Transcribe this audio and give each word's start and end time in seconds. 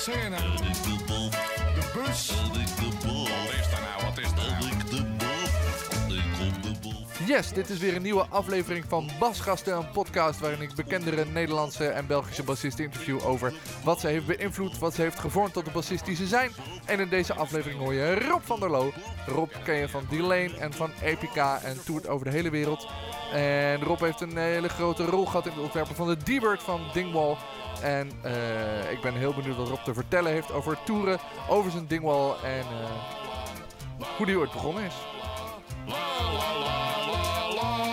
scène. 0.00 0.36
De 1.74 1.90
bus. 1.94 2.32
Wat 2.32 2.56
is 2.56 3.72
er 3.72 3.80
nou? 3.80 4.04
Wat 4.04 4.18
is 4.18 4.30
er 4.30 4.34
nou? 4.36 4.60
Yes, 7.26 7.52
dit 7.52 7.70
is 7.70 7.78
weer 7.78 7.96
een 7.96 8.02
nieuwe 8.02 8.26
aflevering 8.28 8.84
van 8.88 9.10
Basgasten, 9.18 9.76
een 9.76 9.90
podcast 9.90 10.40
waarin 10.40 10.60
ik 10.60 10.74
bekendere 10.74 11.24
Nederlandse 11.24 11.86
en 11.86 12.06
Belgische 12.06 12.42
bassisten 12.42 12.84
interview 12.84 13.26
over 13.26 13.52
wat 13.84 14.00
ze 14.00 14.06
heeft 14.06 14.26
beïnvloed, 14.26 14.78
wat 14.78 14.94
ze 14.94 15.02
heeft 15.02 15.18
gevormd 15.18 15.52
tot 15.52 15.64
de 15.64 15.70
bassist 15.70 16.04
die 16.04 16.16
ze 16.16 16.26
zijn. 16.26 16.50
En 16.84 17.00
in 17.00 17.08
deze 17.08 17.34
aflevering 17.34 17.80
hoor 17.80 17.94
je 17.94 18.14
Rob 18.14 18.42
van 18.42 18.60
der 18.60 18.70
Loo. 18.70 18.92
Rob 19.26 19.50
ken 19.64 19.74
je 19.74 19.88
van 19.88 20.06
D-Lane 20.06 20.56
en 20.58 20.72
van 20.72 20.90
Epica 21.02 21.60
en 21.62 21.84
toert 21.84 22.08
over 22.08 22.24
de 22.24 22.32
hele 22.32 22.50
wereld. 22.50 22.88
En 23.32 23.82
Rob 23.82 24.00
heeft 24.00 24.20
een 24.20 24.36
hele 24.36 24.68
grote 24.68 25.04
rol 25.04 25.24
gehad 25.24 25.46
in 25.46 25.52
het 25.52 25.62
ontwerpen 25.62 25.96
van 25.96 26.08
de 26.08 26.16
D-Bird 26.16 26.62
van 26.62 26.80
Dingwall. 26.92 27.36
En 27.82 28.10
eh, 28.22 28.90
ik 28.92 29.00
ben 29.00 29.14
heel 29.14 29.34
benieuwd 29.34 29.56
wat 29.56 29.68
Rob 29.68 29.78
te 29.84 29.94
vertellen 29.94 30.32
heeft 30.32 30.52
over 30.52 30.78
toeren, 30.84 31.18
over 31.48 31.70
zijn 31.70 31.86
Dingwall 31.86 32.32
en 32.44 32.60
eh, 32.60 34.06
hoe 34.16 34.26
die 34.26 34.38
ooit 34.38 34.52
begonnen 34.52 34.84
is. 34.84 34.94
La 35.86 35.96
la 36.32 36.58
la 36.58 37.06
la 37.14 37.54
la. 37.54 37.88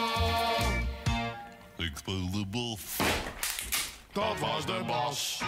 Ik 1.77 1.91
speel 1.97 2.31
de 2.31 2.45
bal. 2.51 2.77
Dat 4.11 4.39
was 4.39 4.65
de 4.65 4.83
bas. 4.87 5.41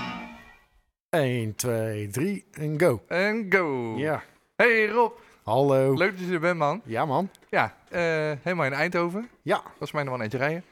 1, 1.09 1.55
2, 1.55 2.07
3 2.07 2.45
en 2.51 2.79
go. 2.79 3.03
En 3.07 3.45
go! 3.49 3.93
Ja, 3.97 4.23
Hey 4.55 4.87
Rob, 4.87 5.13
hallo. 5.43 5.93
leuk 5.93 6.17
dat 6.17 6.27
je 6.27 6.33
er 6.33 6.39
bent 6.39 6.57
man. 6.57 6.81
Ja, 6.85 7.05
man. 7.05 7.29
Ja, 7.49 7.75
eh, 7.89 7.99
helemaal 8.41 8.65
in 8.65 8.73
Eindhoven. 8.73 9.29
Ja, 9.41 9.61
was 9.77 9.91
mij 9.91 10.03
nog 10.03 10.11
wel 10.11 10.17
een 10.19 10.23
eentje 10.31 10.37
rijden, 10.47 10.63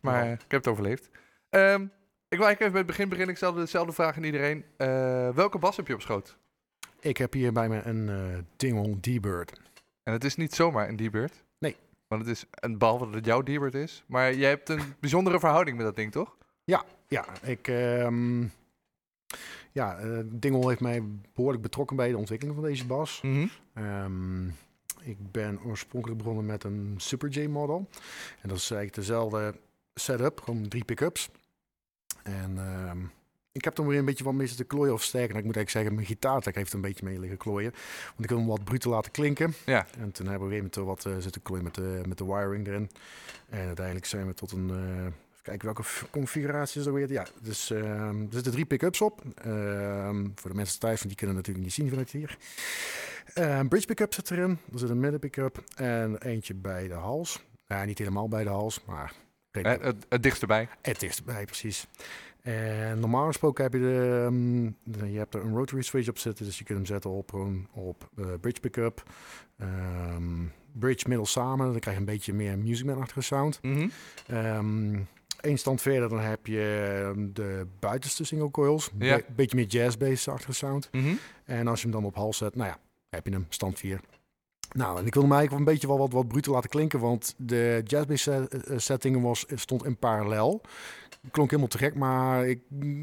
maar 0.00 0.24
Ja. 0.26 0.32
ik 0.32 0.40
heb 0.40 0.64
het 0.64 0.68
overleefd. 0.68 1.08
Ehm, 1.50 1.84
ik 2.28 2.38
wil 2.38 2.46
eigenlijk 2.46 2.60
even 2.60 2.72
bij 2.72 2.80
het 2.80 2.86
begin 2.86 3.08
beginnen. 3.08 3.30
Ik 3.30 3.36
stelde 3.36 3.60
dezelfde 3.60 3.92
vraag 3.92 4.16
aan 4.16 4.24
iedereen. 4.24 4.64
Eh, 4.76 5.28
welke 5.28 5.58
bas 5.58 5.76
heb 5.76 5.86
je 5.86 5.94
op 5.94 6.00
schoot? 6.00 6.36
ik 7.00 7.16
heb 7.16 7.32
hier 7.32 7.52
bij 7.52 7.68
me 7.68 7.82
een 7.82 8.46
Dingwall 8.56 8.96
D-Bird. 9.00 9.60
En 10.02 10.12
het 10.12 10.24
is 10.24 10.36
niet 10.36 10.54
zomaar 10.54 10.88
een 10.88 10.96
D-Bird. 10.96 11.44
Nee. 11.58 11.76
Want 12.08 12.26
het 12.26 12.30
is, 12.30 12.44
een 12.50 12.78
behalve 12.78 13.04
dat 13.04 13.14
het 13.14 13.24
jouw 13.24 13.42
D-Bird 13.42 13.74
is. 13.74 14.04
Maar 14.06 14.34
jij 14.34 14.48
hebt 14.48 14.68
een 14.68 14.94
bijzondere 15.00 15.38
verhouding 15.38 15.76
met 15.76 15.86
dat 15.86 15.96
ding, 15.96 16.12
toch? 16.12 16.36
Ja, 17.08 17.26
ik... 17.42 17.68
ehm 17.68 18.44
ja, 19.76 19.98
Dingwall 20.24 20.68
heeft 20.68 20.80
mij 20.80 21.02
behoorlijk 21.34 21.62
betrokken 21.62 21.96
bij 21.96 22.10
de 22.10 22.16
ontwikkeling 22.16 22.56
van 22.56 22.64
deze 22.66 22.86
bas. 22.86 23.22
Ehm, 23.74 24.46
ik 25.00 25.16
ben 25.30 25.60
oorspronkelijk 25.64 26.18
begonnen 26.18 26.46
met 26.46 26.64
een 26.64 26.94
Super 26.96 27.28
J-model. 27.28 27.88
En 28.40 28.48
dat 28.48 28.56
is 28.56 28.70
eigenlijk 28.70 28.94
dezelfde 28.94 29.54
setup, 29.94 30.40
gewoon 30.40 30.68
drie 30.68 30.84
pick-ups. 30.84 31.30
En 32.26 32.58
ehm, 32.58 32.98
ik 33.52 33.64
heb 33.64 33.78
er 33.78 33.86
weer 33.86 33.98
een 33.98 34.04
beetje 34.04 34.24
wat 34.24 34.34
mee 34.34 34.54
te 34.54 34.64
klooien 34.64 34.92
of 34.92 35.02
sterker. 35.02 35.28
Nou, 35.28 35.38
ik 35.40 35.44
moet 35.46 35.56
eigenlijk 35.56 35.70
zeggen, 35.70 35.94
mijn 35.94 36.06
gitaartek 36.06 36.54
heeft 36.54 36.72
een 36.72 36.80
beetje 36.80 37.04
mee 37.04 37.18
liggen 37.20 37.38
klooien. 37.38 37.70
Want 38.06 38.20
ik 38.20 38.28
wil 38.28 38.38
hem 38.38 38.46
wat 38.46 38.64
bruter 38.64 38.90
laten 38.90 39.12
klinken. 39.12 39.54
Ja. 39.66 39.86
En 39.98 40.12
toen 40.12 40.26
hebben 40.26 40.48
we 40.48 40.54
weer 40.54 40.62
met 40.62 40.74
wat 40.76 41.04
eh, 41.06 41.12
zitten 41.18 41.42
klooien 41.42 41.64
met 41.64 41.74
de, 41.74 42.00
met 42.06 42.18
de 42.18 42.24
wiring 42.24 42.66
erin. 42.66 42.90
En 43.48 43.66
uiteindelijk 43.66 44.06
zijn 44.06 44.26
we 44.26 44.34
tot 44.34 44.52
een... 44.52 44.70
eh, 44.70 45.04
even 45.04 45.14
kijken 45.42 45.64
welke 45.64 45.82
configuratie 46.10 46.80
is 46.80 46.86
er 46.86 46.92
weer. 46.92 47.12
Ja, 47.12 47.26
dus 47.42 47.70
ehm, 47.70 48.20
er 48.20 48.26
zitten 48.30 48.52
drie 48.52 48.64
pick-ups 48.64 49.00
op. 49.00 49.22
Ehm, 49.34 50.26
voor 50.34 50.50
de 50.50 50.56
mensen 50.56 50.78
thuis, 50.80 50.96
want 50.96 51.08
die 51.08 51.16
kunnen 51.16 51.36
natuurlijk 51.36 51.64
niet 51.64 51.74
zien 51.74 51.88
vanuit 51.88 52.10
hier. 52.10 52.38
Eh, 53.34 53.58
Een 53.58 53.68
bridge 53.68 53.86
pick-up 53.86 54.14
zit 54.14 54.30
erin. 54.30 54.58
Er 54.72 54.78
zit 54.78 54.90
een 54.90 55.00
midden 55.00 55.20
pick-up 55.20 55.64
en 55.76 56.18
eentje 56.22 56.54
bij 56.54 56.88
de 56.88 56.94
hals. 56.94 57.44
Ja, 57.66 57.84
niet 57.84 57.98
helemaal 57.98 58.28
bij 58.28 58.42
de 58.44 58.50
hals, 58.50 58.84
maar 58.84 59.12
Eh, 59.64 59.82
het, 59.84 60.06
het 60.08 60.22
dichtst 60.22 60.42
erbij. 60.42 60.68
het 60.82 61.02
is 61.02 61.16
erbij, 61.18 61.44
precies. 61.44 61.86
En 62.42 63.00
normaal 63.00 63.26
gesproken 63.26 63.64
heb 63.64 63.72
je 63.72 63.78
de, 63.78 64.22
ehm, 64.26 64.70
de- 64.98 65.12
je 65.12 65.18
hebt 65.18 65.34
er 65.34 65.44
een 65.44 65.54
rotary 65.54 65.82
switch 65.82 66.08
op 66.08 66.18
zitten, 66.18 66.44
dus 66.44 66.58
je 66.58 66.64
kunt 66.64 66.78
hem 66.78 66.86
zetten 66.86 67.10
op 67.10 67.30
gewoon 67.30 67.66
op 67.72 68.08
eh, 68.18 68.26
bridge 68.40 68.60
pickup, 68.60 69.02
ehm 69.58 70.44
bridge 70.72 71.08
middel 71.08 71.26
samen, 71.26 71.70
dan 71.70 71.80
krijg 71.80 71.96
je 71.96 72.02
een 72.02 72.08
beetje 72.08 72.32
meer 72.32 72.58
musicman-achtige 72.58 73.20
sound. 73.20 73.60
Ehm 74.26 74.98
Eén 75.40 75.58
stand 75.58 75.80
verder, 75.82 76.08
dan 76.08 76.20
heb 76.20 76.46
je 76.46 76.90
ehm, 77.14 77.28
de 77.32 77.66
buitenste 77.78 78.24
single 78.24 78.50
coils, 78.50 78.90
een 78.98 79.06
Ja. 79.06 79.16
be- 79.16 79.24
beetje 79.34 79.56
meer 79.56 79.66
jazz-based-achtige 79.66 80.52
sound. 80.52 80.88
Mhm. 80.92 81.14
En 81.44 81.66
als 81.66 81.78
je 81.82 81.88
hem 81.88 81.94
dan 81.96 82.04
op 82.04 82.14
hals 82.14 82.36
zet, 82.36 82.54
nou 82.54 82.68
ja, 82.68 82.78
heb 83.08 83.26
je 83.26 83.32
hem 83.32 83.46
stand 83.48 83.78
4. 83.78 84.00
Nou, 84.76 84.98
en 84.98 85.06
ik 85.06 85.14
wil 85.14 85.22
hem 85.22 85.32
eigenlijk 85.32 85.60
een 85.66 85.72
beetje 85.72 85.86
wel 85.86 86.08
wat, 86.08 86.12
wat 86.12 86.46
laten 86.46 86.70
klinken, 86.70 87.00
want 87.00 87.34
de 87.36 87.82
jazz-based 87.84 88.20
set- 88.50 88.66
eh, 88.66 88.78
setting 88.78 89.22
was, 89.22 89.44
stond 89.54 89.84
in 89.84 89.96
parallel. 89.96 90.60
Klonk 91.30 91.50
helemaal 91.50 91.70
te 91.70 91.78
gek, 91.78 91.94
maar 91.94 92.48
ik, 92.48 92.60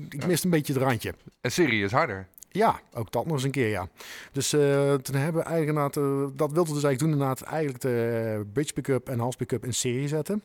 ik 0.10 0.26
miste 0.26 0.46
een 0.46 0.52
beetje 0.52 0.74
het 0.74 0.82
randje. 0.82 1.14
En 1.42 1.52
serie 1.52 1.84
is 1.84 1.92
harder. 1.92 2.28
Ja, 2.50 2.80
ook 2.94 3.12
dat 3.12 3.26
nog 3.26 3.34
eens 3.34 3.44
een 3.44 3.52
keer, 3.52 3.70
ja. 3.70 3.88
Dus 4.32 4.54
eh, 4.54 4.94
toen 4.94 5.16
hebben 5.16 5.42
we 5.44 5.50
eigenlijk 5.50 5.96
eh, 5.96 6.04
dat 6.36 6.52
wilden 6.52 6.74
we 6.74 6.80
dus 6.80 6.84
eigenlijk 6.84 7.00
doen, 7.00 7.12
inderdaad 7.12 7.42
eigenlijk 7.42 7.82
de 7.82 8.46
bridge 8.54 8.74
pick-up 8.74 9.10
en 9.10 9.20
hals 9.20 9.36
pick-up 9.36 9.66
in 9.66 9.74
serie 9.74 10.08
zetten. 10.08 10.44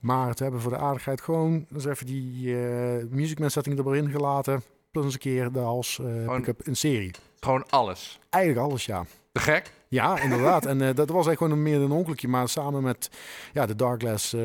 Maar 0.00 0.34
toen 0.34 0.46
hebben 0.46 0.64
we 0.64 0.68
voor 0.68 0.78
de 0.78 0.84
aardigheid 0.84 1.20
gewoon 1.20 1.66
dus 1.68 1.84
even 1.84 2.06
die 2.06 2.56
eh 2.58 3.04
Music 3.10 3.38
Man 3.38 3.50
setting 3.50 3.78
erin 3.78 4.10
gelaten, 4.10 4.62
plus 4.90 5.04
eens 5.04 5.14
een 5.14 5.20
keer 5.20 5.52
de 5.52 5.58
hals 5.58 5.98
eh, 5.98 6.34
pick-up 6.36 6.62
in 6.62 6.76
serie. 6.76 7.10
Gewoon 7.40 7.64
alles. 7.70 8.18
Eigenlijk 8.30 8.66
alles, 8.66 8.86
ja. 8.86 9.04
Te 9.32 9.40
gek? 9.40 9.72
Ja, 9.96 10.20
inderdaad. 10.20 10.66
en 10.66 10.80
eh, 10.80 10.86
dat 10.94 11.08
was 11.08 11.26
eigenlijk 11.26 11.38
gewoon 11.38 11.52
een 11.52 11.62
meer 11.62 11.80
een 11.80 11.90
ongelukje. 11.98 12.28
Maar 12.28 12.48
samen 12.48 12.82
met 12.82 13.10
ja, 13.52 13.66
de 13.66 13.74
Darkglass 13.76 14.32
eh 14.32 14.40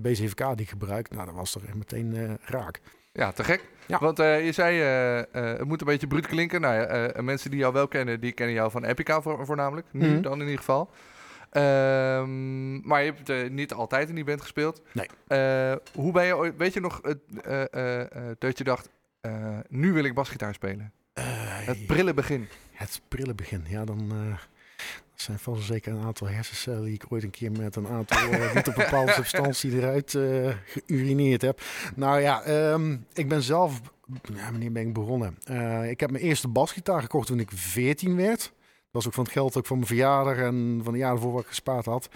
BCVK 0.00 0.38
die 0.38 0.56
ik 0.60 0.68
gebruik, 0.68 1.10
nou, 1.10 1.26
dat 1.26 1.34
was 1.34 1.54
er 1.54 1.64
echt 1.64 1.74
meteen 1.74 2.16
eh, 2.16 2.30
raak. 2.44 2.80
Ja, 3.12 3.32
te 3.32 3.44
gek. 3.44 3.64
Ja. 3.86 3.98
Want 3.98 4.16
je 4.18 4.50
zei, 4.52 4.78
het 5.32 5.64
moet 5.64 5.80
een 5.80 5.86
beetje 5.86 6.06
bruut 6.06 6.26
klinken. 6.26 6.60
Nou 6.60 6.74
ja, 6.74 7.22
mensen 7.22 7.50
die 7.50 7.58
jou 7.58 7.72
wel 7.72 7.88
kennen, 7.88 8.20
die 8.20 8.32
kennen 8.32 8.54
jou 8.54 8.70
van 8.70 8.84
Epica 8.84 9.20
voor, 9.22 9.46
voornamelijk. 9.46 9.86
Nu 9.90 10.08
Mhm. 10.08 10.22
dan 10.22 10.32
in 10.32 10.40
ieder 10.44 10.58
geval. 10.58 10.90
Ehm, 11.50 12.88
maar 12.88 13.02
je 13.02 13.12
hebt 13.24 13.50
niet 13.50 13.72
altijd 13.72 14.08
in 14.08 14.14
die 14.14 14.24
band 14.24 14.40
gespeeld. 14.40 14.82
Nee. 14.92 15.08
Hoe 15.94 16.12
ben 16.12 16.24
je 16.24 16.36
ooit, 16.36 16.56
weet 16.56 16.74
je 16.74 16.80
nog 16.80 17.00
dat 18.38 18.58
je 18.58 18.64
dacht, 18.64 18.88
nu 19.68 19.92
wil 19.92 20.04
ik 20.04 20.14
basgitaar 20.14 20.54
spelen? 20.54 20.92
Het 21.64 21.86
prille 21.86 22.14
begin. 22.14 22.48
het 22.72 23.00
prille 23.08 23.34
begin. 23.34 23.64
Ja, 23.68 23.84
dan 23.84 24.12
er 25.16 25.22
zijn 25.22 25.38
vast 25.38 25.62
zeker 25.62 25.92
een 25.92 26.04
aantal 26.04 26.28
hersencellen 26.28 26.84
die 26.84 26.94
ik 26.94 27.04
ooit 27.08 27.22
een 27.22 27.30
keer 27.30 27.52
met 27.52 27.76
een 27.76 27.88
aantal 27.88 28.18
eh, 28.18 28.54
niet 28.54 28.74
bepaalde 28.74 29.12
substantie 29.22 29.76
eruit 29.76 30.14
eh 30.14 30.54
geurineerd 30.86 31.42
heb. 31.42 31.60
Nou 31.94 32.20
ja, 32.20 32.42
ehm, 32.42 32.96
ik 33.12 33.28
ben 33.28 33.42
zelf, 33.42 33.80
ja, 34.34 34.50
wanneer 34.50 34.72
ben 34.72 34.86
ik 34.86 34.92
begonnen? 34.92 35.38
Eh, 35.44 35.90
ik 35.90 36.00
heb 36.00 36.10
mijn 36.10 36.24
eerste 36.24 36.48
basgitaar 36.48 37.02
gekocht 37.02 37.26
toen 37.26 37.40
ik 37.40 37.50
14 37.54 38.16
werd. 38.16 38.40
Dat 38.40 38.50
was 38.90 39.06
ook 39.06 39.14
van 39.14 39.24
het 39.24 39.32
geld 39.32 39.56
ook 39.56 39.66
van 39.66 39.76
mijn 39.76 39.88
verjaardag 39.88 40.36
en 40.36 40.80
van 40.84 40.92
de 40.92 40.98
jaren 40.98 41.20
voor 41.20 41.32
wat 41.32 41.42
ik 41.42 41.48
gespaard 41.48 41.84
had. 41.84 42.08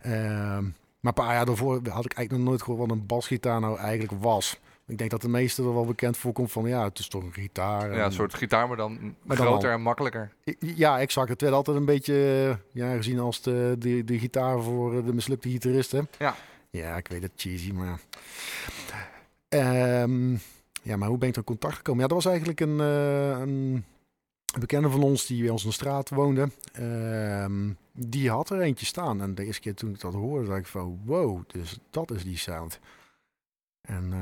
Ehm, 0.00 0.62
maar 1.00 1.14
een 1.14 1.24
paar 1.24 1.34
jaar 1.34 1.46
daarvoor 1.46 1.74
had 1.74 2.04
ik 2.04 2.12
eigenlijk 2.12 2.30
nog 2.30 2.42
nooit 2.42 2.62
gehoord 2.62 2.88
wat 2.88 2.90
een 2.90 3.06
basgitaar 3.06 3.60
nou 3.60 3.78
eigenlijk 3.78 4.22
was. 4.22 4.60
Ik 4.86 4.98
denk 4.98 5.10
dat 5.10 5.20
de 5.22 5.28
meesten 5.28 5.64
er 5.64 5.74
wel 5.74 5.84
bekend 5.86 6.16
voorkomt 6.16 6.52
van 6.52 6.68
ja, 6.68 6.84
het 6.84 6.98
is 6.98 7.08
toch 7.08 7.22
een 7.22 7.32
gitaar. 7.32 7.90
Ja, 7.92 7.98
en- 7.98 8.04
een 8.04 8.12
soort 8.12 8.34
gitaar, 8.34 8.68
maar 8.68 8.76
dan 8.76 9.14
Maar 9.22 9.36
groter 9.36 9.70
en 9.72 9.82
makkelijker. 9.82 10.32
ja, 10.58 11.00
exact. 11.00 11.28
Het 11.28 11.40
werd 11.40 11.54
altijd 11.54 11.76
een 11.76 11.84
beetje 11.84 12.14
eh, 12.50 12.56
ja, 12.82 12.94
gezien 12.96 13.18
als 13.18 13.42
de, 13.42 13.76
de, 13.78 14.04
de 14.04 14.18
gitaar 14.18 14.62
voor 14.62 14.96
eh, 14.98 15.04
de 15.06 15.14
mislukte 15.14 15.48
gitaristen. 15.48 16.08
Ja. 16.18 16.34
Ja, 16.70 16.96
ik 16.96 17.08
weet 17.08 17.22
het, 17.22 17.32
cheesy, 17.36 17.72
maar... 17.72 18.00
Ehm, 19.48 20.32
ja, 20.82 20.96
maar 20.96 21.08
hoe 21.08 21.18
ben 21.18 21.28
ik 21.28 21.34
er 21.34 21.40
in 21.40 21.46
contact 21.46 21.74
gekomen? 21.76 22.00
Ja, 22.02 22.06
dat 22.06 22.16
was 22.16 22.26
eigenlijk 22.26 22.60
een, 22.60 22.80
eh, 22.80 23.38
een 23.40 23.84
bekende 24.58 24.90
van 24.90 25.02
ons 25.02 25.26
die 25.26 25.40
bij 25.42 25.50
ons 25.50 25.62
in 25.62 25.68
de 25.68 25.74
straat 25.74 26.08
woonde. 26.10 26.48
Ehm, 26.72 27.70
die 27.92 28.30
had 28.30 28.50
er 28.50 28.60
eentje 28.60 28.86
staan. 28.86 29.20
En 29.22 29.34
de 29.34 29.44
eerste 29.44 29.60
keer 29.60 29.74
toen 29.74 29.90
ik 29.90 30.00
dat 30.00 30.14
hoorde, 30.14 30.46
dacht 30.46 30.58
ik 30.60 30.66
van... 30.66 31.00
Wow, 31.04 31.40
dus 31.46 31.78
dat 31.90 32.10
is 32.10 32.24
die 32.24 32.36
sound. 32.38 32.78
En 33.80 34.12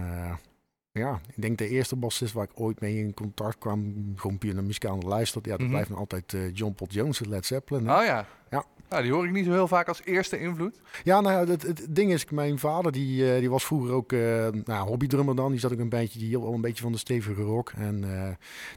ja, 0.98 1.20
ik 1.34 1.42
denk 1.42 1.58
de 1.58 1.68
eerste 1.68 1.96
bassist 1.96 2.32
waar 2.32 2.44
ik 2.44 2.50
ooit 2.60 2.80
mee 2.80 2.98
in 2.98 3.14
contact 3.14 3.58
kwam... 3.58 3.94
gewoon 4.16 4.38
puur 4.38 4.54
naar 4.54 4.64
muzikaal 4.64 4.98
luisterd. 5.00 5.44
Ja, 5.44 5.50
dat 5.50 5.60
Mhm. 5.60 5.70
blijft 5.70 5.88
nog 5.90 5.98
altijd 5.98 6.34
eh, 6.34 6.40
John 6.54 6.72
Paul 6.74 6.90
Jones, 6.90 7.20
en 7.20 7.28
Led 7.28 7.46
Zeppelin. 7.46 7.86
hè. 7.86 7.98
Oh 7.98 8.04
ja. 8.04 8.26
Ja. 8.50 8.64
Nou, 8.88 9.02
die 9.02 9.12
hoor 9.12 9.24
ik 9.26 9.32
niet 9.32 9.44
zo 9.44 9.50
heel 9.52 9.68
vaak 9.68 9.88
als 9.88 10.00
eerste 10.04 10.38
invloed. 10.40 10.80
Ja, 11.04 11.20
nou 11.20 11.48
het, 11.50 11.62
het 11.62 11.86
ding 11.90 12.12
is, 12.12 12.30
mijn 12.30 12.58
vader 12.58 12.92
die, 12.92 13.32
eh, 13.32 13.38
die 13.38 13.50
was 13.50 13.64
vroeger 13.64 13.92
ook 13.92 14.12
eh 14.12 14.48
nou, 14.64 14.88
hobbydrummer 14.88 15.36
dan. 15.36 15.50
Die 15.50 15.60
zat 15.60 15.72
ook 15.72 15.78
een 15.78 15.88
beetje, 15.88 16.18
die 16.18 16.28
hield 16.28 16.42
wel 16.42 16.52
een 16.54 16.60
beetje 16.60 16.82
van 16.82 16.92
de 16.92 16.98
stevige 16.98 17.42
rock. 17.42 17.72
En 17.76 18.04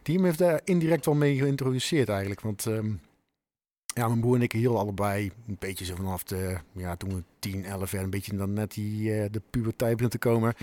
die 0.03 0.21
heeft 0.21 0.37
daar 0.37 0.61
indirect 0.63 1.05
wel 1.05 1.15
mee 1.15 1.37
geïntroduceerd 1.37 2.09
eigenlijk. 2.09 2.41
Want 2.41 2.65
ehm, 2.65 2.91
ja, 3.97 4.07
mijn 4.07 4.19
broer 4.19 4.35
en 4.35 4.41
ik 4.41 4.51
hielden 4.51 4.79
allebei 4.79 5.31
een 5.47 5.55
beetje 5.59 5.85
zo 5.85 5.95
vanaf 5.95 6.23
de, 6.23 6.57
ja, 6.71 6.95
toen 6.95 7.15
we 7.15 7.23
10, 7.39 7.65
11 7.65 7.91
jaar, 7.91 8.03
een 8.03 8.09
beetje 8.09 8.35
dan 8.35 8.53
net 8.53 8.73
die, 8.73 9.13
eh, 9.13 9.25
de 9.31 9.41
puberteit 9.49 9.95
begon 9.95 10.09
te 10.09 10.17
komen. 10.17 10.53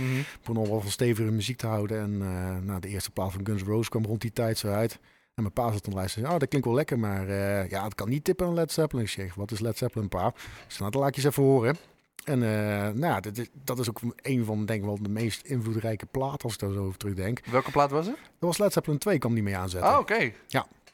begon 0.40 0.56
al 0.56 0.68
wel 0.68 0.80
van 0.80 0.90
stevige 0.90 1.30
muziek 1.30 1.56
te 1.56 1.66
houden. 1.66 2.00
En 2.00 2.22
eh 2.22 2.66
nou, 2.66 2.80
de 2.80 2.88
eerste 2.88 3.10
plaat 3.10 3.32
van 3.32 3.46
Guns 3.46 3.62
N' 3.62 3.66
Roses 3.66 3.88
kwam 3.88 4.04
rond 4.04 4.20
die 4.20 4.32
tijd 4.32 4.58
zo 4.58 4.68
uit. 4.68 4.98
En 5.34 5.42
mijn 5.42 5.52
pa 5.52 5.72
zat 5.72 5.84
dan 5.84 5.94
luisteren. 5.94 6.30
Oh, 6.30 6.38
dat 6.38 6.48
klinkt 6.48 6.66
wel 6.66 6.76
lekker, 6.76 6.98
maar 6.98 7.28
eh, 7.28 7.70
ja, 7.70 7.84
het 7.84 7.94
kan 7.94 8.08
niet 8.08 8.24
tippen 8.24 8.46
aan 8.46 8.54
Led 8.54 8.72
Zeppelin. 8.72 9.04
Ik 9.04 9.10
zeg, 9.10 9.34
wat 9.34 9.50
is 9.50 9.60
Led 9.60 9.78
Zeppelin, 9.78 10.08
pa? 10.08 10.32
Zeg, 10.66 10.78
nou, 10.78 10.90
dat 10.90 11.00
laat 11.00 11.08
ik 11.08 11.14
je 11.16 11.20
eens 11.20 11.30
even 11.30 11.42
horen. 11.42 11.76
En 12.24 12.38
nou, 12.38 12.98
ja, 12.98 13.20
dat, 13.20 13.38
is, 13.38 13.46
dat 13.64 13.78
is 13.78 13.88
ook 13.88 14.00
een 14.16 14.44
van 14.44 14.66
denk 14.66 14.80
ik 14.80 14.86
wel 14.86 15.02
de 15.02 15.08
meest 15.08 15.46
invloedrijke 15.46 16.06
platen 16.06 16.42
als 16.42 16.52
ik 16.52 16.58
daar 16.58 16.72
zo 16.72 16.84
over 16.84 16.98
terugdenk. 16.98 17.40
Welke 17.50 17.70
plaat 17.70 17.90
was 17.90 18.06
het? 18.06 18.16
Dat 18.16 18.48
was 18.48 18.58
Led 18.58 18.72
Zeppelin 18.72 18.98
2, 18.98 19.18
kwam 19.18 19.34
die 19.34 19.42
mee 19.42 19.56
aanzetten. 19.56 19.90
Ah, 19.90 19.98
oké. 19.98 20.32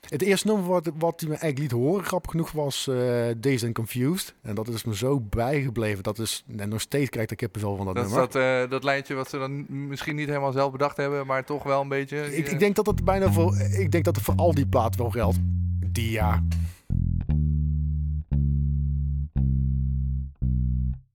Het 0.09 0.23
eerste 0.23 0.47
nummer 0.47 0.67
wat, 0.67 0.91
wat 0.99 1.21
hij 1.21 1.29
me 1.29 1.37
eigenlijk 1.37 1.73
liet 1.73 1.83
horen, 1.83 2.05
grappig 2.05 2.31
genoeg, 2.31 2.53
was 2.53 2.87
eh 2.89 2.95
Dazed 3.37 3.65
and 3.65 3.75
Confused. 3.75 4.35
En 4.43 4.55
dat 4.55 4.69
is 4.69 4.85
me 4.85 4.97
zo 4.97 5.21
bijgebleven. 5.21 6.03
Dat 6.03 6.19
is, 6.19 6.45
en 6.57 6.69
nog 6.69 6.81
steeds 6.81 7.11
krijg 7.11 7.25
ik 7.25 7.31
er 7.31 7.37
kippenvel 7.37 7.77
van 7.77 7.87
dat, 7.87 7.95
Dat 7.95 8.05
is 8.05 8.11
nummer. 8.11 8.31
dat, 8.31 8.43
eh, 8.43 8.71
dat 8.71 8.85
lijntje 8.85 9.15
wat 9.15 9.29
ze 9.29 9.39
dan 9.39 9.67
misschien 9.89 10.17
niet 10.17 10.29
helemaal 10.29 10.53
zelf 10.53 10.73
bedacht 10.73 10.97
hebben, 10.97 11.27
maar 11.27 11.45
toch 11.45 11.63
wel 11.63 11.81
een 11.81 11.89
beetje... 11.89 12.37
Ik, 12.37 12.47
eh, 12.47 12.53
ik 12.53 12.59
denk 12.59 12.77
dat 12.77 12.87
het 12.87 13.05
bijna 13.05 13.33
voor, 13.33 13.57
ik 13.57 13.91
denk 13.91 14.05
dat 14.05 14.17
het 14.17 14.25
voor 14.25 14.35
al 14.35 14.55
die 14.55 14.67
platen 14.67 15.01
wel 15.01 15.11
geldt. 15.11 15.39
Die 15.87 16.11
ja. 16.11 16.45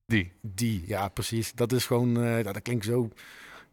Die. 0.05 0.31
Die, 0.41 0.83
ja, 0.85 1.07
precies. 1.07 1.53
Dat 1.53 1.71
is 1.71 1.85
gewoon, 1.85 2.13
dat 2.43 2.61
klinkt 2.61 2.85
zo, 2.85 3.09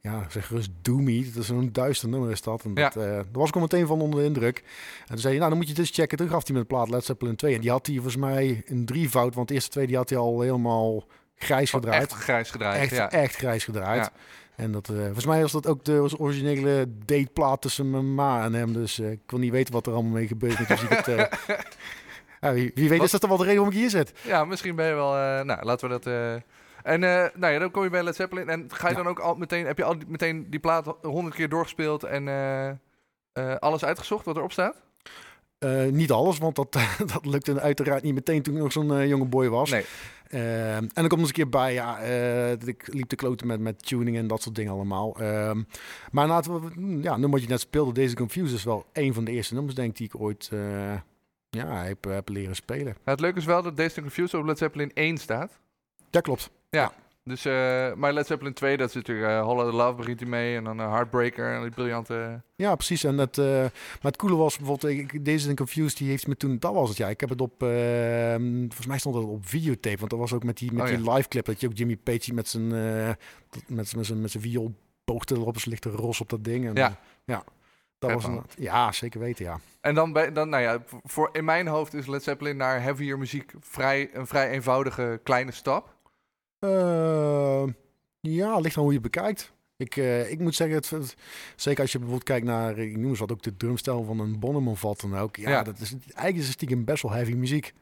ja, 0.02 0.26
zeg 0.28 0.46
gerust 0.46 0.70
doomy. 0.82 1.24
Dat 1.32 1.42
is 1.42 1.46
zo'n 1.46 1.68
duister 1.72 2.08
nummer 2.08 2.30
is 2.30 2.42
dat. 2.42 2.64
En 2.64 2.70
Ja. 2.74 2.88
dat, 2.88 2.96
eh, 3.04 3.10
daar 3.10 3.24
was 3.32 3.48
ik 3.48 3.54
al 3.54 3.60
meteen 3.60 3.86
van 3.86 4.00
onder 4.00 4.20
de 4.20 4.26
indruk. 4.26 4.56
En 5.00 5.06
toen 5.08 5.18
zei 5.18 5.28
hij, 5.28 5.36
nou, 5.38 5.48
dan 5.48 5.58
moet 5.58 5.68
je 5.68 5.74
dit 5.74 5.90
checken. 5.94 6.18
Toen 6.18 6.28
gaf 6.28 6.46
hij 6.46 6.56
met 6.56 6.68
de 6.68 6.74
plaat 6.74 6.88
Led 6.88 7.04
Zeppelin 7.04 7.36
2. 7.36 7.54
En 7.54 7.60
die 7.60 7.70
had 7.70 7.86
hij 7.86 7.94
volgens 7.94 8.16
mij 8.16 8.62
een 8.66 8.84
drievoud, 8.84 9.34
want 9.34 9.48
de 9.48 9.54
eerste 9.54 9.70
twee 9.70 9.86
die 9.86 9.96
had 9.96 10.08
hij 10.08 10.18
al 10.18 10.40
helemaal 10.40 11.04
grijs 11.36 11.70
gedraaid. 11.70 12.02
Echt 12.02 12.12
grijs 12.12 12.50
gedraaid, 12.50 12.80
Echt, 12.80 12.90
ja. 12.90 13.10
echt 13.10 13.36
grijs 13.36 13.64
gedraaid. 13.64 14.04
Ja. 14.04 14.12
En 14.56 14.72
dat, 14.72 14.88
eh, 14.88 14.96
volgens 15.04 15.26
mij 15.26 15.40
was 15.40 15.52
dat 15.52 15.66
ook 15.66 15.84
de 15.84 16.18
originele 16.18 16.86
dateplaat 17.04 17.62
tussen 17.62 17.90
mijn 17.90 18.14
ma 18.14 18.44
en 18.44 18.52
hem. 18.52 18.72
Dus 18.72 18.98
eh, 19.00 19.10
ik 19.10 19.20
wil 19.26 19.38
niet 19.38 19.50
weten 19.52 19.72
wat 19.72 19.86
er 19.86 19.92
allemaal 19.92 20.12
mee 20.12 20.26
gebeurt. 20.26 20.58
met 20.58 20.68
Dus 20.68 20.80
het, 20.88 21.06
wie, 22.54 22.70
wie 22.74 22.88
weet 22.88 22.96
Wat- 22.98 23.06
is 23.06 23.10
dat 23.12 23.20
dan 23.20 23.28
wel 23.30 23.38
de 23.38 23.44
reden 23.44 23.58
waarom 23.60 23.74
ik 23.74 23.80
hier 23.82 23.90
zit. 23.90 24.12
Ja, 24.22 24.44
misschien 24.44 24.76
ben 24.76 24.86
je 24.86 24.94
wel... 24.94 25.12
nou, 25.44 25.64
laten 25.64 25.88
we 25.88 25.98
dat... 26.00 26.42
en 26.82 27.04
eh, 27.04 27.26
nou 27.34 27.52
ja, 27.52 27.58
dan 27.58 27.70
kom 27.70 27.82
je 27.82 27.90
bij 27.90 28.02
Led 28.02 28.16
Zeppelin. 28.16 28.48
En 28.48 28.64
ga 28.68 28.88
je 28.88 28.94
Ja. 28.94 29.02
dan 29.02 29.10
ook 29.10 29.18
al 29.18 29.34
meteen... 29.34 29.66
Heb 29.66 29.78
je 29.78 29.84
al 29.84 29.96
meteen 30.08 30.50
die 30.50 30.60
plaat 30.60 30.94
honderd 31.02 31.34
keer 31.34 31.48
doorgespeeld 31.48 32.04
en 32.04 32.28
eh, 32.28 32.68
eh, 32.68 32.74
alles 33.58 33.84
uitgezocht 33.84 34.24
wat 34.24 34.36
erop 34.36 34.52
staat? 34.52 34.82
Niet 35.90 36.10
alles, 36.10 36.38
want 36.38 36.56
dat, 36.56 36.72
dat 37.12 37.26
lukte 37.26 37.60
uiteraard 37.60 38.02
niet 38.02 38.14
meteen 38.14 38.42
toen 38.42 38.54
ik 38.54 38.60
nog 38.62 38.72
zo'n 38.72 39.08
jonge 39.08 39.24
boy 39.24 39.48
was. 39.48 39.70
Nee. 39.70 39.84
En 40.28 40.88
dan 40.94 41.08
komt 41.08 41.20
eens 41.20 41.28
een 41.28 41.34
keer 41.34 41.48
bij, 41.48 41.72
ja, 41.72 41.98
dat 42.56 42.68
ik 42.68 42.88
liep 42.92 43.08
te 43.08 43.16
kloten 43.16 43.46
met, 43.46 43.60
met 43.60 43.86
tuning 43.86 44.16
en 44.16 44.26
dat 44.26 44.42
soort 44.42 44.54
dingen 44.54 44.72
allemaal. 44.72 45.16
Ehm, 45.18 45.62
maar 46.10 46.26
na 46.26 46.36
het 46.36 46.46
ja, 47.02 47.12
nummer 47.12 47.30
wat 47.30 47.42
je 47.42 47.48
net 47.48 47.60
speelde, 47.60 47.92
deze 47.92 48.14
Confused, 48.16 48.56
is 48.56 48.64
wel 48.64 48.86
een 48.92 49.14
van 49.14 49.24
de 49.24 49.30
eerste 49.30 49.54
nummers, 49.54 49.74
denk 49.74 49.90
ik, 49.90 49.96
die 49.96 50.06
ik 50.06 50.20
ooit 50.20 50.50
ja, 51.50 51.84
heb, 51.84 52.04
heb 52.04 52.28
leren 52.28 52.56
spelen. 52.56 52.84
Nou, 52.84 52.96
het 53.04 53.20
leuke 53.20 53.38
is 53.38 53.44
wel 53.44 53.62
dat 53.62 53.76
Dazed 53.76 53.96
and 53.98 54.06
Confused 54.06 54.40
op 54.40 54.46
Led 54.46 54.58
Zeppelin 54.58 54.90
1 54.94 55.16
staat. 55.16 55.58
Dat 56.10 56.22
klopt. 56.22 56.50
Dus, 57.24 57.44
eh, 57.44 57.92
maar 57.94 58.12
Led 58.12 58.26
Zeppelin 58.26 58.52
2, 58.52 58.76
dat 58.76 58.88
is 58.88 58.94
natuurlijk 58.94 59.28
uh, 59.30 59.42
Hollow 59.42 59.70
the 59.70 59.76
Love 59.76 59.94
begint 59.94 60.20
hij 60.20 60.28
mee. 60.28 60.56
En 60.56 60.64
dan 60.64 60.80
eh, 60.80 60.90
Heartbreaker 60.92 61.54
en 61.54 61.62
die 61.62 61.70
briljante... 61.70 62.42
Ja, 62.56 62.74
precies. 62.74 63.04
En 63.04 63.18
eh, 63.30 63.44
maar 63.44 63.70
het 64.00 64.16
coole 64.16 64.36
was 64.36 64.56
bijvoorbeeld, 64.58 64.92
ik, 64.92 65.24
deze 65.24 65.48
en 65.48 65.56
Confused, 65.56 65.98
die 65.98 66.08
heeft 66.08 66.26
me 66.26 66.36
toen, 66.36 66.58
dat 66.58 66.74
was 66.74 66.88
het 66.88 66.98
ja. 66.98 67.08
Ik 67.08 67.20
heb 67.20 67.28
het 67.28 67.40
op, 67.40 67.62
eh, 67.62 68.34
volgens 68.38 68.86
mij 68.86 68.98
stond 68.98 69.14
het 69.14 69.24
op 69.24 69.46
videotape, 69.46 69.96
want 69.98 70.10
dat 70.10 70.18
was 70.18 70.32
ook 70.32 70.44
met 70.44 70.58
die, 70.58 70.72
met 70.72 70.82
Oh, 70.82 70.88
die 70.96 71.10
live 71.12 71.28
clip, 71.28 71.44
dat 71.44 71.60
je 71.60 71.66
ook 71.66 71.76
Jimmy 71.76 71.96
Page 71.96 72.34
met 72.34 72.48
zijn, 72.48 72.72
eh, 72.72 73.06
dat- 73.50 73.62
met, 73.68 73.96
met 73.96 74.06
zijn, 74.06 74.20
met 74.20 74.30
zijn 74.30 74.42
viool 74.42 74.74
boogte 75.04 75.34
erop, 75.34 75.54
dus 75.54 75.64
ligt 75.64 75.84
er 75.84 75.90
ros 75.92 76.20
op 76.20 76.28
dat 76.28 76.44
ding. 76.44 76.66
En, 76.66 76.74
Ja. 76.74 76.88
eh, 76.88 76.94
ja. 77.24 77.44
Dat 77.98 78.12
was 78.12 78.24
een, 78.24 78.42
ja, 78.56 78.92
zeker 78.92 79.20
weten, 79.20 79.44
ja. 79.44 79.58
En 79.80 79.94
dan, 79.94 80.12
bij, 80.12 80.32
dan 80.32 80.48
nou 80.48 80.62
ja, 80.62 80.82
voor, 81.04 81.28
in 81.32 81.44
mijn 81.44 81.66
hoofd 81.66 81.94
is 81.94 82.06
Led 82.06 82.22
Zeppelin 82.22 82.56
naar 82.56 82.82
heavier 82.82 83.18
muziek 83.18 83.52
vrij, 83.60 84.10
een 84.12 84.26
vrij 84.26 84.50
eenvoudige 84.50 85.20
kleine 85.22 85.50
stap. 85.52 86.00
Eh, 86.62 87.64
ja, 88.20 88.58
ligt 88.58 88.76
aan 88.76 88.82
hoe 88.82 88.92
je 88.92 88.98
het 89.00 89.10
bekijkt. 89.12 89.52
Ik, 89.76 89.96
eh, 89.96 90.30
ik 90.30 90.38
moet 90.38 90.54
zeggen, 90.54 90.76
het, 90.76 90.90
het- 90.90 91.14
zeker 91.56 91.80
als 91.82 91.92
je 91.92 91.98
bijvoorbeeld 91.98 92.28
kijkt 92.28 92.46
naar, 92.46 92.78
ik 92.78 92.96
noem 92.96 93.08
eens 93.10 93.18
wat, 93.18 93.32
ook 93.32 93.42
de 93.42 93.56
drumstijl 93.56 94.04
van 94.04 94.18
een 94.20 94.38
Bonham 94.38 94.68
of 94.68 94.82
wat 94.82 95.00
dan 95.00 95.16
ook. 95.16 95.36
Ja, 95.36 95.50
Ja. 95.50 95.62
dat 95.62 95.78
is 95.80 95.92
eigenlijk 95.92 96.36
is 96.36 96.44
het 96.44 96.52
stiekem 96.52 96.84
best 96.84 97.02
wel 97.02 97.12
heavy 97.12 97.32
muziek. 97.32 97.72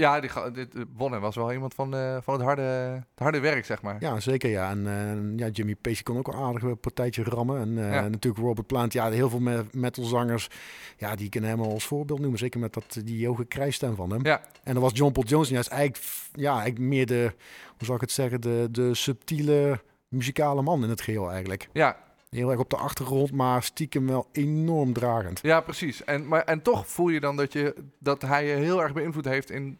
Ja, 0.00 0.20
die, 0.20 0.30
dit, 0.52 0.74
eh, 0.74 0.82
Bonham 0.88 1.20
was 1.20 1.34
wel 1.36 1.52
iemand 1.52 1.74
van, 1.74 1.94
eh, 1.94 2.16
van 2.22 2.34
het, 2.34 2.42
harde, 2.42 2.62
het 2.62 3.18
harde 3.18 3.40
werk, 3.40 3.64
zeg 3.64 3.82
maar. 3.82 3.96
Ja, 4.00 4.20
zeker 4.20 4.50
ja. 4.50 4.70
En 4.70 4.86
eh, 4.86 5.38
ja, 5.38 5.48
Jimmy 5.52 5.74
Page 5.74 6.02
kon 6.02 6.16
ook 6.18 6.32
wel 6.32 6.44
aardig 6.44 6.62
een 6.62 6.78
partijtje 6.80 7.22
rammen. 7.22 7.60
En 7.60 7.78
eh, 7.84 7.92
Ja. 7.94 8.08
natuurlijk 8.08 8.42
Robert 8.44 8.66
Plant. 8.66 8.92
Ja, 8.92 9.10
heel 9.10 9.30
veel 9.30 9.40
me- 9.40 9.64
metalzangers, 9.72 10.48
ja, 10.96 11.14
die 11.14 11.28
kunnen 11.28 11.50
hem 11.50 11.60
al 11.60 11.70
als 11.72 11.86
voorbeeld 11.86 12.20
noemen. 12.20 12.38
Zeker 12.38 12.60
met 12.60 12.72
dat, 12.74 13.00
die 13.04 13.26
hoge 13.26 13.44
krijsstem 13.44 13.94
van 13.94 14.10
hem. 14.10 14.24
Ja. 14.24 14.40
En 14.62 14.72
dan 14.72 14.82
was 14.82 14.92
John 14.94 15.12
Paul 15.12 15.26
Jones, 15.26 15.48
ja, 15.48 15.58
is 15.58 15.68
eigenlijk, 15.68 16.04
ja, 16.32 16.50
eigenlijk 16.52 16.80
meer 16.80 17.06
de, 17.06 17.32
hoe 17.76 17.84
zou 17.84 17.94
ik 17.94 18.00
het 18.00 18.12
zeggen, 18.12 18.40
de, 18.40 18.68
de 18.70 18.94
subtiele 18.94 19.80
muzikale 20.08 20.62
man 20.62 20.82
in 20.82 20.90
het 20.90 21.00
geheel 21.00 21.30
eigenlijk. 21.30 21.68
Ja, 21.72 22.06
Heel 22.30 22.50
erg 22.50 22.60
op 22.60 22.70
de 22.70 22.76
achtergrond, 22.76 23.32
maar 23.32 23.62
stiekem 23.62 24.06
wel 24.06 24.28
enorm 24.32 24.92
dragend. 24.92 25.38
ja 25.42 25.60
precies. 25.60 26.04
En, 26.04 26.28
maar, 26.28 26.44
en 26.44 26.62
toch 26.62 26.86
voel 26.88 27.08
je 27.08 27.20
dan 27.20 27.36
dat, 27.36 27.52
je, 27.52 27.74
dat 27.98 28.22
hij 28.22 28.46
je 28.46 28.54
heel 28.54 28.82
erg 28.82 28.92
beïnvloed 28.92 29.24
heeft 29.24 29.50
in 29.50 29.78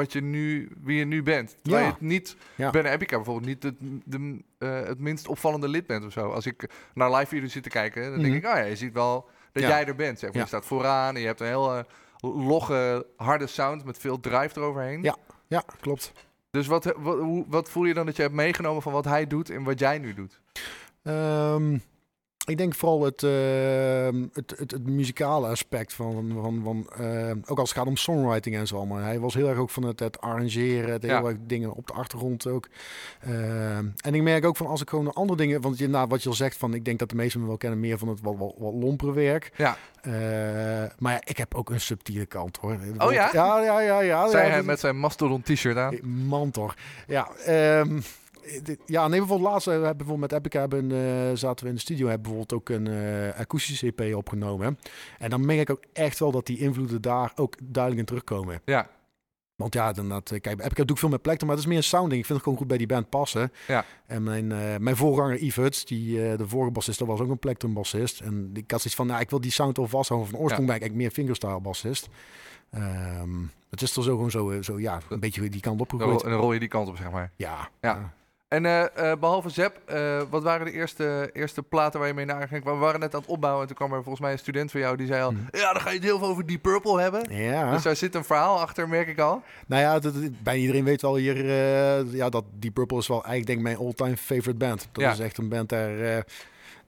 wat 0.00 0.12
je 0.12 0.20
nu, 0.20 0.70
wie 0.82 0.98
je 0.98 1.04
nu 1.04 1.22
bent. 1.22 1.56
Terwijl 1.62 1.84
Ja. 1.84 1.88
je 1.88 1.94
het 1.98 2.02
niet, 2.08 2.36
Ja. 2.54 2.70
Ben 2.70 2.84
Epica 2.86 3.16
bijvoorbeeld, 3.16 3.46
niet 3.46 3.62
het, 3.62 3.74
de, 4.04 4.38
eh, 4.58 4.80
het 4.86 4.98
minst 4.98 5.28
opvallende 5.28 5.68
lid 5.68 5.86
bent 5.86 6.04
of 6.04 6.12
zo. 6.12 6.30
Als 6.30 6.46
ik 6.46 6.70
naar 6.94 7.10
live 7.14 7.26
video's 7.26 7.52
zit 7.52 7.62
te 7.62 7.68
kijken, 7.68 8.02
dan 8.02 8.12
denk 8.22 8.26
Mhm. 8.26 8.36
ik, 8.36 8.44
oh 8.44 8.50
ja, 8.56 8.62
je 8.64 8.76
ziet 8.76 8.92
wel 8.92 9.28
dat 9.52 9.62
Ja. 9.62 9.68
jij 9.68 9.86
er 9.86 9.94
bent. 9.94 10.18
Zeg 10.18 10.32
maar. 10.32 10.42
Je 10.42 10.48
staat 10.48 10.66
vooraan 10.66 11.14
en 11.14 11.20
je 11.20 11.26
hebt 11.26 11.40
een 11.40 11.46
hele 11.46 11.86
logge, 12.20 13.06
harde 13.16 13.46
sound 13.46 13.84
met 13.84 13.98
veel 13.98 14.20
drive 14.20 14.60
eroverheen. 14.60 15.02
Ja. 15.02 15.16
Ja, 15.46 15.62
klopt. 15.80 16.12
Dus 16.50 16.66
wat, 16.66 16.84
wat, 16.96 17.18
hoe- 17.18 17.44
wat 17.48 17.70
voel 17.70 17.84
je 17.84 17.94
dan 17.94 18.06
dat 18.06 18.16
je 18.16 18.22
hebt 18.22 18.34
meegenomen 18.34 18.82
van 18.82 18.92
wat 18.92 19.04
hij 19.04 19.26
doet 19.26 19.50
en 19.50 19.62
wat 19.62 19.78
jij 19.78 19.98
nu 19.98 20.14
doet? 20.14 20.40
Ehm, 21.02 21.78
ik 22.50 22.56
denk 22.58 22.74
vooral 22.74 23.02
het, 23.04 23.22
ehm, 23.22 24.26
het, 24.32 24.54
het, 24.58 24.70
het 24.70 24.86
muzikale 24.88 25.48
aspect 25.48 25.92
van, 25.92 26.30
van, 26.42 26.60
van 26.64 26.90
ehm, 27.06 27.38
ook 27.46 27.58
als 27.58 27.68
het 27.68 27.78
gaat 27.78 27.86
om 27.86 27.96
songwriting 27.96 28.56
en 28.56 28.66
zo 28.66 28.76
allemaal. 28.76 28.98
Hij 28.98 29.20
was 29.20 29.34
heel 29.34 29.48
erg 29.48 29.58
ook 29.58 29.70
van 29.70 29.82
het, 29.82 30.00
het 30.00 30.20
arrangeren, 30.20 30.92
het 30.92 31.02
Ja. 31.02 31.18
heel 31.18 31.28
erg 31.28 31.36
dingen 31.46 31.72
op 31.72 31.86
de 31.86 31.92
achtergrond 31.92 32.46
ook. 32.46 32.68
Ehm, 33.20 33.86
en 33.96 34.14
ik 34.14 34.22
merk 34.22 34.44
ook 34.44 34.56
van 34.56 34.66
als 34.66 34.80
ik 34.80 34.88
gewoon 34.88 35.12
andere 35.12 35.38
dingen, 35.38 35.60
want 35.60 35.78
je, 35.78 35.88
nou, 35.88 36.06
wat 36.08 36.22
je 36.22 36.28
al 36.28 36.34
zegt 36.34 36.56
van, 36.56 36.74
ik 36.74 36.84
denk 36.84 36.98
dat 36.98 37.08
de 37.08 37.14
meesten 37.14 37.40
me 37.40 37.46
wel 37.46 37.56
kennen 37.56 37.80
meer 37.80 37.98
van 37.98 38.08
het 38.08 38.20
wat, 38.20 38.34
wat, 38.38 38.54
wat 38.58 38.74
lompere 38.74 39.12
werk. 39.12 39.52
Ja. 39.56 39.76
Eh, 40.00 40.12
maar 40.98 41.12
ja, 41.12 41.20
ik 41.24 41.36
heb 41.36 41.54
ook 41.54 41.70
een 41.70 41.80
subtiele 41.80 42.26
kant 42.26 42.56
hoor. 42.56 42.76
Oh 42.98 43.12
ja? 43.12 43.30
Ja, 43.32 43.62
ja, 43.62 43.80
ja, 43.80 44.00
ja. 44.00 44.28
Zij 44.28 44.44
ja, 44.46 44.50
hij 44.50 44.62
met 44.62 44.80
zijn 44.80 44.98
Mastodon 44.98 45.42
t-shirt 45.42 45.76
aan. 45.76 45.98
Man 46.26 46.50
toch. 46.50 46.74
Ja, 47.06 47.28
ehm, 47.44 48.00
ja, 48.86 49.08
nee, 49.08 49.18
bijvoorbeeld 49.18 49.50
laatst 49.50 49.66
eh, 49.66 49.78
we 49.78 49.84
hebben 49.84 49.96
bijvoorbeeld 49.96 50.30
met 50.30 50.40
Epic 50.40 50.60
hebben, 50.60 50.92
eh, 50.92 51.36
zaten 51.36 51.64
we 51.64 51.70
in 51.70 51.74
de 51.74 51.80
studio 51.80 52.06
hebben 52.06 52.22
bijvoorbeeld 52.22 52.60
ook 52.60 52.68
een 52.68 52.86
eh, 52.86 53.40
akoestische 53.40 53.92
EP 53.96 54.14
opgenomen. 54.14 54.78
En 55.18 55.30
dan 55.30 55.46
merk 55.46 55.60
ik 55.60 55.70
ook 55.70 55.84
echt 55.92 56.18
wel 56.18 56.30
dat 56.30 56.46
die 56.46 56.58
invloeden 56.58 57.02
daar 57.02 57.32
ook 57.34 57.56
duidelijk 57.62 58.00
in 58.00 58.06
terugkomen. 58.06 58.60
Ja, 58.64 58.88
Want 59.56 59.74
ja, 59.74 59.92
dan 59.92 60.08
dat, 60.08 60.32
kijk, 60.40 60.60
Epic 60.60 60.74
doe 60.74 60.90
ik 60.90 60.98
veel 60.98 61.08
met 61.08 61.22
plekken, 61.22 61.46
maar 61.46 61.56
het 61.56 61.64
is 61.64 61.70
meer 61.70 61.80
een 61.80 61.84
sounding. 61.88 62.20
Ik 62.20 62.26
vind 62.26 62.38
het 62.38 62.42
gewoon 62.42 62.58
goed 62.58 62.68
bij 62.68 62.78
die 62.78 62.86
band 62.86 63.08
passen. 63.08 63.52
Ja. 63.66 63.84
En 64.06 64.22
mijn, 64.22 64.46
mijn 64.82 64.96
voorganger 64.96 65.36
Yves 65.36 65.56
Huts, 65.56 65.84
die, 65.84 66.36
de 66.36 66.48
vorige 66.48 66.70
bassist, 66.72 66.98
dat 66.98 67.08
was 67.08 67.20
ook 67.20 67.30
een 67.30 67.38
plektrum 67.38 67.74
bassist. 67.74 68.20
En 68.20 68.50
ik 68.54 68.70
had 68.70 68.80
zoiets 68.80 68.94
van, 68.94 69.06
nou, 69.06 69.20
ik 69.20 69.30
wil 69.30 69.40
die 69.40 69.50
sound 69.50 69.76
wel 69.76 69.86
vasthouden. 69.86 70.30
Van 70.30 70.38
oorsprong 70.38 70.66
ben 70.66 70.76
ik 70.76 70.82
eigenlijk 70.82 71.02
meer 71.02 71.24
fingerstyle 71.24 71.60
bassist. 71.60 72.08
Ehm, 72.70 73.30
het 73.70 73.82
is 73.82 73.96
er 73.96 74.02
zo 74.02 74.14
gewoon 74.14 74.30
zo, 74.30 74.62
zo 74.62 74.80
ja, 74.80 75.00
een 75.08 75.20
beetje 75.20 75.48
die 75.48 75.60
kant 75.60 75.78
dan, 75.78 75.86
opgegooid. 75.86 76.22
rol, 76.22 76.30
dan 76.30 76.40
rol 76.40 76.52
je 76.52 76.58
die 76.58 76.68
kant 76.68 76.88
op, 76.88 76.96
zeg 76.96 77.10
maar. 77.10 77.32
Ja. 77.36 77.68
Ja. 77.80 78.12
En 78.50 78.66
eh, 78.66 79.10
eh, 79.12 79.18
behalve 79.18 79.48
Zep, 79.48 79.80
eh, 79.84 80.22
wat 80.30 80.42
waren 80.42 80.66
de 80.66 80.72
eerste, 80.72 81.30
eerste 81.32 81.62
platen 81.62 81.98
waar 81.98 82.08
je 82.08 82.14
mee 82.14 82.24
naar 82.24 82.48
ging? 82.48 82.64
We 82.64 82.70
waren 82.70 83.00
net 83.00 83.14
aan 83.14 83.20
het 83.20 83.28
opbouwen 83.28 83.60
en 83.62 83.66
toen 83.66 83.76
kwam 83.76 83.92
er 83.92 84.02
volgens 84.02 84.20
mij 84.20 84.32
een 84.32 84.38
student 84.38 84.70
van 84.70 84.80
jou 84.80 84.96
die 84.96 85.06
zei 85.06 85.22
al... 85.22 85.30
Mhm. 85.32 85.42
Ja, 85.56 85.72
dan 85.72 85.82
ga 85.82 85.88
je 85.88 85.94
het 85.94 86.04
heel 86.04 86.18
veel 86.18 86.28
over 86.28 86.46
Deep 86.46 86.62
Purple 86.62 87.00
hebben. 87.00 87.36
Ja. 87.36 87.72
Dus 87.72 87.82
daar 87.82 87.96
zit 87.96 88.14
een 88.14 88.24
verhaal 88.24 88.60
achter, 88.60 88.88
merk 88.88 89.08
ik 89.08 89.18
al. 89.18 89.42
Nou 89.66 89.82
ja, 89.82 89.98
dat, 89.98 90.14
dat- 90.14 90.42
bijna 90.42 90.60
iedereen 90.60 90.84
weet 90.84 91.02
wel 91.02 91.16
hier 91.16 91.44
ja, 92.16 92.28
dat 92.28 92.44
Deep 92.58 92.74
Purple 92.74 92.98
is 92.98 93.06
wel 93.08 93.24
eigenlijk 93.24 93.46
denk 93.46 93.58
ik 93.58 93.64
mijn 93.64 93.86
all-time 93.88 94.16
favorite 94.16 94.54
band. 94.64 94.88
Dat 94.92 95.04
Ja. 95.04 95.12
is 95.12 95.18
echt 95.18 95.38
een 95.38 95.48
band 95.48 95.68
daar... 95.68 96.24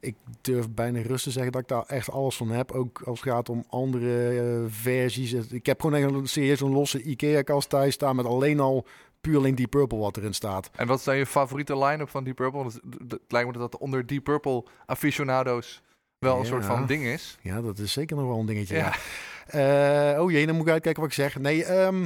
ik 0.00 0.14
durf 0.40 0.70
bijna 0.70 1.02
rust 1.02 1.24
te 1.24 1.30
zeggen 1.30 1.52
dat 1.52 1.60
ik 1.60 1.68
daar 1.68 1.84
echt 1.86 2.10
alles 2.10 2.36
van 2.36 2.50
heb. 2.50 2.72
Ook 2.72 3.02
als 3.04 3.20
het 3.20 3.28
gaat 3.28 3.48
om 3.48 3.64
andere 3.68 4.64
versies. 4.68 5.32
Ik 5.32 5.66
heb 5.66 5.80
gewoon 5.80 6.00
echt 6.02 6.12
een 6.12 6.26
serieus 6.26 6.60
een 6.60 6.72
losse 6.72 7.02
Ikea-kast 7.02 7.68
thuis 7.68 7.94
staan 7.94 8.16
met 8.16 8.26
alleen 8.26 8.60
al 8.60 8.86
puur 9.22 9.36
alleen 9.36 9.54
Deep 9.54 9.70
Purple 9.70 9.98
wat 9.98 10.16
erin 10.16 10.34
staat. 10.34 10.70
En 10.76 10.86
wat 10.86 10.98
is 10.98 11.04
dan 11.04 11.16
je 11.16 11.26
favoriete 11.26 11.78
line-up 11.78 12.08
van 12.08 12.24
Deep 12.24 12.36
Purple? 12.36 12.58
Want 12.58 12.80
Het, 13.08 13.20
lijkt 13.28 13.52
me 13.52 13.58
dat 13.58 13.78
onder 13.78 14.06
Deep 14.06 14.24
Purple 14.24 14.64
aficionado's 14.86 15.82
wel 16.18 16.38
een 16.38 16.46
soort 16.46 16.64
van 16.64 16.86
ding 16.86 17.04
is. 17.04 17.38
Ja, 17.40 17.60
dat 17.60 17.78
is 17.78 17.92
zeker 17.92 18.16
nog 18.16 18.26
wel 18.26 18.38
een 18.38 18.46
dingetje. 18.46 18.76
Ja. 18.76 18.94
Ja. 19.52 20.14
Eh, 20.14 20.22
oh 20.22 20.30
jee, 20.30 20.46
dan 20.46 20.56
moet 20.56 20.66
ik 20.66 20.72
uitkijken 20.72 21.02
wat 21.02 21.10
ik 21.10 21.16
zeg. 21.16 21.38
Nee, 21.38 21.64
ehm, 21.64 22.00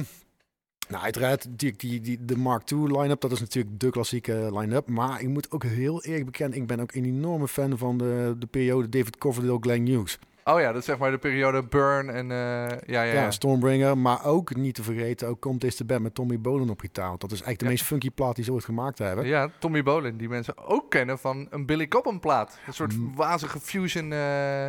nou 0.89 1.03
uiteraard 1.03 1.47
die, 1.49 1.73
die, 1.77 2.01
die, 2.01 2.25
de 2.25 2.37
Mark 2.37 2.71
II 2.71 2.99
line-up, 2.99 3.21
dat 3.21 3.31
is 3.31 3.39
natuurlijk 3.39 3.79
de 3.79 3.89
klassieke 3.89 4.49
line-up. 4.53 4.87
Maar 4.87 5.21
ik 5.21 5.27
moet 5.27 5.51
ook 5.51 5.63
heel 5.63 6.03
eerlijk 6.03 6.25
bekennen, 6.25 6.57
ik 6.57 6.67
ben 6.67 6.79
ook 6.79 6.93
een 6.93 7.05
enorme 7.05 7.47
fan 7.47 7.77
van 7.77 7.97
de, 7.97 8.35
de 8.39 8.47
periode 8.47 8.89
David 8.89 9.17
Coverdale, 9.17 9.57
Glenn 9.61 9.87
Hughes. 9.87 10.19
Oh 10.49 10.59
ja, 10.59 10.67
dat 10.71 10.75
is 10.75 10.85
zeg 10.85 10.97
maar 10.97 11.11
de 11.11 11.17
periode 11.17 11.63
Burn 11.63 12.09
en... 12.09 12.31
eh, 12.31 12.37
ja, 12.37 12.77
ja, 12.85 13.03
Ja, 13.03 13.13
ja. 13.13 13.31
Stormbringer, 13.31 13.97
maar 13.97 14.25
ook 14.25 14.55
niet 14.55 14.75
te 14.75 14.83
vergeten, 14.83 15.27
ook 15.27 15.39
komt 15.41 15.63
is 15.63 15.75
de 15.75 15.85
band 15.85 16.01
met 16.01 16.13
Tommy 16.15 16.39
Bolen 16.41 16.69
op 16.69 16.79
gitaar. 16.79 17.07
Want 17.07 17.21
Dat 17.21 17.31
is 17.31 17.41
eigenlijk 17.41 17.59
de 17.59 17.65
Ja. 17.65 17.71
meest 17.71 17.83
funky 17.85 18.09
plaat 18.11 18.35
die 18.35 18.43
ze 18.43 18.51
ooit 18.53 18.63
gemaakt 18.65 18.97
hebben. 18.97 19.25
Ja, 19.25 19.49
Tommy 19.59 19.83
Bolin, 19.83 20.17
die 20.17 20.29
mensen 20.29 20.57
ook 20.67 20.89
kennen 20.91 21.17
van 21.19 21.47
een 21.49 21.65
Billy 21.65 21.87
Cobham 21.87 22.19
plaat. 22.19 22.59
Een 22.67 22.73
soort 22.73 22.97
Mm. 22.97 23.15
wazige 23.15 23.59
fusion. 23.59 24.11
eh, 24.11 24.67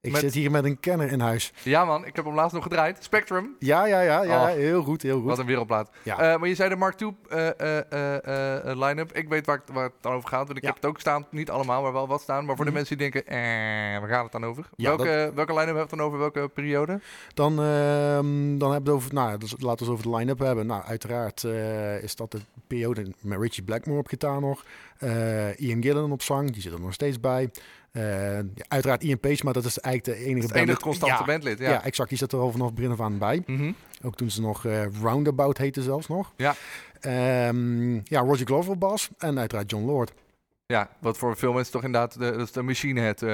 Ik 0.00 0.12
Met- 0.12 0.20
zit 0.20 0.34
hier 0.34 0.50
met 0.50 0.64
een 0.64 0.80
kenner 0.80 1.12
in 1.12 1.20
huis. 1.20 1.52
Ja 1.62 1.84
man, 1.84 2.06
ik 2.06 2.16
heb 2.16 2.24
hem 2.24 2.34
laatst 2.34 2.54
nog 2.54 2.62
gedraaid. 2.62 2.96
Spectrum. 3.04 3.56
Ja, 3.58 3.86
ja, 3.86 4.00
ja, 4.00 4.22
ja, 4.22 4.40
Oh. 4.42 4.46
heel 4.48 4.82
goed, 4.82 5.02
heel 5.02 5.18
goed. 5.18 5.28
Wat 5.28 5.38
een 5.38 5.46
wereldplaat. 5.46 5.90
Ja. 6.02 6.18
Eh, 6.18 6.38
maar 6.38 6.48
je 6.48 6.54
zei 6.54 6.68
de 6.68 6.76
Mark 6.76 7.00
II 7.00 7.16
eh, 7.28 7.48
eh, 7.48 8.70
eh, 8.70 8.78
line-up. 8.78 9.12
Ik 9.16 9.28
weet 9.28 9.46
waar, 9.46 9.56
het- 9.56 9.74
waar 9.74 9.84
het 9.84 9.92
dan 10.00 10.12
over 10.12 10.28
gaat. 10.28 10.46
Want 10.46 10.56
ik 10.56 10.62
Ja. 10.62 10.66
heb 10.68 10.76
het 10.76 10.86
ook 10.86 11.00
staan. 11.00 11.26
Niet 11.30 11.50
allemaal, 11.50 11.82
maar 11.82 11.92
wel 11.92 12.08
wat 12.08 12.20
staan. 12.20 12.44
Maar 12.44 12.56
voor 12.56 12.64
de 12.64 12.70
Mhm. 12.70 12.78
mensen 12.80 12.98
die 12.98 13.10
denken, 13.10 13.30
eh, 13.32 13.38
waar 14.00 14.08
gaat 14.08 14.22
het 14.22 14.32
dan 14.32 14.44
over? 14.44 14.64
Ja, 14.76 14.88
welke, 14.96 15.32
welke 15.34 15.52
line-up 15.52 15.66
hebben 15.76 15.88
we 15.90 15.96
dan 15.96 16.06
over? 16.06 16.18
Welke 16.18 16.48
periode? 16.48 17.00
Dan, 17.34 17.52
ehm, 17.62 18.58
dan 18.58 18.72
hebben 18.72 18.72
we 18.72 18.74
het 18.74 18.88
over, 18.90 19.14
nou, 19.14 19.38
dus 19.38 19.50
laten 19.58 19.66
we 19.86 19.92
het 19.92 20.00
over 20.00 20.10
de 20.10 20.16
line-up 20.16 20.38
hebben. 20.38 20.66
Nou, 20.66 20.82
uiteraard 20.84 21.44
is 22.02 22.16
dat 22.16 22.30
de 22.30 22.38
periode 22.66 23.12
met 23.20 23.40
Richie 23.40 23.62
Blackmore 23.64 23.98
op 23.98 24.06
gitaar 24.08 24.40
nog. 24.40 24.64
Ian 25.56 25.82
Gillan 25.82 26.12
op 26.12 26.22
zang, 26.22 26.50
die 26.52 26.62
zit 26.62 26.72
er 26.72 26.80
nog 26.80 26.92
steeds 26.92 27.20
bij. 27.20 27.50
Eh, 27.92 28.38
uiteraard 28.68 29.02
Ian 29.02 29.18
Pace, 29.20 29.44
maar 29.44 29.52
dat 29.52 29.64
is 29.64 29.78
eigenlijk 29.78 30.18
de 30.20 30.24
enige 30.26 30.46
Het 30.46 30.56
enige 30.56 30.80
constante 30.80 31.14
ja, 31.14 31.24
bandlid. 31.24 31.58
Ja. 31.58 31.70
Ja. 31.70 31.84
exact. 31.84 32.08
Die 32.08 32.18
zit 32.18 32.32
er 32.32 32.38
al 32.38 32.50
vanaf 32.50 32.66
het 32.66 32.74
begin 32.74 32.90
af 32.90 33.00
aan 33.00 33.18
bij. 33.18 33.42
Mhm. 33.46 33.72
Ook 34.02 34.14
toen 34.16 34.30
ze 34.30 34.40
nog 34.40 34.64
eh, 34.64 34.84
Roundabout 35.00 35.58
heette 35.58 35.82
zelfs 35.82 36.08
nog. 36.08 36.32
Ja. 36.36 36.54
Ehm, 37.00 37.94
ja, 37.94 38.20
Roger 38.20 38.46
Glover 38.46 38.78
bas 38.78 39.08
en 39.18 39.38
uiteraard 39.38 39.70
John 39.70 39.84
Lord. 39.84 40.12
ja, 40.66 40.90
wat 41.00 41.18
voor 41.18 41.36
veel 41.36 41.52
mensen 41.52 41.72
toch 41.72 41.84
inderdaad 41.84 42.18
de, 42.18 42.46
de 42.52 42.62
Machine 42.62 43.00
Head. 43.00 43.22
eh, 43.22 43.28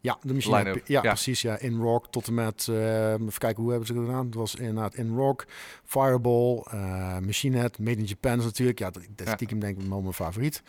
Ja, 0.00 0.18
de 0.22 0.34
machine. 0.34 0.64
Ja, 0.72 0.80
ja. 0.84 1.00
precies. 1.00 1.42
Ja, 1.42 1.58
in 1.58 1.80
rock 1.80 2.06
tot 2.10 2.26
en 2.26 2.34
met. 2.34 2.66
eh, 2.70 3.12
even 3.12 3.38
kijken 3.38 3.62
hoe 3.62 3.70
hebben 3.70 3.88
ze 3.88 3.94
het 3.94 4.04
gedaan. 4.04 4.24
Het 4.26 4.34
was 4.34 4.54
inderdaad 4.54 4.94
in 4.94 5.14
rock, 5.16 5.44
Fireball, 5.84 6.62
eh 6.70 7.18
Machine 7.18 7.58
Head, 7.58 7.78
Made 7.78 7.96
in 7.98 8.04
Japan 8.04 8.38
is 8.38 8.44
natuurlijk. 8.44 8.78
Ja, 8.78 8.90
dat, 8.90 9.02
dat 9.02 9.20
is 9.20 9.26
Ja. 9.26 9.34
stiekem 9.34 9.58
denk 9.60 9.78
ik 9.80 9.88
wel 9.88 10.00
mijn 10.00 10.12
favoriet. 10.14 10.62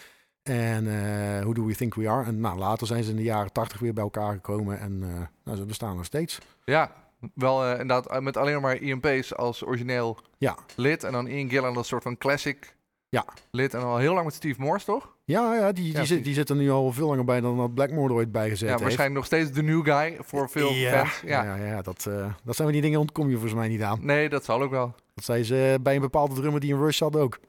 En 0.44 0.88
eh 0.88 1.40
Who 1.42 1.54
Do 1.54 1.66
We 1.66 1.76
Think 1.76 1.94
We 1.96 2.10
Are. 2.10 2.26
En 2.26 2.40
nou, 2.40 2.58
later 2.58 2.88
zijn 2.88 3.04
ze 3.04 3.10
in 3.10 3.16
de 3.16 3.24
jaren 3.24 3.52
tachtig 3.52 3.80
weer 3.80 3.94
bij 3.94 4.04
elkaar 4.04 4.34
gekomen. 4.34 4.80
En 4.80 5.00
eh, 5.04 5.10
nou, 5.44 5.58
ze 5.58 5.66
bestaan 5.66 5.96
nog 5.96 6.06
steeds. 6.06 6.40
ja, 6.66 6.92
wel 7.34 7.64
eh, 7.66 7.72
inderdaad 7.80 8.22
met 8.22 8.38
alleen 8.38 8.62
maar 8.62 8.78
Ian 8.78 9.00
Pace 9.00 9.36
als 9.36 9.66
origineel 9.66 10.18
Ja. 10.38 10.56
lid. 10.76 11.04
En 11.04 11.12
dan 11.12 11.28
Ian 11.28 11.50
Gillan 11.50 11.78
als 11.78 11.88
soort 11.88 12.04
van 12.04 12.18
classic 12.18 12.76
Ja. 13.10 13.26
lid. 13.52 13.74
En 13.74 13.82
al 13.84 13.98
heel 13.98 14.14
lang 14.14 14.26
met 14.26 14.34
Steve 14.34 14.62
Morse, 14.62 14.86
toch? 14.86 15.12
Ja, 15.26 15.56
ja, 15.56 15.72
die, 15.72 15.74
die, 15.74 15.84
zit, 15.86 15.94
precies. 15.94 16.24
die 16.24 16.34
zit 16.34 16.50
er 16.50 16.56
nu 16.56 16.72
al 16.72 16.92
veel 16.92 17.08
langer 17.08 17.26
bij 17.26 17.42
dan 17.42 17.58
dat 17.58 17.74
Blackmore 17.74 18.08
er 18.10 18.14
ooit 18.16 18.32
bij 18.32 18.50
gezet 18.50 18.60
Ja, 18.60 18.68
heeft. 18.68 18.82
waarschijnlijk 18.82 19.20
nog 19.20 19.26
steeds 19.26 19.52
de 19.52 19.64
new 19.64 19.86
guy 19.86 20.18
voor 20.20 20.50
veel 20.50 20.72
ja, 20.72 20.98
fans. 20.98 21.22
Ja. 21.26 21.44
ja, 21.44 21.56
ja, 21.56 21.82
dat, 21.82 22.06
eh, 22.06 22.34
dat 22.44 22.56
zijn 22.56 22.68
we 22.68 22.74
die 22.74 22.82
dingen 22.82 23.00
ontkom 23.00 23.26
je 23.28 23.34
volgens 23.34 23.54
mij 23.54 23.68
niet 23.68 23.82
aan. 23.82 24.00
Nee, 24.06 24.30
dat 24.30 24.44
zal 24.46 24.62
ook 24.62 24.72
wel. 24.72 24.96
Dat 25.14 25.24
zei 25.24 25.44
ze 25.44 25.80
bij 25.82 25.96
een 25.96 26.02
bepaalde 26.02 26.36
drummer 26.36 26.60
die 26.60 26.74
een 26.74 26.80
rush 26.80 27.00
had 27.00 27.16
ook. 27.16 27.40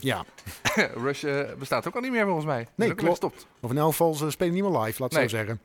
Ja, 0.00 0.24
Rush 1.04 1.24
eh, 1.24 1.54
bestaat 1.58 1.86
ook 1.88 1.94
al 1.94 2.00
niet 2.00 2.10
meer 2.10 2.24
volgens 2.24 2.46
mij. 2.46 2.66
Nee, 2.74 2.94
klopt. 2.94 3.10
gestopt. 3.10 3.46
of 3.60 3.70
in 3.70 3.78
elk 3.78 3.90
geval, 3.90 4.14
ze 4.14 4.30
spelen 4.30 4.54
niet 4.54 4.62
meer 4.62 4.78
live, 4.80 5.02
laat 5.02 5.12
ik 5.12 5.18
Nee. 5.18 5.28
zo 5.28 5.36
zeggen. 5.36 5.60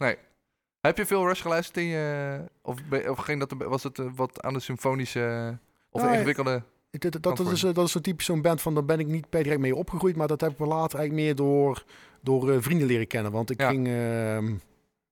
Heb 0.81 0.97
je 0.97 1.05
veel 1.05 1.27
Rush 1.27 1.41
geluisterd 1.41 1.77
in 1.77 1.83
je... 1.85 2.37
Of, 2.61 2.77
of 3.07 3.17
ging 3.17 3.39
dat, 3.39 3.53
was 3.67 3.83
het 3.83 3.99
eh, 3.99 4.05
wat 4.15 4.41
aan 4.41 4.53
de 4.53 4.59
symfonische... 4.59 5.57
Of 5.89 5.99
de 6.01 6.05
Nou, 6.05 6.17
ingewikkelde... 6.17 6.63
Dat, 6.91 7.23
dat, 7.23 7.39
is, 7.51 7.63
eh, 7.63 7.73
dat 7.73 7.85
is 7.85 7.91
zo 7.91 7.99
typisch 7.99 8.25
zo'n 8.25 8.41
band 8.41 8.61
van, 8.61 8.73
daar 8.73 8.85
ben 8.85 8.99
ik 8.99 9.07
niet 9.07 9.29
per 9.29 9.43
direct 9.43 9.61
mee 9.61 9.75
opgegroeid, 9.75 10.15
maar 10.15 10.27
dat 10.27 10.41
heb 10.41 10.51
ik 10.51 10.57
wel 10.57 10.67
later 10.67 10.99
eigenlijk 10.99 11.27
meer 11.27 11.35
door, 11.35 11.83
door 12.21 12.51
eh, 12.51 12.57
vrienden 12.61 12.87
leren 12.87 13.07
kennen. 13.07 13.31
Want 13.31 13.49
ik 13.49 13.59
Ja. 13.59 13.69
ging, 13.69 13.87
ehm, 13.87 14.47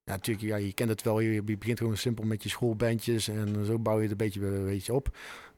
ja 0.03 0.11
natuurlijk, 0.13 0.45
ja, 0.45 0.55
je 0.55 0.73
kent 0.73 0.89
het 0.89 1.01
wel, 1.01 1.19
je, 1.19 1.31
je 1.33 1.57
begint 1.57 1.77
gewoon 1.77 1.97
simpel 1.97 2.23
met 2.25 2.43
je 2.43 2.49
schoolbandjes 2.49 3.27
en 3.27 3.65
zo 3.65 3.79
bouw 3.79 3.95
je 3.95 4.01
het 4.01 4.11
een 4.11 4.17
beetje, 4.17 4.45
een 4.45 4.65
beetje 4.65 4.93
op. 4.93 5.09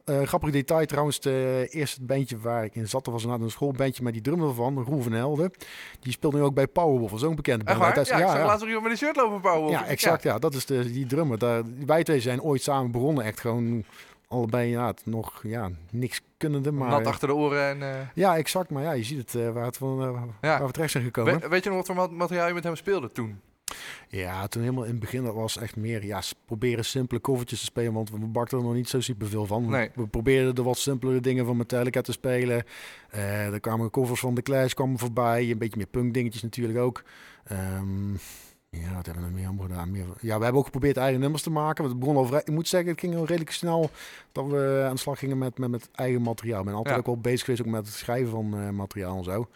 Eh, 0.06 0.22
grappig 0.22 0.52
detail 0.52 0.86
trouwens, 0.86 1.16
het 1.16 1.26
eerste 1.74 2.04
bandje 2.04 2.38
waar 2.40 2.64
ik 2.64 2.76
in 2.76 2.88
zat, 2.88 3.06
dat 3.06 3.14
was 3.14 3.24
een 3.24 3.50
schoolbandje, 3.50 4.04
maar 4.04 4.12
die 4.12 4.22
drummer 4.22 4.54
van, 4.54 4.84
Roel 4.84 5.02
van 5.02 5.12
Helden, 5.12 5.52
die 6.00 6.12
speelt 6.12 6.34
nu 6.34 6.42
ook 6.42 6.54
bij 6.54 6.68
Powerwolf, 6.68 7.10
dat 7.10 7.20
is 7.20 7.24
ook 7.26 7.30
een 7.30 7.36
bekende 7.36 7.66
Echt 7.66 7.78
band. 7.80 7.90
waar? 7.90 7.98
uit- 7.98 8.08
Ja, 8.08 8.18
ik 8.18 8.26
zag 8.28 8.38
ja. 8.38 8.46
laatst 8.46 8.60
nog 8.60 8.68
iemand 8.68 8.84
met 8.84 8.92
een 8.92 8.98
shirt 9.06 9.16
lopen 9.16 9.42
bouwen. 9.42 9.72
Ja, 9.72 9.86
exact. 9.86 10.24
Ja. 10.24 10.40
dat 10.40 10.54
is 10.54 10.66
de, 10.66 10.92
die 10.92 11.06
drummer. 11.06 11.38
Daar, 11.38 11.64
wij 11.86 12.04
twee 12.04 12.20
zijn 12.22 12.42
ooit 12.42 12.62
samen 12.62 12.92
begonnen. 12.92 13.24
Echt 13.24 13.40
gewoon 13.40 13.84
allebei 14.28 14.70
ja, 14.70 14.88
het 14.88 15.02
nog 15.06 15.40
ja, 15.44 15.70
niks 15.92 16.22
kunnende. 16.38 16.72
Maar, 16.72 16.90
Nat 16.90 17.08
achter 17.08 17.28
de 17.28 17.34
oren 17.36 17.68
en... 17.70 17.82
eh, 17.96 18.00
Ja, 18.14 18.38
exact. 18.38 18.70
Maar 18.70 18.84
ja, 18.84 18.92
je 18.92 19.04
ziet 19.04 19.18
het 19.32 19.36
eh, 19.36 19.50
waar, 19.52 19.66
het 19.66 19.78
van, 19.78 20.02
eh, 20.04 20.12
waar 20.42 20.66
we 20.66 20.72
terecht 20.72 20.92
zijn 20.92 21.04
gekomen. 21.04 21.40
we- 21.40 21.48
weet 21.48 21.64
je 21.64 21.70
nog 21.70 21.78
wat 21.78 21.88
voor 21.88 21.96
mat- 21.96 22.12
materiaal 22.12 22.48
je 22.48 22.54
met 22.54 22.64
hem 22.64 22.76
speelde 22.76 23.12
toen? 23.12 23.40
Ja, 24.08 24.48
toen 24.48 24.62
helemaal 24.62 24.84
in 24.84 24.90
het 24.92 25.00
begin, 25.00 25.24
dat 25.24 25.34
was 25.34 25.58
echt 25.58 25.76
meer 25.76 26.06
ja, 26.06 26.22
proberen 26.46 26.86
simpele 26.86 27.22
covertjes 27.22 27.60
te 27.60 27.66
spelen. 27.66 27.94
Want 27.94 28.10
we 28.10 28.18
bakten 28.18 28.58
er 28.58 28.64
nog 28.64 28.74
niet 28.74 28.90
zo 28.90 29.00
super 29.00 29.28
veel 29.28 29.46
van. 29.46 29.70
Nee. 29.70 29.90
We 29.96 30.08
probeerden 30.08 30.56
de 30.56 30.64
wat 30.64 30.78
simpelere 30.78 31.20
dingen 31.20 31.46
van 31.46 31.58
Metallica 31.58 32.02
te 32.02 32.12
spelen. 32.12 32.64
Eh 33.10 33.54
er 33.54 33.60
kwamen 33.60 33.90
covers 33.90 34.20
van 34.20 34.34
The 34.34 34.42
Clash 34.42 34.74
kwamen 34.74 35.00
voorbij. 35.00 35.52
Een 35.52 35.58
beetje 35.58 35.78
meer 35.78 35.88
punk 35.88 36.14
dingetjes 36.14 36.42
natuurlijk 36.44 36.80
ook. 36.80 37.04
Ehm, 37.44 38.14
ja, 38.70 38.94
wat 38.96 39.06
hebben 39.06 39.24
we 39.24 39.30
nog 39.30 39.38
meer 39.40 39.46
allemaal 39.48 39.66
gedaan? 39.68 39.92
Meer, 39.92 40.06
ja, 40.22 40.38
we 40.38 40.44
hebben 40.44 40.54
ook 40.60 40.66
geprobeerd 40.66 40.98
eigen 40.98 41.20
nummers 41.20 41.44
te 41.44 41.50
maken. 41.52 41.78
Want 41.84 41.90
Het 41.90 42.00
begon 42.00 42.16
al 42.18 42.26
vrij, 42.26 42.42
ik 42.46 42.52
moet 42.54 42.68
zeggen, 42.68 42.90
het 42.90 43.00
ging 43.00 43.16
al 43.16 43.26
redelijk 43.26 43.52
snel 43.52 43.90
dat 44.32 44.46
we 44.48 44.84
aan 44.88 44.94
de 44.96 45.00
slag 45.02 45.20
gingen 45.20 45.38
met, 45.38 45.58
met, 45.58 45.70
met 45.70 45.90
eigen 45.92 46.22
materiaal. 46.22 46.60
Ik 46.60 46.66
ben 46.66 46.74
altijd 46.74 46.96
Ja. 46.96 47.00
ook 47.02 47.06
wel 47.08 47.18
bezig 47.20 47.40
geweest 47.46 47.62
ook 47.62 47.68
met 47.74 47.86
het 47.86 47.96
schrijven 47.96 48.32
van 48.32 48.58
eh, 48.58 48.70
materiaal 48.70 49.18
en 49.18 49.24
zo. 49.24 49.48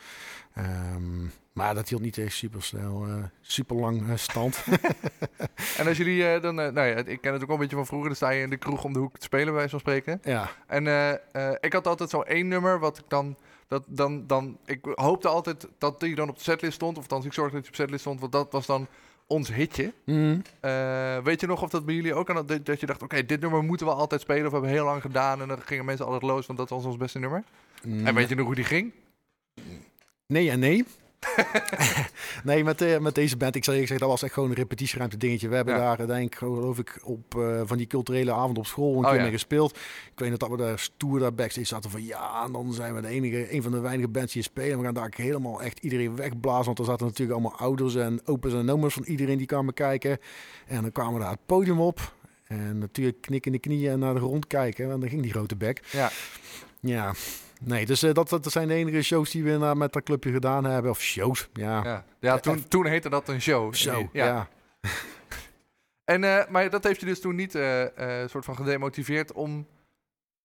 Ehm, 0.54 1.26
maar 1.60 1.76
dat 1.76 1.90
hield 1.90 2.02
niet 2.02 2.18
echt 2.18 2.34
super 2.34 2.64
snel, 2.64 3.06
eh, 3.06 3.24
super 3.42 3.76
lang 3.76 4.10
eh, 4.10 4.16
stand. 4.16 4.64
En 5.78 5.88
als 5.88 5.98
jullie 5.98 6.28
eh, 6.28 6.42
dan... 6.42 6.56
nou 6.56 6.82
ja, 6.82 6.96
ik 6.96 7.22
ken 7.22 7.34
het 7.34 7.42
ook 7.42 7.48
wel 7.48 7.56
een 7.56 7.62
beetje 7.62 7.76
van 7.76 7.86
vroeger. 7.86 8.08
Dan 8.08 8.16
sta 8.16 8.30
je 8.30 8.42
in 8.42 8.50
de 8.50 8.58
kroeg 8.58 8.84
om 8.84 8.94
de 8.94 9.00
hoek 9.00 9.18
te 9.18 9.26
spelen, 9.26 9.54
bij 9.54 9.70
van 9.70 9.80
spreken. 9.80 10.22
ja, 10.24 10.50
En 10.68 10.84
ik 11.60 11.74
had 11.74 11.88
altijd 11.88 12.10
zo 12.10 12.22
één 12.22 12.48
nummer 12.48 12.80
wat 12.80 12.98
ik 12.98 13.04
dan... 13.08 13.38
Dat, 13.68 13.84
dan, 13.88 14.28
dan 14.28 14.58
ik 14.66 14.80
hoopte 14.96 15.28
altijd 15.28 15.68
dat 15.78 16.00
die 16.00 16.16
dan 16.16 16.30
op 16.30 16.38
de 16.38 16.44
setlist 16.44 16.74
stond. 16.74 16.98
Of 16.98 17.04
althans, 17.04 17.26
ik 17.26 17.34
zorgde 17.34 17.54
dat 17.54 17.62
die 17.62 17.72
op 17.72 17.78
de 17.78 17.84
setlist 17.84 18.02
stond. 18.02 18.20
Want 18.20 18.32
dat 18.32 18.52
was 18.52 18.66
dan 18.66 18.88
ons 19.28 19.54
hitje. 19.54 19.94
Mhm. 20.06 20.40
Weet 21.24 21.42
je 21.42 21.48
nog 21.48 21.62
of 21.62 21.70
dat 21.70 21.86
bij 21.86 21.96
jullie 21.96 22.14
ook 22.14 22.30
aan 22.30 22.46
dat, 22.46 22.66
dat 22.66 22.80
je 22.80 22.86
dacht... 22.86 23.04
Oké, 23.04 23.26
dit 23.26 23.42
nummer 23.42 23.64
moeten 23.64 23.86
we 23.88 23.94
altijd 23.94 24.22
spelen. 24.22 24.46
Of 24.46 24.50
we 24.52 24.58
hebben 24.58 24.76
heel 24.76 24.86
lang 24.86 25.02
gedaan. 25.02 25.42
En 25.42 25.48
dan 25.48 25.62
gingen 25.62 25.86
mensen 25.86 26.06
altijd 26.06 26.24
los. 26.24 26.46
Want 26.46 26.60
dat 26.60 26.70
was 26.70 26.86
ons 26.86 26.98
beste 26.98 27.20
nummer. 27.20 27.44
En 27.84 28.16
weet 28.16 28.30
je 28.30 28.36
nog 28.36 28.46
hoe 28.46 28.56
die 28.56 28.64
ging? 28.64 28.94
Nee 30.28 30.50
en 30.50 30.60
nee. 30.60 30.86
nee, 32.44 32.64
met, 32.64 32.82
eh, 32.82 32.98
met 33.00 33.16
deze 33.16 33.38
band, 33.38 33.56
ik 33.56 33.64
zal 33.64 33.74
eerlijk 33.74 33.92
zeggen, 33.92 34.08
dat 34.08 34.16
was 34.18 34.26
echt 34.26 34.34
gewoon 34.34 34.50
een 34.50 34.56
repetitieruimte 34.56 35.18
dingetje. 35.18 35.48
We 35.50 35.56
hebben 35.56 35.74
Ja. 35.74 35.80
daar 35.80 35.98
uiteindelijk, 35.98 36.36
geloof 36.36 36.78
ik, 36.80 37.00
op 37.04 37.36
eh, 37.36 37.62
van 37.66 37.78
die 37.78 37.88
culturele 37.88 38.32
avond 38.34 38.58
op 38.58 38.66
school 38.66 38.92
een 38.92 38.98
Oh, 38.98 39.06
keer 39.06 39.16
ja. 39.16 39.22
mee 39.22 39.32
gespeeld. 39.32 39.76
Ik 40.12 40.20
weet 40.20 40.30
nog 40.30 40.38
dat 40.38 40.50
we 40.50 40.58
daar 40.58 40.80
stoer 40.80 41.20
daar 41.20 41.34
backstage 41.34 41.68
zaten 41.68 41.90
van 41.92 42.06
ja, 42.06 42.44
en 42.46 42.52
dan 42.52 42.74
zijn 42.74 42.96
we 42.96 43.02
de 43.02 43.08
enige, 43.08 43.54
een 43.54 43.62
van 43.62 43.72
de 43.72 43.80
weinige 43.80 44.08
bands 44.10 44.34
die 44.34 44.44
spelen. 44.44 44.78
We 44.78 44.84
gaan 44.84 44.94
daar 44.94 45.14
helemaal 45.16 45.62
echt 45.62 45.80
iedereen 45.80 46.16
wegblazen, 46.16 46.66
want 46.66 46.80
er 46.80 46.86
zaten 46.86 47.06
natuurlijk 47.06 47.40
allemaal 47.40 47.60
ouders 47.60 47.96
en 47.96 48.22
opa's 48.26 48.54
en 48.54 48.70
oma's 48.72 48.94
van 48.94 49.04
iedereen 49.04 49.38
die 49.38 49.48
kwamen 49.48 49.74
kijken. 49.74 50.18
En 50.68 50.82
dan 50.82 50.92
kwamen 50.92 51.14
we 51.14 51.20
daar 51.20 51.32
het 51.32 51.46
podium 51.46 51.80
op. 51.82 52.14
En 52.48 52.78
natuurlijk 52.78 53.22
knikken 53.22 53.52
de 53.52 53.60
knieën 53.60 53.92
en 53.92 54.00
naar 54.00 54.14
de 54.14 54.20
grond 54.20 54.48
kijken. 54.48 54.92
En 54.92 55.00
dan 55.00 55.10
ging 55.10 55.22
die 55.22 55.32
grote 55.32 55.56
bek. 55.56 55.82
Ja. 55.92 56.10
Ja, 56.82 57.14
nee, 57.60 57.86
dus 57.86 58.04
eh, 58.04 58.14
dat, 58.14 58.30
dat 58.30 58.52
zijn 58.52 58.68
de 58.68 58.74
enige 58.74 59.02
shows 59.02 59.32
die 59.32 59.44
we 59.44 59.74
met 59.76 59.94
dat 59.94 60.04
clubje 60.04 60.32
gedaan 60.32 60.64
hebben. 60.64 60.92
Of 60.92 61.02
shows, 61.02 61.50
ja. 61.54 61.84
Ja, 61.84 62.06
ja 62.20 62.38
toen, 62.40 62.68
toen 62.68 62.86
heette 62.86 63.10
dat 63.10 63.28
een 63.28 63.42
show. 63.42 63.74
Zo, 63.74 64.10
Ja. 64.12 64.26
ja. 64.26 64.48
En, 66.10 66.24
eh, 66.24 66.48
maar 66.50 66.70
dat 66.70 66.84
heeft 66.84 67.00
je 67.00 67.06
dus 67.06 67.22
toen 67.22 67.36
niet 67.36 67.56
eh, 67.56 68.22
eh, 68.22 68.30
soort 68.30 68.46
van 68.46 68.56
gedemotiveerd 68.56 69.32
om 69.32 69.68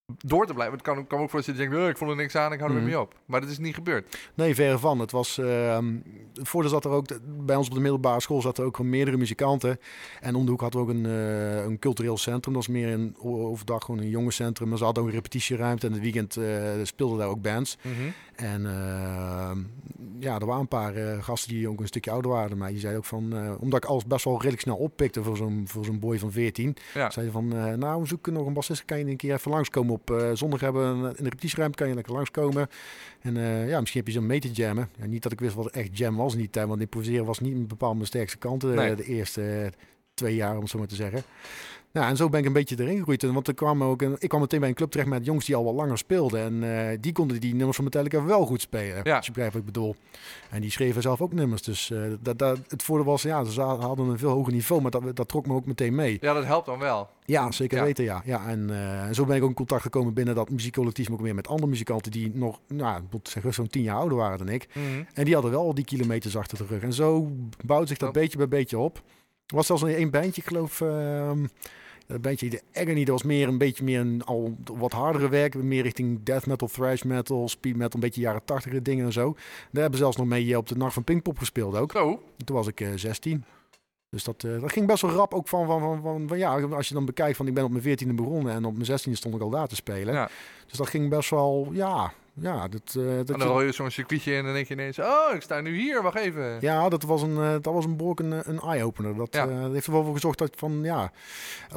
door 0.07 0.47
te 0.47 0.53
blijven. 0.55 0.75
Het 0.75 0.83
kan, 0.85 0.99
ik 0.99 1.09
kan 1.09 1.19
me 1.19 1.25
ook 1.25 1.31
voorstellen 1.31 1.61
dat 1.61 1.69
je 1.69 1.75
denkt, 1.75 1.87
"Eh, 1.87 1.93
ik 1.95 1.99
vond 1.99 2.11
er 2.11 2.17
niks 2.17 2.37
aan, 2.37 2.53
ik 2.53 2.59
hou 2.59 2.71
er 2.71 2.77
Mhm. 2.77 2.87
weer 2.87 2.95
mee 2.95 3.05
op. 3.05 3.15
Maar 3.25 3.41
dat 3.41 3.51
is 3.51 3.59
niet 3.59 3.75
gebeurd. 3.75 4.31
Nee, 4.35 4.55
verre 4.55 4.79
van. 4.79 4.99
Het 4.99 5.11
was, 5.11 5.39
ehm 5.39 5.95
voordeel 6.43 6.71
zat 6.71 6.85
er 6.85 6.91
ook, 6.91 7.07
bij 7.45 7.57
ons 7.57 7.69
op 7.69 7.75
de 7.75 7.81
middelbare 7.81 8.21
school 8.21 8.41
zaten 8.41 8.63
er 8.63 8.69
ook 8.69 8.77
gewoon 8.77 8.91
meerdere 8.91 9.17
muzikanten. 9.17 9.79
En 10.21 10.35
om 10.35 10.45
de 10.45 10.51
hoek 10.51 10.61
hadden 10.61 10.81
we 10.87 10.91
ook 10.91 10.95
een, 10.95 11.07
eh, 11.07 11.65
een 11.65 11.79
cultureel 11.79 12.17
centrum. 12.19 12.55
Dat 12.55 12.63
is 12.63 12.69
meer 12.69 12.93
een 12.93 13.17
overdag 13.23 13.85
gewoon 13.85 14.01
een 14.01 14.09
jongerencentrum. 14.09 14.69
Maar 14.69 14.79
ze 14.79 14.85
hadden 14.85 15.03
ook 15.03 15.09
een 15.09 15.15
repetitieruimte 15.15 15.87
en 15.87 15.93
het 15.93 16.03
weekend 16.03 16.37
eh, 16.37 16.45
speelden 16.83 17.19
daar 17.19 17.29
ook 17.29 17.43
bands. 17.43 17.79
En 18.35 18.67
ehm, 18.67 19.59
ja, 20.19 20.39
er 20.39 20.47
waren 20.47 20.61
een 20.61 20.69
paar 20.69 20.95
gasten 21.23 21.51
die 21.51 21.69
ook 21.69 21.81
een 21.81 21.87
stukje 21.87 22.11
ouder 22.11 22.31
waren 22.31 22.59
mij. 22.59 22.71
Die 22.71 22.79
zeiden 22.81 23.01
ook 23.01 23.07
van, 23.07 23.57
omdat 23.61 23.85
ik 23.85 23.89
alles 23.91 24.07
best 24.07 24.25
wel 24.25 24.37
redelijk 24.37 24.61
snel 24.63 24.77
oppikte 24.77 25.23
voor 25.23 25.37
zo'n, 25.37 25.65
voor 25.69 25.85
zo'n 25.85 25.99
boy 25.99 26.19
van 26.19 26.33
14. 26.33 26.77
Ja. 26.95 27.11
Zeiden 27.11 27.35
van, 27.35 27.49
nou 27.79 28.01
we 28.01 28.07
zoeken 28.07 28.33
nog 28.33 28.47
een 28.47 28.53
bassist. 28.53 28.85
Kan 28.85 28.99
je 28.99 29.05
een 29.05 29.17
keer 29.17 29.35
even 29.35 29.51
langskomen 29.51 29.93
op 29.95 30.04
eh, 30.11 30.31
zondag 30.35 30.61
hebben 30.61 30.83
we 30.83 31.09
een, 31.09 31.17
in 31.17 31.25
de 31.25 31.31
repetitieruimte. 31.31 31.79
Kan 31.79 31.89
je 31.89 31.95
lekker 31.95 32.13
langskomen. 32.13 32.69
En 33.21 33.37
eh, 33.37 33.69
ja, 33.69 33.81
misschien 33.81 34.01
heb 34.01 34.09
je 34.13 34.19
zo'n 34.19 34.27
mee 34.27 34.41
te 34.41 34.51
jammen. 34.53 34.89
Ja, 34.99 35.07
niet 35.07 35.23
dat 35.23 35.33
ik 35.33 35.41
wist 35.41 35.55
wat 35.55 35.67
echt 35.71 35.99
jam 35.99 36.17
was 36.17 36.33
in 36.33 36.39
die 36.39 36.51
tijd. 36.51 36.67
Want 36.69 36.81
improviseren 36.81 37.25
was 37.25 37.41
niet 37.41 37.69
bepaald 37.69 37.95
mijn 37.95 38.07
sterkste 38.07 38.39
kant. 38.39 38.65
eh, 38.65 38.71
Nee. 38.71 38.95
De 38.95 39.05
eerste 39.05 39.43
eh, 39.43 39.71
twee 40.15 40.35
jaar, 40.35 40.55
om 40.55 40.61
het 40.61 40.71
zo 40.71 40.79
maar 40.79 40.87
te 40.87 40.95
zeggen. 40.95 41.23
Ja, 41.95 42.09
en 42.09 42.17
zo 42.17 42.29
ben 42.29 42.41
ik 42.41 42.47
een 42.47 42.53
beetje 42.53 42.77
erin 42.81 42.97
gegroeid. 42.97 43.23
En 43.23 43.33
Want 43.33 43.49
er 43.49 43.55
kwam 43.55 43.83
ook 43.85 44.03
een, 44.03 44.17
ik 44.19 44.29
kwam 44.29 44.41
meteen 44.41 44.61
bij 44.61 44.69
een 44.69 44.75
club 44.75 44.91
terecht 44.91 45.09
met 45.09 45.25
jongens 45.25 45.47
die 45.47 45.55
al 45.57 45.65
wel 45.65 45.75
langer 45.75 45.99
speelden. 45.99 46.41
En 46.41 46.89
eh, 46.91 46.99
die 47.01 47.13
konden 47.13 47.41
die 47.41 47.55
nummers 47.55 47.77
van 47.77 47.85
Metallica 47.85 48.25
wel 48.25 48.47
goed 48.47 48.61
spelen. 48.61 49.01
Ja. 49.03 49.17
Als 49.17 49.27
je 49.27 49.33
begrijpt 49.33 49.55
wat 49.55 49.63
ik 49.67 49.73
bedoel. 49.73 49.95
En 50.51 50.61
die 50.61 50.71
schreven 50.71 51.03
zelf 51.03 51.21
ook 51.21 51.33
nummers. 51.33 51.63
Dus 51.63 51.91
eh, 51.91 52.01
dat, 52.21 52.39
dat, 52.39 52.59
het 52.69 52.83
voordeel 52.83 53.07
was, 53.07 53.23
ja, 53.23 53.45
ze 53.45 53.61
hadden 53.61 54.09
een 54.09 54.19
veel 54.19 54.31
hoger 54.31 54.53
niveau. 54.53 54.83
Maar 54.83 54.91
dat, 54.91 55.17
dat 55.17 55.29
trok 55.29 55.47
me 55.47 55.55
ook 55.55 55.67
meteen 55.67 55.95
mee. 55.95 56.19
Ja, 56.21 56.33
dat 56.33 56.45
helpt 56.45 56.67
dan 56.67 56.79
wel. 56.79 57.09
Ja, 57.25 57.51
zeker 57.51 57.79
Ja. 57.79 57.85
weten, 57.85 58.05
ja. 58.05 58.23
ja 58.25 58.47
en, 58.49 58.71
eh, 58.71 59.07
en 59.07 59.15
zo 59.15 59.25
ben 59.25 59.37
ik 59.37 59.43
ook 59.43 59.49
in 59.49 59.55
contact 59.55 59.83
gekomen 59.83 60.15
binnen 60.15 60.35
dat 60.35 60.51
muziekcollectief. 60.51 61.09
Maar 61.09 61.19
ook 61.19 61.25
weer 61.25 61.35
met 61.35 61.49
andere 61.49 61.71
muzikanten 61.71 62.13
die 62.13 62.31
nog, 62.35 62.61
nou, 62.69 62.97
ik 63.03 63.05
moet 63.11 63.29
zeggen, 63.29 63.55
zo'n 63.55 63.69
tien 63.69 63.83
jaar 63.83 63.97
ouder 63.97 64.19
waren 64.19 64.39
dan 64.39 64.49
ik. 64.49 64.69
Mhm. 64.73 64.87
En 65.15 65.25
die 65.25 65.35
hadden 65.35 65.53
wel 65.53 65.63
al 65.63 65.75
die 65.75 65.85
kilometers 65.85 66.37
achter 66.37 66.59
de 66.59 66.67
rug. 66.67 66.83
En 66.83 66.93
zo 66.93 67.31
bouwt 67.65 67.89
zich 67.89 67.99
dat 67.99 68.09
Oh. 68.09 68.15
beetje 68.15 68.37
bij 68.39 68.49
beetje 68.49 68.79
op. 68.79 68.97
Er 69.47 69.57
was 69.57 69.67
zelfs 69.67 69.83
een 69.83 69.89
één 69.95 70.11
bandje, 70.11 70.41
ik 70.43 70.49
geloof. 70.49 70.83
Dat 72.07 72.23
bandje, 72.23 72.51
de 72.51 72.63
Agony, 72.73 73.05
dat 73.05 73.09
was 73.09 73.23
meer 73.23 73.49
een 73.49 73.59
beetje 73.59 73.85
meer 73.85 74.01
een 74.01 74.25
al 74.25 74.57
wat 74.75 74.93
hardere 74.93 75.29
werk. 75.29 75.55
Meer 75.55 75.83
richting 75.83 76.23
death 76.23 76.47
metal, 76.47 76.69
thrash 76.69 77.03
metal, 77.03 77.49
speed 77.49 77.77
metal, 77.77 77.95
een 77.95 78.01
beetje 78.01 78.21
jaren 78.21 78.45
tachtige 78.45 78.83
dingen 78.83 79.05
en 79.05 79.13
zo. 79.13 79.33
Daar 79.33 79.83
hebben 79.83 79.91
we 79.91 79.97
zelfs 79.97 80.17
nog 80.17 80.27
mee 80.27 80.51
eh, 80.51 80.57
op 80.57 80.69
de 80.69 80.77
Nacht 80.77 80.95
van 80.95 81.05
Pinkpop 81.05 81.39
gespeeld 81.39 81.77
ook. 81.77 81.93
Zo. 81.93 82.23
Toen 82.45 82.57
was 82.57 82.67
ik 82.67 82.81
eh 82.81 82.89
16. 82.95 83.45
Dus 84.11 84.25
dat, 84.25 84.45
eh, 84.45 84.61
dat 84.61 84.73
ging 84.73 84.87
best 84.87 85.03
wel 85.03 85.11
rap 85.11 85.35
ook 85.35 85.49
van, 85.49 85.67
van, 85.67 85.81
van, 85.81 86.03
van, 86.03 86.29
van, 86.29 86.39
ja, 86.39 86.61
als 86.61 86.89
je 86.89 86.95
dan 86.95 87.05
bekijkt 87.05 87.37
van 87.37 87.47
ik 87.47 87.55
ben 87.55 87.65
op 87.65 87.71
mijn 87.71 87.99
14e 87.99 88.15
begonnen 88.15 88.53
en 88.53 88.65
op 88.65 88.77
mijn 88.77 89.01
16e 89.01 89.13
stond 89.13 89.35
ik 89.35 89.41
al 89.41 89.51
daar 89.51 89.69
te 89.69 89.75
spelen. 89.75 90.15
Ja. 90.15 90.29
Dus 90.67 90.79
dat 90.79 90.89
ging 90.89 91.09
best 91.11 91.31
wel, 91.31 91.69
ja, 91.73 92.13
ja, 92.35 92.69
dat, 92.69 92.95
eh, 92.99 93.05
dat 93.17 93.31
En 93.31 93.38
dan 93.38 93.49
rol 93.49 93.61
je 93.62 93.73
zo'n 93.73 93.91
circuitje 93.91 94.33
in 94.33 94.38
en 94.38 94.45
dan 94.45 94.53
denk 94.53 94.67
je 94.67 94.75
ineens... 94.75 94.99
Oh, 94.99 95.35
ik 95.35 95.43
sta 95.43 95.61
nu 95.61 95.76
hier, 95.81 96.03
wacht 96.03 96.17
even. 96.17 96.57
Ja, 96.61 96.88
dat 96.88 97.03
was 97.03 97.23
een, 97.23 97.37
eh, 97.37 97.50
dat 97.50 97.73
was 97.73 97.85
een 97.85 98.00
een, 98.14 98.49
een 98.50 98.59
eye-opener. 98.61 99.17
Dat 99.17 99.35
Ja. 99.35 99.49
eh, 99.49 99.61
dat 99.62 99.73
heeft 99.73 99.87
er 99.87 99.93
wel 99.93 100.05
voor 100.05 100.12
gezorgd 100.14 100.38
dat 100.38 100.55
van, 100.57 100.81
ja, 100.83 101.12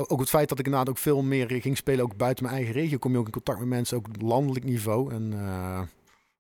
ook 0.07 0.19
het 0.19 0.29
feit 0.29 0.49
dat 0.49 0.59
ik 0.59 0.65
inderdaad 0.65 0.89
ook 0.89 0.97
veel 0.97 1.21
meer 1.23 1.61
ging 1.61 1.77
spelen, 1.77 2.03
ook 2.03 2.17
buiten 2.17 2.43
mijn 2.43 2.55
eigen 2.55 2.73
regio, 2.73 2.97
kom 2.97 3.11
je 3.11 3.17
ook 3.17 3.25
in 3.25 3.31
contact 3.31 3.59
met 3.59 3.67
mensen, 3.67 3.97
ook 3.97 4.07
op 4.07 4.21
landelijk 4.21 4.65
niveau. 4.65 5.13
En 5.13 5.33
eh, 5.33 5.81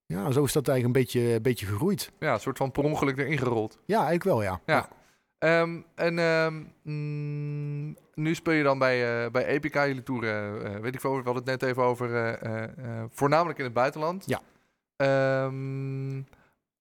ja, 0.05 0.31
zo 0.31 0.43
is 0.43 0.51
dat 0.51 0.67
eigenlijk 0.67 0.83
een 0.97 1.03
beetje, 1.03 1.33
een 1.33 1.41
beetje 1.41 1.65
gegroeid. 1.65 2.11
Ja, 2.19 2.33
een 2.33 2.39
soort 2.39 2.57
van 2.57 2.71
per 2.71 2.83
ongeluk 2.83 3.17
erin 3.17 3.37
gerold. 3.37 3.77
Ja, 3.85 3.95
eigenlijk 3.95 4.23
wel, 4.23 4.43
ja. 4.43 4.59
Ja. 4.65 4.89
Ehm, 5.37 5.81
en 5.95 6.19
ehm, 6.19 6.63
mm, 6.81 7.97
nu 8.13 8.35
speel 8.35 8.53
je 8.53 8.63
dan 8.63 8.79
bij, 8.79 9.25
eh, 9.25 9.31
bij 9.31 9.45
Epica, 9.45 9.87
jullie 9.87 10.03
toeren, 10.03 10.65
eh, 10.65 10.79
weet 10.79 10.93
ik 10.93 10.99
veel, 10.99 11.09
we 11.09 11.23
hadden 11.23 11.35
het 11.35 11.61
net 11.61 11.69
even 11.69 11.83
over, 11.83 12.15
eh, 12.15 12.41
eh, 12.41 12.63
eh, 12.63 13.03
voornamelijk 13.09 13.57
in 13.57 13.65
het 13.65 13.73
buitenland. 13.73 14.23
Ja. 14.25 14.41
Ehm, 14.95 16.21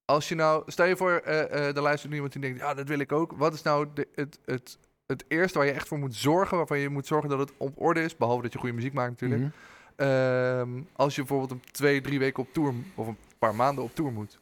als 0.04 0.28
je 0.28 0.34
nou, 0.34 0.62
stel 0.66 0.86
je 0.86 0.96
voor, 0.96 1.12
eh 1.12 1.42
eh 1.42 1.76
er 1.76 1.82
luistert 1.82 2.08
nu 2.10 2.14
iemand 2.14 2.32
die 2.32 2.42
denkt, 2.42 2.60
ja, 2.60 2.74
dat 2.74 2.88
wil 2.88 2.98
ik 2.98 3.12
ook. 3.12 3.32
Wat 3.32 3.54
is 3.54 3.62
nou 3.62 3.86
de, 3.94 4.08
het, 4.14 4.38
het, 4.44 4.78
het 5.06 5.24
eerste 5.28 5.58
waar 5.58 5.66
je 5.66 5.72
echt 5.72 5.88
voor 5.88 5.98
moet 5.98 6.14
zorgen, 6.14 6.56
waarvan 6.56 6.78
je 6.78 6.88
moet 6.88 7.06
zorgen 7.06 7.30
dat 7.30 7.38
het 7.38 7.52
op 7.56 7.80
orde 7.80 8.02
is, 8.02 8.16
behalve 8.16 8.42
dat 8.42 8.52
je 8.52 8.58
goede 8.58 8.74
muziek 8.74 8.92
maakt 8.92 9.10
natuurlijk. 9.10 9.40
Mhm. 9.40 9.50
Ehm, 9.96 10.82
als 10.92 11.14
je 11.14 11.20
bijvoorbeeld 11.20 11.50
een 11.50 11.70
twee, 11.70 12.00
drie 12.00 12.18
weken 12.18 12.42
op 12.42 12.52
tour, 12.52 12.74
of 12.94 13.06
een 13.06 13.18
paar 13.38 13.54
maanden 13.54 13.84
op 13.84 13.94
tour 13.94 14.12
moet. 14.12 14.38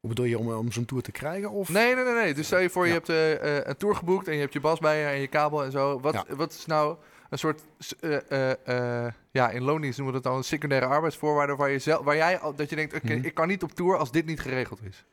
Hoe 0.00 0.08
bedoel 0.08 0.24
je, 0.24 0.38
om, 0.38 0.52
om 0.52 0.72
zo'n 0.72 0.84
tour 0.84 1.02
te 1.02 1.12
krijgen? 1.12 1.50
Of? 1.50 1.68
Nee, 1.68 1.94
nee, 1.94 2.04
nee, 2.04 2.14
nee. 2.14 2.34
Dus 2.34 2.46
stel 2.46 2.58
je 2.58 2.70
voor, 2.70 2.86
je 2.86 2.92
Ja. 2.92 3.00
hebt 3.04 3.08
eh, 3.42 3.54
een 3.68 3.76
tour 3.76 3.96
geboekt 3.96 4.28
en 4.28 4.34
je 4.34 4.40
hebt 4.40 4.52
je 4.52 4.60
bas 4.60 4.78
bij 4.78 4.98
je 5.00 5.06
en 5.06 5.20
je 5.20 5.26
kabel 5.26 5.64
en 5.64 5.70
zo. 5.70 6.00
Wat, 6.00 6.12
Ja. 6.14 6.24
wat 6.36 6.52
is 6.52 6.66
nou 6.66 6.96
een 7.30 7.38
soort, 7.38 7.62
eh, 8.00 9.06
ja, 9.30 9.50
in 9.50 9.62
loondienst 9.62 9.98
noemen 9.98 10.16
we 10.16 10.22
dat 10.22 10.30
dan 10.30 10.36
een 10.40 10.44
secundaire 10.46 10.86
arbeidsvoorwaarde 10.86 11.56
waar, 11.56 11.70
je 11.70 11.78
zelf, 11.78 12.04
waar 12.04 12.16
jij, 12.16 12.38
al- 12.38 12.54
dat 12.54 12.70
je 12.70 12.76
denkt, 12.76 12.94
oké, 12.94 13.14
Mhm. 13.14 13.24
ik 13.24 13.34
kan 13.34 13.48
niet 13.48 13.62
op 13.62 13.72
tour 13.72 13.96
als 13.96 14.10
dit 14.12 14.26
niet 14.26 14.40
geregeld 14.40 14.80
is. 14.88 15.04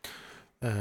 Eh, 0.60 0.72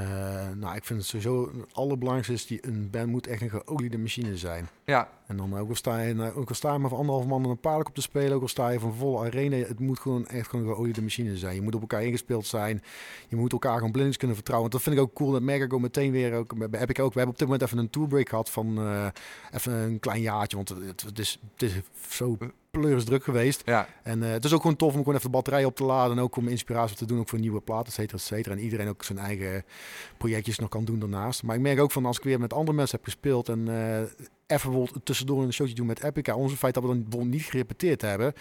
nou, 0.55 0.77
ik 0.77 0.85
vind 0.85 0.99
het 0.99 1.09
sowieso 1.09 1.51
het 1.59 1.75
allerbelangrijkste 1.75 2.33
is 2.33 2.47
die 2.47 2.67
een 2.67 2.91
band 2.91 3.07
moet 3.07 3.27
echt 3.27 3.43
een 3.43 3.51
geoliede 3.51 3.99
machine 3.99 4.37
zijn. 4.37 4.69
Ja, 4.85 5.09
En 5.27 5.37
dan 5.37 5.59
ook 5.59 5.69
al 5.69 5.75
sta 5.75 6.01
je, 6.01 6.15
nou, 6.15 6.35
ook 6.35 6.49
al 6.49 6.55
sta 6.55 6.73
je 6.73 6.79
maar 6.79 6.89
voor 6.89 6.99
anderhalf 6.99 7.27
man 7.27 7.45
een 7.45 7.61
paardenk 7.61 7.89
op 7.89 7.95
te 7.95 8.01
spelen, 8.01 8.33
ook 8.33 8.43
al 8.43 8.49
sta 8.49 8.69
je 8.69 8.81
van 8.81 8.95
volle 8.95 9.27
arena, 9.27 9.57
het 9.57 9.81
moet 9.81 9.99
gewoon 9.99 10.27
echt 10.27 10.49
gewoon 10.49 10.67
een 10.67 10.75
geoliede 10.75 11.03
machine 11.03 11.37
zijn. 11.37 11.55
Je 11.55 11.63
moet 11.63 11.75
op 11.75 11.81
elkaar 11.81 12.05
ingespeeld 12.05 12.47
zijn, 12.47 12.83
je 13.29 13.37
moet 13.37 13.53
elkaar 13.53 13.75
gewoon 13.75 13.91
blindings 13.91 14.17
kunnen 14.19 14.37
vertrouwen. 14.37 14.71
Want 14.71 14.83
dat 14.85 14.93
vind 14.93 15.03
ik 15.03 15.09
ook 15.11 15.17
cool, 15.17 15.33
dat 15.33 15.43
merk 15.43 15.63
ik 15.63 15.73
ook 15.73 15.81
meteen 15.81 16.13
weer. 16.13 16.35
Ook, 16.35 16.71
bij 16.71 16.81
Epic 16.81 16.99
ook. 17.01 17.13
We 17.13 17.19
hebben 17.19 17.35
op 17.35 17.39
dit 17.39 17.49
moment 17.49 17.63
even 17.63 17.79
een 17.79 17.91
tourbreak 17.91 18.29
gehad 18.29 18.51
van 18.51 18.79
eh, 18.79 19.07
even 19.53 19.73
een 19.73 20.01
klein 20.01 20.21
jaartje, 20.21 20.57
want 20.57 20.69
het, 20.69 21.03
het 21.03 21.19
is, 21.19 21.41
het 21.55 21.63
is 21.63 21.75
zo 22.09 22.37
pleurisdruk 22.81 23.25
geweest. 23.25 23.63
ja. 23.65 23.89
En 24.03 24.23
eh, 24.23 24.31
het 24.31 24.45
is 24.45 24.53
ook 24.53 24.61
gewoon 24.61 24.77
tof 24.77 24.93
om 24.93 24.99
gewoon 24.99 25.15
even 25.15 25.27
de 25.31 25.37
batterij 25.37 25.65
op 25.65 25.77
te 25.77 25.85
laden 25.85 26.17
en 26.17 26.23
ook 26.23 26.37
om 26.37 26.49
inspiratie 26.49 26.97
te 26.97 27.05
doen, 27.07 27.19
ook 27.19 27.29
voor 27.29 27.39
nieuwe 27.39 27.61
platen, 27.61 27.87
et 27.87 27.93
cetera, 27.93 28.17
et 28.17 28.23
cetera. 28.23 28.55
En 28.55 28.61
iedereen 28.61 28.89
ook 28.89 29.03
zijn 29.05 29.19
eigen 29.19 29.65
projectjes 30.19 30.59
nog 30.59 30.69
kan 30.69 30.85
doen 30.85 30.99
daarnaast. 30.99 31.43
Maar 31.43 31.57
ik 31.57 31.63
merk 31.63 31.81
ook 31.81 31.91
van 31.93 32.07
als 32.07 32.17
ik 32.19 32.25
weer 32.25 32.41
met 32.41 32.53
andere 32.53 32.77
mensen 32.77 32.97
heb 32.97 33.05
gespeeld 33.05 33.49
en 33.49 33.69
eh, 33.69 33.99
even 34.47 34.71
bijvoorbeeld 34.71 35.05
tussendoor 35.05 35.43
een 35.43 35.53
showtje 35.53 35.75
doen 35.75 35.87
met 35.87 36.03
Epica, 36.03 36.35
onze 36.35 36.57
feit 36.57 36.75
dat 36.75 36.83
we 36.83 36.89
dan 36.89 37.03
bijvoorbeeld 37.03 37.33
niet 37.33 37.43
gerepeteerd 37.45 38.01
hebben, 38.03 38.33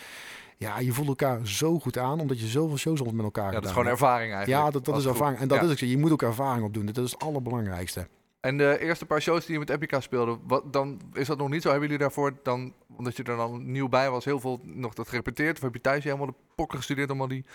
ja, 0.57 0.79
je 0.79 0.91
voelt 0.93 1.07
elkaar 1.07 1.47
zo 1.47 1.79
goed 1.79 1.97
aan, 1.97 2.19
omdat 2.19 2.39
je 2.39 2.47
zoveel 2.47 2.77
shows 2.77 2.99
al 3.03 3.11
met 3.11 3.25
elkaar 3.25 3.45
ja 3.45 3.51
dat 3.51 3.63
is 3.63 3.69
gewoon 3.69 3.85
hebt. 3.87 3.99
ervaring 4.01 4.33
eigenlijk. 4.33 4.63
Ja, 4.65 4.71
dat, 4.71 4.85
dat 4.85 4.97
is 4.97 5.05
ervaring. 5.05 5.39
En 5.39 5.47
dat 5.47 5.57
Ja. 5.57 5.63
is 5.65 5.71
ook 5.71 5.77
zo. 5.77 5.85
Je 5.85 5.97
moet 5.97 6.11
ook 6.11 6.21
ervaring 6.21 6.65
opdoen. 6.65 6.85
Dat 6.85 6.97
is 7.05 7.11
het 7.11 7.21
allerbelangrijkste. 7.21 8.07
En 8.39 8.57
de 8.57 8.77
eerste 8.79 9.05
paar 9.05 9.21
shows 9.21 9.45
die 9.45 9.53
je 9.53 9.59
met 9.59 9.69
Epica 9.69 9.99
speelde, 9.99 10.37
wat, 10.47 10.73
dan 10.73 11.01
is 11.13 11.27
dat 11.27 11.37
nog 11.37 11.49
niet 11.49 11.61
zo. 11.61 11.69
Hebben 11.69 11.87
jullie 11.87 12.03
daarvoor 12.03 12.33
dan, 12.43 12.73
omdat 12.97 13.17
je 13.17 13.23
er 13.23 13.37
dan 13.37 13.71
nieuw 13.71 13.89
bij 13.89 14.09
was, 14.09 14.25
heel 14.25 14.39
veel 14.39 14.59
nog 14.63 14.93
dat 14.93 15.07
gerepeteerd? 15.07 15.55
Of 15.57 15.63
heb 15.63 15.73
je 15.73 15.81
thuis 15.81 16.03
helemaal 16.03 16.25
de 16.25 16.33
pokken 16.55 16.77
gestudeerd 16.77 17.09
om 17.11 17.21
al 17.21 17.27
die 17.27 17.45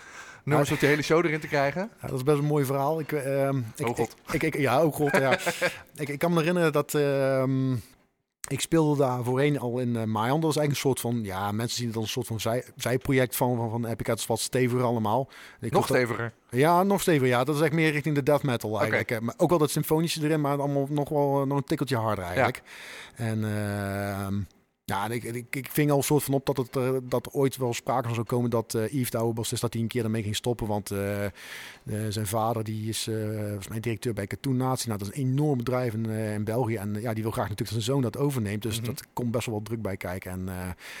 nummers 0.43 0.71
op 0.71 0.79
die 0.79 0.89
hele 0.89 1.01
show 1.01 1.25
erin 1.25 1.39
te 1.39 1.47
krijgen? 1.47 1.89
Ja, 2.01 2.07
dat 2.07 2.17
is 2.17 2.23
best 2.23 2.37
een 2.37 2.45
mooi 2.45 2.65
verhaal. 2.65 2.99
Ik, 2.99 3.11
ehm, 3.11 3.57
ik, 3.75 3.87
Oh 3.87 3.95
god. 3.95 4.15
Ik, 4.31 4.43
ik, 4.43 4.57
ja, 4.57 4.79
ook 4.79 4.95
god. 4.95 5.11
Ja. 5.17 5.37
ik, 5.95 6.09
ik 6.09 6.19
kan 6.19 6.31
me 6.33 6.37
herinneren 6.39 6.71
dat 6.71 6.93
ehm, 6.93 7.73
ik 8.47 8.59
speelde 8.61 8.97
daar 8.97 9.23
voorheen 9.23 9.59
al 9.59 9.79
in 9.79 9.89
uh, 9.95 10.03
Mayan. 10.03 10.39
Dat 10.41 10.53
was 10.53 10.57
eigenlijk 10.57 10.69
een 10.71 10.75
soort 10.75 10.99
van, 10.99 11.23
ja, 11.23 11.51
mensen 11.51 11.77
zien 11.77 11.87
het 11.87 11.95
als 11.95 12.05
een 12.05 12.11
soort 12.11 12.27
van 12.27 12.39
zij, 12.39 12.65
zijproject 12.75 13.35
van, 13.35 13.55
van, 13.55 13.69
van 13.69 13.85
Epic. 13.85 14.07
Het 14.07 14.19
is 14.19 14.25
wat 14.25 14.39
steviger 14.39 14.83
allemaal. 14.83 15.29
Ik 15.61 15.71
Nog 15.71 15.87
dat- 15.87 15.97
steviger. 15.97 16.33
Ja, 16.49 16.83
nog 16.83 17.01
steviger. 17.01 17.27
Ja, 17.27 17.43
dat 17.43 17.55
is 17.55 17.61
echt 17.61 17.73
meer 17.73 17.91
richting 17.91 18.15
de 18.15 18.23
death 18.23 18.43
metal 18.43 18.79
eigenlijk. 18.79 19.09
hè. 19.09 19.21
Maar 19.21 19.33
ook 19.37 19.49
wel 19.49 19.57
dat 19.57 19.69
symfonische 19.71 20.23
erin, 20.23 20.41
maar 20.41 20.57
allemaal 20.59 20.87
nog 20.89 21.09
wel 21.09 21.41
eh, 21.41 21.47
nog 21.47 21.57
een 21.57 21.63
tikkeltje 21.63 21.95
harder 21.97 22.23
eigenlijk. 22.25 22.61
En 23.15 23.43
ehm, 23.43 24.39
ja, 24.91 25.05
en 25.05 25.11
ik, 25.11 25.23
ik, 25.23 25.55
ik 25.55 25.67
ving 25.71 25.91
al 25.91 25.97
een 25.97 26.03
soort 26.03 26.23
van 26.23 26.33
op 26.33 26.45
dat, 26.45 26.57
het, 26.57 26.75
eh, 26.75 26.93
dat 27.03 27.25
er 27.25 27.31
ooit 27.31 27.57
wel 27.57 27.73
sprake 27.73 28.05
van 28.05 28.13
zou 28.15 28.25
komen 28.27 28.49
dat 28.49 28.73
eh 28.73 28.91
Yves 28.93 29.09
de 29.09 29.17
oude 29.17 29.33
bassist, 29.33 29.61
dat 29.61 29.73
hij 29.73 29.81
een 29.81 29.87
keer 29.87 30.03
ermee 30.03 30.23
ging 30.23 30.35
stoppen. 30.35 30.67
Want 30.67 30.91
eh, 30.91 31.25
zijn 32.09 32.27
vader 32.27 32.63
die 32.63 32.89
is 32.89 33.03
volgens 33.03 33.67
mij 33.67 33.79
directeur 33.79 34.13
bij 34.13 34.27
Cartoon 34.27 34.57
Nazi. 34.57 34.87
Nou, 34.87 34.99
dat 34.99 35.07
is 35.11 35.15
een 35.17 35.27
enorm 35.27 35.57
bedrijf 35.57 35.93
in, 35.93 36.05
in 36.09 36.43
België. 36.43 36.75
En 36.75 36.93
ja, 37.01 37.13
die 37.13 37.23
wil 37.23 37.31
graag 37.31 37.49
natuurlijk 37.49 37.75
dat 37.75 37.83
zijn 37.83 37.95
zoon 37.95 38.01
dat 38.01 38.17
overneemt. 38.17 38.61
Dus 38.61 38.77
Mhm. 38.77 38.85
dat 38.85 39.03
komt 39.13 39.31
best 39.31 39.45
wel 39.45 39.55
wat 39.55 39.65
druk 39.65 39.81
bij 39.81 39.97
kijken. 39.97 40.31
En 40.31 40.45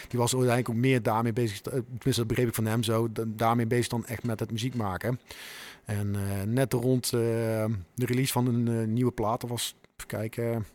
die 0.07 0.19
was 0.19 0.31
uiteindelijk 0.33 0.69
ook 0.69 0.81
meer 0.81 1.01
daarmee 1.03 1.33
bezig. 1.33 1.61
Tenminste, 1.61 2.11
dat 2.15 2.27
begreep 2.27 2.47
ik 2.47 2.55
van 2.55 2.65
hem 2.65 2.83
zo. 2.83 3.11
da- 3.11 3.23
Daarmee 3.27 3.65
bezig 3.67 3.87
dan 3.87 4.05
echt 4.05 4.23
met 4.23 4.39
het 4.39 4.51
muziek 4.51 4.75
maken. 4.75 5.19
En 5.85 6.15
net 6.53 6.73
rond 6.73 7.09
de 7.09 7.69
release 7.95 8.31
van 8.31 8.47
een 8.47 8.93
nieuwe 8.93 9.11
plaat, 9.11 9.41
dat 9.41 9.49
was, 9.49 9.75
even 9.97 10.07
kijken, 10.07 10.65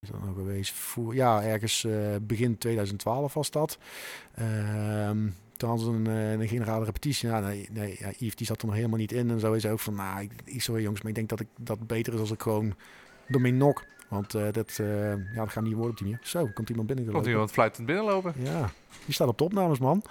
is 0.00 0.08
dat 0.10 0.20
nou 0.20 0.34
geweest? 0.34 0.72
Voor, 0.72 1.14
ja, 1.14 1.42
ergens 1.42 1.84
eh, 1.84 2.16
begin 2.22 2.58
2012 2.58 3.34
was 3.34 3.50
dat. 3.50 3.78
Ehm, 4.34 5.28
toen 5.56 5.68
hadden 5.68 5.86
ze 5.86 5.92
een, 5.92 6.06
eh, 6.06 6.32
een 6.32 6.48
generale 6.48 6.84
repetitie. 6.84 7.28
Ja, 7.28 7.40
nee, 7.40 7.68
nee 7.72 7.96
ja, 7.98 8.08
Yves 8.18 8.36
die 8.36 8.46
zat 8.46 8.60
er 8.60 8.66
nog 8.66 8.74
helemaal 8.76 8.98
niet 8.98 9.12
in. 9.12 9.30
En 9.30 9.40
zo 9.40 9.52
is 9.52 9.62
hij 9.62 9.72
ook 9.72 9.80
van, 9.80 9.94
nou, 9.94 10.20
ik, 10.22 10.32
ik- 10.44 10.62
sorry 10.62 10.82
jongens, 10.82 11.00
maar 11.00 11.10
ik 11.10 11.16
denk 11.16 11.28
dat 11.28 11.40
ik 11.40 11.46
dat 11.58 11.86
beter 11.86 12.14
is 12.14 12.20
als 12.20 12.30
ik 12.30 12.42
gewoon 12.42 12.74
door 13.28 13.40
mijn 13.40 13.56
nok. 13.56 13.84
Want 14.08 14.34
eh, 14.34 14.52
dat, 14.52 14.78
eh, 14.78 15.10
ja, 15.16 15.34
dat 15.34 15.48
gaat 15.52 15.64
niet 15.64 15.72
worden 15.74 15.90
op 15.90 15.98
die 15.98 16.06
manier. 16.06 16.26
Zo, 16.26 16.46
komt 16.54 16.68
iemand 16.70 16.86
binnen 16.86 17.12
Komt 17.12 17.26
iemand 17.26 17.50
fluitend 17.50 17.86
binnenlopen? 17.86 18.34
Ja, 18.36 18.70
die 19.04 19.14
staat 19.14 19.28
op 19.28 19.38
de 19.38 19.44
opnames, 19.44 19.78
man. 19.78 20.02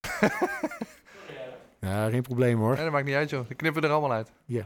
ja, 1.80 2.08
geen 2.08 2.22
probleem 2.22 2.58
hoor. 2.58 2.74
Nee, 2.74 2.82
dat 2.82 2.92
maakt 2.92 3.06
niet 3.06 3.14
uit, 3.14 3.30
joh. 3.30 3.46
Die 3.46 3.56
knippen 3.56 3.82
er 3.82 3.90
allemaal 3.90 4.12
uit. 4.12 4.32
Ja. 4.44 4.64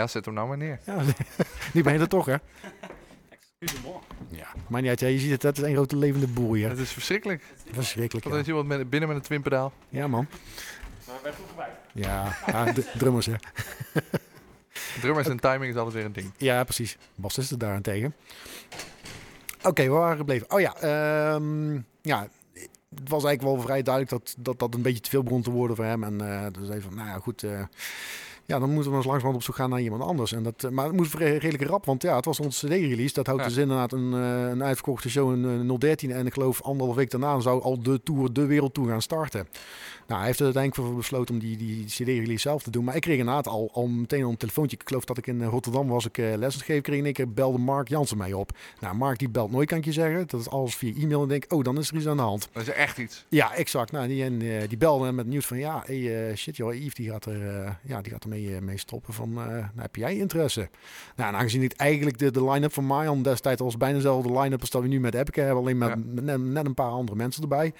Ja, 0.00 0.06
zet 0.06 0.24
hem 0.24 0.34
nou 0.34 0.48
maar 0.48 0.56
neer. 0.56 0.78
Ja, 0.86 1.02
die 1.72 1.82
ben 1.82 1.92
je 1.92 1.98
er 1.98 2.08
toch, 2.08 2.26
hè? 2.26 2.36
Ja. 4.28 4.46
Maar 4.68 4.80
niet 4.80 4.90
uit, 4.90 5.00
ja, 5.00 5.06
je 5.06 5.18
ziet 5.18 5.30
het, 5.30 5.40
dat 5.40 5.58
is 5.58 5.64
een 5.64 5.72
grote 5.74 5.96
levende 5.96 6.26
boel 6.26 6.54
hier. 6.54 6.68
Het 6.68 6.78
is 6.78 6.90
verschrikkelijk. 6.92 7.42
Verschrikkelijk, 7.72 8.24
Want 8.24 8.36
er 8.36 8.42
is 8.42 8.48
iemand 8.48 8.66
met, 8.66 8.90
binnen 8.90 9.08
met 9.08 9.18
een 9.18 9.24
twinpedaal. 9.24 9.72
Ja, 9.88 10.06
man. 10.08 10.26
Maar 11.06 11.16
wij 11.22 11.32
vroegen 11.32 11.56
bij. 11.56 11.68
Ja, 11.92 12.36
ja 12.46 12.72
d- 12.72 12.98
drummers, 12.98 13.26
hè. 13.26 13.34
Drummers 15.00 15.28
en 15.28 15.40
timing 15.40 15.72
is 15.72 15.76
altijd 15.76 15.94
weer 15.94 16.04
een 16.04 16.12
ding. 16.12 16.32
Ja, 16.36 16.64
precies. 16.64 16.96
Bas 17.14 17.38
is 17.38 17.50
er 17.50 17.58
daarentegen. 17.58 18.14
Oké, 19.62 19.82
we 19.82 19.88
waren 19.88 20.16
gebleven. 20.16 20.50
Oh 20.50 20.60
ja, 20.60 20.74
ehm, 20.76 21.74
ja, 22.02 22.28
het 22.94 23.08
was 23.08 23.24
eigenlijk 23.24 23.42
wel 23.56 23.60
vrij 23.66 23.82
duidelijk 23.82 24.12
dat 24.14 24.34
dat, 24.38 24.58
dat 24.58 24.74
een 24.74 24.82
beetje 24.82 25.00
te 25.00 25.10
veel 25.10 25.22
begon 25.22 25.42
te 25.42 25.50
worden 25.50 25.76
voor 25.76 25.84
hem. 25.84 26.04
En 26.04 26.20
eh 26.20 26.46
dus 26.52 26.68
even 26.68 26.82
van, 26.82 26.94
nou 26.94 27.08
ja, 27.08 27.18
goed. 27.18 27.42
eh, 27.42 27.62
Ja, 28.50 28.58
dan 28.58 28.70
moeten 28.70 28.90
we 28.90 28.96
eens 28.96 29.06
langzamerhand 29.06 29.34
op 29.34 29.42
zoek 29.42 29.54
gaan 29.54 29.70
naar 29.70 29.80
iemand 29.80 30.02
anders. 30.02 30.32
En 30.32 30.42
dat, 30.42 30.64
eh, 30.64 30.70
maar 30.70 30.84
het 30.86 30.96
moest 30.96 31.14
redelijk 31.14 31.62
rap, 31.62 31.84
want 31.84 32.02
ja, 32.02 32.16
het 32.16 32.24
was 32.24 32.40
onze 32.40 32.66
CD-release. 32.66 33.14
Dat 33.14 33.26
houdt 33.26 33.42
Ja. 33.42 33.48
dus 33.48 33.56
inderdaad 33.56 33.92
een, 33.92 34.12
eh, 34.14 34.48
een 34.50 34.62
uitverkochte 34.62 35.10
show 35.10 35.32
in 35.32 35.44
eh, 35.44 35.78
013. 35.78 36.10
En 36.12 36.26
ik 36.26 36.32
geloof 36.32 36.62
anderhalf 36.62 36.96
week 36.96 37.10
daarna 37.10 37.40
zou 37.40 37.62
al 37.62 37.82
de 37.82 38.00
tour, 38.02 38.32
de 38.32 38.46
wereldtour 38.46 38.88
gaan 38.88 39.02
starten. 39.02 39.48
Nou, 40.10 40.22
hij 40.22 40.30
heeft 40.30 40.40
er 40.40 40.46
uiteindelijk 40.46 40.86
voor 40.86 40.96
besloten 40.96 41.34
om 41.34 41.40
die, 41.40 41.56
die 41.56 41.84
CD-release 41.84 42.38
zelf 42.38 42.62
te 42.62 42.70
doen. 42.70 42.84
Maar 42.84 42.94
ik 42.94 43.00
kreeg 43.00 43.18
inderdaad 43.18 43.46
al, 43.46 43.70
al 43.72 43.86
meteen 43.86 44.24
al 44.24 44.30
een 44.30 44.36
telefoontje. 44.36 44.76
Ik 44.76 44.88
geloof 44.88 45.04
dat 45.04 45.18
ik 45.18 45.26
in 45.26 45.42
eh, 45.42 45.48
Rotterdam 45.48 45.88
was, 45.88 46.06
ik 46.06 46.18
eh 46.18 46.36
les 46.36 46.56
gegeven 46.56 46.82
kreeg. 46.82 46.98
En 46.98 47.06
ik 47.06 47.14
keer 47.14 47.32
belde 47.32 47.58
Mark 47.58 47.88
Jansen 47.88 48.16
mij 48.16 48.32
op. 48.32 48.50
Nou, 48.80 48.96
Mark 48.96 49.18
die 49.18 49.28
belt 49.28 49.50
nooit, 49.50 49.68
kan 49.68 49.78
ik 49.78 49.84
je 49.84 49.92
zeggen. 49.92 50.24
Dat 50.26 50.40
is 50.40 50.48
alles 50.48 50.74
via 50.74 50.94
e-mail. 51.02 51.22
En 51.22 51.28
denk 51.28 51.44
oh, 51.48 51.64
dan 51.64 51.78
is 51.78 51.88
er 51.90 51.96
iets 51.96 52.06
aan 52.06 52.16
de 52.16 52.22
hand. 52.22 52.48
Dat 52.52 52.62
is 52.62 52.68
echt 52.68 52.98
iets. 52.98 53.24
Ja, 53.28 53.54
exact. 53.54 53.92
Nou, 53.92 54.08
die, 54.08 54.24
en, 54.24 54.42
eh, 54.42 54.68
die 54.68 54.78
belde 54.78 55.12
met 55.12 55.26
nieuws 55.26 55.46
van 55.46 55.58
ja, 55.58 55.82
hey, 55.86 56.28
eh, 56.28 56.36
shit 56.36 56.56
joh, 56.56 56.74
Yves 56.74 56.94
die 56.94 57.10
gaat 57.10 57.24
er, 57.24 57.48
eh, 57.48 57.70
ja, 57.82 58.00
die 58.00 58.12
gaat 58.12 58.22
er 58.22 58.28
mee, 58.28 58.54
eh, 58.54 58.60
mee 58.60 58.78
stoppen. 58.78 59.14
Van, 59.14 59.28
eh, 59.28 59.46
nou, 59.46 59.66
heb 59.76 59.96
jij 59.96 60.16
interesse? 60.16 60.68
Nou, 61.16 61.32
en 61.32 61.38
aangezien 61.38 61.62
ik 61.62 61.72
eigenlijk 61.72 62.18
de, 62.18 62.30
de 62.30 62.50
line-up 62.50 62.72
van 62.72 62.84
Mayan 62.84 63.22
destijds 63.22 63.62
was 63.62 63.76
bijna 63.76 63.96
dezelfde 63.96 64.38
line-up 64.40 64.60
als 64.60 64.70
dat 64.70 64.82
we 64.82 64.88
nu 64.88 65.00
met 65.00 65.14
Epic 65.14 65.42
hebben, 65.42 65.56
alleen 65.56 65.78
met, 65.78 65.88
Ja. 65.88 65.96
met 65.96 66.24
net, 66.24 66.40
net 66.40 66.66
een 66.66 66.74
paar 66.74 66.90
andere 66.90 67.16
mensen 67.16 67.42
erbij. 67.42 67.72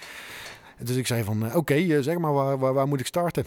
Dus 0.83 0.95
ik 0.95 1.07
zei 1.07 1.23
van, 1.23 1.45
eh, 1.45 1.55
oké, 1.55 1.73
eh, 1.73 1.97
zeg 1.99 2.17
maar, 2.17 2.33
waar, 2.33 2.57
waar, 2.57 2.73
waar 2.73 2.87
moet 2.87 2.99
ik 2.99 3.05
starten? 3.05 3.45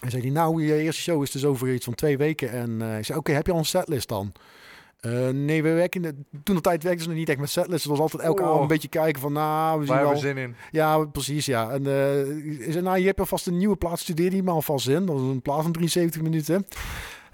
Hij 0.00 0.10
zei, 0.10 0.22
die, 0.22 0.32
nou, 0.32 0.64
je 0.64 0.74
eerste 0.82 1.02
show 1.02 1.22
is 1.22 1.30
dus 1.30 1.44
over 1.44 1.72
iets 1.74 1.84
van 1.84 1.94
twee 1.94 2.16
weken. 2.16 2.50
En 2.50 2.82
eh, 2.82 2.98
ik 2.98 3.04
zei, 3.04 3.18
oké, 3.18 3.32
heb 3.32 3.46
je 3.46 3.52
al 3.52 3.58
een 3.58 3.64
setlist 3.64 4.08
dan? 4.08 4.32
Nee, 5.32 5.62
we 5.62 5.72
werken, 5.72 6.26
toen 6.42 6.54
de 6.54 6.60
tijd 6.60 6.82
werkten 6.82 7.02
ze 7.04 7.08
nog 7.08 7.18
niet 7.18 7.28
echt 7.28 7.38
met 7.38 7.50
setlist. 7.50 7.82
Het 7.82 7.90
was 7.92 8.00
altijd 8.00 8.22
elke 8.22 8.42
Oh. 8.42 8.46
avond 8.48 8.60
een 8.62 8.66
beetje 8.68 8.88
kijken 8.88 9.20
van, 9.20 9.32
nou, 9.32 9.80
we 9.80 9.86
zien 9.86 9.96
wel... 9.96 10.16
zin 10.16 10.36
in? 10.36 10.54
Ja, 10.70 11.04
precies, 11.04 11.46
ja. 11.46 11.70
En 11.70 11.80
ik 12.60 12.72
zei, 12.72 12.80
nou, 12.84 12.98
je 12.98 13.06
hebt 13.06 13.20
alvast 13.20 13.46
een 13.46 13.56
nieuwe 13.56 13.76
plaat, 13.76 13.98
studeer 13.98 14.30
die 14.30 14.42
maar 14.42 14.54
alvast 14.54 14.88
in. 14.88 15.06
Dat 15.06 15.14
was 15.20 15.28
een 15.30 15.42
plaat 15.42 15.62
van 15.62 15.72
73 15.72 16.22
minuten. 16.22 16.66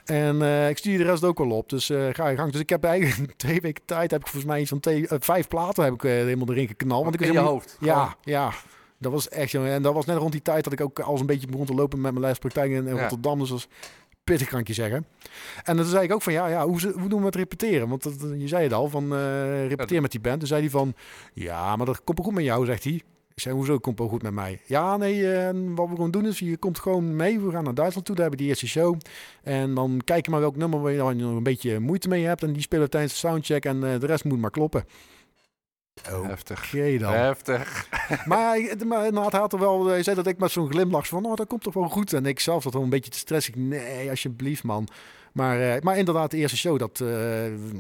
En 0.05 0.43
ik 0.69 0.79
stuur 0.79 0.99
de 0.99 1.05
rest 1.05 1.25
ook 1.25 1.41
al 1.41 1.51
op, 1.51 1.69
dus 1.69 1.87
ga 2.13 2.29
je 2.29 2.37
gang. 2.37 2.53
Dus 2.53 2.61
ik 2.61 2.69
heb 2.69 2.85
eigenlijk 2.85 3.33
twee 3.37 3.61
weken 3.61 3.83
tijd, 3.85 4.11
heb 4.11 4.21
ik 4.21 4.27
volgens 4.27 4.53
mij 4.53 4.61
iets 4.61 4.71
van 4.71 4.81
twee, 4.81 5.07
vijf 5.09 5.49
platen 5.49 5.85
heb 5.85 5.93
ik 5.93 6.03
helemaal 6.03 6.51
erin 6.51 6.67
geknald. 6.69 7.03
Want 7.03 7.15
ik 7.15 7.21
in 7.21 7.27
je 7.27 7.33
helemaal- 7.33 7.53
hoofd. 7.55 7.77
Ja, 7.81 8.17
ja. 8.23 8.53
Dat 9.03 9.13
was 9.13 9.29
echt, 9.29 9.51
jongen. 9.51 9.71
En 9.73 9.83
dat 9.83 9.95
was 9.95 10.05
net 10.07 10.17
rond 10.17 10.33
die 10.33 10.43
tijd 10.43 10.65
dat 10.65 10.73
ik 10.73 10.81
ook 10.81 11.01
al 11.01 11.11
eens 11.11 11.21
een 11.21 11.27
beetje 11.27 11.47
begon 11.47 11.67
te 11.67 11.75
lopen 11.75 12.01
met 12.01 12.11
mijn 12.11 12.25
lijstpraktijk 12.25 12.71
in, 12.71 12.87
in 12.87 12.95
Ja. 12.95 13.01
Rotterdam. 13.01 13.39
Dus 13.39 13.49
dat 13.49 13.59
was 13.59 13.69
pittig, 14.25 14.49
kan 14.49 14.61
ik 14.61 14.67
je 14.67 14.73
zeggen. 14.75 15.07
En 15.65 15.77
toen 15.77 15.85
zei 15.87 16.05
ik 16.05 16.13
ook 16.13 16.23
van, 16.23 16.33
ja, 16.33 16.47
ja 16.47 16.67
hoe, 16.67 16.81
ze- 16.81 16.95
hoe 16.99 17.09
doen 17.09 17.21
we 17.21 17.27
het 17.27 17.35
repeteren? 17.37 17.89
Want 17.89 18.03
dat, 18.03 18.15
je 18.39 18.49
zei 18.49 18.63
het 18.63 18.73
al, 18.73 18.89
van 18.89 19.15
eh 19.15 19.67
repeteer 19.67 20.01
met 20.01 20.11
die 20.11 20.21
band. 20.21 20.39
Toen 20.39 20.49
zei 20.49 20.61
hij 20.61 20.71
van, 20.71 20.95
ja, 21.35 21.77
maar 21.77 21.87
dat 21.87 22.05
komt 22.05 22.19
wel 22.19 22.27
goed 22.27 22.37
met 22.37 22.45
jou, 22.45 22.67
zegt 22.67 22.85
hij. 22.85 23.03
Ik 23.35 23.41
zei, 23.43 23.55
hoezo 23.55 23.79
komt 23.79 23.99
wel 23.99 24.09
goed 24.09 24.23
met 24.23 24.33
mij? 24.33 24.61
Ja, 24.67 24.97
nee, 24.97 25.33
eh, 25.35 25.49
wat 25.75 25.89
we 25.89 25.95
gewoon 25.95 26.11
doen 26.11 26.27
is, 26.27 26.39
je 26.39 26.57
komt 26.57 26.79
gewoon 26.79 27.17
mee. 27.17 27.41
We 27.41 27.51
gaan 27.51 27.65
naar 27.65 27.75
Duitsland 27.75 28.07
toe, 28.07 28.15
daar 28.17 28.25
hebben 28.25 28.41
die 28.43 28.49
eerste 28.53 28.67
show. 28.69 28.97
En 29.43 29.75
dan 29.75 30.01
kijk 30.05 30.25
je 30.25 30.31
maar 30.31 30.41
welk 30.41 30.57
nummer 30.57 30.81
waar 30.81 30.91
je 30.93 30.99
dan 30.99 31.17
nog 31.17 31.37
een 31.37 31.43
beetje 31.43 31.79
moeite 31.79 32.09
mee 32.09 32.25
hebt. 32.25 32.43
En 32.43 32.53
die 32.53 32.63
spelen 32.63 32.91
tijdens 32.91 33.13
de 33.13 33.19
soundcheck 33.19 33.65
en 33.65 33.93
eh, 33.93 34.01
de 34.01 34.07
rest 34.07 34.25
moet 34.25 34.39
maar 34.41 34.51
kloppen. 34.51 34.85
Oké 36.11 36.27
Heftig. 36.27 36.71
dan. 36.99 37.13
Heftig. 37.13 37.89
Maar, 38.25 38.59
inderdaad, 38.59 39.33
hij 39.33 39.41
had 39.41 39.53
er 39.53 39.59
wel, 39.59 39.87
hij 39.87 40.03
zei 40.03 40.17
dat 40.17 40.27
ik 40.27 40.39
met 40.39 40.51
zo'n 40.51 40.71
glimlach 40.71 41.07
van, 41.07 41.25
oh, 41.25 41.37
dat 41.37 41.47
komt 41.47 41.63
toch 41.63 41.75
wel 41.75 41.89
goed. 41.89 42.13
En 42.13 42.27
ik 42.27 42.41
zelf 42.41 42.63
zat 42.63 42.73
wel 42.73 42.83
een 42.83 42.89
beetje 42.89 43.11
te 43.11 43.19
stressen. 43.19 43.53
Ik, 43.55 43.59
nee, 43.61 44.11
alsjeblieft, 44.11 44.63
man. 44.65 44.89
Maar, 45.33 45.61
eh, 45.61 45.81
maar 45.81 45.99
inderdaad, 45.99 46.31
de 46.31 46.37
eerste 46.37 46.57
show, 46.57 46.79
dat, 46.79 47.01
eh 47.01 47.09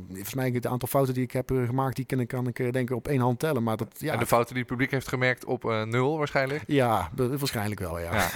volgens 0.08 0.34
mij 0.34 0.50
het 0.50 0.66
aantal 0.66 0.88
fouten 0.88 1.14
die 1.14 1.22
ik 1.22 1.30
heb 1.32 1.50
eh, 1.50 1.66
gemaakt, 1.66 1.96
die 1.96 2.04
kan, 2.04 2.20
ik- 2.20 2.28
kan 2.28 2.46
ik 2.46 2.58
eh, 2.58 2.72
denk 2.72 2.90
ik 2.90 2.96
op 2.96 3.08
één 3.08 3.20
hand 3.20 3.38
tellen. 3.38 3.62
Maar 3.62 3.76
dat, 3.76 3.94
ja, 3.98 4.12
En 4.12 4.18
de 4.18 4.26
fouten 4.26 4.52
die 4.54 4.62
het 4.62 4.70
publiek 4.72 4.90
heeft 4.90 5.08
gemerkt 5.08 5.44
op 5.44 5.64
eh, 5.64 5.82
nul 5.82 6.18
waarschijnlijk. 6.18 6.62
ja, 6.66 7.10
dat- 7.14 7.38
waarschijnlijk 7.38 7.80
wel, 7.80 7.98
ja. 7.98 8.12
Ja. 8.14 8.28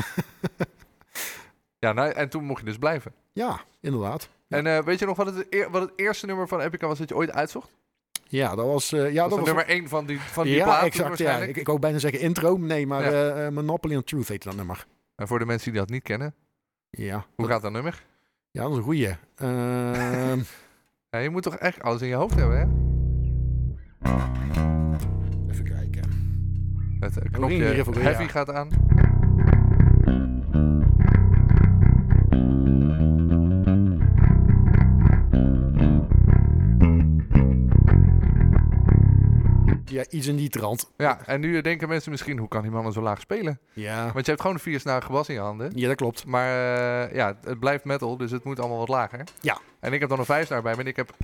Ja, 1.78 1.92
nou, 1.92 2.10
en 2.12 2.28
toen 2.28 2.44
mocht 2.44 2.60
je 2.60 2.66
dus 2.66 2.78
blijven. 2.78 3.12
inderdaad. 3.80 4.28
Ja. 4.46 4.56
En 4.56 4.66
eh, 4.66 4.78
weet 4.84 4.98
je 4.98 5.06
nog 5.06 5.16
wat 5.16 5.26
het, 5.34 5.46
eer- 5.50 5.70
wat 5.70 5.82
het 5.82 5.92
eerste 5.96 6.26
nummer 6.26 6.48
van 6.48 6.60
Epica 6.60 6.86
was 6.86 6.98
dat 6.98 7.08
je 7.08 7.16
ooit 7.16 7.32
uitzocht? 7.32 7.70
Ja, 8.28 8.54
dat 8.54 8.66
was, 8.66 8.92
eh, 8.92 9.12
ja, 9.12 9.20
dat 9.20 9.30
dat 9.30 9.38
was 9.38 9.46
nummer 9.48 9.66
één 9.66 9.88
van 9.88 10.06
die, 10.06 10.20
van 10.20 10.44
die 10.44 10.54
ja, 10.54 10.64
plaat 10.64 10.84
exact. 10.84 11.18
Ja. 11.18 11.36
Ik, 11.38 11.56
ik 11.56 11.66
wou 11.66 11.78
bijna 11.78 11.98
zeggen 11.98 12.20
intro, 12.20 12.56
nee, 12.56 12.86
maar 12.86 13.02
Ja. 13.02 13.10
eh, 13.10 13.46
eh, 13.46 13.52
Monopoly 13.52 13.96
on 13.96 14.04
Truth 14.04 14.28
heette 14.28 14.48
dat 14.48 14.56
nummer. 14.56 14.86
En 15.16 15.26
voor 15.26 15.38
de 15.38 15.46
mensen 15.46 15.70
die 15.70 15.80
dat 15.80 15.90
niet 15.90 16.02
kennen, 16.02 16.34
Ja, 16.90 17.26
hoe 17.34 17.46
gaat 17.46 17.62
dat 17.62 17.72
nummer? 17.72 18.04
ja 18.50 18.62
dat 18.62 18.70
is 18.70 18.76
een 18.76 18.82
goeie. 18.82 19.16
Ehm, 19.36 20.38
Ja, 21.10 21.18
je 21.18 21.30
moet 21.30 21.42
toch 21.42 21.56
echt 21.56 21.82
alles 21.82 22.02
in 22.02 22.08
je 22.08 22.14
hoofd 22.14 22.34
hebben, 22.34 22.58
hè? 22.58 22.64
even 25.50 25.64
kijken. 25.64 26.02
Het 27.00 27.30
knopje 27.30 27.64
heavy 27.98 28.26
gaat 28.28 28.50
aan. 28.50 28.68
Ja, 39.96 40.04
iets 40.08 40.26
in 40.26 40.36
die 40.36 40.48
trant. 40.48 40.90
Ja, 40.96 41.26
en 41.26 41.40
nu 41.40 41.60
denken 41.60 41.88
mensen 41.88 42.10
misschien, 42.10 42.38
hoe 42.38 42.48
kan 42.48 42.62
die 42.62 42.70
man 42.70 42.82
dan 42.82 42.92
zo 42.92 43.02
laag 43.02 43.20
spelen? 43.20 43.58
Ja, 43.72 44.12
Want 44.12 44.24
je 44.24 44.30
hebt 44.30 44.40
gewoon 44.40 44.56
een 44.56 44.62
viersnarige 44.62 45.12
bas 45.12 45.28
in 45.28 45.34
je 45.34 45.40
handen. 45.40 45.70
ja 45.74 45.88
dat 45.88 45.96
klopt. 45.96 46.26
Maar 46.26 46.48
eh, 46.48 47.14
ja, 47.14 47.36
het 47.44 47.58
blijft 47.58 47.84
metal, 47.84 48.16
dus 48.16 48.30
het 48.30 48.44
moet 48.44 48.60
allemaal 48.60 48.78
wat 48.78 48.88
lager. 48.88 49.24
Ja. 49.40 49.58
En 49.80 49.92
ik 49.92 50.00
heb 50.00 50.08
dan 50.08 50.18
een 50.18 50.24
vijfsnaar 50.24 50.62
bij 50.62 50.74
me 50.74 50.80
en 50.80 50.86
ik 50.86 50.96
heb 50.96 51.16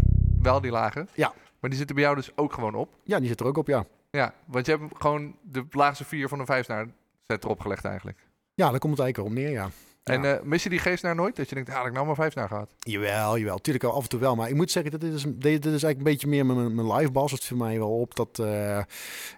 wel 0.42 0.61
die 0.61 0.70
lage. 0.70 1.06
Ja. 1.14 1.32
Maar 1.61 1.70
die 1.70 1.78
zitten 1.78 1.94
bij 1.96 2.04
jou 2.04 2.16
dus 2.16 2.37
ook 2.37 2.52
gewoon 2.52 2.74
op. 2.74 2.88
Ja, 3.02 3.18
die 3.18 3.28
zit 3.28 3.40
er 3.40 3.46
ook 3.46 3.56
op, 3.56 3.66
ja. 3.66 3.85
Ja, 4.11 4.35
want 4.44 4.66
je 4.66 4.72
hebt 4.76 4.85
gewoon 4.98 5.37
de 5.42 5.64
laagste 5.70 6.04
vier 6.04 6.28
van 6.28 6.40
een 6.40 6.46
vijfsnaar 6.46 6.87
set 7.26 7.44
erop 7.44 7.61
gelegd 7.61 7.85
eigenlijk. 7.85 8.18
Ja, 8.54 8.70
daar 8.70 8.78
komt 8.78 8.96
het 8.96 9.02
eigenlijk 9.02 9.35
op 9.35 9.42
neer, 9.42 9.50
ja. 9.50 9.70
En 10.03 10.23
Ja. 10.23 10.35
eh, 10.37 10.43
mis 10.43 10.62
je 10.62 10.69
die 10.69 10.79
geestnaar 10.79 11.15
nooit? 11.15 11.37
Dat 11.37 11.49
je 11.49 11.55
denkt, 11.55 11.71
ah, 11.71 11.77
had 11.77 11.87
ik 11.87 11.93
nou 11.93 12.07
maar 12.07 12.15
vijfsnaar 12.15 12.49
gehad. 12.49 12.75
Jawel, 12.79 13.38
jawel. 13.38 13.59
Tuurlijk 13.59 13.85
wel 13.85 13.95
af 13.95 14.03
en 14.03 14.09
toe 14.09 14.21
wel. 14.21 14.37
Maar 14.37 14.49
ik 14.49 14.55
moet 14.55 14.71
zeggen, 14.71 15.01
dit 15.01 15.12
is, 15.12 15.23
dit, 15.23 15.38
dit 15.43 15.65
is 15.65 15.71
eigenlijk 15.83 15.99
een 15.99 16.03
beetje 16.05 16.27
meer 16.29 16.47
mijn, 16.47 16.75
mijn 16.75 16.93
live 16.93 17.11
bas. 17.11 17.33
Het 17.33 17.45
viel 17.45 17.57
mij 17.57 17.79
wel 17.79 18.01
op 18.01 18.15
dat... 18.15 18.38
eh, 18.38 18.79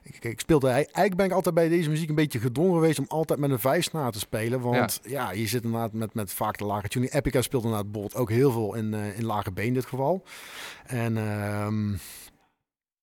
ik, 0.02 0.24
ik 0.24 0.40
speelde... 0.40 0.68
Eigenlijk 0.68 1.16
ben 1.16 1.26
ik 1.26 1.32
altijd 1.32 1.54
bij 1.54 1.68
deze 1.68 1.88
muziek 1.90 2.08
een 2.08 2.14
beetje 2.14 2.38
gedwongen 2.38 2.74
geweest... 2.74 2.98
om 2.98 3.04
altijd 3.08 3.38
met 3.38 3.50
een 3.50 3.58
vijfsnaar 3.58 4.10
te 4.12 4.18
spelen. 4.18 4.60
Want 4.60 5.00
ja, 5.04 5.32
je 5.32 5.46
zit 5.46 5.64
inderdaad 5.64 5.92
met, 5.92 6.14
met 6.14 6.32
vaak 6.32 6.58
de 6.58 6.64
lage 6.64 6.88
tuning. 6.88 7.12
Epica 7.12 7.42
speelt 7.42 7.62
inderdaad 7.64 7.92
bijvoorbeeld 7.92 8.20
ook 8.22 8.30
heel 8.30 8.50
veel 8.52 8.74
in, 8.74 8.94
eh, 8.94 9.18
in 9.18 9.24
lage 9.24 9.52
been 9.52 9.66
in 9.66 9.74
dit 9.74 9.86
geval. 9.86 10.22
En... 10.86 11.16
ehm, 11.16 11.92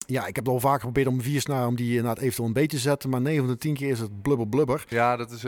ja, 0.06 0.26
ik 0.26 0.36
heb 0.36 0.48
al 0.48 0.60
vaak 0.60 0.74
geprobeerd 0.76 1.06
om 1.06 1.14
een 1.14 1.22
viersnaar 1.22 1.66
om 1.66 1.76
die 1.76 1.88
inderdaad 1.88 2.18
eventueel 2.18 2.46
een 2.46 2.52
beetje 2.52 2.76
te 2.76 2.82
zetten. 2.82 3.10
Maar 3.10 3.20
9 3.20 3.38
van 3.44 3.52
de 3.52 3.58
10 3.58 3.74
keer 3.74 3.90
is 3.90 3.98
het 4.00 4.22
blubber 4.22 4.48
blubber. 4.48 4.84
Ja, 4.88 5.16
dat 5.16 5.30
is 5.30 5.44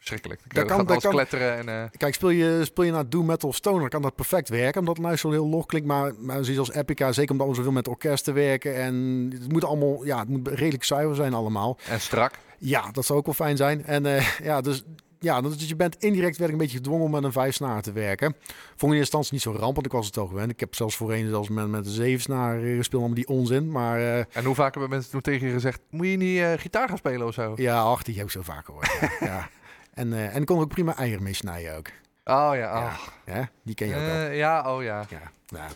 verschrikkelijk. 0.00 0.40
Dat 0.44 0.54
Dat 0.54 0.64
kan- 0.66 0.76
gaat 0.76 0.86
dat 0.86 0.94
als 0.94 1.04
kan- 1.04 1.12
kletteren 1.12 1.56
en... 1.56 1.68
eh, 1.68 1.90
Kijk, 1.96 2.14
speel 2.14 2.30
je, 2.30 2.60
speel 2.64 2.84
je 2.84 2.92
naar 2.92 3.08
doom 3.08 3.26
metal 3.26 3.48
of 3.48 3.54
stoner, 3.56 3.88
kan 3.88 4.02
dat 4.02 4.14
perfect 4.14 4.48
werken. 4.48 4.80
Omdat 4.80 4.96
het 4.96 5.18
zo 5.18 5.30
heel 5.30 5.46
log 5.46 5.66
klinkt. 5.66 5.86
Maar, 5.88 6.12
maar 6.18 6.44
zoiets 6.44 6.58
als 6.58 6.72
Epica, 6.72 7.12
zeker 7.12 7.30
omdat 7.32 7.48
we 7.48 7.54
zoveel 7.54 7.72
met 7.72 7.88
orkesten 7.88 8.34
werken. 8.34 8.74
En 8.76 8.94
het 9.40 9.52
moet 9.52 9.64
allemaal, 9.64 10.04
ja, 10.04 10.18
het 10.18 10.28
moet 10.28 10.48
redelijk 10.48 10.84
zuiver 10.84 11.16
zijn 11.16 11.34
allemaal. 11.34 11.78
en 11.88 12.00
strak. 12.00 12.32
Ja, 12.58 12.90
dat 12.90 13.04
zou 13.04 13.18
ook 13.18 13.24
wel 13.24 13.34
fijn 13.34 13.56
zijn. 13.56 13.84
En 13.84 14.06
eh, 14.06 14.26
ja, 14.42 14.60
dus... 14.60 14.82
Ja, 15.22 15.40
dus 15.40 15.68
je 15.68 15.76
bent 15.76 15.96
indirect 15.98 16.40
een 16.40 16.56
beetje 16.56 16.76
gedwongen 16.76 17.04
om 17.04 17.10
met 17.10 17.24
een 17.24 17.32
vijf 17.32 17.54
snaar 17.54 17.82
te 17.82 17.92
werken. 17.92 18.34
Vond 18.36 18.56
ik 18.56 18.80
in 18.80 18.86
eerste 18.88 19.16
instantie 19.16 19.32
niet 19.32 19.42
zo 19.42 19.52
ramp, 19.52 19.74
want 19.74 19.86
ik 19.86 19.92
was 19.92 20.06
het 20.06 20.16
al 20.18 20.26
gewend. 20.26 20.50
Ik 20.50 20.60
heb 20.60 20.74
zelfs 20.74 20.96
voorheen 20.96 21.28
zelfs 21.28 21.48
met, 21.48 21.68
met 21.68 21.86
een 21.86 21.92
zeven 21.92 22.20
snaar 22.20 22.62
eh, 22.62 22.76
gespeeld, 22.76 23.00
allemaal 23.02 23.14
die 23.14 23.28
onzin. 23.28 23.70
Maar 23.70 24.00
En 24.30 24.44
hoe 24.44 24.54
vaak 24.54 24.72
hebben 24.72 24.90
mensen 24.90 25.10
toen 25.10 25.20
tegen 25.20 25.46
je 25.46 25.52
gezegd, 25.52 25.80
moet 25.90 26.06
je 26.06 26.16
niet 26.16 26.42
gitaar 26.60 26.88
gaan 26.88 26.96
spelen 26.96 27.26
of 27.26 27.34
zo? 27.34 27.52
ja, 27.56 27.80
ach, 27.80 28.02
die 28.02 28.14
heb 28.16 28.24
ik 28.24 28.30
zo 28.30 28.42
vaak 28.42 28.64
gehoord. 28.64 28.90
ja. 29.20 29.48
En, 30.00 30.12
eh, 30.12 30.34
en 30.34 30.40
ik 30.40 30.46
kon 30.46 30.56
er 30.56 30.62
ook 30.62 30.68
prima 30.68 30.96
eieren 30.96 31.22
mee 31.22 31.34
snijden 31.34 31.76
ook. 31.76 31.86
Oh 32.24 32.50
ja, 32.54 32.78
oh. 32.82 32.94
Ja, 33.26 33.48
die 33.64 33.74
ken 33.74 33.88
je 33.88 33.94
ook 33.94 34.00
wel. 34.00 34.14
Eh, 34.14 34.36
ja, 34.36 34.74
oh 34.76 34.82
ja. 34.82 35.04
Ja, 35.08 35.20
ja. 35.46 35.66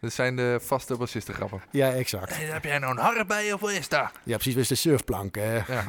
Dat 0.00 0.12
zijn 0.12 0.36
de 0.36 0.58
vaste 0.62 0.96
bassistengrappen. 0.96 1.62
ja, 1.70 1.92
exact. 1.92 2.36
Hey, 2.36 2.44
heb 2.44 2.64
jij 2.64 2.78
nou 2.78 2.92
een 2.92 2.98
harp 3.02 3.28
bij 3.28 3.52
of 3.52 3.60
wat 3.60 3.70
is 3.70 3.88
dat? 3.88 4.10
Ja, 4.24 4.34
precies. 4.34 4.54
Wist 4.54 4.68
de 4.68 4.74
surfplank. 4.74 5.34
hè. 5.34 5.54
Ja. 5.54 5.84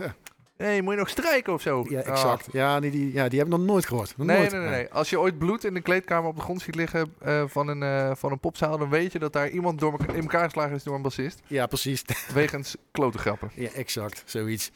hey, 0.57 0.81
moet 0.81 0.93
je 0.93 0.99
nog 0.99 1.09
strijken 1.09 1.53
of 1.53 1.61
zo? 1.61 1.85
Ja, 1.89 1.99
Oh. 1.99 2.07
exact. 2.07 2.47
Ja, 2.51 2.79
die, 2.79 2.91
die, 2.91 3.13
ja, 3.13 3.27
die 3.29 3.39
heb 3.39 3.47
ik 3.47 3.53
nog 3.53 3.63
nooit 3.65 3.85
gehoord. 3.85 4.13
Nog 4.17 4.27
Nee, 4.27 4.37
nooit. 4.37 4.51
nee, 4.51 4.61
nee, 4.61 4.69
nee. 4.69 4.87
Als 4.93 5.09
je 5.09 5.19
ooit 5.19 5.37
bloed 5.37 5.63
in 5.63 5.73
de 5.73 5.81
kleedkamer 5.81 6.29
op 6.29 6.35
de 6.35 6.41
grond 6.41 6.61
ziet 6.61 6.75
liggen 6.75 7.13
eh, 7.21 7.43
van, 7.47 7.67
een, 7.67 8.17
van 8.17 8.31
een 8.31 8.39
popzaal, 8.39 8.77
dan 8.77 8.89
weet 8.89 9.11
je 9.11 9.19
dat 9.19 9.33
daar 9.33 9.49
iemand 9.49 9.79
door 9.79 9.99
in 10.13 10.21
elkaar 10.21 10.43
geslagen 10.43 10.75
is 10.75 10.83
door 10.83 10.95
een 10.95 11.01
bassist. 11.01 11.41
Ja, 11.47 11.65
precies. 11.65 12.01
Wegens 12.33 12.75
klote 12.91 13.17
grappen. 13.17 13.51
ja, 13.55 13.69
exact. 13.69 14.23
Zoiets. 14.25 14.71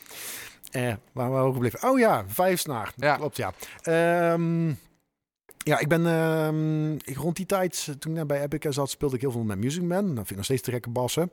Eh, 0.72 0.94
waar 1.12 1.30
waren 1.30 1.42
we 1.42 1.48
ook 1.48 1.54
gebleven? 1.54 1.90
Oh 1.90 2.00
ja, 2.00 2.24
vijf 2.28 2.60
snaar. 2.60 2.92
Ja. 2.96 3.16
Klopt, 3.16 3.38
ja. 3.38 3.52
Ehm, 3.82 4.74
ja, 5.68 5.80
ik 5.80 5.88
ben 5.88 6.06
ehm, 6.08 6.92
ik, 6.94 7.16
rond 7.18 7.36
die 7.36 7.46
tijd, 7.46 7.86
eh, 7.90 7.96
toen 7.96 8.18
ik 8.18 8.28
bij 8.28 8.44
Epica 8.44 8.72
zat, 8.72 8.90
speelde 8.90 9.16
ik 9.16 9.22
heel 9.22 9.32
veel 9.32 9.44
met 9.44 9.58
Music 9.58 9.82
Man. 9.84 10.06
Dat 10.06 10.16
vind 10.16 10.30
ik 10.30 10.36
nog 10.36 10.46
steeds 10.46 10.62
te 10.62 10.72
gekke 10.72 10.90
bassen. 10.90 11.32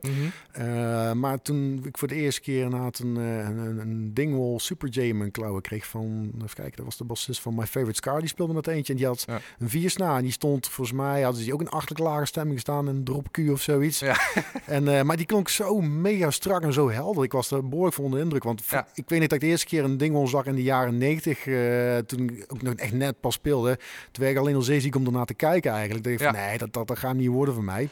Eh, 0.51 1.11
maar 1.11 1.41
toen 1.41 1.81
ik 1.85 1.97
voor 1.97 2.07
de 2.07 2.15
eerste 2.15 2.41
keer 2.41 2.63
inderdaad 2.63 2.99
een, 2.99 3.17
eh, 3.17 3.37
een, 3.37 3.57
een, 3.57 3.77
een 3.79 4.13
Dingwall 4.13 4.57
Super 4.59 4.89
J 4.89 4.99
in 4.99 5.17
mijn 5.17 5.31
klauwen 5.31 5.61
kreeg 5.61 5.85
van, 5.87 6.31
even 6.35 6.55
kijken, 6.55 6.75
dat 6.75 6.85
was 6.85 6.97
de 6.97 7.03
bassist 7.03 7.41
van 7.41 7.55
My 7.55 7.65
Favorite 7.65 7.95
Scar, 7.95 8.19
die 8.19 8.29
speelde 8.29 8.53
met 8.53 8.67
eentje 8.67 8.93
en 8.93 8.97
die 8.99 9.07
had 9.07 9.23
Ja. 9.27 9.39
een 9.59 9.69
vier 9.69 9.89
snaar 9.89 10.17
en 10.17 10.23
die 10.23 10.31
stond, 10.31 10.67
volgens 10.67 10.97
mij 10.97 11.21
hadden 11.21 11.39
ze 11.39 11.43
die 11.45 11.53
ook 11.53 11.61
een 11.61 11.69
achterlijke 11.69 12.03
lage 12.13 12.25
stemming 12.25 12.59
staan, 12.59 12.87
een 12.87 13.03
drop 13.03 13.31
Q 13.31 13.37
of 13.51 13.61
zoiets. 13.61 13.99
Ja. 13.99 14.15
En, 14.65 15.05
maar 15.05 15.17
die 15.17 15.25
klonk 15.25 15.49
zo 15.49 15.81
mega 15.81 16.31
strak 16.31 16.61
en 16.63 16.73
zo 16.73 16.89
helder. 16.91 17.23
Ik 17.23 17.31
was 17.31 17.51
er 17.51 17.67
behoorlijk 17.67 17.95
van 17.95 18.03
onder 18.03 18.19
de 18.19 18.25
indruk, 18.25 18.43
want 18.43 18.63
Ja. 18.69 18.87
ik 18.93 19.09
weet 19.09 19.19
niet 19.19 19.29
dat 19.29 19.37
ik 19.37 19.43
de 19.43 19.51
eerste 19.51 19.65
keer 19.65 19.83
een 19.83 19.97
Dingwall 19.97 20.27
zag 20.27 20.45
in 20.45 20.55
de 20.55 20.63
jaren 20.63 20.97
90, 20.97 21.47
eh, 21.47 21.97
toen 21.97 22.29
ik 22.29 22.45
ook 22.47 22.61
nog 22.61 22.73
echt 22.73 22.93
net 22.93 23.19
pas 23.19 23.33
speelde. 23.33 23.77
Toen 24.11 24.23
ik 24.31 24.37
alleen 24.37 24.55
al 24.55 24.61
zeeziek 24.61 24.95
om 24.95 25.05
ernaar 25.05 25.25
te 25.25 25.33
kijken 25.33 25.71
eigenlijk. 25.71 26.03
Dat 26.03 26.13
ik 26.13 26.19
van, 26.21 26.33
nee, 26.33 26.57
dat, 26.57 26.73
dat, 26.73 26.87
dat 26.87 26.97
gaat 26.99 27.15
niet 27.15 27.27
worden 27.29 27.53
voor 27.53 27.63
mij. 27.63 27.89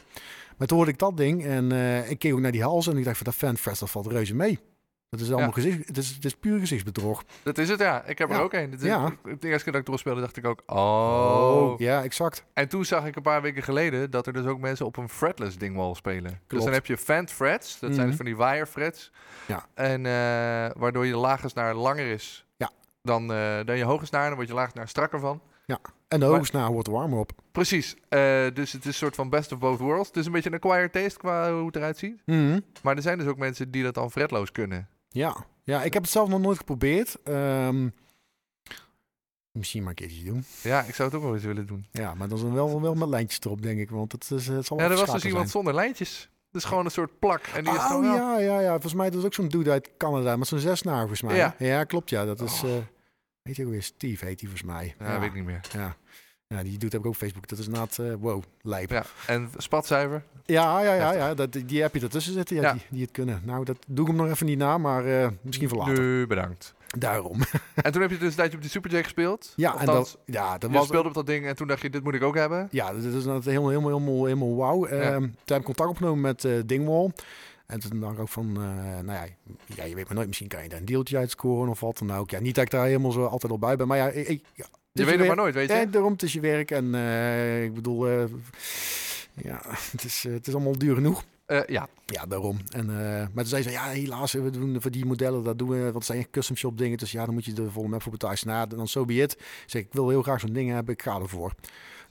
Maar 0.56 0.66
toen 0.66 0.76
hoorde 0.76 0.92
ik 0.92 0.98
dat 0.98 1.16
ding 1.16 1.44
en 1.44 1.72
eh, 1.72 2.10
ik 2.10 2.18
keek 2.18 2.32
ook 2.32 2.40
naar 2.40 2.52
die 2.52 2.62
hals 2.62 2.86
en 2.86 2.96
ik 2.96 3.04
dacht 3.04 3.16
van 3.16 3.26
dat 3.26 3.34
fanfest, 3.34 3.80
dat 3.80 3.90
valt 3.90 4.06
reuze 4.06 4.34
mee. 4.34 4.58
Dat 5.10 5.20
is 5.22 5.28
allemaal 5.28 5.46
Ja. 5.48 5.54
gezicht, 5.54 5.88
het 5.88 5.96
is, 5.96 6.08
het 6.10 6.24
is 6.24 6.34
puur 6.34 6.58
gezichtsbedrog. 6.58 7.22
Dat 7.42 7.58
is 7.58 7.68
het, 7.68 7.80
ja. 7.80 8.04
Ik 8.04 8.18
heb 8.18 8.30
er 8.30 8.40
ook 8.40 8.52
een. 8.52 8.72
Is- 8.72 8.82
Ja. 8.82 9.12
De 9.22 9.48
eerste 9.48 9.62
keer 9.62 9.72
dat 9.72 9.80
ik 9.80 9.86
doorspeelde 9.86 10.20
dacht 10.20 10.36
ik 10.36 10.46
ook, 10.46 10.62
oh. 10.66 11.74
ja, 11.78 12.02
exact. 12.02 12.44
En 12.52 12.68
toen 12.68 12.84
zag 12.84 13.06
ik 13.06 13.16
een 13.16 13.22
paar 13.22 13.42
weken 13.42 13.62
geleden 13.62 14.10
dat 14.10 14.26
er 14.26 14.32
dus 14.32 14.44
ook 14.46 14.58
mensen 14.60 14.86
op 14.86 14.96
een 14.96 15.08
fretless 15.08 15.56
dingwall 15.58 15.94
spelen. 15.94 16.40
Dus 16.46 16.64
dan 16.64 16.72
heb 16.72 16.86
je 16.86 16.96
fan 16.98 17.28
frets, 17.28 17.70
dat 17.78 17.78
zijn 17.94 17.94
Mhm. 17.94 18.06
dus 18.06 18.16
van 18.16 18.24
die 18.24 18.36
wire 18.36 18.66
frets. 18.66 19.12
Ja. 19.46 19.66
En 19.74 20.06
eh, 20.06 20.12
waardoor 20.80 21.06
je 21.06 21.16
lagensnaar 21.16 21.74
langer 21.74 22.06
is 22.06 22.46
Ja. 22.56 22.70
dan, 23.02 23.32
eh, 23.32 23.58
dan 23.64 23.76
je 23.76 23.84
hoge 23.84 24.06
snaar. 24.06 24.24
Dan 24.26 24.34
wordt 24.34 24.48
je 24.48 24.54
lagensnaar 24.56 24.88
strakker 24.88 25.20
van. 25.20 25.40
En 25.66 26.20
de 26.20 26.26
Maar- 26.26 26.36
hoogsnaar 26.36 26.72
wordt 26.72 26.88
warmer 26.88 27.18
op. 27.18 27.32
Precies. 27.52 27.94
Eh, 28.08 28.46
dus 28.54 28.72
het 28.72 28.80
is 28.80 28.86
een 28.86 28.94
soort 28.94 29.14
van 29.14 29.28
best 29.28 29.52
of 29.52 29.58
both 29.58 29.78
worlds. 29.78 30.08
Het 30.08 30.16
is 30.16 30.26
een 30.26 30.32
beetje 30.32 30.48
een 30.50 30.56
acquired 30.56 30.92
taste 30.92 31.18
qua 31.18 31.52
hoe 31.52 31.66
het 31.66 31.76
eruit 31.76 31.98
ziet. 31.98 32.22
Mhm. 32.26 32.60
Maar 32.82 32.96
er 32.96 33.02
zijn 33.02 33.18
dus 33.18 33.26
ook 33.26 33.36
mensen 33.38 33.70
die 33.70 33.82
dat 33.82 33.94
dan 33.94 34.10
fretloos 34.10 34.52
kunnen. 34.52 34.88
Ja. 35.08 35.36
ja, 35.62 35.82
ik 35.82 35.92
heb 35.92 36.02
het 36.02 36.10
zelf 36.12 36.28
nog 36.28 36.40
nooit 36.40 36.58
geprobeerd. 36.58 37.16
Ehm, 37.24 37.88
misschien 39.52 39.80
maar 39.80 39.88
een 39.90 39.94
keertje 39.94 40.24
doen. 40.24 40.44
Ja, 40.62 40.82
ik 40.82 40.94
zou 40.94 41.08
het 41.08 41.18
ook 41.18 41.24
wel 41.24 41.34
eens 41.34 41.44
willen 41.44 41.66
doen. 41.66 41.86
Ja, 41.90 42.14
maar 42.14 42.28
dan 42.28 42.38
is 42.38 42.44
wel, 42.44 42.80
wel 42.80 42.94
met 42.94 43.08
lijntjes 43.08 43.40
erop, 43.44 43.62
denk 43.62 43.78
ik. 43.78 43.90
Want 43.90 44.12
het, 44.12 44.30
is, 44.30 44.46
het 44.46 44.66
zal 44.66 44.78
Ja, 44.78 44.84
er 44.90 44.96
was 44.96 45.12
dus 45.12 45.24
iemand 45.24 45.50
zonder 45.50 45.74
lijntjes. 45.74 46.28
Dus 46.50 46.64
gewoon 46.64 46.84
een 46.84 46.90
soort 46.90 47.18
plak. 47.18 47.42
En 47.46 47.64
die 47.64 47.72
is 47.72 47.78
Oh 47.78 47.86
gewoon 47.86 48.02
wel- 48.02 48.14
ja, 48.14 48.38
ja, 48.38 48.60
ja. 48.60 48.70
Volgens 48.70 48.94
mij 48.94 49.10
dat 49.10 49.18
is 49.18 49.24
ook 49.24 49.34
zo'n 49.34 49.48
dude 49.48 49.70
uit 49.70 49.90
Canada 49.98 50.36
met 50.36 50.48
zo'n 50.48 50.58
zesnaar, 50.58 50.98
volgens 50.98 51.22
mij. 51.22 51.36
Ja. 51.36 51.54
ja 51.58 51.84
klopt. 51.84 52.10
Ja, 52.10 52.24
dat 52.24 52.40
is. 52.40 52.62
Oh. 52.64 52.70
Weet 53.44 53.56
je 53.56 53.64
ook 53.64 53.70
weer? 53.70 53.82
Steve 53.82 54.24
heet 54.24 54.40
hij 54.40 54.48
volgens 54.50 54.70
mij. 54.72 54.94
Ja, 54.98 55.18
weet 55.20 55.28
ik 55.28 55.34
niet 55.34 55.44
meer. 55.44 55.60
Ja. 55.72 55.96
ja, 56.46 56.62
die 56.62 56.78
doet 56.78 56.92
heb 56.92 57.00
ik 57.00 57.06
ook 57.06 57.12
op 57.12 57.18
Facebook. 57.18 57.48
Dat 57.48 57.58
is 57.58 57.64
inderdaad, 57.66 57.98
eh 57.98 58.12
wow, 58.18 58.42
lijp. 58.62 58.90
Ja, 58.90 58.96
Ja, 58.96 59.32
en 59.34 59.50
spatzuiver. 59.56 60.22
ja, 60.44 60.80
ja, 60.82 60.94
ja. 60.94 61.12
Heftig. 61.12 61.34
dat, 61.34 61.68
die 61.68 61.82
heb 61.82 61.94
je 61.94 62.00
ertussen 62.00 62.32
zitten, 62.32 62.56
ja, 62.56 62.62
Ja. 62.62 62.72
Die, 62.72 62.82
die 62.90 63.02
het 63.02 63.10
kunnen. 63.10 63.40
Nou, 63.44 63.64
dat 63.64 63.78
doe 63.86 64.04
ik 64.04 64.12
hem 64.12 64.20
nog 64.22 64.30
even 64.34 64.46
niet 64.46 64.58
na, 64.58 64.78
maar 64.78 65.04
eh, 65.06 65.28
misschien 65.40 65.68
voor 65.68 65.78
later. 65.78 66.00
Nee, 66.00 66.26
bedankt. 66.26 66.74
Daarom. 66.98 67.38
En 67.74 67.92
toen 67.92 68.02
heb 68.02 68.10
je 68.10 68.18
dus 68.18 68.28
een 68.28 68.34
tijdje 68.36 68.56
op 68.56 68.62
de 68.62 68.68
Super 68.68 68.90
J 68.96 69.02
gespeeld. 69.02 69.52
Ja, 69.56 69.78
en 69.80 69.86
dat, 69.86 70.18
ja, 70.24 70.58
dat 70.58 70.70
je 70.70 70.76
was. 70.76 70.86
speelde 70.86 71.08
op 71.08 71.14
dat 71.14 71.26
ding 71.26 71.46
en 71.46 71.56
toen 71.56 71.66
dacht 71.66 71.80
je, 71.82 71.90
dit 71.90 72.04
moet 72.04 72.14
ik 72.14 72.22
ook 72.22 72.34
hebben. 72.36 72.68
Ja, 72.70 72.92
dat 72.92 73.02
is 73.02 73.24
helemaal, 73.24 73.40
helemaal, 73.68 73.88
helemaal, 73.90 74.24
helemaal 74.24 74.56
wauw. 74.56 74.86
Ehm, 74.86 75.20
toen 75.20 75.32
heb 75.44 75.58
ik 75.58 75.64
contact 75.64 75.90
opgenomen 75.90 76.20
met 76.20 76.44
eh, 76.44 76.52
Dingwall. 76.66 77.10
En 77.66 77.80
toen 77.80 78.00
dacht 78.00 78.12
ik 78.14 78.20
ook 78.20 78.28
van, 78.28 78.46
eh, 78.56 78.62
nou 79.04 79.12
ja, 79.12 79.26
ja, 79.66 79.84
je 79.84 79.94
weet 79.94 80.06
maar 80.06 80.14
nooit, 80.14 80.26
misschien 80.26 80.48
kan 80.48 80.62
je 80.62 80.68
daar 80.68 80.78
een 80.78 80.84
deeltje 80.84 81.16
uitscoren 81.16 81.70
of 81.70 81.80
wat 81.80 81.98
dan 81.98 82.12
ook. 82.12 82.30
Ja, 82.30 82.40
niet 82.40 82.54
dat 82.54 82.64
ik 82.64 82.70
daar 82.70 82.86
helemaal 82.86 83.12
zo 83.12 83.24
altijd 83.24 83.52
al 83.52 83.58
bij 83.58 83.76
ben, 83.76 83.86
maar 83.88 83.96
ja, 83.96 84.08
ik, 84.08 84.42
ja 84.54 84.66
Je 84.92 85.04
weet 85.04 85.18
het 85.18 85.26
maar 85.26 85.36
nooit, 85.36 85.54
weet 85.54 85.68
je. 85.68 85.74
Eh, 85.74 85.90
daarom, 85.92 86.12
het 86.12 86.22
is 86.22 86.32
je 86.32 86.40
werk 86.40 86.70
en 86.70 86.94
eh, 86.94 87.64
ik 87.64 87.74
bedoel, 87.74 88.08
eh, 88.08 88.24
ja, 89.34 89.60
het 89.92 90.04
is, 90.04 90.22
het 90.22 90.46
is 90.46 90.54
allemaal 90.54 90.78
duur 90.78 90.94
genoeg. 90.94 91.24
Ja, 91.66 91.88
Ja, 92.06 92.26
daarom. 92.26 92.58
En, 92.68 92.90
eh, 92.90 93.18
maar 93.18 93.30
toen 93.34 93.46
zei 93.46 93.62
ze, 93.62 93.70
ja, 93.70 93.88
helaas, 93.88 94.32
we 94.32 94.50
doen 94.50 94.80
voor 94.80 94.90
die 94.90 95.04
modellen, 95.04 95.44
dat 95.44 95.58
doen 95.58 95.68
we, 95.68 95.82
want 95.82 95.94
het 95.94 96.04
zijn 96.04 96.30
custom 96.30 96.56
shop 96.56 96.78
dingen. 96.78 96.98
Dus 96.98 97.12
ja, 97.12 97.24
dan 97.24 97.34
moet 97.34 97.44
je 97.44 97.52
de 97.52 97.70
volle 97.70 97.88
map 97.88 98.02
voor 98.02 98.12
betalen. 98.12 98.38
Nou, 98.44 98.68
dan 98.68 98.88
so 98.88 99.04
be 99.04 99.14
it. 99.14 99.32
Ik 99.32 99.64
zeg, 99.66 99.82
ik 99.82 99.92
wil 99.92 100.08
heel 100.08 100.22
graag 100.22 100.40
zo'n 100.40 100.52
ding 100.52 100.70
hebben, 100.70 100.94
ik 100.94 101.02
ga 101.02 101.20
ervoor. 101.20 101.52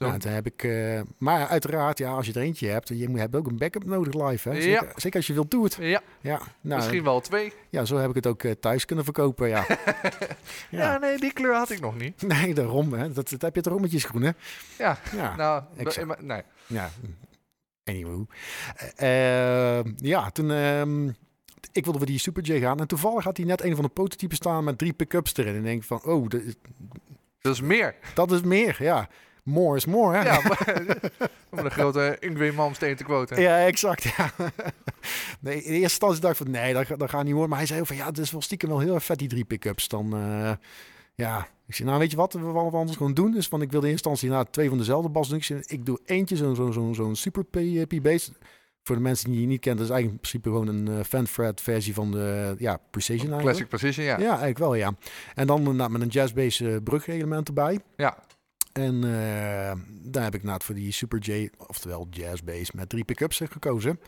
Zo. 0.03 0.07
Nou, 0.09 0.19
toen 0.19 0.31
heb 0.31 0.45
ik, 0.45 0.63
eh, 0.63 1.01
maar 1.17 1.47
uiteraard, 1.47 1.97
ja, 1.97 2.11
als 2.11 2.25
je 2.25 2.33
er 2.33 2.41
eentje 2.41 2.67
hebt, 2.67 2.87
je 2.87 3.09
moet- 3.09 3.19
hebt 3.19 3.35
ook 3.35 3.47
een 3.47 3.57
backup 3.57 3.83
nodig 3.85 4.13
live. 4.29 4.49
Hè? 4.49 4.55
Ja. 4.57 4.85
Zeker, 4.95 5.17
als 5.17 5.27
je 5.27 5.33
wilt 5.33 5.51
doen 5.51 5.63
het. 5.63 5.77
ja 5.79 6.01
Ja, 6.21 6.41
nou, 6.61 6.79
misschien 6.79 7.03
wel 7.03 7.19
twee. 7.21 7.53
ja, 7.69 7.85
zo 7.85 7.97
heb 7.97 8.09
ik 8.09 8.15
het 8.15 8.27
ook 8.27 8.43
eh, 8.43 8.51
thuis 8.51 8.85
kunnen 8.85 9.03
verkopen, 9.05 9.49
ja. 9.49 9.65
Ja. 10.69 10.81
ja. 10.91 10.97
nee, 10.97 11.17
die 11.17 11.33
kleur 11.33 11.55
had 11.55 11.69
ik 11.69 11.79
nog 11.79 11.97
niet. 11.97 12.21
Nee, 12.33 12.53
daarom, 12.53 12.93
hè. 12.93 13.11
Dat, 13.13 13.29
dat 13.29 13.41
heb 13.41 13.55
je 13.55 13.61
toch 13.61 13.73
ook 13.73 13.81
met 13.81 13.91
je 13.91 13.99
schoenen. 13.99 14.35
Ja, 14.77 14.97
Ja, 15.15 15.35
nou, 15.35 15.63
be- 15.77 16.15
nee. 16.19 16.41
ja. 16.67 16.89
Anywho. 17.83 18.25
Eh, 18.95 19.77
eh, 19.79 19.85
ja, 19.97 20.29
toen... 20.29 20.51
ehm, 20.51 21.07
ik 21.71 21.83
wilde 21.83 21.97
voor 21.97 22.07
die 22.07 22.17
Super 22.19 22.43
J 22.43 22.59
gaan 22.59 22.79
en 22.79 22.87
toevallig 22.87 23.23
had 23.23 23.37
hij 23.37 23.45
net 23.45 23.63
een 23.63 23.75
van 23.75 23.83
de 23.83 23.89
prototypes 23.89 24.37
staan 24.37 24.63
met 24.63 24.77
drie 24.77 24.93
pick-ups 24.93 25.35
erin. 25.37 25.51
En 25.53 25.57
ik 25.59 25.63
denk 25.63 25.83
van, 25.83 26.03
oh, 26.03 26.29
dat 26.29 26.41
is, 26.41 26.53
Dat 27.41 27.53
is 27.53 27.61
meer. 27.61 27.95
dat 28.13 28.31
is 28.31 28.41
meer, 28.41 28.75
ja. 28.79 29.09
More 29.43 29.77
is 29.77 29.85
more, 29.85 30.17
hè? 30.17 30.23
Ja, 30.23 30.41
om 31.51 31.57
een 31.59 31.71
grote 31.71 32.17
Ingwe 32.19 32.51
Malmsteen 32.51 32.95
te 32.95 33.03
quoten. 33.03 33.41
Ja, 33.41 33.65
exact. 33.65 34.03
Ja. 34.03 34.31
Nee, 35.39 35.55
in 35.55 35.61
eerste 35.61 35.81
instantie 35.81 36.21
dacht 36.21 36.39
ik 36.39 36.45
van 36.45 36.51
nee, 36.51 36.73
dat, 36.73 36.99
dat 36.99 37.09
gaat 37.09 37.23
niet 37.23 37.31
worden. 37.31 37.49
Maar 37.49 37.57
hij 37.57 37.67
zei 37.67 37.79
ook 37.79 37.87
van 37.87 37.95
ja, 37.95 38.05
het 38.05 38.17
is 38.17 38.31
wel 38.31 38.41
stiekem 38.41 38.69
wel 38.69 38.79
heel 38.79 38.93
erg 38.93 39.03
vet 39.03 39.17
die 39.19 39.27
drie 39.27 39.45
pick-ups. 39.45 39.87
Dan 39.87 40.15
eh, 40.15 40.51
ja, 41.15 41.47
ik 41.67 41.75
zei 41.75 41.87
nou 41.87 41.99
weet 41.99 42.11
je 42.11 42.17
wat, 42.17 42.33
we 42.33 42.39
wat 42.39 42.73
anders 42.73 42.97
gewoon 42.97 43.13
doen. 43.13 43.31
Dus 43.31 43.47
van 43.47 43.61
ik 43.61 43.71
wilde 43.71 43.85
in 43.85 43.91
eerste 43.91 44.09
instantie 44.09 44.37
na 44.37 44.51
twee 44.51 44.69
van 44.69 44.77
dezelfde 44.77 45.09
bas 45.09 45.27
doen. 45.27 45.37
Ik, 45.37 45.43
zei, 45.43 45.61
ik 45.65 45.85
doe 45.85 45.99
eentje 46.05 46.35
zo'n 46.35 46.55
zo'n 46.55 46.73
zo'n 46.73 46.95
zo'n 46.95 47.15
super 47.15 47.45
P, 47.45 47.55
eh, 47.55 47.81
P-base. 47.81 48.31
Voor 48.83 48.95
de 48.95 49.01
mensen 49.01 49.31
die 49.31 49.41
je 49.41 49.47
niet 49.47 49.59
kent, 49.59 49.77
dat 49.77 49.85
is 49.85 49.91
eigenlijk 49.91 50.23
in 50.23 50.29
principe 50.29 50.49
gewoon 50.49 50.67
een 50.67 50.97
uh, 50.97 51.03
fanfret 51.03 51.61
versie 51.61 51.93
van 51.93 52.11
de 52.11 52.55
ja, 52.57 52.79
Precision. 52.91 53.39
Classic 53.39 53.67
Precision, 53.67 54.05
ja. 54.05 54.17
Ja, 54.19 54.29
eigenlijk 54.29 54.57
wel 54.57 54.75
ja. 54.75 54.95
En 55.35 55.47
dan 55.47 55.75
met 55.75 56.01
een 56.01 56.07
jazzbass 56.07 56.59
uh, 56.59 56.77
brugelement 56.83 57.47
erbij. 57.47 57.79
Ja. 57.95 58.17
En 58.73 58.95
uh, 59.05 59.11
daar 60.11 60.23
heb 60.23 60.33
ik 60.33 60.39
inderdaad 60.39 60.63
voor 60.63 60.75
die 60.75 60.91
Super 60.91 61.19
J, 61.19 61.49
oftewel 61.67 62.07
Jazzbass, 62.09 62.71
met 62.71 62.89
drie 62.89 63.03
pick-ups 63.03 63.41
gekozen. 63.49 63.99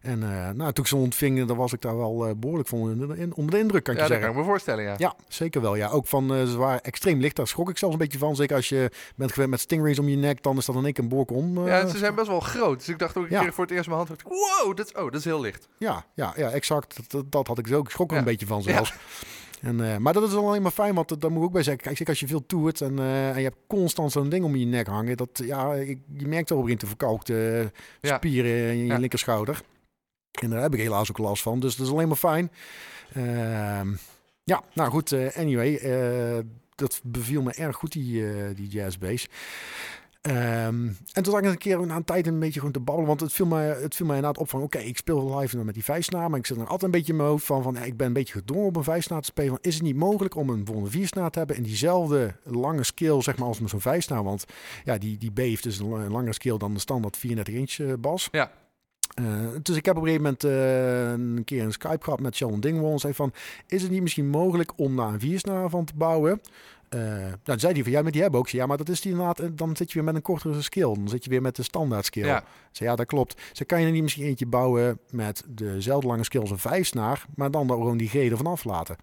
En 0.00 0.18
uh, 0.22 0.50
nou, 0.50 0.72
toen 0.72 0.84
ik 0.84 0.86
ze 0.90 0.96
ontving, 0.96 1.46
dan 1.46 1.56
was 1.56 1.72
ik 1.72 1.80
daar 1.80 1.96
wel 1.96 2.28
uh, 2.28 2.34
behoorlijk 2.36 2.68
van 2.68 2.78
onder 2.78 3.08
de, 3.16 3.28
onder 3.34 3.50
de 3.54 3.58
indruk, 3.60 3.84
kan 3.84 3.94
ja, 3.94 4.02
je 4.02 4.08
dat 4.08 4.16
zeggen. 4.16 4.20
kan 4.20 4.30
ik 4.30 4.36
me 4.36 4.50
voorstellen, 4.52 4.84
ja. 4.84 4.94
Ja, 4.98 5.14
zeker 5.28 5.60
wel. 5.60 5.74
Ja. 5.74 5.88
Ook 5.88 6.06
van, 6.06 6.28
ze 6.46 6.56
waren 6.56 6.82
extreem 6.82 7.20
licht, 7.20 7.36
daar 7.36 7.46
schrok 7.48 7.70
ik 7.70 7.78
zelfs 7.78 7.94
een 7.94 8.00
beetje 8.00 8.18
van. 8.18 8.36
Zeker 8.36 8.56
als 8.56 8.68
je 8.68 8.90
bent 9.16 9.32
gewend 9.32 9.50
met 9.50 9.60
stingrays 9.60 9.98
om 9.98 10.08
je 10.08 10.16
nek, 10.16 10.42
dan 10.42 10.56
is 10.56 10.64
dat 10.64 10.76
in 10.76 10.84
één 10.84 10.92
keer 10.92 11.02
een 11.02 11.08
bork 11.10 11.30
om. 11.30 11.58
uh, 11.58 11.66
ja, 11.66 11.86
ze 11.86 11.98
zijn 11.98 12.14
best 12.14 12.28
wel 12.28 12.40
groot. 12.40 12.78
Dus 12.78 12.88
ik 12.88 12.98
dacht 12.98 13.16
ook 13.16 13.24
een 13.24 13.30
Ja. 13.30 13.40
keer 13.42 13.52
voor 13.52 13.64
het 13.64 13.72
eerst 13.72 13.88
mijn 13.88 13.98
hand, 14.06 14.22
wow, 14.22 14.76
dat 14.76 14.86
is, 14.86 14.92
oh, 14.92 15.04
dat 15.04 15.14
is 15.14 15.24
heel 15.24 15.40
licht. 15.40 15.68
Ja, 15.78 16.04
ja, 16.14 16.32
ja 16.36 16.50
exact. 16.50 16.96
Dat, 16.96 17.10
dat, 17.10 17.32
dat 17.32 17.46
had 17.46 17.58
ik 17.58 17.66
zo. 17.66 17.80
Ik 17.80 17.90
schrok 17.90 18.08
er 18.08 18.14
Ja. 18.14 18.20
een 18.22 18.28
beetje 18.28 18.46
van 18.46 18.62
zelfs. 18.62 18.94
En, 19.64 19.78
uh, 19.78 19.96
maar 19.96 20.12
dat 20.12 20.28
is 20.28 20.34
alleen 20.34 20.62
maar 20.62 20.70
fijn, 20.70 20.94
want 20.94 21.20
daar 21.20 21.30
moet 21.30 21.40
ik 21.40 21.46
ook 21.46 21.52
bij 21.52 21.62
zeggen. 21.62 21.82
Kijk, 21.82 21.96
zeker 21.96 22.12
als 22.12 22.20
je 22.20 22.26
veel 22.28 22.46
toert 22.46 22.80
en, 22.80 22.92
uh, 22.98 23.28
en 23.30 23.36
je 23.36 23.42
hebt 23.44 23.56
constant 23.66 24.12
zo'n 24.12 24.28
ding 24.28 24.44
om 24.44 24.56
je 24.56 24.66
nek 24.66 24.86
hangen. 24.86 25.16
Dat, 25.16 25.40
ja, 25.44 25.74
ik, 25.74 25.98
je 26.16 26.26
merkt 26.26 26.50
al 26.50 26.62
begint 26.62 26.80
te 26.80 26.86
verkalkte 26.86 27.70
Ja. 28.00 28.16
spieren 28.16 28.70
in 28.72 28.76
je 28.78 28.84
Ja. 28.86 28.96
linkerschouder. 28.98 29.62
En 30.42 30.50
daar 30.50 30.62
heb 30.62 30.74
ik 30.74 30.80
helaas 30.80 31.10
ook 31.10 31.18
last 31.18 31.42
van. 31.42 31.60
Dus 31.60 31.76
dat 31.76 31.86
is 31.86 31.92
alleen 31.92 32.08
maar 32.08 32.16
fijn. 32.16 32.50
Ehm, 33.14 33.88
ja, 34.44 34.62
nou 34.74 34.90
goed. 34.90 35.12
eh, 35.12 35.36
anyway, 35.36 35.74
eh, 35.76 36.38
dat 36.74 37.00
beviel 37.04 37.42
me 37.42 37.52
erg 37.52 37.76
goed, 37.76 37.92
die, 37.92 38.26
eh 38.32 38.56
die 38.56 38.68
jazzbass. 38.68 39.28
Ehm, 40.24 40.86
en 41.12 41.22
toen 41.22 41.32
zag 41.32 41.40
ik 41.40 41.46
een 41.46 41.58
keer 41.58 41.86
na 41.86 41.96
een 41.96 42.04
tijd 42.04 42.26
een 42.26 42.38
beetje 42.38 42.58
gewoon 42.58 42.72
te 42.72 42.80
babbelen. 42.80 43.08
Want 43.08 43.20
het 43.20 43.32
viel 43.32 43.46
mij, 43.46 43.66
het 43.66 43.94
viel 43.94 44.06
mij 44.06 44.16
inderdaad 44.16 44.42
op 44.42 44.48
van... 44.50 44.62
Oké, 44.62 44.78
ik 44.78 44.96
speel 44.96 45.38
live 45.38 45.64
met 45.64 45.74
die 45.74 45.84
vijfsnaar. 45.84 46.30
Maar 46.30 46.38
ik 46.38 46.46
zit 46.46 46.56
er 46.56 46.62
altijd 46.62 46.82
een 46.82 46.90
beetje 46.90 47.12
in 47.12 47.18
mijn 47.18 47.28
hoofd 47.28 47.44
van... 47.46 47.62
van 47.62 47.76
ik 47.76 47.96
ben 47.96 48.06
een 48.06 48.12
beetje 48.12 48.32
gedwongen 48.32 48.66
op 48.66 48.76
een 48.76 48.84
vijfsnaar 48.84 49.20
te 49.20 49.26
spelen. 49.26 49.50
Van, 49.50 49.58
is 49.60 49.74
het 49.74 49.82
niet 49.82 49.96
mogelijk 49.96 50.36
om 50.36 50.48
een 50.48 50.66
volgende 50.66 50.90
viersnaar 50.90 51.30
te 51.30 51.38
hebben... 51.38 51.56
en 51.56 51.62
diezelfde 51.62 52.34
lange 52.44 52.82
skill 52.84 53.22
zeg 53.22 53.36
maar 53.38 53.48
als 53.48 53.60
met 53.60 53.70
zo'n 53.70 53.80
vijfsnaar? 53.80 54.24
Want 54.24 54.44
ja, 54.84 54.98
die, 54.98 55.18
die 55.18 55.30
B 55.32 55.38
heeft 55.38 55.62
dus 55.62 55.78
een, 55.78 55.88
la- 55.88 56.04
een 56.04 56.12
langere 56.12 56.32
skill 56.32 56.56
dan 56.56 56.74
de 56.74 56.80
standaard 56.80 57.16
34 57.16 57.54
inch 57.54 57.90
eh, 57.90 57.98
bas. 57.98 58.28
Ja. 58.32 58.50
Eh, 59.14 59.24
dus 59.62 59.76
ik 59.76 59.84
heb 59.84 59.96
op 59.96 60.02
een 60.02 60.08
gegeven 60.08 60.36
moment 60.40 60.44
eh, 60.44 61.10
een 61.36 61.44
keer 61.44 61.62
een 61.62 61.72
Skype 61.72 62.04
gehad 62.04 62.20
met 62.20 62.36
Sheldon 62.36 62.60
Dingwall. 62.60 62.92
En 62.92 62.98
zei 62.98 63.14
van, 63.14 63.32
is 63.66 63.82
het 63.82 63.90
niet 63.90 64.02
misschien 64.02 64.28
mogelijk 64.28 64.72
om 64.76 64.96
daar 64.96 65.12
een 65.12 65.20
viersnaar 65.20 65.70
van 65.70 65.84
te 65.84 65.92
bouwen... 65.96 66.40
Uh, 66.94 67.00
nou, 67.00 67.36
toen 67.42 67.58
zei 67.58 67.72
hij 67.72 67.82
van, 67.82 67.92
ja, 67.92 68.02
maar 68.02 68.12
die 68.12 68.22
hebben 68.22 68.40
ook. 68.40 68.48
Zei, 68.48 68.62
Ja, 68.62 68.68
maar 68.68 68.76
dat 68.76 68.88
is 68.88 69.00
die 69.00 69.10
inderdaad, 69.10 69.38
eh, 69.38 69.48
dan 69.52 69.76
zit 69.76 69.88
je 69.88 69.94
weer 69.94 70.04
met 70.04 70.14
een 70.14 70.22
kortere 70.22 70.62
skill. 70.62 70.94
Dan 70.94 71.08
zit 71.08 71.24
je 71.24 71.30
weer 71.30 71.42
met 71.42 71.56
de 71.56 71.62
standaard 71.62 72.04
skill. 72.04 72.26
Ja. 72.26 72.44
Zei, 72.72 72.90
ja, 72.90 72.96
dat 72.96 73.06
klopt. 73.06 73.40
Ze 73.52 73.64
kan 73.64 73.80
je 73.80 73.86
er 73.86 73.92
niet 73.92 74.02
misschien 74.02 74.24
eentje 74.24 74.46
bouwen 74.46 74.98
met 75.10 75.42
dezelfde 75.46 76.06
lange 76.06 76.24
skill 76.24 76.40
als 76.40 76.50
een 76.50 76.58
vijfsnaar, 76.58 77.26
maar 77.34 77.50
dan 77.50 77.66
daar 77.66 77.76
gewoon 77.76 77.96
die 77.96 78.08
G 78.08 78.14
ervan 78.14 78.46
aflaten. 78.46 78.96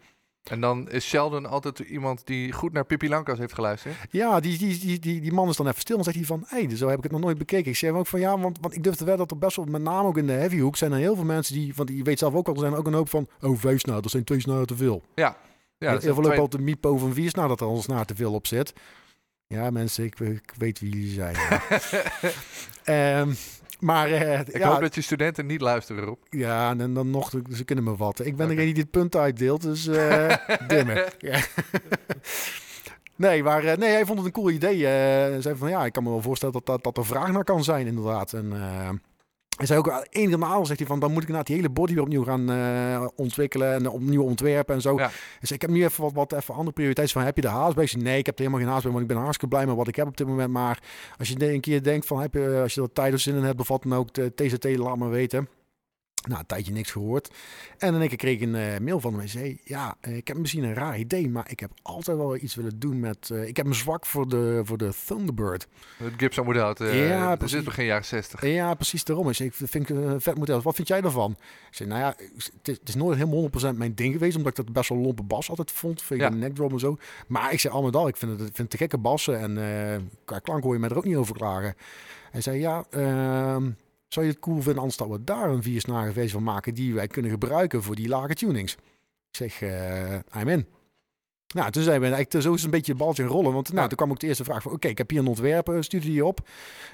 En 0.43 0.61
dan 0.61 0.89
is 0.89 1.05
Sheldon 1.07 1.45
altijd 1.45 1.79
iemand 1.79 2.21
die 2.25 2.51
goed 2.51 2.73
naar 2.73 2.85
Pippi 2.85 3.09
Lankas 3.09 3.37
heeft 3.37 3.53
geluisterd. 3.53 3.95
Ja, 4.09 4.39
die, 4.39 4.57
die, 4.57 4.79
die, 4.79 4.99
die, 4.99 5.21
die 5.21 5.33
man 5.33 5.49
is 5.49 5.55
dan 5.55 5.67
even 5.67 5.79
stil 5.79 5.97
en 5.97 6.03
zegt 6.03 6.15
hij 6.15 6.25
van, 6.25 6.43
hé, 6.47 6.63
hey, 6.63 6.75
zo 6.75 6.87
heb 6.87 6.97
ik 6.97 7.03
het 7.03 7.11
nog 7.11 7.21
nooit 7.21 7.37
bekeken. 7.37 7.71
Ik 7.71 7.77
zei 7.77 7.91
hem 7.91 7.99
ook 7.99 8.07
van, 8.07 8.19
ja, 8.19 8.39
want, 8.39 8.57
want 8.61 8.75
ik 8.75 8.83
durf 8.83 8.95
te 8.95 9.05
wedden 9.05 9.27
dat 9.27 9.31
er 9.31 9.45
best 9.45 9.55
wel, 9.55 9.65
met 9.65 9.81
name 9.81 10.07
ook 10.07 10.17
in 10.17 10.27
de 10.27 10.33
heavy 10.33 10.59
hoek, 10.59 10.77
zijn 10.77 10.91
er 10.91 10.97
heel 10.97 11.15
veel 11.15 11.23
mensen 11.23 11.53
die, 11.53 11.73
want 11.75 11.89
je 11.89 12.03
weet 12.03 12.19
zelf 12.19 12.33
ook 12.33 12.47
al, 12.47 12.53
er 12.53 12.59
zijn 12.59 12.75
ook 12.75 12.87
een 12.87 12.93
hoop 12.93 13.09
van, 13.09 13.27
oh, 13.41 13.59
vijfsnaar, 13.59 14.01
dat 14.01 14.11
zijn 14.11 14.23
twee 14.23 14.39
snaren 14.39 14.67
te 14.67 14.75
veel. 14.75 15.01
Ja. 15.15 15.37
Ja, 15.81 15.89
heel 15.89 15.99
veel 15.99 16.13
twee- 16.13 16.23
lopen 16.25 16.39
al 16.39 16.47
te 16.47 16.61
miepen 16.61 16.89
over 16.89 17.07
een 17.07 17.13
viersnaar 17.13 17.47
dat 17.47 17.59
er 17.61 17.67
al 17.67 17.75
een 17.75 17.81
snaar 17.81 18.05
te 18.05 18.15
veel 18.15 18.33
op 18.33 18.47
zit. 18.47 18.73
Ja, 19.47 19.69
mensen, 19.69 20.03
ik, 20.03 20.19
ik 20.19 20.53
weet 20.57 20.79
wie 20.79 20.91
jullie 20.91 21.13
zijn. 21.13 21.35
Ehm, 22.83 23.33
maar 23.79 24.11
eh, 24.11 24.39
Ik 24.39 24.57
ja, 24.57 24.71
hoop 24.71 24.81
dat 24.81 24.95
je 24.95 25.01
studenten 25.01 25.45
niet 25.45 25.61
luisteren 25.61 26.03
erop. 26.03 26.19
ja, 26.29 26.75
en 26.77 26.93
dan 26.93 27.09
nog, 27.09 27.31
ze 27.53 27.63
kunnen 27.63 27.83
me 27.83 27.95
vatten. 27.95 28.25
Ik 28.25 28.35
ben 28.35 28.47
degene 28.47 28.65
die 28.65 28.73
dit 28.73 28.91
punt 28.91 29.15
uitdeelt, 29.15 29.61
dus. 29.61 29.83
Ja. 31.19 31.39
Nee, 33.15 33.43
maar 33.43 33.63
eh, 33.63 33.77
nee, 33.77 33.89
hij 33.89 34.05
vond 34.05 34.17
het 34.17 34.27
een 34.27 34.33
cool 34.33 34.49
idee. 34.49 34.77
zei 35.41 35.55
van 35.55 35.69
ja, 35.69 35.85
ik 35.85 35.91
kan 35.93 36.03
me 36.03 36.09
wel 36.09 36.21
voorstellen 36.21 36.53
dat, 36.53 36.65
dat, 36.65 36.83
dat 36.83 36.97
er 36.97 37.05
vraag 37.05 37.31
naar 37.31 37.43
kan 37.43 37.63
zijn, 37.63 37.87
inderdaad. 37.87 38.33
En, 38.33 38.53
Hij 39.57 39.65
zei 39.65 39.79
ook, 39.79 39.87
één 40.09 40.39
maal 40.39 40.65
zegt 40.65 40.79
hij 40.79 40.87
van, 40.87 40.99
dan 40.99 41.09
moet 41.11 41.21
ik 41.21 41.27
inderdaad 41.27 41.47
die 41.47 41.55
hele 41.55 41.69
body 41.69 41.93
weer 41.93 42.01
opnieuw 42.01 42.23
gaan 42.23 42.51
eh, 42.51 43.07
ontwikkelen 43.15 43.73
en 43.73 43.89
opnieuw 43.89 44.23
ontwerpen 44.23 44.75
en 44.75 44.81
zo. 44.81 44.97
Ja. 44.97 45.11
Dus 45.39 45.51
ik 45.51 45.61
heb 45.61 45.69
nu 45.69 45.83
even 45.83 46.03
wat, 46.03 46.13
wat 46.13 46.33
even 46.33 46.53
andere 46.53 46.73
prioriteiten 46.73 47.15
van, 47.15 47.25
heb 47.25 47.35
je 47.35 47.41
de 47.41 47.47
haast 47.47 47.75
bij? 47.75 47.89
Nee, 47.97 48.17
ik 48.17 48.25
heb 48.25 48.35
er 48.35 48.43
helemaal 48.43 48.59
geen 48.59 48.69
haast 48.69 48.83
bij, 48.83 48.91
want 48.91 49.03
ik 49.03 49.09
ben 49.09 49.17
hartstikke 49.17 49.55
blij 49.55 49.65
met 49.65 49.75
wat 49.75 49.87
ik 49.87 49.95
heb 49.95 50.07
op 50.07 50.17
dit 50.17 50.27
moment. 50.27 50.51
Maar 50.51 50.79
als 51.17 51.29
je 51.29 51.53
een 51.53 51.61
keer 51.61 51.83
denkt 51.83 52.05
van, 52.05 52.21
heb 52.21 52.33
je, 52.33 52.59
als 52.61 52.73
je 52.73 52.81
er 52.81 52.93
tijd 52.93 53.13
of 53.13 53.19
zin 53.19 53.35
in 53.35 53.43
hebt, 53.43 53.59
of 53.59 53.67
wat 53.67 53.83
dan 53.83 53.93
ook, 53.93 54.13
de 54.13 54.33
TCT, 54.35 54.77
laat 54.77 54.97
me 54.97 55.07
weten. 55.07 55.47
Nou, 56.27 56.39
een 56.39 56.45
tijdje 56.45 56.71
niks 56.73 56.91
gehoord. 56.91 57.29
En 57.77 57.93
in 57.93 57.99
één 57.99 58.07
keer 58.09 58.17
kreeg 58.17 58.35
ik 58.35 58.41
een 58.41 58.55
eh, 58.55 58.79
mail 58.79 58.99
van 58.99 59.11
hem. 59.11 59.19
Hij 59.19 59.29
zei, 59.29 59.59
ja, 59.63 59.95
eh, 59.99 60.15
ik 60.17 60.27
heb 60.27 60.37
misschien 60.37 60.63
een 60.63 60.73
raar 60.73 60.99
idee, 60.99 61.29
maar 61.29 61.45
ik 61.51 61.59
heb 61.59 61.71
altijd 61.81 62.17
wel 62.17 62.35
iets 62.35 62.55
willen 62.55 62.79
doen 62.79 62.99
met... 62.99 63.29
eh, 63.29 63.47
ik 63.47 63.57
heb 63.57 63.65
een 63.65 63.75
zwak 63.75 64.05
voor 64.05 64.29
de, 64.29 64.61
voor 64.63 64.77
de 64.77 64.89
Thunderbird. 65.05 65.67
Het 65.97 66.13
Gibson 66.17 66.45
model. 66.45 66.83
Ja, 66.83 67.29
dat 67.29 67.37
precies. 67.37 67.57
is 67.57 67.63
begin 67.63 67.85
jaren 67.85 68.05
60. 68.05 68.41
Ja, 68.45 68.73
precies 68.73 69.03
daarom. 69.03 69.29
Ik 69.29 69.35
zei, 69.35 69.49
ik 69.49 69.55
vind 69.55 69.87
het 69.87 69.97
een 69.97 70.21
vet 70.21 70.37
model. 70.37 70.61
Wat 70.61 70.75
vind 70.75 70.87
jij 70.87 71.01
daarvan? 71.01 71.31
Ik 71.69 71.75
zei, 71.75 71.89
nou 71.89 72.01
ja, 72.01 72.07
het 72.17 72.67
is, 72.67 72.77
het 72.79 72.87
is 72.89 72.95
nooit 72.95 73.17
helemaal 73.17 73.49
100% 73.73 73.77
mijn 73.77 73.95
ding 73.95 74.13
geweest, 74.13 74.35
omdat 74.37 74.57
ik 74.57 74.65
dat 74.65 74.73
best 74.73 74.89
wel 74.89 74.97
lompe 74.97 75.23
bas 75.23 75.49
altijd 75.49 75.71
vond. 75.71 76.01
Vind 76.01 76.19
Ja. 76.19 76.27
een 76.27 76.39
neckdrum 76.39 76.71
en 76.71 76.79
zo. 76.79 76.97
Maar 77.27 77.53
ik 77.53 77.59
zei, 77.59 77.73
al 77.73 77.83
met 77.83 77.95
al, 77.95 78.07
ik 78.07 78.17
vind 78.17 78.31
het, 78.31 78.39
ik 78.39 78.45
vind 78.45 78.57
het 78.57 78.69
te 78.69 78.77
gekke 78.77 78.97
bassen 78.97 79.39
en 79.39 80.09
qua 80.25 80.39
klank 80.39 80.63
hoor 80.63 80.73
je 80.73 80.79
mij 80.79 80.89
er 80.89 80.97
ook 80.97 81.05
niet 81.05 81.15
over 81.15 81.35
klagen. 81.35 81.75
Hij 82.31 82.41
zei, 82.41 82.59
ja, 82.59 82.85
ehm, 82.89 83.69
zou 84.13 84.25
je 84.25 84.31
het 84.31 84.41
cool 84.41 84.61
vinden 84.61 84.77
anders 84.77 84.97
dat 84.97 85.07
we 85.07 85.23
daar 85.23 85.49
een 85.49 85.63
vier 85.63 85.81
snaren 85.81 86.13
versie 86.13 86.31
van 86.31 86.43
maken 86.43 86.73
die 86.73 86.93
wij 86.93 87.07
kunnen 87.07 87.31
gebruiken 87.31 87.83
voor 87.83 87.95
die 87.95 88.07
lage 88.07 88.33
tunings? 88.33 88.73
Ik 89.31 89.35
zeg, 89.35 89.61
I'm 90.35 90.47
in. 90.47 90.65
Nou, 91.53 91.71
toen 91.71 91.83
zei 91.83 91.99
we 91.99 92.05
eigenlijk, 92.05 92.43
zo 92.43 92.49
is 92.49 92.55
het 92.55 92.63
een 92.63 92.77
beetje 92.77 92.91
het 92.91 93.01
baltje 93.01 93.23
rollen. 93.23 93.53
Want 93.53 93.73
nou, 93.73 93.87
toen 93.87 93.97
kwam 93.97 94.11
ook 94.11 94.19
de 94.19 94.27
eerste 94.27 94.43
vraag 94.43 94.61
van, 94.61 94.71
oké, 94.71 94.87
ik 94.87 94.97
heb 94.97 95.09
hier 95.09 95.19
een 95.19 95.27
ontwerp, 95.27 95.77
stuur 95.79 96.01
die 96.01 96.25
op. 96.25 96.39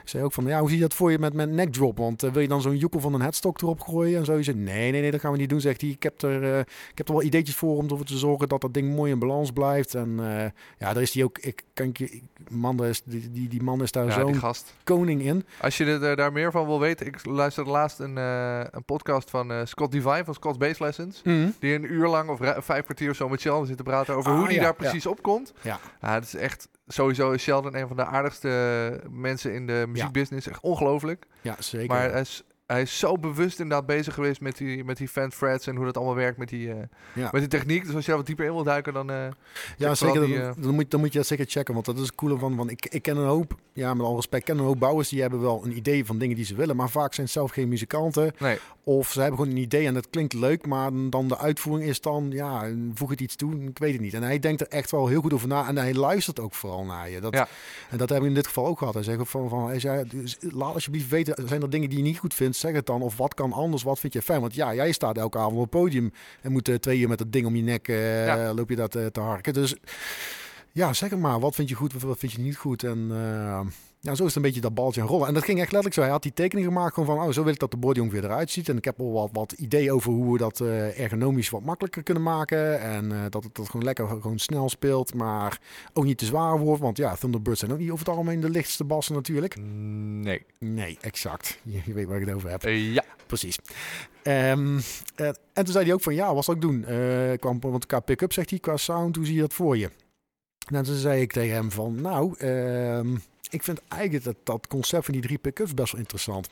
Ik 0.04 0.10
zei 0.10 0.24
ook 0.24 0.34
van, 0.34 0.46
ja, 0.46 0.60
hoe 0.60 0.67
zie 0.70 0.78
je 0.78 0.84
dat 0.84 0.93
voor 0.93 1.12
je 1.12 1.20
met, 1.20 1.34
met 1.34 1.50
neckdrop? 1.50 1.98
Want 1.98 2.24
eh, 2.24 2.32
wil 2.32 2.41
je 2.41 2.48
dan 2.48 2.62
zo'n 2.62 2.78
joekel 2.78 3.00
van 3.00 3.13
een 3.13 3.22
headstock 3.22 3.62
erop 3.62 3.82
gooien 3.82 4.20
en 4.20 4.26
zo? 4.26 4.36
Je 4.38 4.43
zei, 4.43 4.58
nee, 4.58 4.91
nee, 4.91 5.02
nee, 5.02 5.12
dat 5.12 5.20
gaan 5.20 5.32
we 5.32 5.38
niet 5.38 5.50
doen, 5.50 5.62
zegt 5.62 5.82
hij. 5.82 5.89
Ik 5.89 6.04
heb 6.04 6.22
er, 6.22 6.43
eh, 6.43 6.60
ik 6.91 6.98
heb 6.98 7.08
er 7.08 7.13
wel 7.13 7.24
ideetjes 7.24 7.56
voor 7.56 7.78
om 7.78 7.89
ervoor 7.89 8.06
te 8.06 8.17
zorgen 8.17 8.50
dat 8.50 8.62
dat 8.62 8.74
ding 8.74 8.96
mooi 8.96 9.12
in 9.12 9.20
balans 9.20 9.52
blijft. 9.52 9.96
En 9.96 10.20
eh, 10.20 10.50
ja, 10.78 10.93
daar 10.93 11.02
is 11.02 11.13
hij 11.13 11.24
ook, 11.24 11.38
ik 11.38 11.63
kan 11.74 11.89
je, 11.93 12.22
man, 12.50 12.86
is, 12.86 13.02
die, 13.06 13.32
die, 13.32 13.50
die 13.50 13.63
man 13.63 13.82
is 13.82 13.91
daar 13.91 14.06
Ja, 14.06 14.12
zo'n 14.12 14.54
koning 14.84 15.22
in. 15.22 15.46
Als 15.62 15.78
je 15.78 15.86
er, 15.86 16.15
daar 16.15 16.32
meer 16.32 16.52
van 16.52 16.65
wil 16.65 16.80
weten, 16.80 17.06
ik 17.06 17.26
luisterde 17.26 17.70
laatst 17.70 18.00
een, 18.00 18.17
eh, 18.17 18.60
een 18.72 18.84
podcast 18.84 19.30
van 19.30 19.52
eh, 19.52 19.60
Scott 19.63 19.91
Divine 19.91 20.24
van 20.26 20.34
Scott's 20.34 20.58
Bass 20.58 20.80
Lessons. 20.80 21.22
Die 21.60 21.74
een 21.74 21.93
uur 21.93 22.08
lang 22.08 22.30
of 22.30 22.39
vijf 22.58 22.84
kwartier 22.84 23.10
of 23.10 23.15
zo 23.15 23.30
met 23.30 23.39
Sheldon 23.39 23.65
zit 23.65 23.78
te 23.78 23.84
praten 23.84 24.15
over 24.15 24.32
Ah, 24.32 24.38
hoe 24.38 24.46
die 24.47 24.57
ja, 24.57 24.63
daar 24.63 24.75
precies 24.75 25.05
op 25.05 25.21
komt. 25.21 25.53
Ja. 25.62 25.79
Ja, 26.01 26.13
het 26.13 26.23
is 26.23 26.36
echt 26.36 26.69
sowieso 26.88 27.31
is 27.31 27.41
Sheldon 27.41 27.75
een 27.75 27.88
van 27.88 27.95
de 27.97 28.05
aardigste 28.05 29.01
mensen 29.10 29.53
in 29.53 29.67
de 29.67 29.86
muziekbusiness. 29.88 30.47
Echt 30.47 30.62
ongelooflijk. 30.62 31.25
Ja, 31.41 31.55
zeker. 31.60 31.88
Maar 31.88 32.12
hij 32.12 32.21
is, 32.21 32.43
hij 32.67 32.82
is 32.82 32.99
zo 32.99 33.17
bewust 33.17 33.60
inderdaad 33.60 33.86
bezig 33.86 34.13
geweest 34.13 34.41
met 34.41 34.58
die, 34.58 34.84
met 34.84 34.97
die 34.97 35.08
fan 35.08 35.32
frets 35.32 35.67
en 35.67 35.75
hoe 35.75 35.86
dat 35.86 35.97
allemaal 35.97 36.15
werkt 36.15 36.38
met 36.38 36.49
die, 36.49 36.69
eh, 36.71 36.75
Ja. 37.13 37.30
met 37.32 37.41
die 37.41 37.47
techniek. 37.49 37.86
Dus 37.86 37.93
als 37.95 38.01
je 38.03 38.08
daar 38.08 38.17
wat 38.17 38.25
dieper 38.27 38.45
in 38.45 38.53
wil 38.53 38.63
duiken, 38.63 38.93
dan... 38.93 39.10
eh, 39.12 39.27
Ja, 39.77 39.95
zeker. 39.95 40.25
die, 40.25 40.39
eh, 40.41 40.51
dan, 40.58 40.73
moet, 40.73 40.91
dan 40.91 40.99
moet 40.99 41.12
je 41.13 41.17
dat 41.17 41.27
zeker 41.27 41.45
checken. 41.47 41.73
Want 41.73 41.86
dat 41.86 41.95
is 41.95 42.01
het 42.06 42.15
coole 42.15 42.38
van. 42.38 42.56
Want 42.56 42.71
ik, 42.71 42.86
ik 42.86 43.01
ken 43.01 43.17
een 43.17 43.27
hoop, 43.27 43.56
ja, 43.73 43.93
met 43.93 44.06
al 44.06 44.15
respect, 44.15 44.43
ken 44.43 44.58
een 44.58 44.63
hoop 44.63 44.80
bouwers 44.80 45.10
die 45.10 45.21
hebben 45.21 45.41
wel 45.41 45.62
een 45.65 45.77
idee 45.77 46.06
van 46.06 46.17
dingen 46.17 46.36
die 46.36 46.45
ze 46.45 46.56
willen. 46.56 46.75
Maar 46.75 46.89
vaak 46.89 47.13
zijn 47.13 47.27
ze 47.27 47.34
zelf 47.34 47.51
geen 47.51 47.67
muzikanten. 47.67 48.34
nee, 48.39 48.58
Of 48.84 49.12
ze 49.12 49.19
hebben 49.21 49.39
gewoon 49.39 49.56
een 49.56 49.62
idee 49.62 49.86
en 49.88 49.95
het 49.95 50.10
klinkt 50.10 50.34
leuk. 50.34 50.65
Maar 50.65 50.89
dan 51.10 51.27
de 51.27 51.38
uitvoering 51.38 51.89
is 51.89 52.01
dan, 52.01 52.27
ja, 52.32 52.69
voeg 52.93 53.10
het 53.10 53.21
iets 53.21 53.36
toe. 53.36 53.56
Ik 53.63 53.77
weet 53.80 53.93
het 53.93 54.01
niet. 54.01 54.13
En 54.13 54.23
hij 54.23 54.39
denkt 54.39 54.62
er 54.62 54.67
echt 54.67 54.91
wel 54.91 55.08
heel 55.08 55.21
goed 55.21 55.34
over 55.34 55.47
na. 55.47 55.67
En 55.67 55.77
hij 55.77 55.93
luistert 55.93 56.39
ook 56.39 56.53
vooral 56.53 56.84
naar 56.86 57.10
je. 57.10 57.19
Dat, 57.19 57.34
Ja. 57.34 57.47
En 57.89 57.97
dat 57.97 58.10
heb 58.10 58.21
ik 58.21 58.27
in 58.27 58.34
dit 58.34 58.47
geval 58.47 58.65
ook 58.65 58.77
gehad. 58.77 58.93
Hij 58.93 59.03
zegt 59.03 59.30
van, 59.30 59.49
van 59.49 59.67
hij 59.67 59.80
zei, 59.80 60.03
dus 60.10 60.38
laat 60.39 60.73
alsjeblieft 60.73 61.10
weten, 61.10 61.47
zijn 61.47 61.62
er 61.62 61.69
dingen 61.69 61.89
die 61.89 61.97
je 61.97 62.03
niet 62.03 62.17
goed 62.19 62.34
vindt? 62.34 62.56
Zeg 62.58 62.74
het 62.74 62.86
dan. 62.86 63.02
Of 63.02 63.17
wat 63.17 63.34
kan 63.34 63.54
anders? 63.54 63.84
Wat 63.84 64.00
vind 64.00 64.13
je 64.13 64.22
fijn? 64.22 64.41
Want 64.41 64.56
ja, 64.56 64.74
jij 64.74 64.91
staat 64.91 65.17
elke 65.17 65.38
avond 65.38 65.56
op 65.56 65.62
het 65.62 65.70
podium 65.70 66.12
en 66.41 66.52
moet 66.52 66.70
eh, 66.70 66.76
twee 66.76 67.00
uur 67.00 67.08
met 67.10 67.17
dat 67.17 67.32
ding 67.32 67.46
om 67.46 67.56
je 67.56 67.62
nek 67.63 67.88
eh, 67.88 68.26
Ja. 68.26 68.54
loop 68.54 68.70
je 68.70 68.76
dat 68.76 68.96
eh, 68.96 69.06
te 69.06 69.20
harken. 69.20 69.54
Dus 69.54 69.76
ja, 70.72 70.93
zeg 70.93 71.10
het 71.10 71.20
maar. 71.20 71.39
Wat 71.39 71.56
vind 71.56 71.70
je 71.70 71.76
goed, 71.76 72.02
wat 72.02 72.17
vind 72.20 72.32
je 72.32 72.39
niet 72.41 72.58
goed? 72.58 72.84
En 72.84 73.12
ja, 73.99 74.15
zo 74.15 74.21
is 74.21 74.27
het 74.27 74.36
een 74.36 74.41
beetje 74.41 74.62
dat 74.62 74.73
baltje 74.73 75.01
aan 75.01 75.07
rollen. 75.07 75.27
En 75.27 75.33
dat 75.33 75.43
ging 75.43 75.57
echt 75.57 75.71
letterlijk 75.71 75.93
zo. 75.93 76.01
Hij 76.01 76.10
had 76.10 76.21
die 76.21 76.33
tekening 76.33 76.67
gemaakt 76.67 76.93
gewoon 76.93 77.15
van, 77.15 77.25
oh, 77.25 77.33
zo 77.33 77.43
wil 77.43 77.53
ik 77.53 77.60
dat 77.60 77.71
de 77.71 77.77
body 77.77 77.99
ongeveer 77.99 78.23
eruit 78.23 78.51
ziet. 78.51 78.69
En 78.69 78.77
ik 78.77 78.86
heb 78.86 78.99
al 78.99 79.12
wat, 79.12 79.29
wat 79.31 79.51
ideeën 79.51 79.91
over 79.91 80.12
hoe 80.12 80.31
we 80.31 80.38
dat 80.38 80.60
eh, 80.60 80.99
ergonomisch 80.99 81.49
wat 81.49 81.63
makkelijker 81.63 82.03
kunnen 82.03 82.23
maken. 82.23 82.79
En 82.79 83.12
eh, 83.12 83.21
dat 83.29 83.43
het 83.43 83.55
dat 83.55 83.69
gewoon 83.69 83.86
lekker 83.86 84.07
gewoon 84.07 84.39
snel 84.39 84.69
speelt, 84.69 85.13
maar 85.13 85.60
ook 85.93 86.03
niet 86.03 86.17
te 86.17 86.25
zwaar 86.25 86.60
wordt. 86.60 86.81
Want 86.81 86.97
ja, 86.97 87.15
Thunderbirds 87.15 87.60
zijn 87.60 87.71
ook 87.71 87.77
niet 87.77 87.91
over 87.91 88.05
het 88.05 88.15
algemeen 88.15 88.39
de 88.39 88.49
lichtste 88.49 88.83
bassen 88.83 89.15
natuurlijk. 89.15 89.57
nee. 89.57 90.45
Nee, 90.60 90.97
exact. 91.01 91.60
Je, 91.63 91.81
je 91.86 91.93
weet 91.93 92.05
waar 92.05 92.19
ik 92.19 92.25
het 92.25 92.36
over 92.36 92.49
heb. 92.49 92.63
Eh, 92.63 92.93
ja, 92.93 93.03
Precies. 93.25 93.60
Eh, 94.23 94.51
en 94.51 94.83
toen 95.53 95.67
zei 95.67 95.86
hij 95.86 95.93
ook 95.93 96.01
van, 96.01 96.15
ja, 96.15 96.33
wat 96.33 96.43
zal 96.43 96.53
ik 96.53 96.62
doen? 96.62 96.86
Kwam, 97.39 97.60
want 97.60 97.86
qua 97.86 97.99
pick-up, 97.99 98.33
zegt 98.33 98.49
hij, 98.49 98.60
qua 98.60 98.77
sound, 98.77 99.15
hoe 99.15 99.25
zie 99.25 99.36
je 99.36 99.41
dat 99.41 99.53
voor 99.53 99.77
je? 99.77 99.89
Nou, 100.69 100.86
toen 100.86 100.95
zei 100.95 101.21
ik 101.21 101.32
tegen 101.32 101.56
hem 101.56 101.71
van, 101.71 102.01
nou, 102.01 102.36
ehm, 102.38 103.15
ik 103.49 103.63
vind 103.63 103.82
eigenlijk 103.88 104.23
dat, 104.23 104.36
dat 104.43 104.67
concept 104.67 105.06
van 105.06 105.13
die 105.13 105.23
drie 105.23 105.38
pick-ups 105.38 105.73
best 105.73 105.91
wel 105.91 106.01
interessant. 106.01 106.49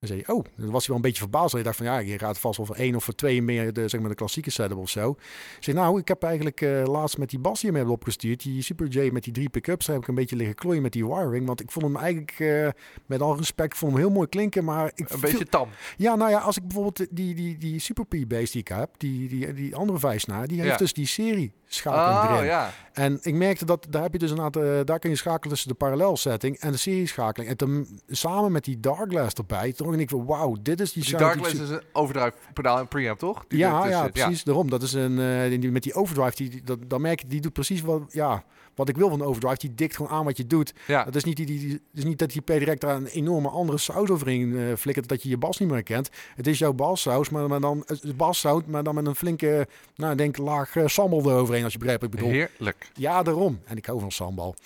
Dan 0.00 0.08
zei 0.08 0.22
hij, 0.26 0.34
oh, 0.34 0.44
dan 0.56 0.70
was 0.70 0.78
hij 0.78 0.86
wel 0.86 0.96
een 0.96 1.02
beetje 1.02 1.22
verbaasd. 1.22 1.52
Hij 1.52 1.62
dacht 1.62 1.76
van, 1.76 1.86
ja, 1.86 1.98
je 1.98 2.18
gaat 2.18 2.38
vast 2.38 2.56
wel 2.56 2.66
voor 2.66 2.76
één 2.76 2.94
of 2.94 3.04
voor 3.04 3.14
twee 3.14 3.42
meer 3.42 3.72
de, 3.72 3.88
zeg 3.88 4.00
maar, 4.00 4.08
de 4.08 4.14
klassieke 4.14 4.50
setup 4.50 4.78
of 4.78 4.90
zo. 4.90 5.10
Ik 5.10 5.62
zei, 5.64 5.76
nou, 5.76 5.98
ik 6.00 6.08
heb 6.08 6.22
eigenlijk 6.22 6.60
eh, 6.60 6.82
laatst 6.84 7.18
met 7.18 7.30
die 7.30 7.38
bas 7.38 7.60
die 7.60 7.88
opgestuurd, 7.88 8.42
die 8.42 8.62
Super 8.62 8.86
J 8.86 9.10
met 9.12 9.24
die 9.24 9.32
drie 9.32 9.48
pick-ups, 9.48 9.86
daar 9.86 9.94
heb 9.94 10.02
ik 10.02 10.08
een 10.08 10.14
beetje 10.14 10.36
liggen 10.36 10.54
klooien 10.56 10.82
met 10.82 10.92
die 10.92 11.06
wiring. 11.06 11.46
Want 11.46 11.60
ik 11.60 11.70
vond 11.70 11.84
hem 11.84 11.96
eigenlijk, 11.96 12.40
eh, 12.40 12.68
met 13.06 13.20
al 13.20 13.36
respect, 13.36 13.76
vond 13.76 13.92
hem 13.92 14.00
heel 14.00 14.10
mooi 14.10 14.28
klinken, 14.28 14.64
maar 14.64 14.92
ik 14.94 15.10
een 15.10 15.20
beetje 15.20 15.46
tam. 15.46 15.68
ja, 15.96 16.14
nou 16.16 16.30
ja, 16.30 16.38
als 16.38 16.56
ik 16.56 16.62
bijvoorbeeld 16.62 17.06
die, 17.10 17.34
die, 17.34 17.58
die 17.58 17.78
Super 17.78 18.06
P-base 18.06 18.52
die 18.52 18.60
ik 18.60 18.68
heb, 18.68 18.90
die, 18.96 19.28
die, 19.28 19.52
die 19.52 19.76
andere 19.76 19.98
vijfsnaar, 19.98 20.46
die 20.48 20.56
heeft 20.58 20.70
Ja. 20.70 20.76
dus 20.76 20.92
die 20.92 21.06
serie 21.06 21.52
schakeling 21.68 22.28
Oh, 22.30 22.34
erin. 22.34 22.46
ja. 22.46 22.70
En 22.92 23.18
ik 23.22 23.34
merkte 23.34 23.64
dat, 23.64 23.86
daar 23.90 24.02
heb 24.02 24.12
je 24.12 24.18
dus 24.18 24.30
inderdaad, 24.30 24.62
eh, 24.64 24.80
daar 24.84 24.98
kun 24.98 25.10
je 25.10 25.16
schakelen 25.16 25.48
tussen 25.52 25.68
de 25.68 25.74
parallelsetting 25.74 26.58
en 26.58 26.72
de 26.72 26.78
serie 26.78 27.06
schakeling. 27.06 27.50
En 27.50 27.56
ten- 27.56 28.00
samen 28.08 28.52
met 28.52 28.64
die 28.64 28.80
Darkglass 28.80 29.34
erbij, 29.34 29.72
toen 29.72 29.86
dacht 29.86 29.98
ik 30.00 30.08
van 30.08 30.24
wauw, 30.26 30.56
dit 30.62 30.80
is 30.80 30.92
die 30.92 31.04
Die 31.04 31.14
ik 31.14 31.34
zo- 31.34 31.62
is 31.62 31.70
een 31.70 31.82
overdrive 31.92 32.32
pedaal 32.52 32.78
en 32.78 32.88
preamp, 32.88 33.18
toch? 33.18 33.44
Die 33.48 33.58
ja, 33.58 33.86
ja, 33.86 34.08
precies. 34.08 34.44
Daarom. 34.44 34.70
Dat 34.70 34.82
is 34.82 34.92
een, 34.92 35.18
eh, 35.18 35.60
die, 35.60 35.70
met 35.70 35.82
die 35.82 35.94
overdrive, 35.94 36.36
die, 36.36 36.50
die- 36.50 36.62
dat, 36.62 36.78
dan 36.86 37.00
merk 37.00 37.20
je, 37.20 37.26
die 37.26 37.40
doet 37.40 37.52
precies 37.52 37.80
wat, 37.80 38.02
ja, 38.08 38.44
wat 38.78 38.88
ik 38.88 38.96
wil 38.96 39.08
van 39.08 39.22
overdrive. 39.22 39.58
Die 39.58 39.74
dikt 39.74 39.96
gewoon 39.96 40.10
aan 40.10 40.24
wat 40.24 40.36
je 40.36 40.46
doet. 40.46 40.72
Ja, 40.86 41.04
Het 41.04 41.16
is 41.16 41.24
niet, 41.24 41.36
die, 41.36 41.46
die, 41.46 41.80
is 41.94 42.04
niet 42.04 42.18
dat 42.18 42.30
die 42.30 42.40
per 42.42 42.58
direct 42.58 42.80
daar 42.80 42.96
een 42.96 43.06
enorme 43.06 43.48
andere 43.48 43.78
saus 43.78 44.10
overheen 44.10 44.58
eh, 44.58 44.76
flikkert 44.76 45.08
dat 45.08 45.22
je 45.22 45.28
je 45.28 45.36
bas 45.36 45.58
niet 45.58 45.68
meer 45.68 45.76
herkent. 45.76 46.10
Het 46.36 46.46
is 46.46 46.58
jouw 46.58 46.72
bassaus, 46.72 47.28
maar, 47.28 47.48
maar 47.48 47.60
dan 47.60 47.82
het 47.86 48.02
is 48.02 48.16
bassout, 48.16 48.66
maar 48.66 48.82
dan 48.82 48.94
met 48.94 49.06
een 49.06 49.14
flinke, 49.14 49.68
nou 49.94 50.14
denk 50.14 50.36
laag 50.36 50.74
uh, 50.74 50.86
sambal 50.86 51.20
eroverheen 51.20 51.64
als 51.64 51.72
je 51.72 51.78
begrijpt 51.78 52.02
wat 52.02 52.12
ik 52.12 52.18
bedoel. 52.18 52.34
heerlijk. 52.34 52.90
Ja, 52.94 53.22
daarom. 53.22 53.60
En 53.64 53.76
ik 53.76 53.86
hou 53.86 54.00
van 54.00 54.12
sambal. 54.12 54.54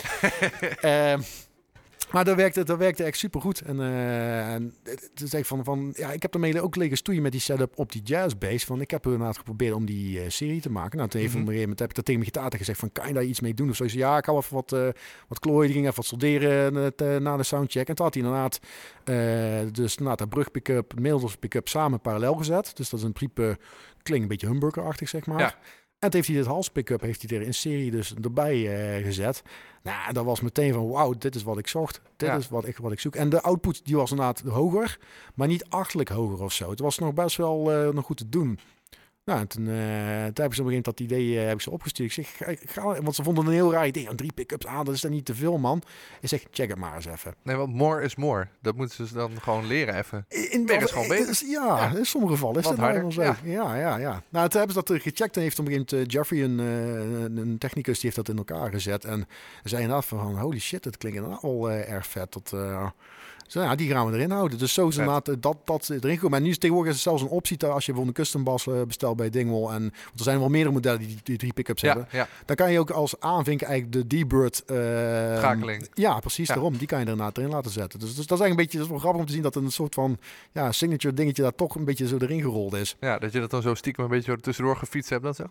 Ehm, 0.80 1.20
maar 2.12 2.24
dat 2.24 2.36
werkte, 2.36 2.64
dat 2.64 2.78
werkte 2.78 3.04
echt 3.04 3.18
super 3.18 3.40
goed. 3.40 3.60
En, 3.60 3.80
eh 3.80 4.52
en 4.54 4.74
zei 5.14 5.42
ik 5.42 5.48
van, 5.48 5.64
van, 5.64 5.92
ja, 5.96 6.12
ik 6.12 6.22
heb 6.22 6.34
ermee 6.34 6.60
ook 6.62 6.76
liggen 6.76 6.96
stoeien 6.96 7.22
met 7.22 7.32
die 7.32 7.40
setup 7.40 7.72
op 7.78 7.92
die 7.92 8.02
jazzbass. 8.02 8.64
Van, 8.64 8.80
ik 8.80 8.90
heb 8.90 9.04
inderdaad 9.04 9.36
geprobeerd 9.38 9.74
om 9.74 9.84
die 9.84 10.20
eh, 10.20 10.28
serie 10.28 10.60
te 10.60 10.70
maken. 10.70 10.96
Nou, 10.96 11.10
toen 11.10 11.20
heeft 11.20 11.32
op 11.32 11.38
een 11.40 11.46
gegeven 11.46 11.62
moment 11.68 11.78
heb 11.78 11.88
ik 11.88 11.94
dat 11.94 12.04
tegen 12.04 12.20
mijn 12.20 12.32
gitaar 12.32 12.58
gezegd 12.58 12.78
van, 12.78 12.92
kan 12.92 13.08
je 13.08 13.14
daar 13.14 13.24
iets 13.24 13.40
mee 13.40 13.54
doen? 13.54 13.70
Of 13.70 13.76
zo. 13.76 13.84
Ik 13.84 13.90
zei, 13.90 14.02
ja, 14.02 14.16
ik 14.18 14.24
hou 14.24 14.38
even 14.38 14.54
wat, 14.54 14.72
eh 14.72 14.88
wat 15.28 15.38
klooien. 15.38 15.64
Die 15.64 15.72
ging 15.72 15.84
even 15.84 15.96
wat 15.96 16.06
solderen 16.06 16.94
te- 16.94 17.18
na 17.20 17.36
de 17.36 17.42
soundcheck. 17.42 17.88
En 17.88 17.94
toen 17.94 18.04
had 18.04 18.14
hij 18.14 18.22
inderdaad, 18.22 18.60
dus 19.74 19.90
inderdaad, 19.96 20.18
de 20.18 20.28
brug 20.28 20.50
pick-up, 20.50 21.00
Milders 21.00 21.36
pick-up 21.36 21.68
samen 21.68 22.00
parallel 22.00 22.34
gezet. 22.34 22.76
Dus 22.76 22.88
dat 22.90 22.98
is 23.00 23.04
een 23.06 23.12
principe, 23.12 23.58
klinkt 24.02 24.22
een 24.22 24.28
beetje 24.28 24.46
humbucker-achtig, 24.46 25.08
zeg 25.08 25.26
maar. 25.26 25.38
Ja. 25.38 25.54
En 26.02 26.10
toen 26.10 26.20
heeft 26.20 26.26
hij 26.32 26.36
dit 26.36 26.46
hals 26.46 26.68
pick-up 26.70 27.00
heeft 27.00 27.28
hij 27.30 27.38
er 27.38 27.46
in 27.46 27.54
serie 27.54 27.90
dus 27.90 28.14
erbij 28.22 28.54
eh, 28.96 29.04
gezet. 29.04 29.42
Nou, 29.82 30.12
dat 30.12 30.24
was 30.24 30.40
meteen 30.40 30.72
van 30.72 30.88
wauw, 30.88 31.12
dit 31.18 31.34
is 31.34 31.42
wat 31.42 31.58
ik 31.58 31.66
zocht. 31.68 32.00
Dit 32.16 32.28
Ja. 32.28 32.36
is 32.36 32.48
wat 32.48 32.66
ik, 32.66 32.76
wat 32.76 32.92
ik 32.92 33.00
zoek. 33.00 33.14
En 33.14 33.28
de 33.28 33.42
output 33.42 33.80
die 33.84 33.96
was 33.96 34.10
inderdaad 34.10 34.40
hoger, 34.40 34.98
maar 35.34 35.48
niet 35.48 35.64
achterlijk 35.68 36.08
hoger 36.08 36.42
of 36.44 36.52
zo. 36.52 36.70
Het 36.70 36.78
was 36.80 36.98
nog 36.98 37.14
best 37.14 37.36
wel 37.36 37.72
eh, 37.72 37.88
nog 37.88 38.04
goed 38.04 38.16
te 38.16 38.28
doen. 38.28 38.58
Nou, 39.24 39.40
en 39.40 39.46
toen, 39.48 39.68
eh, 39.68 39.74
toen 39.74 39.78
heb 40.22 40.26
ik 40.26 40.34
ze 40.34 40.42
op 40.42 40.46
een 40.46 40.54
gegeven 40.54 40.64
moment 40.64 40.84
dat 40.84 41.00
idee 41.00 41.38
eh, 41.38 41.44
heb 41.46 41.54
ik 41.54 41.60
ze 41.60 41.70
opgestuurd. 41.70 42.16
Ik 42.16 42.26
zeg, 42.26 42.58
ga, 42.66 43.02
want 43.02 43.14
ze 43.14 43.22
vonden 43.22 43.46
een 43.46 43.52
heel 43.52 43.72
raar 43.72 43.86
idee. 43.86 44.08
Aan 44.08 44.16
drie 44.16 44.32
pick-ups 44.32 44.66
aan, 44.66 44.84
dat 44.84 44.94
is 44.94 45.00
dan 45.00 45.10
niet 45.10 45.24
te 45.24 45.34
veel, 45.34 45.58
man. 45.58 45.82
Ik 46.20 46.28
zeg, 46.28 46.42
check 46.50 46.68
het 46.68 46.78
maar 46.78 46.94
eens 46.94 47.06
even. 47.06 47.34
Nee, 47.42 47.56
want 47.56 47.74
more 47.74 48.02
is 48.02 48.16
more. 48.16 48.48
Dat 48.62 48.76
moeten 48.76 49.06
ze 49.06 49.14
dan 49.14 49.30
gewoon 49.40 49.66
leren 49.66 49.94
even. 49.98 50.24
In, 50.28 50.64
Meer 50.64 50.82
is 50.82 50.90
gewoon 50.90 51.08
beter. 51.08 51.28
is- 51.28 51.40
Ja, 51.46 51.92
in 51.96 52.06
sommige 52.06 52.32
gevallen 52.32 52.56
is 52.60 52.64
dat 52.66 52.76
nou 52.76 52.92
harder, 52.92 53.12
zo. 53.12 53.22
Ja. 53.22 53.36
ja, 53.76 53.96
ja, 53.98 54.22
Nou, 54.28 54.48
toen 54.48 54.58
hebben 54.60 54.76
ze 54.76 54.82
dat 54.84 54.90
eh, 54.90 55.02
gecheckt 55.02 55.36
en 55.36 55.42
heeft 55.42 55.58
op 55.58 55.66
een 55.66 55.72
gegeven 55.72 55.96
moment 55.96 56.12
Jeffrey, 56.12 56.42
een, 56.42 56.58
een, 57.38 57.58
technicus, 57.58 57.94
die 58.00 58.10
heeft 58.10 58.16
dat 58.16 58.28
in 58.28 58.36
elkaar 58.36 58.70
gezet. 58.70 59.04
En 59.04 59.28
zei 59.64 59.82
inderdaad 59.82 60.06
van, 60.06 60.38
holy 60.38 60.58
shit, 60.58 60.82
dat 60.82 60.96
klinkt 60.96 61.16
inderdaad 61.18 61.42
wel 61.42 61.70
eh, 61.70 61.90
erg 61.92 62.06
vet. 62.06 62.32
Dat, 62.32 62.52
Ja, 63.52 63.74
die 63.74 63.90
gaan 63.90 64.06
we 64.10 64.16
erin 64.16 64.30
houden. 64.30 64.58
Dus 64.58 64.72
zo 64.74 64.88
is 64.88 64.96
inderdaad 64.96 65.28
eh, 65.28 65.34
dat, 65.40 65.56
dat 65.64 65.88
erin 65.88 66.14
gekomen. 66.14 66.38
En 66.38 66.44
nu 66.44 66.50
is 66.50 66.58
tegenwoordig 66.58 66.94
is 66.94 67.02
zelfs 67.02 67.22
een 67.22 67.28
optie 67.28 67.56
te- 67.56 67.66
als 67.66 67.86
je 67.86 67.92
bijvoorbeeld 67.92 68.18
een 68.18 68.24
custom 68.24 68.44
bas 68.44 68.66
eh, 68.66 68.82
bestelt 68.86 69.16
bij 69.16 69.30
Dingwall. 69.30 69.74
En, 69.74 69.80
want 69.82 69.92
er 70.18 70.22
zijn 70.24 70.38
wel 70.38 70.48
meerdere 70.48 70.74
modellen 70.74 70.98
die, 70.98 71.18
die 71.22 71.36
drie 71.38 71.52
pickups 71.52 71.82
hebben. 71.82 72.06
ja, 72.10 72.28
Dan 72.44 72.56
kan 72.56 72.72
je 72.72 72.78
ook 72.78 72.90
als 72.90 73.20
aanvinken 73.20 73.66
eigenlijk 73.66 74.08
de 74.08 74.16
D-Bird... 74.24 74.62
schakeling. 75.38 75.88
Ja, 75.94 76.18
precies. 76.18 76.48
Daarom. 76.48 76.76
Die 76.76 76.86
kan 76.86 76.98
je 77.00 77.04
inderdaad 77.06 77.36
erin 77.38 77.50
laten 77.50 77.70
zetten. 77.70 77.98
Dus, 77.98 78.14
dus 78.14 78.26
dat 78.26 78.38
is 78.38 78.44
eigenlijk 78.44 78.50
een 78.50 78.64
beetje 78.64 78.76
dat 78.78 78.86
is 78.86 78.90
wel 78.92 79.00
grappig 79.00 79.20
om 79.20 79.26
te 79.26 79.32
zien 79.32 79.42
dat 79.42 79.54
een 79.56 79.70
soort 79.72 79.94
van 79.94 80.18
ja, 80.52 80.72
signature 80.72 81.14
dingetje 81.14 81.42
daar 81.42 81.54
toch 81.54 81.74
een 81.74 81.84
beetje 81.84 82.06
zo 82.06 82.16
erin 82.18 82.40
gerold 82.40 82.74
is. 82.74 82.96
Ja, 83.00 83.18
dat 83.18 83.32
je 83.32 83.40
dat 83.40 83.50
dan 83.50 83.62
zo 83.62 83.74
stiekem 83.74 84.04
een 84.04 84.10
beetje 84.10 84.30
zo 84.32 84.36
tussendoor 84.36 84.76
gefietst 84.76 85.10
hebt. 85.10 85.22
Dat 85.22 85.36
zegt... 85.36 85.48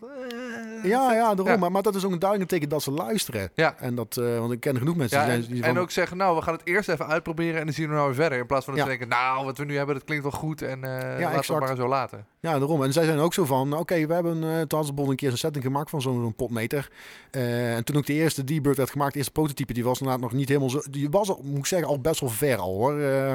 Ja, 0.82 1.12
ja, 1.12 1.34
daarom. 1.34 1.46
Ja. 1.46 1.56
Maar, 1.56 1.72
maar 1.72 1.82
dat 1.82 1.94
is 1.94 2.04
ook 2.04 2.12
een 2.12 2.18
duidelijk 2.18 2.50
teken 2.50 2.68
dat 2.68 2.82
ze 2.82 2.90
luisteren. 2.90 3.50
Ja. 3.54 3.74
En 3.78 3.94
dat, 3.94 4.14
want 4.14 4.52
ik 4.52 4.60
ken 4.60 4.76
genoeg 4.76 4.96
mensen 4.96 5.18
Ja, 5.18 5.24
die 5.24 5.34
en, 5.34 5.42
zijn 5.42 5.54
die 5.54 5.62
en 5.64 5.74
van- 5.74 5.82
ook 5.82 5.90
zeggen, 5.90 6.16
nou, 6.16 6.36
we 6.36 6.42
gaan 6.42 6.54
het 6.54 6.62
eerst 6.66 6.88
even 6.88 7.06
uitproberen 7.06 7.58
en 7.58 7.64
dan 7.64 7.74
zien 7.74 7.88
we 7.88 7.91
nou 7.94 8.06
weer 8.06 8.14
verder. 8.14 8.38
In 8.38 8.46
plaats 8.46 8.64
van 8.64 8.74
dat 8.74 8.84
Ja. 8.84 8.90
ze 8.90 8.98
denken, 8.98 9.16
nou, 9.18 9.44
wat 9.44 9.58
we 9.58 9.64
nu 9.64 9.76
hebben, 9.76 9.94
dat 9.94 10.04
klinkt 10.04 10.22
wel 10.24 10.32
goed 10.32 10.62
en 10.62 10.84
eh 10.84 10.90
laten 10.90 11.16
we 11.18 11.24
exact. 11.24 11.48
het 11.48 11.58
maar 11.58 11.76
zo 11.76 11.88
laten. 11.88 12.26
Ja, 12.40 12.58
daarom. 12.58 12.82
En 12.82 12.92
zij 12.92 13.04
zijn 13.04 13.18
ook 13.18 13.34
zo 13.34 13.44
van, 13.44 13.76
oké, 13.76 14.06
we 14.06 14.14
hebben 14.14 14.42
uh, 14.42 14.60
Transbond 14.60 15.08
een 15.08 15.16
keer 15.16 15.30
een 15.30 15.38
setting 15.38 15.64
gemaakt 15.64 15.90
van 15.90 16.00
zo'n 16.00 16.34
potmeter. 16.34 16.90
Eh, 17.30 17.74
en 17.76 17.84
toen 17.84 17.96
ook 17.96 18.06
de 18.06 18.12
eerste 18.12 18.44
D-Bird 18.44 18.76
werd 18.76 18.90
gemaakt, 18.90 19.12
de 19.12 19.16
eerste 19.16 19.32
prototype, 19.32 19.72
die 19.72 19.84
was 19.84 20.00
inderdaad 20.00 20.22
nog 20.22 20.32
niet 20.32 20.48
helemaal 20.48 20.70
zo... 20.70 20.80
Die 20.90 21.10
was, 21.10 21.28
al, 21.28 21.40
moet 21.42 21.58
ik 21.58 21.66
zeggen, 21.66 21.88
al 21.88 22.00
best 22.00 22.20
wel 22.20 22.28
ver 22.30 22.56
al, 22.58 22.74
hoor. 22.74 23.00
Eh, 23.00 23.34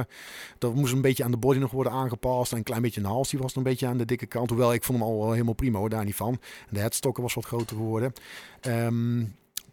dat 0.57 0.75
moest 0.75 0.93
een 0.93 1.01
beetje 1.01 1.23
aan 1.23 1.31
de 1.31 1.37
body 1.37 1.59
nog 1.59 1.71
worden 1.71 1.91
aangepast. 1.93 2.51
En 2.51 2.57
een 2.57 2.63
klein 2.63 2.81
beetje 2.81 3.01
de 3.01 3.07
hals, 3.07 3.29
die 3.29 3.39
was 3.39 3.53
nog 3.53 3.63
een 3.63 3.69
beetje 3.71 3.87
aan 3.87 3.97
de 3.97 4.05
dikke 4.05 4.25
kant. 4.25 4.49
Hoewel, 4.49 4.73
ik 4.73 4.83
vond 4.83 4.99
hem 4.99 5.07
al 5.07 5.31
helemaal 5.31 5.53
prima, 5.53 5.79
hoor, 5.79 5.89
daar 5.89 6.05
niet 6.05 6.15
van. 6.15 6.31
En 6.67 6.73
de 6.73 6.79
headstokken 6.79 7.23
was 7.23 7.33
wat 7.33 7.45
groter 7.45 7.75
geworden. 7.75 8.13
Ehm, 8.61 9.23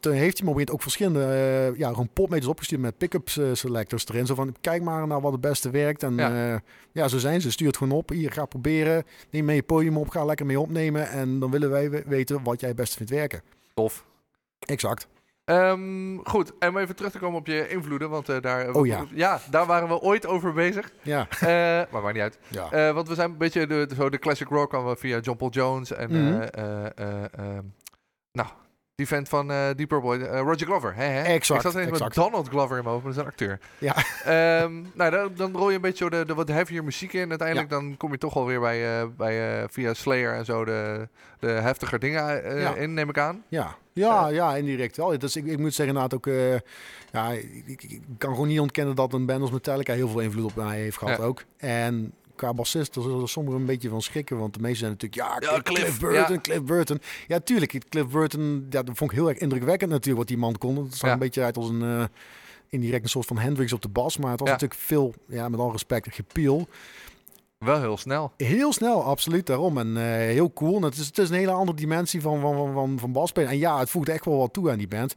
toen 0.05 0.13
heeft 0.13 0.37
hij 0.39 0.45
me 0.47 0.53
op 0.53 0.59
een 0.59 0.67
gegeven 0.67 0.71
moment 0.71 0.71
ook 0.71 0.83
verschillende 0.83 1.25
eh, 1.73 1.79
ja, 1.79 1.89
gewoon 1.89 2.09
potmeters 2.13 2.49
opgestuurd 2.51 2.81
met 2.81 2.99
pick-up 2.99 3.29
eh, 3.29 3.45
selectors 3.53 4.07
erin. 4.09 4.27
Zo 4.27 4.35
van, 4.35 4.55
kijk 4.61 4.83
maar 4.83 5.07
naar 5.07 5.21
wat 5.21 5.33
het 5.33 5.41
beste 5.41 5.71
werkt. 5.71 6.03
En 6.03 6.17
Ja. 6.17 6.47
ja, 6.49 6.61
ja 6.93 7.09
zo 7.09 7.19
zijn 7.19 7.41
ze. 7.41 7.51
Stuur 7.51 7.67
het 7.67 7.77
gewoon 7.77 7.99
op. 7.99 8.09
Hier, 8.09 8.33
ga 8.33 8.45
proberen. 8.45 9.05
Neem 9.31 9.45
mee 9.45 9.57
je 9.57 9.63
podium 9.63 9.97
op. 9.97 10.09
Ga 10.09 10.25
lekker 10.25 10.47
mee 10.47 10.61
opnemen. 10.61 11.09
En 11.09 11.39
dan 11.39 11.51
willen 11.51 11.71
wij 11.71 11.91
we- 11.91 12.03
weten 12.07 12.43
wat 12.43 12.61
jij 12.61 12.69
het 12.69 12.79
beste 12.79 12.97
vindt 12.97 13.13
werken. 13.13 13.43
Tof. 13.75 14.05
Exact. 14.59 15.07
Ehm, 15.45 16.17
goed, 16.23 16.53
en 16.59 16.69
om 16.69 16.79
even 16.79 16.97
terug 16.97 17.13
te 17.13 17.19
komen 17.19 17.39
op 17.39 17.47
je 17.47 17.69
invloeden, 17.69 18.11
want 18.11 18.29
eh, 18.29 18.41
daar, 18.41 18.73
Oh 18.75 18.87
ja. 18.87 19.05
ja, 19.15 19.41
daar 19.51 19.67
waren 19.67 19.89
we 19.89 20.01
ooit 20.01 20.27
over 20.27 20.53
bezig. 20.53 20.93
Ja. 21.03 21.27
Eh, 21.41 21.47
maar 21.93 22.03
maakt 22.03 22.13
niet 22.15 22.23
uit. 22.23 22.39
ja. 22.49 22.71
Eh, 22.71 22.95
want 22.95 23.09
we 23.09 23.15
zijn 23.15 23.31
een 23.31 23.37
beetje 23.39 23.67
de, 23.67 23.87
de, 23.89 23.95
zo 23.95 24.09
de 24.11 24.19
classic 24.19 24.49
rock 24.49 24.69
kwamen 24.69 24.91
we 24.93 24.97
via 24.99 25.19
John 25.19 25.37
Paul 25.39 25.51
Jones 25.51 25.93
en 25.93 26.11
eh, 26.11 26.43
eh, 26.65 26.87
eh, 26.97 27.25
ehm, 27.37 27.63
nou, 28.33 28.49
die 28.95 29.07
vent 29.07 29.29
van 29.29 29.49
Deep 29.49 29.89
Purple, 29.89 30.27
eh, 30.27 30.41
Roger 30.41 30.67
Glover. 30.67 30.95
Hè, 30.95 31.05
hè? 31.05 31.23
Exact, 31.23 31.65
Ik 31.65 31.71
zat 31.71 31.83
ineens 31.83 31.99
met. 32.01 32.15
Donald 32.15 32.49
Glover 32.49 32.77
in 32.77 32.83
mijn 32.83 32.95
hoofd, 32.95 33.05
maar 33.05 33.15
dat 33.15 33.23
is 33.25 33.29
een 33.29 33.49
acteur. 33.49 33.59
Ja. 33.79 33.95
Ehm, 34.25 34.73
nou, 34.95 35.11
dan, 35.11 35.31
dan 35.37 35.53
rol 35.57 35.69
je 35.71 35.75
een 35.77 35.81
beetje 35.81 36.05
zo 36.05 36.11
de, 36.11 36.25
de 36.27 36.35
wat 36.35 36.49
heavier 36.49 36.85
muziek 36.85 37.13
in. 37.13 37.29
Uiteindelijk 37.29 37.71
dan 37.71 37.97
kom 37.97 38.11
je 38.13 38.19
toch 38.19 38.37
alweer 38.37 38.61
bij, 38.61 39.01
eh, 39.01 39.07
bij 39.17 39.65
via 39.69 39.95
Slayer 39.95 40.35
en 40.35 40.45
zo 40.45 40.65
de, 40.65 41.09
de 41.39 41.47
heftiger 41.49 41.99
dingen 41.99 42.59
Ja. 42.61 42.75
in, 42.75 42.95
neem 42.95 43.09
ik 43.09 43.19
aan. 43.19 43.43
Ja, 43.49 43.77
ja, 43.93 44.29
ja, 44.29 44.57
indirect 44.57 44.97
wel. 44.97 45.19
Dus 45.19 45.37
ik, 45.37 45.47
ik 45.47 45.59
moet 45.59 45.75
zeggen, 45.75 45.95
inderdaad 45.97 46.15
ook... 46.15 46.27
ja, 47.13 47.31
ik, 47.33 47.63
ik- 47.67 47.83
ik 47.83 48.01
kan 48.19 48.31
gewoon 48.33 48.49
niet 48.49 48.61
ontkennen 48.61 48.95
dat 48.95 49.13
een 49.13 49.27
band 49.27 49.41
als 49.41 49.51
Metallica 49.51 49.93
heel 49.93 50.09
veel 50.09 50.21
invloed 50.21 50.45
op 50.45 50.55
mij 50.55 50.79
heeft 50.79 50.99
gehad 50.99 51.19
Ja. 51.19 51.25
ook. 51.25 51.43
En 51.57 52.13
qua 52.37 52.55
bassist, 52.55 52.95
daar 52.95 53.05
zullen 53.05 53.29
sommigen 53.29 53.61
een 53.61 53.67
beetje 53.67 53.89
van 53.89 54.03
schrikken. 54.03 54.39
Want 54.39 54.55
de 54.55 54.61
meesten 54.61 54.79
zijn 54.79 54.91
natuurlijk, 54.91 55.21
ja, 55.43 55.51
Ja, 55.51 55.61
Cliff, 55.63 55.81
Cliff, 55.83 56.01
Burton, 56.01 56.35
ja. 56.35 56.41
Cliff 56.41 56.63
Burton. 56.63 57.01
Ja, 57.27 57.41
tuurlijk. 57.41 57.85
Cliff 57.89 58.07
Burton, 58.09 58.67
ja, 58.71 58.83
dat 58.83 58.97
vond 58.97 59.11
ik 59.11 59.17
heel 59.17 59.29
erg 59.29 59.39
indrukwekkend 59.39 59.91
natuurlijk 59.91 60.19
wat 60.19 60.29
die 60.29 60.39
man 60.39 60.59
kon. 60.59 60.77
Het 60.85 60.95
zag 60.95 61.07
Ja. 61.09 61.13
een 61.13 61.19
beetje 61.19 61.43
uit 61.43 61.57
als 61.57 61.69
een... 61.69 61.83
eh, 61.83 62.05
indirect 62.69 63.03
een 63.05 63.11
soort 63.11 63.27
van 63.27 63.39
Hendrix 63.39 63.73
op 63.73 63.83
de 63.83 63.89
bas. 63.89 64.17
Maar 64.19 64.31
het 64.31 64.41
was 64.41 64.49
natuurlijk 64.51 64.81
veel, 64.81 65.15
ja, 65.29 65.49
met 65.49 65.61
al 65.61 65.73
respect, 65.73 66.15
gepiel. 66.15 66.69
Wel 67.59 67.81
heel 67.81 67.97
snel. 67.97 68.33
Heel 68.37 68.73
snel, 68.73 69.05
absoluut 69.05 69.47
daarom. 69.47 69.79
En 69.79 69.97
eh, 69.97 70.03
heel 70.13 70.53
cool. 70.53 70.77
En 70.77 70.83
het, 70.83 70.95
is, 70.97 71.07
het 71.07 71.19
is 71.19 71.29
een 71.29 71.35
hele 71.37 71.51
andere 71.51 71.77
dimensie 71.79 72.21
van, 72.21 72.41
van, 72.41 72.55
van, 72.57 72.73
van, 72.73 72.99
van 72.99 73.13
basspelen. 73.13 73.49
En 73.51 73.59
ja, 73.59 73.79
het 73.79 73.91
voegt 73.91 74.09
echt 74.09 74.25
wel 74.25 74.37
wat 74.39 74.53
toe 74.53 74.71
aan 74.71 74.79
die 74.79 74.89
band. 74.89 75.15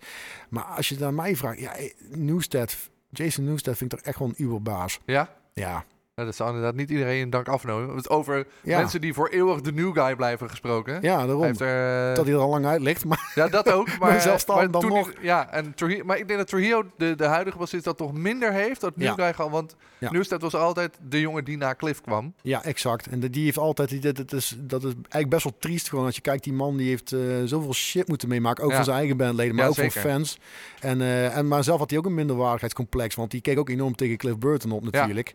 Maar 0.49 0.63
als 0.63 0.89
je 0.89 1.05
aan 1.05 1.15
mij 1.15 1.36
vraagt, 1.36 1.59
ja, 1.59 1.76
eh, 1.76 1.91
Newsted, 2.09 2.78
Jason 3.09 3.43
Newsted 3.43 3.78
vind 3.78 3.93
ik 3.93 3.97
toch 3.99 4.07
echt 4.07 4.20
wel 4.20 4.28
een 4.28 4.43
uberbaas. 4.43 4.99
Ja? 5.05 5.30
Ja. 5.53 5.86
Nou, 6.18 6.30
dat 6.30 6.38
zal 6.38 6.47
inderdaad 6.47 6.76
niet 6.76 6.89
iedereen 6.89 7.22
een 7.22 7.30
dank 7.30 7.47
afnemen. 7.47 7.95
Het 7.95 8.09
over 8.09 8.47
Ja. 8.63 8.78
mensen 8.80 9.01
die 9.01 9.13
voor 9.13 9.28
eeuwig 9.30 9.61
de 9.61 9.72
new 9.74 9.93
guy 9.99 10.15
blijven 10.15 10.49
gesproken. 10.49 10.97
Ja, 11.01 11.18
Hij 11.18 11.26
daarom. 11.26 11.43
heeft 11.43 11.59
er, 11.59 12.09
eh, 12.09 12.15
Dat 12.15 12.26
hij 12.26 12.34
er 12.34 12.39
al 12.41 12.49
lang 12.49 12.65
uit 12.65 12.82
ligt. 12.82 13.05
Maar 13.05 13.32
Ja, 13.36 13.47
dat 13.47 13.72
ook. 13.72 13.88
Maar, 13.99 14.22
zelfstandig 14.22 14.70
dan 14.70 14.88
nog. 14.89 15.11
ja, 15.22 15.51
en 15.51 15.74
Trujillo, 15.76 16.03
maar 16.03 16.18
ik 16.18 16.28
denk 16.28 16.39
dat 16.39 16.47
Trujillo, 16.47 16.84
de, 16.97 17.15
de 17.15 17.26
huidige 17.26 17.57
bassist, 17.57 17.84
dat 17.84 17.97
toch 17.97 18.13
minder 18.13 18.51
heeft. 18.53 18.82
Dat 18.82 18.93
Ja. 18.95 19.03
New 19.15 19.20
Guy 19.24 19.34
gewoon, 19.34 19.51
want 19.51 19.76
Ja. 19.99 20.11
Was 20.39 20.55
altijd 20.55 20.97
de 21.09 21.20
jongen 21.20 21.43
die 21.43 21.57
na 21.57 21.76
Cliff 21.76 22.01
kwam. 22.01 22.34
ja, 22.41 22.63
exact. 22.63 23.07
En 23.07 23.20
de- 23.20 23.30
die 23.30 23.43
heeft 23.43 23.57
altijd, 23.57 23.89
die- 23.89 23.99
dat, 23.99 24.15
dat, 24.15 24.34
is, 24.34 24.55
dat 24.59 24.84
is 24.84 24.91
eigenlijk 24.93 25.30
best 25.30 25.43
wel 25.43 25.53
triest 25.59 25.89
gewoon. 25.89 26.05
Als 26.05 26.15
je 26.15 26.22
kijkt, 26.22 26.43
die 26.43 26.53
man 26.53 26.78
die 26.78 26.89
heeft 26.89 27.11
eh, 27.11 27.20
zoveel 27.45 27.74
shit 27.74 28.07
moeten 28.07 28.28
meemaken. 28.28 28.63
Ook 28.63 28.70
Ja. 28.70 28.76
van 28.76 28.86
zijn 28.86 28.97
eigen 28.97 29.18
bandleden, 29.18 29.55
maar 29.55 29.63
Ja, 29.63 29.70
ook 29.70 29.76
van 29.91 30.01
fans. 30.01 30.39
En, 30.80 31.01
eh, 31.01 31.38
en, 31.38 31.47
maar 31.47 31.63
zelf 31.63 31.80
had 31.80 31.89
hij 31.89 31.99
ook 31.99 32.05
een 32.05 32.13
minderwaardigheidscomplex. 32.13 33.15
Want 33.15 33.32
die 33.32 33.41
keek 33.41 33.59
ook 33.59 33.70
enorm 33.70 33.95
tegen 33.95 34.18
Cliff 34.18 34.38
Burton 34.38 34.72
op 34.72 34.84
natuurlijk. 34.84 35.34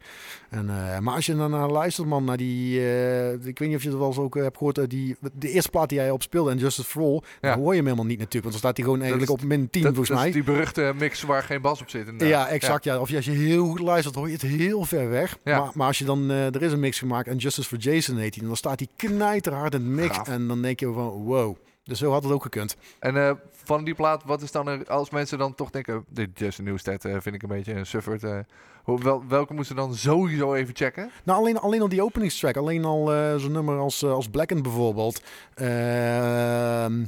En, 0.50 0.70
eh, 0.72 0.98
maar 0.98 1.14
als 1.14 1.26
je 1.26 1.36
dan 1.36 1.50
naar 1.50 1.70
luistert, 1.70 2.06
man, 2.08 2.24
naar 2.24 2.36
die... 2.36 2.78
eh, 2.80 3.32
ik 3.32 3.58
weet 3.58 3.68
niet 3.68 3.76
of 3.76 3.82
je 3.82 3.88
het 3.88 3.98
wel 3.98 4.06
eens 4.06 4.18
ook 4.18 4.36
eh, 4.36 4.42
hebt 4.42 4.56
gehoord. 4.56 4.78
eh, 4.78 4.84
die, 4.88 5.16
de 5.32 5.50
eerste 5.50 5.70
plaat 5.70 5.88
die 5.88 5.98
hij 5.98 6.10
op 6.10 6.22
speelde, 6.22 6.50
en 6.50 6.58
Justice 6.58 6.88
for 6.88 7.02
All. 7.02 7.20
Ja. 7.40 7.50
Dan 7.50 7.58
hoor 7.58 7.70
je 7.70 7.76
hem 7.76 7.84
helemaal 7.84 8.06
niet 8.06 8.18
natuurlijk. 8.18 8.52
Want 8.52 8.62
dan 8.62 8.62
staat 8.72 8.76
hij 8.76 8.84
gewoon 8.84 9.00
eigenlijk 9.00 9.30
is- 9.30 9.36
op 9.36 9.48
min 9.48 9.70
10 9.70 9.82
dat, 9.82 9.90
volgens 9.94 10.08
dat 10.08 10.18
mij. 10.18 10.28
is 10.28 10.34
die 10.34 10.44
beruchte 10.44 10.92
mix 10.98 11.22
waar 11.22 11.42
geen 11.42 11.60
bas 11.60 11.80
op 11.80 11.88
zit. 11.88 12.06
inderdaad. 12.08 12.28
Ja, 12.28 12.48
exact. 12.48 12.84
Ja. 12.84 13.00
Of 13.00 13.14
als 13.14 13.24
je 13.24 13.30
heel 13.30 13.66
goed 13.68 13.80
luistert, 13.80 14.14
hoor 14.14 14.26
je 14.26 14.32
het 14.32 14.42
heel 14.42 14.84
ver 14.84 15.10
weg. 15.10 15.38
Ja. 15.44 15.58
Maar, 15.60 15.70
maar 15.74 15.86
als 15.86 15.98
je 15.98 16.04
dan, 16.04 16.30
eh, 16.30 16.54
er 16.54 16.62
is 16.62 16.72
een 16.72 16.80
mix 16.80 16.98
gemaakt 16.98 17.28
en 17.28 17.36
Justice 17.36 17.68
for 17.68 17.78
Jason 17.78 18.16
heet 18.16 18.34
hij, 18.34 18.46
dan 18.46 18.56
staat 18.56 18.78
hij 18.78 18.88
knijterhard 18.96 19.74
in 19.74 19.80
de 19.82 19.88
mix. 19.90 20.18
En 20.24 20.46
dan 20.48 20.62
denk 20.62 20.80
je 20.80 20.86
van, 20.92 21.08
wow. 21.08 21.56
Dus 21.92 22.00
zo 22.00 22.10
had 22.12 22.22
het 22.22 22.32
ook 22.32 22.42
gekund. 22.42 22.76
En 22.98 23.16
eh, 23.16 23.32
van 23.64 23.84
die 23.84 23.94
plaat, 23.94 24.22
wat 24.24 24.42
is 24.42 24.52
dan 24.52 24.68
er, 24.68 24.86
als 24.86 25.10
mensen 25.10 25.38
dan 25.38 25.54
toch 25.54 25.70
denken, 25.70 26.04
dit 26.08 26.28
Justin 26.38 26.64
Newsted 26.64 27.04
eh, 27.04 27.16
vind 27.20 27.34
ik 27.34 27.42
een 27.42 27.48
beetje 27.48 27.72
een 27.74 27.86
sufferd. 27.86 28.24
eh, 28.24 28.38
hoe, 28.82 29.02
wel, 29.02 29.22
welke 29.28 29.54
moesten 29.54 29.76
dan 29.76 29.94
sowieso 29.94 30.54
even 30.54 30.76
checken? 30.76 31.10
Nou, 31.24 31.38
alleen, 31.38 31.58
alleen 31.58 31.80
al 31.80 31.88
die 31.88 32.02
openingstrack. 32.02 32.56
Alleen 32.56 32.84
al 32.84 33.06
zo'n 33.38 33.52
nummer 33.52 33.78
als, 33.78 34.04
als 34.04 34.28
Blackened 34.28 34.62
bijvoorbeeld. 34.62 35.22
Ehm, 35.54 37.04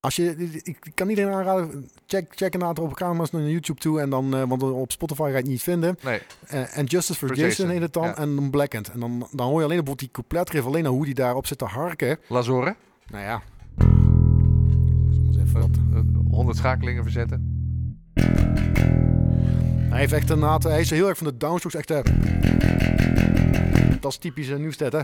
als 0.00 0.16
je, 0.16 0.36
ik 0.62 0.78
kan 0.94 1.08
iedereen 1.08 1.32
aanraden, 1.32 1.90
check, 2.06 2.32
check 2.34 2.54
een 2.54 2.64
aantal 2.64 2.84
op 2.84 2.94
camera's 2.94 3.30
naar 3.30 3.42
YouTube 3.42 3.80
toe. 3.80 4.00
En 4.00 4.10
dan, 4.10 4.48
want 4.48 4.62
op 4.62 4.92
Spotify 4.92 5.22
ga 5.22 5.28
je 5.28 5.34
het 5.34 5.46
niet 5.46 5.62
vinden. 5.62 5.98
Nee, 6.02 6.20
En 6.48 6.84
Justice 6.84 7.18
for, 7.18 7.28
For 7.28 7.36
Jason, 7.36 7.48
Jason, 7.50 7.68
heet 7.68 7.80
het 7.82 7.92
dan. 7.92 8.04
ja. 8.04 8.16
En 8.16 8.34
dan 8.34 8.50
Blackened. 8.50 8.88
En 8.90 9.00
dan, 9.00 9.28
dan 9.30 9.46
hoor 9.48 9.58
je 9.58 9.64
alleen 9.64 9.68
bijvoorbeeld 9.68 9.98
die 9.98 10.10
coupletriff. 10.10 10.66
Alleen 10.66 10.86
al 10.86 10.92
hoe 10.92 11.04
die 11.04 11.14
daarop 11.14 11.46
zit 11.46 11.58
te 11.58 11.64
harken. 11.64 12.18
Lazoren. 12.26 12.76
Nou 13.06 13.24
ja. 13.24 13.42
Eens 15.26 15.36
even 15.36 15.60
wat. 15.60 15.70
Eh, 15.94 16.00
100 16.30 16.56
schakelingen 16.56 17.02
verzetten. 17.02 17.48
Hij 19.90 19.98
heeft 19.98 20.12
echt 20.12 20.30
een 20.30 20.38
naad. 20.38 20.62
Hij 20.62 20.80
is 20.80 20.90
heel 20.90 21.08
erg 21.08 21.18
van 21.18 21.26
de 21.26 21.36
downstrokes. 21.36 21.80
Echt. 21.80 21.90
eh, 21.90 22.00
dat 24.00 24.10
is 24.12 24.18
typisch 24.18 24.48
uh, 24.48 24.56
Nieuwsted, 24.58 24.92
hè? 24.92 25.00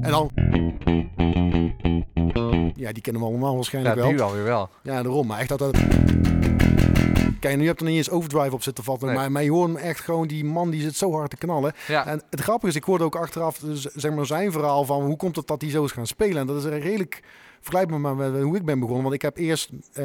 En 0.00 0.10
dan. 0.10 0.30
Ja, 2.74 2.92
die 2.92 3.02
kennen 3.02 3.22
we 3.22 3.28
allemaal 3.28 3.50
Ja, 3.50 3.54
waarschijnlijk 3.54 3.94
wel. 3.94 4.08
die 4.08 4.16
wel 4.16 4.32
weer 4.32 4.44
wel. 4.44 4.68
Ja, 4.82 5.02
daarom. 5.02 5.26
Maar 5.26 5.38
echt 5.38 5.48
dat 5.48 5.58
dat... 5.58 5.76
Kijk, 7.40 7.56
nu 7.56 7.66
heb 7.66 7.78
je 7.78 7.84
er 7.84 7.90
niet 7.90 7.98
eens 7.98 8.10
overdrive 8.10 8.54
op 8.54 8.62
zitten 8.62 8.84
vatten. 8.84 9.08
Nee. 9.08 9.16
Maar, 9.16 9.32
maar 9.32 9.42
je 9.42 9.50
hoort 9.50 9.68
hem 9.68 9.76
echt 9.76 10.00
gewoon, 10.00 10.26
die 10.26 10.44
man 10.44 10.70
die 10.70 10.80
zit 10.80 10.96
zo 10.96 11.12
hard 11.12 11.30
te 11.30 11.36
knallen. 11.36 11.72
Ja, 11.86 12.06
En 12.06 12.22
het 12.30 12.40
grappige 12.40 12.68
is, 12.68 12.74
ik 12.74 12.84
hoorde 12.84 13.04
ook 13.04 13.16
achteraf 13.16 13.58
dus, 13.58 13.82
zeg 13.82 14.12
maar, 14.12 14.26
zijn 14.26 14.52
verhaal 14.52 14.84
van 14.84 15.02
hoe 15.04 15.16
komt 15.16 15.36
het 15.36 15.46
dat 15.46 15.60
hij 15.60 15.70
zo 15.70 15.84
is 15.84 15.92
gaan 15.92 16.06
spelen. 16.06 16.36
En 16.36 16.46
dat 16.46 16.64
is 16.64 16.64
redelijk 16.64 17.22
vergelijkbaar 17.60 18.00
met 18.00 18.32
met 18.32 18.42
hoe 18.42 18.56
ik 18.56 18.64
ben 18.64 18.78
begonnen. 18.78 19.02
Want 19.02 19.14
ik 19.14 19.22
heb 19.22 19.36
eerst, 19.36 19.70
eh, 19.92 20.04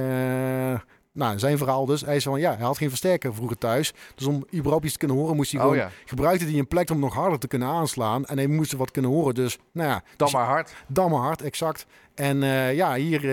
nou 1.16 1.39
zijn 1.39 1.57
verhaal 1.57 1.86
dus, 1.86 2.01
hij 2.01 2.20
zei 2.20 2.36
van 2.36 2.43
ja, 2.43 2.55
hij 2.55 2.66
had 2.66 2.78
geen 2.78 2.89
versterker 2.89 3.36
vroeger 3.36 3.57
thuis. 3.57 3.93
Dus 4.16 4.28
om 4.28 4.45
überhaupt 4.53 4.84
iets 4.84 4.93
te 4.93 4.99
kunnen 4.99 5.18
horen 5.18 5.36
moest 5.36 5.51
hij 5.51 5.59
oh 5.61 5.66
gewoon, 5.66 5.82
ja, 5.82 5.91
gebruikte 6.05 6.45
hij 6.45 6.59
een 6.59 6.68
plek 6.68 6.89
om 6.89 6.99
nog 6.99 7.13
harder 7.13 7.39
te 7.39 7.47
kunnen 7.47 7.68
aanslaan. 7.68 8.26
En 8.26 8.38
hij 8.38 8.47
moest 8.47 8.72
er 8.72 8.78
wat 8.78 8.91
kunnen 8.91 9.11
horen. 9.11 9.34
Dus 9.34 9.57
nou 9.72 9.89
ja, 9.89 10.03
dan 10.16 10.28
dus- 10.28 10.34
maar 10.34 10.45
hard. 10.45 10.76
dan 10.88 11.11
maar 11.11 11.22
hard, 11.22 11.41
exact. 11.41 11.86
En 12.16 12.43
eh, 12.43 12.76
ja, 12.76 12.93
hier, 12.93 13.30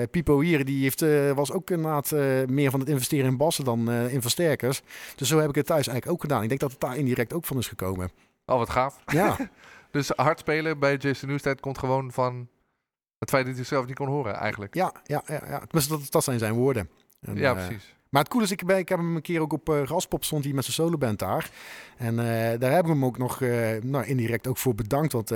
eh, 0.00 0.06
Pipo 0.10 0.40
hier, 0.40 0.64
die 0.64 0.82
heeft, 0.82 1.02
eh, 1.02 1.30
was 1.30 1.52
ook 1.52 1.70
inderdaad 1.70 2.10
meer 2.48 2.70
van 2.70 2.80
het 2.80 2.88
investeren 2.88 3.26
in 3.26 3.36
bassen 3.36 3.64
dan 3.64 3.90
in 3.90 4.22
versterkers. 4.22 4.82
Dus 5.14 5.28
zo 5.28 5.38
heb 5.38 5.48
ik 5.48 5.54
het 5.54 5.66
thuis 5.66 5.86
eigenlijk 5.86 6.16
ook 6.16 6.20
gedaan. 6.20 6.42
Ik 6.42 6.48
denk 6.48 6.60
dat 6.60 6.70
het 6.70 6.80
daar 6.80 6.96
indirect 6.96 7.32
ook 7.32 7.44
van 7.44 7.58
is 7.58 7.68
gekomen. 7.68 8.10
Oh, 8.46 8.56
wat 8.56 8.70
gaaf. 8.70 9.00
Ja, 9.06 9.36
Dus 9.90 10.08
hard 10.08 10.38
spelen 10.38 10.78
bij 10.78 10.96
Jason 10.96 11.28
Newsted 11.28 11.60
komt 11.60 11.78
gewoon 11.78 12.12
van 12.12 12.48
het 13.18 13.30
feit 13.30 13.46
dat 13.46 13.54
hij 13.54 13.64
zelf 13.64 13.86
niet 13.86 13.96
kon 13.96 14.08
horen, 14.08 14.34
eigenlijk. 14.34 14.74
ja, 14.74 14.92
ja, 15.04 15.22
ja. 15.26 15.40
ja. 15.48 15.58
Tenminste, 15.58 15.98
dat, 15.98 16.10
dat 16.10 16.24
zijn 16.24 16.38
zijn 16.38 16.54
woorden. 16.54 16.90
En, 17.20 17.36
Ja, 17.36 17.56
eh, 17.56 17.66
precies. 17.66 17.94
Maar 18.08 18.22
het 18.22 18.30
coole 18.30 18.44
is, 18.44 18.50
ik, 18.50 18.66
ben, 18.66 18.78
ik 18.78 18.88
heb 18.88 18.98
hem 18.98 19.16
een 19.16 19.22
keer 19.22 19.40
ook 19.40 19.52
op 19.52 19.68
eh 19.68 19.82
Raspop 19.84 20.24
stond 20.24 20.44
hij 20.44 20.52
met 20.52 20.64
zijn 20.64 20.74
soloband 20.76 21.18
daar. 21.18 21.50
En 21.96 22.18
eh, 22.18 22.58
daar 22.58 22.72
heb 22.72 22.84
ik 22.84 22.90
hem 22.90 23.04
ook 23.04 23.18
nog 23.18 23.40
nou, 23.82 24.04
indirect 24.04 24.46
ook 24.46 24.56
voor 24.56 24.74
bedankt. 24.74 25.12
Want 25.12 25.28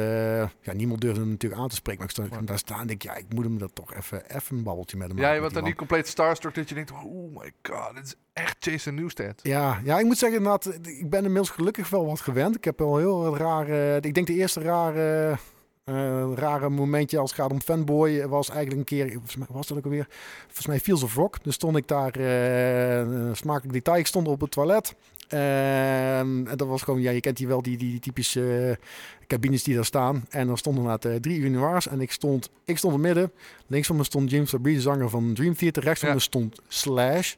ja, 0.61 0.73
niemand 0.73 1.01
durfde 1.01 1.21
hem 1.21 1.31
natuurlijk 1.31 1.63
aan 1.63 1.69
te 1.69 1.75
spreken. 1.75 2.01
Maar 2.01 2.11
ik 2.25 2.31
stond 2.31 2.47
daar 2.47 2.59
staan 2.59 2.81
en 2.81 2.87
denk 2.87 3.03
ja, 3.03 3.15
ik 3.15 3.25
moet 3.29 3.45
hem 3.45 3.59
dat 3.59 3.75
toch 3.75 3.95
even, 3.95 4.37
even 4.37 4.57
een 4.57 4.63
babbeltje 4.63 4.97
met 4.97 5.09
hem 5.09 5.19
Ja, 5.19 5.33
je 5.33 5.41
bent 5.41 5.55
dan 5.55 5.65
niet 5.65 5.75
compleet 5.77 6.09
starstruck 6.09 6.55
dat 6.55 6.69
je 6.69 6.75
denkt, 6.75 6.91
oh 6.91 7.37
my 7.37 7.53
god, 7.63 7.95
dit 7.95 8.05
is 8.05 8.15
echt 8.33 8.65
Jason 8.65 8.95
Newsted. 8.95 9.41
Ja, 9.43 9.81
ja, 9.85 9.99
ik 9.99 10.05
moet 10.05 10.19
zeggen, 10.19 10.39
inderdaad, 10.39 10.79
ik 10.83 11.11
ben 11.11 11.21
inmiddels 11.25 11.51
gelukkig 11.51 11.89
wel 11.89 12.07
wat 12.07 12.21
gewend. 12.21 12.57
Ik 12.57 12.65
heb 12.65 12.79
wel 12.79 12.97
heel 12.97 13.37
rare. 13.37 13.99
Ik 14.01 14.15
denk 14.15 14.27
de 14.27 14.35
eerste 14.35 14.61
rare, 14.61 15.37
eh, 15.85 16.33
rare 16.35 16.69
momentje 16.69 17.19
als 17.19 17.31
het 17.31 17.41
gaat 17.41 17.51
om 17.51 17.61
fanboy 17.61 18.27
was 18.27 18.49
eigenlijk 18.51 18.79
een 18.79 18.97
keer. 18.99 19.13
Volgens 19.13 19.37
mij 19.37 19.47
was 19.51 19.67
dat 19.67 19.77
ook 19.79 19.85
alweer. 19.85 20.07
Volgens 20.45 20.67
mij 20.67 20.81
Fields 20.81 21.03
of 21.03 21.15
Rock. 21.15 21.45
Dus 21.45 21.55
stond 21.55 21.77
ik 21.77 21.89
daar, 21.89 22.17
een 22.17 23.37
smakelijk 23.37 23.73
detail. 23.73 23.99
Ik 23.99 24.07
stond 24.07 24.29
op 24.29 24.41
het 24.41 24.51
toilet. 24.51 24.95
Ehm, 25.29 26.47
en 26.47 26.57
dat 26.57 26.69
was 26.69 26.83
gewoon, 26.83 27.01
ja, 27.01 27.11
je 27.11 27.21
kent 27.21 27.37
die 27.37 27.47
wel, 27.47 27.63
die, 27.63 27.77
die, 27.77 27.91
die 27.91 28.01
typische 28.01 28.77
eh, 28.81 28.87
cabines 29.27 29.63
die 29.63 29.75
daar 29.75 29.85
staan. 29.85 30.25
En 30.31 30.49
er 30.49 30.59
stonden 30.59 30.83
inderdaad 30.83 31.13
eh, 31.13 31.21
drie 31.21 31.39
urinoirs. 31.39 31.89
En 31.89 32.01
ik 32.01 32.13
stond, 32.13 32.51
ik 32.65 32.79
stond 32.79 32.95
in 32.95 32.99
het 33.05 33.15
midden. 33.15 33.33
Links 33.67 33.87
van 33.87 33.97
me 33.97 34.05
stond 34.05 34.31
James 34.31 34.53
Labrie, 34.53 34.75
de 34.75 34.81
zanger 34.81 35.09
van 35.11 35.35
Dream 35.35 35.55
Theater. 35.57 35.83
Rechts 35.83 36.01
van 36.01 36.09
Ja. 36.09 36.15
me 36.15 36.21
stond 36.21 36.61
Slash. 36.69 37.35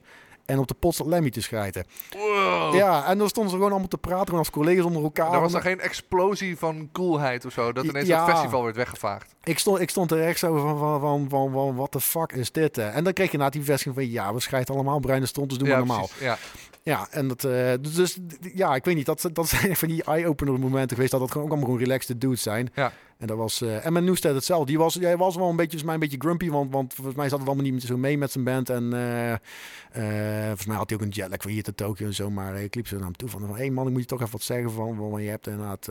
En 0.47 0.59
op 0.59 0.67
de 0.67 0.75
pot 0.75 0.95
zat 0.95 1.07
Lemmy 1.07 1.31
te 1.31 1.41
schrijten. 1.43 1.87
Wow. 2.17 2.75
Ja, 2.75 3.07
en 3.07 3.19
dan 3.19 3.29
stonden 3.29 3.51
ze 3.51 3.57
gewoon 3.57 3.71
allemaal 3.73 3.89
te 3.89 3.99
praten, 3.99 4.25
gewoon 4.25 4.39
als 4.39 4.51
collega's 4.51 4.85
onder 4.85 5.03
elkaar. 5.03 5.33
Er 5.33 5.41
was 5.41 5.55
er 5.55 5.61
geen 5.61 5.81
explosie 5.81 6.57
van 6.59 6.89
coolheid 6.93 7.45
of 7.45 7.53
zo, 7.53 7.73
dat 7.73 7.85
ineens 7.85 8.07
Ja. 8.09 8.25
het 8.25 8.35
festival 8.35 8.63
werd 8.65 8.77
weggevaagd. 8.77 9.35
Ik, 9.49 9.59
stond, 9.59 9.81
ik 9.81 9.91
stond 9.91 10.11
er 10.11 10.23
echt 10.23 10.39
zo 10.39 10.57
van, 10.57 10.79
van, 10.79 11.01
van, 11.01 11.29
van, 11.29 11.53
van 11.53 11.75
wat 11.75 11.93
de 11.93 12.01
fuck 12.01 12.33
is 12.33 12.53
dit? 12.53 12.77
hè? 12.77 12.89
En 12.89 13.05
dan 13.05 13.13
kreeg 13.13 13.31
je 13.31 13.39
na 13.39 13.51
die 13.51 13.61
bevestiging 13.61 13.95
van, 13.95 14.11
ja, 14.11 14.35
we 14.35 14.41
schrijven 14.41 14.75
allemaal 14.75 15.01
bruine 15.01 15.27
stond, 15.27 15.49
dus 15.49 15.59
doen 15.59 15.69
ja, 15.69 15.75
we 15.75 15.87
normaal. 15.87 16.07
precies. 16.07 16.25
Ja. 16.25 16.39
Ja, 16.83 17.07
en 17.11 17.29
dat, 17.29 17.45
eh, 17.45 17.73
dus, 17.81 17.95
dus, 17.95 18.19
ja, 18.55 18.75
ik 18.75 18.85
weet 18.85 18.95
niet, 18.95 19.07
dat, 19.07 19.29
dat 19.33 19.49
zijn 19.59 19.77
van 19.77 19.89
die 19.89 20.05
eye-opener 20.05 20.59
momenten 20.59 20.97
geweest, 20.97 21.13
dat 21.13 21.21
het 21.21 21.31
gewoon 21.31 21.47
ook 21.47 21.53
allemaal 21.53 21.71
gewoon 21.71 21.85
relaxed 21.85 22.21
dudes 22.21 22.43
zijn. 22.43 22.71
Ja. 22.75 22.93
En 23.19 23.27
dat 23.27 23.37
was, 23.37 23.61
eh, 23.61 23.87
en 23.87 23.93
met 23.93 24.05
Newstead 24.05 24.35
hetzelfde. 24.35 24.67
Die 24.67 24.79
was, 24.79 24.95
jij 24.95 25.17
was 25.17 25.37
wel 25.37 25.49
een 25.49 25.57
beetje, 25.57 25.79
volgens 25.79 25.83
mij 25.83 25.95
een 25.95 26.01
beetje 26.01 26.19
grumpy, 26.21 26.51
want, 26.51 26.73
want 26.73 26.95
volgens 26.95 27.17
mij 27.17 27.29
zat 27.29 27.39
het 27.39 27.49
allemaal 27.49 27.71
niet 27.71 27.83
zo 27.83 27.97
mee 27.97 28.19
met 28.19 28.33
zijn 28.33 28.45
band. 28.45 28.71
En 28.71 28.93
eh, 28.93 29.35
volgens 30.45 30.67
mij 30.67 30.77
had 30.77 30.91
hij 30.91 30.99
ook 30.99 31.05
een 31.05 31.11
jetlag 31.11 31.43
van 31.43 31.51
hier 31.51 31.63
tot 31.63 31.77
Tokio 31.77 32.07
en 32.07 32.15
zo, 32.15 32.31
maar 32.31 32.61
ik 32.61 32.75
liep 32.75 32.87
zo 32.87 32.97
naar 32.97 33.05
hem 33.05 33.17
toe 33.17 33.29
van, 33.29 33.43
hé 33.43 33.55
hey 33.55 33.71
man, 33.71 33.87
ik 33.87 33.93
moet 33.93 34.01
je 34.01 34.07
toch 34.07 34.21
even 34.21 34.33
wat 34.33 34.43
zeggen 34.43 34.71
van, 34.71 34.97
want 34.97 35.23
je 35.23 35.29
hebt 35.29 35.47
inderdaad... 35.47 35.89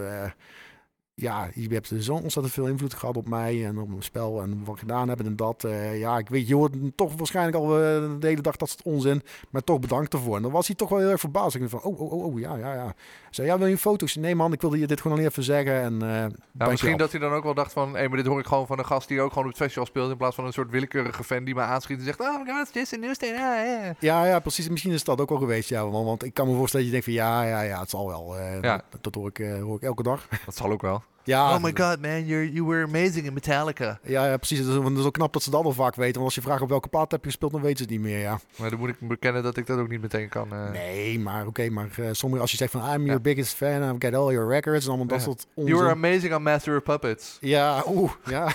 ja, 1.16 1.50
je 1.54 1.68
hebt 1.70 1.92
zo 2.00 2.14
ontzettend 2.14 2.54
veel 2.54 2.68
invloed 2.68 2.94
gehad 2.94 3.18
op 3.18 3.30
mij 3.30 3.66
en 3.66 3.78
op 3.78 3.88
mijn 3.90 4.04
spel 4.04 4.42
en 4.42 4.64
wat 4.64 4.74
ik 4.74 4.80
gedaan 4.80 5.10
heb 5.10 5.20
en 5.20 5.36
dat. 5.36 5.64
eh, 5.64 6.00
ja, 6.00 6.18
ik 6.18 6.30
weet, 6.30 6.48
je 6.48 6.56
hoort 6.56 6.74
toch 6.96 7.14
waarschijnlijk 7.18 7.58
al 7.58 7.64
eh, 7.64 7.80
de 8.20 8.28
hele 8.28 8.42
dag 8.42 8.56
dat 8.56 8.68
is 8.68 8.74
het 8.74 8.84
onzin, 8.86 9.22
maar 9.50 9.64
toch 9.64 9.80
bedankt 9.80 10.14
ervoor. 10.14 10.36
En 10.36 10.42
dan 10.42 10.52
was 10.52 10.68
hij 10.68 10.76
toch 10.76 10.90
wel 10.90 11.00
heel 11.00 11.10
erg 11.10 11.20
verbaasd. 11.20 11.56
Ik 11.56 11.62
dacht 11.62 11.72
van, 11.72 11.82
oh, 11.92 12.02
oh, 12.02 12.12
oh, 12.12 12.24
oh, 12.26 12.40
ja, 12.40 12.56
ja, 12.56 12.74
ja. 12.74 12.94
Zei, 13.30 13.48
ja, 13.48 13.58
wil 13.58 13.68
je 13.68 13.72
een 13.74 13.80
foto? 13.80 14.06
Ik 14.06 14.12
zei, 14.12 14.26
nee 14.26 14.36
man, 14.36 14.54
ik 14.54 14.62
wilde 14.62 14.80
je 14.80 14.88
dit 14.88 15.02
gewoon 15.02 15.18
al 15.18 15.24
even 15.24 15.44
zeggen. 15.44 15.82
En, 15.82 15.98
Nou, 15.98 16.10
dankjewel. 16.12 16.70
misschien 16.70 16.98
dat 16.98 17.12
hij 17.12 17.20
dan 17.20 17.32
ook 17.34 17.44
wel 17.44 17.54
dacht 17.54 17.74
van, 17.74 17.96
hé, 17.96 18.08
maar 18.08 18.18
dit 18.18 18.26
hoor 18.26 18.40
ik 18.40 18.46
gewoon 18.46 18.68
van 18.68 18.80
een 18.80 18.86
gast 18.86 19.08
die 19.08 19.22
ook 19.22 19.30
gewoon 19.30 19.44
op 19.44 19.50
het 19.50 19.60
festival 19.62 19.86
speelt, 19.86 20.12
in 20.12 20.18
plaats 20.18 20.36
van 20.36 20.46
een 20.46 20.54
soort 20.54 20.70
willekeurige 20.72 21.24
fan 21.24 21.44
die 21.44 21.56
me 21.56 21.62
aanschiet 21.62 21.98
en 21.98 22.04
zegt, 22.04 22.20
oh 22.20 22.40
my 22.44 22.52
god, 22.52 22.62
it's 22.62 22.74
Jason 22.74 23.00
Newsted, 23.00 23.30
ja, 23.30 23.64
ja. 23.64 23.96
Ja, 24.00 24.26
ja, 24.26 24.40
precies. 24.40 24.70
Misschien 24.70 24.92
is 24.92 25.04
dat 25.04 25.22
ook 25.22 25.30
wel 25.30 25.38
geweest, 25.38 25.70
ja. 25.70 25.90
Want, 25.90 26.06
want 26.06 26.24
ik 26.24 26.34
kan 26.34 26.48
me 26.48 26.56
voorstellen 26.56 26.86
dat 26.92 26.96
je 26.96 27.02
denkt 27.02 27.20
van, 27.20 27.30
ja, 27.30 27.44
ja, 27.44 27.62
ja, 27.62 27.80
het 27.80 27.90
zal 27.90 28.08
wel. 28.08 28.36
Ja. 28.62 28.84
dat, 28.90 29.04
dat 29.04 29.16
hoor, 29.16 29.28
ik, 29.34 29.38
hoor 29.62 29.76
ik 29.76 29.82
elke 29.84 30.04
dag. 30.04 30.28
Dat 30.46 30.56
zal 30.56 30.72
ook 30.72 30.82
wel. 30.82 31.04
Ja, 31.26 31.56
oh 31.56 31.64
my 31.64 31.72
god, 31.76 32.02
man, 32.02 32.26
you're, 32.26 32.52
you 32.52 32.66
were 32.68 32.84
amazing 32.84 33.26
in 33.26 33.34
Metallica. 33.34 34.00
Ja, 34.04 34.26
ja, 34.28 34.38
precies. 34.38 34.58
Het 34.60 34.68
is, 34.68 34.74
het 34.74 34.98
is 34.98 35.04
ook 35.06 35.14
knap 35.14 35.34
dat 35.34 35.44
ze 35.44 35.50
dat 35.50 35.64
al 35.64 35.72
vaak 35.72 35.96
weten. 35.96 36.14
Want 36.14 36.26
als 36.26 36.36
je 36.36 36.42
vraagt 36.42 36.62
op 36.62 36.70
welke 36.70 36.88
plaat 36.88 37.12
heb 37.12 37.20
je 37.24 37.30
gespeeld, 37.30 37.52
dan 37.52 37.62
weten 37.62 37.78
ze 37.78 37.84
het 37.84 37.92
niet 37.92 38.02
meer, 38.02 38.20
ja. 38.20 38.40
Maar 38.56 38.70
dan 38.70 38.80
moet 38.80 38.90
ik 38.90 38.96
bekennen 39.00 39.44
dat 39.44 39.58
ik 39.58 39.66
dat 39.68 39.80
ook 39.80 39.90
niet 39.90 40.02
meteen 40.02 40.30
kan. 40.30 40.54
eh. 40.54 40.72
Nee, 40.72 41.20
maar 41.20 41.46
oké, 41.48 41.70
maar 41.70 41.90
eh, 41.98 42.06
sommige, 42.12 42.42
als 42.42 42.52
je 42.52 42.58
zegt 42.58 42.72
van 42.72 42.82
I'm 42.82 43.00
Ja. 43.02 43.06
your 43.06 43.22
biggest 43.22 43.54
fan, 43.54 43.84
I've 43.84 43.96
got 44.00 44.14
all 44.14 44.32
your 44.34 44.50
records 44.50 44.84
en 44.84 44.90
allemaal 44.90 45.08
dat 45.08 45.22
soort 45.22 45.46
You 45.56 45.76
were 45.78 45.90
amazing 45.92 46.36
on 46.36 46.44
Master 46.44 46.78
of 46.78 46.84
Puppets. 46.84 47.38
Ja, 47.42 47.84
oeh, 47.88 48.12
ja. 48.26 48.52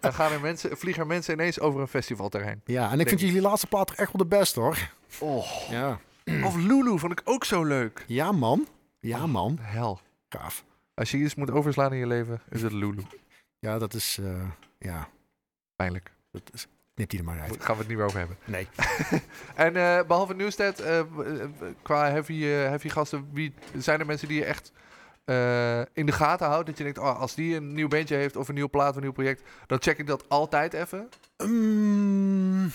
Dan 0.00 0.12
gaan 0.14 0.32
er 0.32 0.40
mensen, 0.40 0.76
vliegen 0.78 1.02
er 1.02 1.08
mensen 1.08 1.34
ineens 1.34 1.60
over 1.60 1.80
een 1.80 1.88
festivalterrein. 1.88 2.60
Ja, 2.64 2.84
en 2.84 2.90
ik 2.90 2.96
Denk 2.96 3.08
vind 3.08 3.20
ik. 3.20 3.26
jullie 3.26 3.42
laatste 3.42 3.66
plaat 3.66 3.86
toch 3.86 3.96
echt 3.96 4.12
wel 4.12 4.28
de 4.28 4.36
beste, 4.36 4.60
hoor. 4.60 4.76
Oh. 5.18 5.46
Ja. 5.70 5.98
Of 6.44 6.56
Lulu 6.56 6.98
vond 6.98 7.12
ik 7.12 7.20
ook 7.24 7.44
zo 7.44 7.64
leuk. 7.64 8.04
Ja, 8.06 8.32
man. 8.32 8.66
Ja, 9.00 9.18
Oh. 9.22 9.24
man. 9.24 9.58
Hel. 9.60 10.00
Gaaf. 10.28 10.64
Als 10.94 11.10
je 11.10 11.16
iets 11.16 11.34
moet 11.34 11.50
overslaan 11.50 11.92
in 11.92 11.98
je 11.98 12.06
leven, 12.06 12.40
is 12.50 12.62
het 12.62 12.72
Lulu. 12.72 13.02
Ja, 13.60 13.78
dat 13.78 13.94
is, 13.94 14.18
eh, 14.22 14.50
ja, 14.78 15.08
Pijnlijk. 15.76 16.12
dat 16.30 16.42
is, 16.52 16.66
die 16.94 17.18
er 17.18 17.24
maar 17.24 17.40
uit. 17.40 17.52
Daar 17.52 17.60
gaan 17.60 17.74
we 17.74 17.80
het 17.80 17.88
niet 17.88 17.96
meer 17.96 18.06
over 18.06 18.18
hebben. 18.18 18.36
Nee. 18.44 18.68
En 19.54 19.76
eh, 19.76 20.06
behalve 20.06 20.34
Newstead, 20.34 20.78
eh, 20.78 21.02
qua 21.82 22.10
heavy, 22.10 22.42
heavy 22.44 22.88
gasten, 22.88 23.28
wie, 23.32 23.54
zijn 23.76 24.00
er 24.00 24.06
mensen 24.06 24.28
die 24.28 24.38
je 24.38 24.44
echt 24.44 24.72
in 25.92 26.06
de 26.06 26.12
gaten 26.12 26.46
houdt? 26.46 26.66
Dat 26.66 26.78
je 26.78 26.84
denkt, 26.84 26.98
oh, 26.98 27.20
als 27.20 27.34
die 27.34 27.56
een 27.56 27.72
nieuw 27.72 27.88
bandje 27.88 28.16
heeft 28.16 28.36
of 28.36 28.48
een 28.48 28.54
nieuwe 28.54 28.70
plaat 28.70 28.90
of 28.90 28.96
een 28.96 29.02
nieuw 29.02 29.12
project, 29.12 29.42
dan 29.66 29.82
check 29.82 29.98
ik 29.98 30.06
dat 30.06 30.28
altijd 30.28 30.72
even. 30.72 31.08
Mm, 31.36 32.70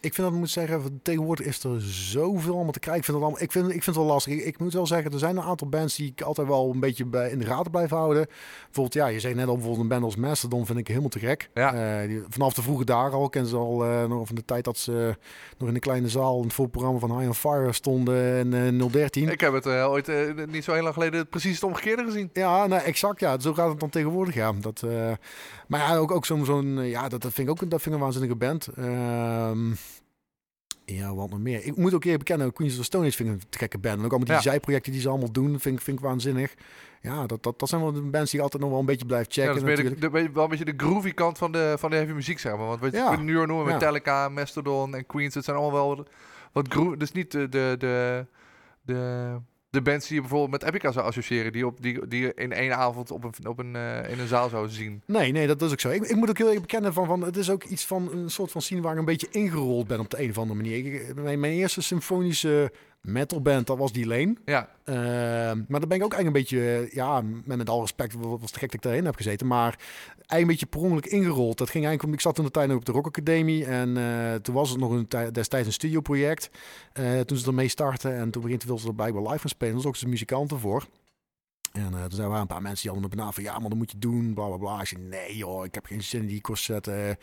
ik 0.00 0.14
vind 0.14 0.28
dat 0.28 0.36
moet 0.36 0.50
zeggen, 0.50 0.82
van 0.82 1.00
tegenwoordig 1.02 1.46
is 1.46 1.64
er 1.64 1.80
zoveel 1.82 2.54
allemaal 2.54 2.72
te 2.72 2.78
krijgen. 2.78 3.02
Ik 3.02 3.06
vind 3.06 3.16
het, 3.16 3.26
allemaal, 3.26 3.42
ik 3.42 3.52
vind, 3.52 3.66
ik 3.66 3.72
vind 3.72 3.96
het 3.96 3.96
wel 3.96 4.04
lastig. 4.04 4.32
Ik, 4.32 4.44
ik 4.44 4.58
moet 4.58 4.72
wel 4.72 4.86
zeggen, 4.86 5.12
er 5.12 5.18
zijn 5.18 5.36
een 5.36 5.42
aantal 5.42 5.68
bands 5.68 5.96
die 5.96 6.12
ik 6.16 6.22
altijd 6.22 6.48
wel 6.48 6.70
een 6.72 6.80
beetje 6.80 7.04
bij, 7.04 7.30
in 7.30 7.38
de 7.38 7.44
gaten 7.44 7.70
blijf 7.70 7.90
houden. 7.90 8.26
Bijvoorbeeld, 8.64 8.94
ja, 8.94 9.06
je 9.06 9.20
zei 9.20 9.34
net 9.34 9.46
al, 9.46 9.54
bijvoorbeeld 9.54 9.82
een 9.82 9.88
band 9.88 10.04
als 10.04 10.16
Mastodon 10.16 10.66
vind 10.66 10.78
ik 10.78 10.88
helemaal 10.88 11.08
te 11.08 11.18
gek. 11.18 11.50
Ja. 11.54 12.00
Eh, 12.02 12.08
die, 12.08 12.22
vanaf 12.28 12.54
de 12.54 12.62
vroege 12.62 12.84
dagen 12.84 13.18
al, 13.18 13.28
ken 13.28 13.46
ze 13.46 13.56
al 13.56 13.84
eh, 13.84 14.04
nog 14.04 14.26
van 14.26 14.36
de 14.36 14.44
tijd 14.44 14.64
dat 14.64 14.78
ze 14.78 15.16
nog 15.58 15.68
in 15.68 15.74
de 15.74 15.80
kleine 15.80 16.08
zaal 16.08 16.36
in 16.36 16.44
het 16.44 16.52
voorprogramma 16.52 16.98
van 16.98 17.16
High 17.16 17.28
on 17.28 17.34
Fire 17.34 17.72
stonden 17.72 18.52
in 18.52 18.80
eh 18.80 18.90
013. 18.90 19.28
Ik 19.28 19.40
heb 19.40 19.52
het 19.52 19.66
eh, 19.66 19.90
ooit 19.90 20.08
eh, 20.08 20.16
niet 20.48 20.64
zo 20.64 20.72
heel 20.72 20.82
lang 20.82 20.94
geleden 20.94 21.28
precies 21.28 21.54
het 21.54 21.64
omgekeerde 21.64 22.04
gezien. 22.04 22.30
Ja, 22.32 22.66
nou, 22.66 22.82
exact. 22.82 23.20
Ja, 23.20 23.40
zo 23.40 23.54
gaat 23.54 23.68
het 23.68 23.80
dan 23.80 23.90
tegenwoordig. 23.90 24.34
Ja. 24.34 24.52
Dat, 24.60 24.82
eh, 24.82 25.12
maar 25.66 25.80
ja, 25.80 25.96
ook, 25.96 26.10
ook 26.10 26.26
zo'n, 26.26 26.44
zo'n, 26.44 26.78
eh, 26.78 26.90
ja, 26.90 27.08
dat, 27.08 27.22
dat 27.22 27.32
vind 27.32 27.48
ik 27.48 27.52
ook 27.52 27.70
dat 27.70 27.82
vind 27.82 27.94
ik 27.94 28.00
een 28.00 28.06
waanzinnige 28.06 28.36
band. 28.36 28.68
Ehm, 28.76 29.70
ja, 30.96 31.14
wat 31.14 31.30
nog 31.30 31.38
meer. 31.38 31.64
Ik 31.64 31.76
moet 31.76 31.94
ook 31.94 32.04
eerlijk 32.04 32.24
bekennen, 32.24 32.52
Queens 32.52 32.72
of 32.72 32.78
the 32.78 32.84
Stone 32.84 33.06
Age 33.06 33.16
vind 33.16 33.28
ik 33.28 33.34
een 33.34 33.42
gekke 33.58 33.78
band. 33.78 33.98
En 33.98 34.04
ook 34.04 34.10
allemaal 34.10 34.26
die 34.26 34.36
Ja. 34.36 34.40
zijprojecten 34.42 34.92
die 34.92 35.00
ze 35.00 35.08
allemaal 35.08 35.32
doen, 35.32 35.60
vind 35.60 35.76
ik, 35.78 35.82
vind 35.84 35.98
ik 35.98 36.04
waanzinnig. 36.04 36.54
Ja, 37.02 37.26
dat, 37.26 37.42
dat, 37.42 37.58
dat 37.58 37.68
zijn 37.68 37.80
wel 37.80 37.92
de 37.92 38.00
bands 38.00 38.30
die 38.30 38.42
altijd 38.42 38.62
nog 38.62 38.70
wel 38.70 38.80
een 38.80 38.86
beetje 38.86 39.06
blijf 39.06 39.24
Ja, 39.26 39.32
checken 39.32 39.46
dat 39.48 39.56
is 39.56 39.62
meer 39.62 39.76
de, 39.76 39.82
natuurlijk. 39.82 40.12
de- 40.26 40.32
wel 40.32 40.44
een 40.44 40.50
beetje 40.50 40.64
de 40.64 40.84
groovy 40.84 41.12
kant 41.12 41.38
van 41.38 41.52
de, 41.52 41.74
van 41.78 41.90
de 41.90 41.96
heavy 41.96 42.12
muziek, 42.12 42.38
zeg 42.38 42.56
maar. 42.56 42.66
Want 42.66 42.80
wat 42.80 42.92
je 42.92 42.96
Ja. 42.98 43.08
kunt 43.14 43.22
nu 43.22 43.38
al 43.38 43.46
noemen, 43.46 43.66
Ja. 43.66 43.72
Metallica, 43.72 44.28
Mastodon 44.28 44.94
en 44.94 45.06
Queens, 45.06 45.34
dat 45.34 45.44
zijn 45.44 45.56
allemaal 45.56 45.86
wel 45.86 46.06
wat, 46.52 46.68
groove. 46.72 46.96
Dus 46.96 47.12
niet 47.12 47.30
de, 47.30 47.48
de, 47.48 47.74
de, 47.78 48.26
de, 48.82 49.36
de 49.70 49.82
bands 49.82 50.06
die 50.06 50.14
je 50.14 50.20
bijvoorbeeld 50.20 50.50
met 50.50 50.62
Epica 50.62 50.92
zou 50.92 51.06
associëren, 51.06 51.52
die, 51.52 51.66
op, 51.66 51.82
die, 51.82 52.06
die 52.08 52.20
je 52.20 52.32
in 52.34 52.52
één 52.52 52.76
avond 52.76 53.10
op 53.10 53.24
een, 53.24 53.46
op 53.46 53.58
een, 53.58 53.76
eh, 53.76 54.10
in 54.10 54.18
een 54.18 54.26
zaal 54.26 54.48
zou 54.48 54.68
zien. 54.68 55.02
Nee, 55.06 55.32
nee, 55.32 55.46
dat 55.46 55.62
is 55.62 55.72
ook 55.72 55.80
zo. 55.80 55.88
Ik, 55.88 56.02
ik 56.02 56.16
moet 56.16 56.28
ook 56.28 56.38
heel 56.38 56.50
erg 56.50 56.60
bekennen 56.60 56.92
van, 56.92 57.06
van, 57.06 57.22
het 57.22 57.36
is 57.36 57.50
ook 57.50 57.64
iets 57.64 57.86
van 57.86 58.12
een 58.12 58.30
soort 58.30 58.50
van 58.50 58.62
scene 58.62 58.80
waar 58.80 58.92
ik 58.92 58.98
een 58.98 59.04
beetje 59.04 59.28
ingerold 59.30 59.86
ben 59.86 60.00
op 60.00 60.10
de 60.10 60.22
een 60.22 60.30
of 60.30 60.38
andere 60.38 60.62
manier. 60.62 60.76
Ik, 60.76 61.14
mijn, 61.14 61.40
mijn 61.40 61.52
eerste 61.52 61.82
symfonische 61.82 62.72
metalband, 63.00 63.66
dat 63.66 63.78
was 63.78 63.92
die 63.92 64.06
Lane. 64.06 64.36
Ja, 64.44 64.68
Ehm, 64.84 65.58
maar 65.68 65.80
dan 65.80 65.88
ben 65.88 65.98
ik 65.98 66.04
ook 66.04 66.12
eigenlijk 66.12 66.26
een 66.26 66.32
beetje, 66.32 66.88
ja, 66.92 67.20
met, 67.44 67.56
met 67.56 67.68
al 67.68 67.80
respect, 67.80 68.14
was 68.18 68.50
te 68.50 68.58
gek 68.58 68.66
dat 68.70 68.74
ik 68.74 68.82
daarin 68.82 69.04
heb 69.04 69.16
gezeten, 69.16 69.46
maar 69.46 69.78
eigenlijk 70.16 70.40
een 70.40 70.46
beetje 70.46 70.66
per 70.66 70.80
ongeluk 70.80 71.06
ingerold. 71.06 71.58
Dat 71.58 71.70
ging 71.70 71.84
eigenlijk, 71.84 72.04
om- 72.04 72.12
ik 72.12 72.20
zat 72.20 72.34
toen 72.34 72.44
de 72.44 72.50
tijd 72.50 72.68
nog 72.68 72.76
op 72.76 72.84
de 72.84 72.92
Rock 72.92 73.06
Academie 73.06 73.64
en 73.64 73.96
eh, 73.96 74.34
toen 74.34 74.54
was 74.54 74.70
het 74.70 74.78
nog 74.78 74.90
een 74.90 75.08
tij- 75.08 75.30
destijds 75.30 75.66
een 75.66 75.72
studioproject. 75.72 76.50
Eh, 76.92 77.20
toen 77.20 77.36
ze 77.36 77.46
ermee 77.46 77.68
startten 77.68 78.14
en 78.16 78.30
toen 78.30 78.42
begint 78.42 78.62
wilden 78.64 78.82
ze 78.82 78.88
er 78.88 78.94
blijkbaar 78.94 79.22
live 79.22 79.38
gaan 79.38 79.48
spelen, 79.48 79.70
er 79.74 79.76
was 79.76 79.86
ook 79.86 79.94
eens 79.94 80.04
muzikanten 80.04 80.58
voor. 80.58 80.86
En 81.72 81.94
eh, 81.94 82.00
toen 82.00 82.10
zijn 82.10 82.30
er 82.30 82.36
een 82.36 82.46
paar 82.46 82.62
mensen 82.62 82.92
die 82.92 83.00
me 83.00 83.08
benaderd 83.08 83.34
van 83.34 83.44
ja, 83.44 83.58
maar 83.58 83.68
dat 83.68 83.78
moet 83.78 83.90
je 83.90 83.98
doen, 83.98 84.34
bla 84.34 84.46
bla 84.46 84.56
bla. 84.56 84.80
Ik 84.80 84.86
zei 84.86 85.02
nee 85.02 85.36
joh, 85.36 85.64
ik 85.64 85.74
heb 85.74 85.86
geen 85.86 86.02
zin 86.02 86.20
in 86.20 86.26
die 86.26 86.40
corsetten. 86.40 87.18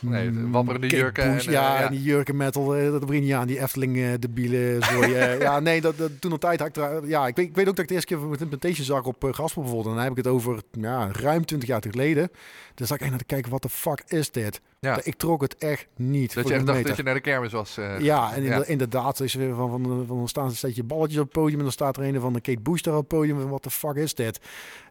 Nee, 0.00 0.30
de 0.30 0.38
Mm, 0.38 0.52
wapperende 0.52 0.86
jurken 0.86 1.24
en, 1.24 1.38
eh, 1.38 1.44
ja, 1.44 1.50
ja. 1.50 1.84
en 1.84 1.90
die 1.90 2.02
jurken 2.02 2.36
metal, 2.36 2.76
eh, 2.76 2.90
dat 2.90 3.06
begin 3.06 3.26
je 3.26 3.34
aan. 3.34 3.46
Die 3.46 3.60
Efteling 3.60 3.96
eh 3.96 4.12
debielen. 4.18 4.82
Zo, 4.84 5.06
ja, 5.06 5.60
nee, 5.60 5.80
dat, 5.80 5.98
dat, 5.98 6.20
toen 6.20 6.32
op 6.32 6.40
tijd 6.40 6.58
had 6.58 6.68
ik 6.68 6.76
er, 6.76 7.08
ja, 7.08 7.26
ik 7.26 7.36
weet, 7.36 7.46
ik 7.46 7.54
weet 7.54 7.68
ook 7.68 7.76
dat 7.76 7.82
ik 7.82 7.88
de 7.88 7.94
eerste 7.94 8.14
keer 8.14 8.22
met 8.22 8.40
Implementation 8.40 8.86
zag 8.86 9.04
op 9.04 9.24
uh, 9.24 9.30
bijvoorbeeld. 9.30 9.86
En 9.86 9.94
dan 9.94 10.02
heb 10.02 10.10
ik 10.10 10.16
het 10.16 10.26
over 10.26 10.62
ja, 10.72 11.08
ruim 11.12 11.44
20 11.44 11.68
jaar 11.68 11.82
geleden. 11.90 12.30
Dan 12.78 12.86
zag 12.86 12.96
ik 12.96 13.02
echt 13.02 13.10
naar 13.10 13.18
te 13.18 13.24
kijken, 13.24 13.50
wat 13.50 13.62
de 13.62 13.68
fuck 13.68 14.02
is 14.06 14.30
dit? 14.30 14.60
Ja. 14.80 15.00
Ik 15.02 15.14
trok 15.14 15.40
het 15.40 15.56
echt 15.56 15.86
niet. 15.96 16.34
dat 16.34 16.42
voor 16.42 16.52
je 16.52 16.56
echt 16.56 16.66
dacht 16.66 16.76
meter. 16.78 16.88
dat 16.88 16.96
je 16.98 17.02
naar 17.04 17.14
de 17.14 17.20
kermis 17.20 17.52
was. 17.52 17.76
eh, 17.76 17.98
Ja, 17.98 18.34
en 18.34 18.42
ja. 18.42 18.64
inderdaad, 18.64 19.20
is 19.20 19.34
er 19.34 19.54
van, 19.54 19.70
van, 19.70 20.04
van, 20.06 20.28
staan 20.28 20.50
steeds 20.52 20.76
je 20.76 20.82
balletjes 20.84 21.18
op 21.18 21.24
het 21.24 21.32
podium 21.32 21.56
en 21.58 21.62
dan 21.62 21.72
staat 21.72 21.96
er 21.96 22.02
een 22.02 22.20
van 22.20 22.32
de 22.32 22.40
Kate 22.40 22.60
Bush 22.60 22.80
daar 22.80 22.94
op 22.94 23.00
het 23.00 23.08
podium. 23.08 23.48
Wat 23.48 23.62
de 23.62 23.70
fuck 23.70 23.94
is 23.94 24.14
dit? 24.14 24.40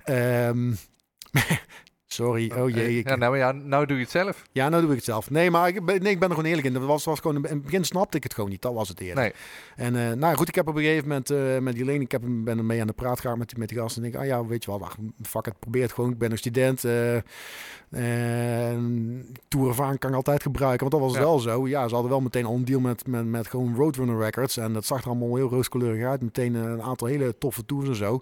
Ehm, 0.03 0.73
Sorry, 2.09 2.51
oh 2.57 2.69
jee. 2.69 2.97
Ik, 2.97 3.09
Ja, 3.09 3.15
nou, 3.15 3.37
ja, 3.37 3.51
nou 3.51 3.85
doe 3.85 3.97
je 3.97 4.01
het 4.03 4.11
zelf. 4.11 4.43
Ja, 4.51 4.69
nou 4.69 4.81
doe 4.81 4.89
ik 4.91 4.95
het 4.95 5.05
zelf. 5.05 5.29
Nee, 5.29 5.51
maar 5.51 5.67
ik 5.67 5.85
ben, 5.85 6.01
nee, 6.01 6.11
ik 6.11 6.19
ben 6.19 6.29
er 6.29 6.35
gewoon 6.35 6.49
eerlijk 6.49 6.67
in. 6.67 6.73
Dat 6.73 6.83
was, 6.83 7.05
was 7.05 7.19
gewoon, 7.19 7.35
in 7.35 7.43
het 7.43 7.61
begin 7.63 7.83
snapte 7.85 8.17
ik 8.17 8.23
het 8.23 8.33
gewoon 8.33 8.49
niet. 8.49 8.61
Dat 8.61 8.73
was 8.73 8.89
het 8.89 8.99
eerder. 8.99 9.23
Nee. 9.23 9.33
En 9.75 9.95
eh, 10.09 10.11
nou 10.17 10.35
goed, 10.35 10.47
ik 10.47 10.55
heb 10.55 10.67
op 10.67 10.75
een 10.75 10.81
gegeven 10.81 11.07
moment 11.07 11.29
eh, 11.29 11.57
met 11.57 11.73
die 11.75 11.85
Leen, 11.85 12.01
ik 12.01 12.11
heb 12.11 12.21
hem, 12.21 12.43
ben 12.43 12.57
er 12.57 12.65
mee 12.65 12.81
aan 12.81 12.87
de 12.87 12.93
praat 12.93 13.19
gegaan 13.19 13.37
met, 13.37 13.49
die- 13.49 13.59
met 13.59 13.69
die 13.69 13.77
gasten. 13.77 14.03
En 14.03 14.09
ik, 14.09 14.15
ah 14.15 14.25
ja, 14.25 14.45
weet 14.45 14.63
je 14.63 14.71
wel, 14.71 14.83
ach, 14.83 14.95
fuck 15.23 15.45
het, 15.45 15.59
probeer 15.59 15.81
het 15.81 15.91
gewoon. 15.93 16.11
Ik 16.11 16.17
ben 16.17 16.31
een 16.31 16.37
student. 16.37 16.83
eh 16.83 17.17
en 17.89 19.25
tourervaring 19.47 19.99
kan 19.99 20.09
ik 20.09 20.15
altijd 20.15 20.41
gebruiken. 20.41 20.79
Want 20.89 20.91
dat 20.91 21.01
was 21.01 21.13
Ja. 21.13 21.27
wel 21.27 21.39
zo. 21.39 21.67
Ja, 21.67 21.87
ze 21.87 21.93
hadden 21.93 22.11
wel 22.11 22.21
meteen 22.21 22.45
al 22.45 22.55
een 22.55 22.65
deal 22.65 22.79
met, 22.79 23.07
met, 23.07 23.25
met 23.25 23.47
gewoon 23.47 23.75
Roadrunner 23.75 24.19
Records. 24.19 24.57
En 24.57 24.73
dat 24.73 24.85
zag 24.85 25.01
er 25.01 25.07
allemaal 25.07 25.35
heel 25.35 25.49
rooskleurig 25.49 26.05
uit. 26.05 26.21
Meteen 26.21 26.55
eh, 26.55 26.61
een 26.61 26.81
aantal 26.81 27.07
hele 27.07 27.37
toffe 27.37 27.65
tours 27.65 27.87
en 27.89 27.95
zo. 27.95 28.21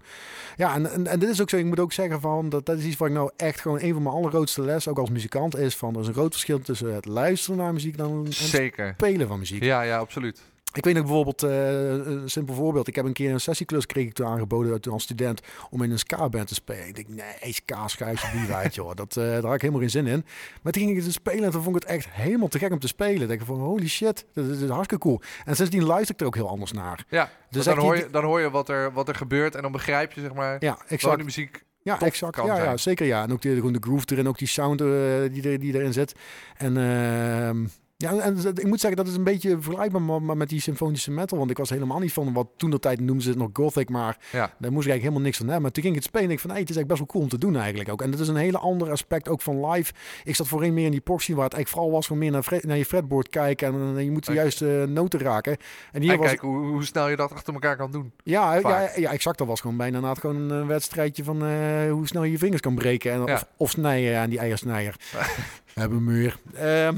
Ja, 0.56 0.74
en, 0.76 0.92
en, 0.92 1.08
en 1.08 1.20
dit 1.20 1.30
is 1.30 1.42
ook 1.42 1.50
zo. 1.50 1.58
Ik 1.58 1.66
moet 1.66 1.80
ook 1.80 1.94
zeggen 1.94 2.22
van, 2.22 2.50
dat, 2.50 2.66
dat 2.66 2.78
is 2.78 2.86
iets 2.86 2.98
wat 2.98 3.08
ik 3.08 3.14
nou 3.14 3.32
echt 3.36 3.60
gewoon 3.62 3.75
een 3.84 3.94
van 3.94 4.04
mijn 4.04 4.16
allergrootste 4.16 4.62
les, 4.62 4.88
ook 4.88 5.00
als 5.00 5.10
muzikant, 5.10 5.58
is 5.58 5.76
van, 5.76 5.94
er 5.96 6.02
is 6.02 6.08
een 6.08 6.14
groot 6.14 6.32
verschil 6.32 6.60
tussen 6.62 6.94
het 6.94 7.06
luisteren 7.06 7.58
naar 7.58 7.74
muziek 7.74 7.98
dan 7.98 8.12
en 8.12 8.24
het 8.24 8.34
Zeker. 8.34 8.94
spelen 8.98 9.28
van 9.28 9.40
muziek. 9.40 9.64
Ja, 9.64 9.82
ja, 9.82 9.98
absoluut. 9.98 10.42
Ik 10.74 10.86
weet 10.86 10.94
nog 10.94 11.04
bijvoorbeeld, 11.04 11.44
eh, 11.44 11.90
een 11.92 12.30
simpel 12.30 12.54
voorbeeld. 12.56 12.88
Ik 12.88 12.96
heb 12.96 13.06
een 13.06 13.14
keer 13.14 13.32
een 13.32 13.40
sessieklus 13.40 13.86
kreeg 13.86 14.06
ik 14.06 14.14
toen 14.14 14.26
aangeboden 14.28 14.82
toen 14.82 14.94
als 14.94 15.04
student 15.04 15.42
om 15.70 15.82
in 15.84 15.92
een 15.92 16.00
ska-band 16.00 16.48
te 16.48 16.54
spelen. 16.54 16.88
Ik 16.88 16.96
denk, 16.96 17.08
nee, 17.08 17.54
ska 17.86 18.10
je 18.10 18.40
niet 18.40 18.50
uit, 18.52 18.76
joh. 18.76 18.92
Dat, 18.96 19.18
eh, 19.18 19.24
daar 19.24 19.42
had 19.44 19.54
ik 19.54 19.62
helemaal 19.62 19.82
geen 19.82 19.90
zin 19.90 20.08
in. 20.08 20.26
Maar 20.62 20.72
toen 20.74 20.84
ging 20.84 20.98
ik 20.98 21.04
het 21.04 21.14
spelen 21.14 21.44
en 21.44 21.52
toen 21.52 21.64
vond 21.64 21.76
ik 21.76 21.82
het 21.82 21.92
echt 21.92 22.08
helemaal 22.10 22.48
te 22.48 22.60
gek 22.60 22.72
om 22.72 22.80
te 22.80 22.88
spelen. 22.88 23.22
Ik 23.22 23.28
denk 23.28 23.42
van, 23.42 23.60
holy 23.60 23.88
shit, 23.88 24.26
dat 24.34 24.44
is, 24.46 24.52
dat 24.52 24.60
is 24.62 24.70
hartstikke 24.70 25.04
cool. 25.04 25.22
En 25.46 25.56
sindsdien 25.56 25.84
luister 25.84 26.16
ik 26.16 26.22
er 26.22 26.28
ook 26.28 26.36
heel 26.36 26.50
anders 26.50 26.72
naar. 26.72 27.06
Ja, 27.10 27.30
Dus 27.50 27.66
dan, 27.66 27.78
hoor 27.78 27.94
die- 27.96 28.04
je, 28.04 28.10
dan 28.10 28.24
hoor 28.24 28.40
je 28.42 28.50
wat 28.50 28.70
er, 28.70 28.92
wat 28.94 29.08
er 29.08 29.16
gebeurt 29.16 29.56
en 29.56 29.62
dan 29.62 29.72
begrijp 29.72 30.12
je 30.12 30.22
zeg 30.22 30.34
maar 30.34 30.54
Ja, 30.54 30.60
waarom 30.60 30.86
exact. 30.88 31.16
die 31.16 31.26
muziek... 31.26 31.64
Ja, 31.86 32.00
exact. 32.00 32.36
Ja, 32.36 32.64
ja, 32.64 32.78
zeker 32.78 33.06
ja. 33.06 33.24
En 33.24 33.32
ook 33.32 33.42
de, 33.42 33.56
gewoon 33.56 33.74
de 33.74 33.80
groove 33.82 34.06
erin, 34.12 34.28
ook 34.28 34.38
die 34.38 34.48
sound 34.48 34.82
eh, 34.82 34.88
die, 35.32 35.50
er, 35.50 35.60
die 35.60 35.74
erin 35.74 35.94
zit. 35.94 36.16
En 36.58 36.78
ehm, 36.78 37.66
ja, 37.98 38.18
en 38.20 38.38
ik 38.38 38.66
moet 38.66 38.80
zeggen, 38.80 38.96
dat 39.04 39.08
is 39.08 39.16
een 39.18 39.24
beetje 39.24 39.58
vergelijkbaar 39.62 40.38
met 40.38 40.50
die 40.50 40.62
symfonische 40.62 41.12
metal. 41.12 41.38
Want 41.38 41.50
ik 41.50 41.58
was 41.58 41.70
helemaal 41.70 42.00
niet 42.00 42.14
van 42.14 42.34
wat 42.34 42.48
toen 42.58 42.70
de 42.70 42.80
tijd 42.80 43.00
noemden 43.00 43.22
ze 43.22 43.30
het 43.30 43.38
nog 43.38 43.50
gothic, 43.54 43.90
maar 43.90 44.18
Ja. 44.32 44.40
daar 44.40 44.72
moest 44.72 44.86
ik 44.86 44.92
eigenlijk 44.92 45.02
helemaal 45.02 45.22
niks 45.22 45.38
van 45.38 45.46
hebben. 45.46 45.64
Maar 45.64 45.72
toen 45.72 45.84
ging 45.84 45.96
ik 45.96 46.02
het 46.02 46.10
spelen 46.10 46.28
en 46.28 46.34
ik 46.34 46.40
van, 46.42 46.50
hey, 46.50 46.60
het 46.60 46.70
is 46.70 46.76
eigenlijk 46.76 46.88
best 47.02 47.14
wel 47.14 47.22
cool 47.22 47.24
om 47.24 47.40
te 47.40 47.46
doen 47.52 47.62
eigenlijk 47.62 47.90
ook. 47.90 48.02
En 48.02 48.12
dat 48.12 48.20
is 48.20 48.28
een 48.28 48.36
hele 48.36 48.58
ander 48.58 48.92
aspect 48.92 49.30
ook 49.30 49.42
van 49.42 49.66
live. 49.70 49.94
Ik 50.24 50.36
zat 50.36 50.48
voorheen 50.48 50.74
meer 50.74 50.86
in 50.86 50.92
die 50.92 51.00
proxy, 51.02 51.34
waar 51.34 51.44
het 51.44 51.54
eigenlijk 51.54 51.70
vooral 51.84 51.92
was 51.92 52.08
van 52.08 52.18
meer 52.18 52.32
naar, 52.32 52.78
je 52.78 52.86
fretboard 52.86 53.30
kijken 53.30 53.68
en, 53.74 53.98
eh, 53.98 54.04
je 54.04 54.12
moet 54.12 54.26
de 54.26 54.34
juiste 54.34 54.86
noten 54.90 55.20
raken. 55.20 55.58
En 55.92 56.02
hier 56.02 56.12
En 56.12 56.18
was 56.18 56.28
kijk 56.28 56.40
hoe, 56.42 56.66
hoe 56.66 56.86
snel 56.86 57.10
je 57.10 57.16
dat 57.16 57.32
achter 57.34 57.54
elkaar 57.54 57.78
kan 57.78 57.92
doen. 57.92 58.12
ja, 58.24 58.54
ja, 58.56 58.90
ja, 58.96 59.12
exact. 59.12 59.38
Dat 59.38 59.48
was 59.48 59.62
gewoon 59.62 59.78
bijna 59.78 59.96
inderdaad 59.96 60.20
gewoon 60.20 60.50
een 60.50 60.68
wedstrijdje 60.68 61.24
van 61.24 61.46
eh, 61.46 61.92
hoe 61.92 62.08
snel 62.08 62.24
je 62.24 62.32
je 62.32 62.38
vingers 62.38 62.62
kan 62.62 62.76
breken. 62.76 63.12
En, 63.12 63.26
Ja. 63.26 63.34
of, 63.34 63.48
of 63.58 63.70
snijden 63.70 64.20
aan 64.20 64.30
die 64.30 64.40
eiersnijer. 64.40 64.96
Hebben 65.74 65.98
we 65.98 66.12
meer. 66.12 66.38
Ehm 66.56 66.96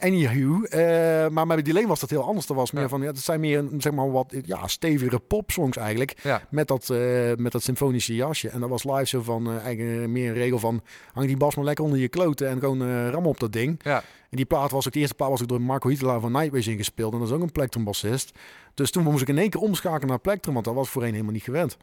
Anywho, 0.00 0.62
eh, 0.62 1.28
maar 1.28 1.46
met 1.46 1.64
die 1.64 1.74
Leen 1.74 1.86
was 1.86 2.00
dat 2.00 2.10
heel 2.10 2.22
anders. 2.24 2.46
Dat 2.46 2.56
was 2.56 2.70
meer 2.70 2.82
Ja. 2.82 2.88
van, 2.88 3.00
ja, 3.00 3.06
dat 3.06 3.18
zijn 3.18 3.40
meer, 3.40 3.64
zeg 3.78 3.92
maar, 3.92 4.10
wat 4.10 4.34
ja, 4.44 4.66
stevige 4.66 5.18
popsongs 5.18 5.76
eigenlijk. 5.76 6.18
Ja. 6.22 6.42
Met 6.50 6.68
dat, 6.68 6.90
eh, 6.90 6.98
met 7.36 7.52
dat 7.52 7.62
symfonische 7.62 8.14
jasje. 8.14 8.48
En 8.48 8.60
dat 8.60 8.68
was 8.68 8.84
live 8.84 9.04
zo 9.06 9.22
van, 9.22 9.46
eh, 9.46 9.64
eigenlijk 9.64 10.08
meer 10.08 10.28
een 10.28 10.34
regel 10.34 10.58
van, 10.58 10.80
hang 11.12 11.26
die 11.26 11.36
bas 11.36 11.54
maar 11.54 11.64
lekker 11.64 11.84
onder 11.84 11.98
je 12.00 12.08
kloten 12.08 12.48
en 12.48 12.58
gewoon 12.58 12.82
eh 12.82 13.08
ram 13.10 13.26
op 13.26 13.40
dat 13.40 13.52
ding. 13.52 13.80
Ja. 13.82 13.96
En 14.30 14.36
die 14.36 14.46
plaat 14.46 14.70
was 14.70 14.86
ook, 14.86 14.92
de 14.92 14.98
eerste 14.98 15.14
plaat 15.14 15.30
was 15.30 15.42
ook 15.42 15.48
door 15.48 15.60
Marco 15.60 15.88
Hitelaar 15.88 16.20
van 16.20 16.32
Nightwish 16.32 16.66
ingespeeld. 16.66 17.12
En 17.12 17.18
dat 17.18 17.28
is 17.28 17.34
ook 17.34 17.42
een 17.42 17.52
Plectrum 17.52 17.84
bassist. 17.84 18.32
Dus 18.74 18.90
toen 18.90 19.02
moest 19.02 19.22
ik 19.22 19.28
in 19.28 19.38
één 19.38 19.50
keer 19.50 19.60
omschakelen 19.60 20.08
naar 20.08 20.18
Plectrum, 20.18 20.54
want 20.54 20.66
dat 20.66 20.74
was 20.74 20.88
voorheen 20.88 21.12
helemaal 21.12 21.32
niet 21.32 21.42
gewend. 21.42 21.76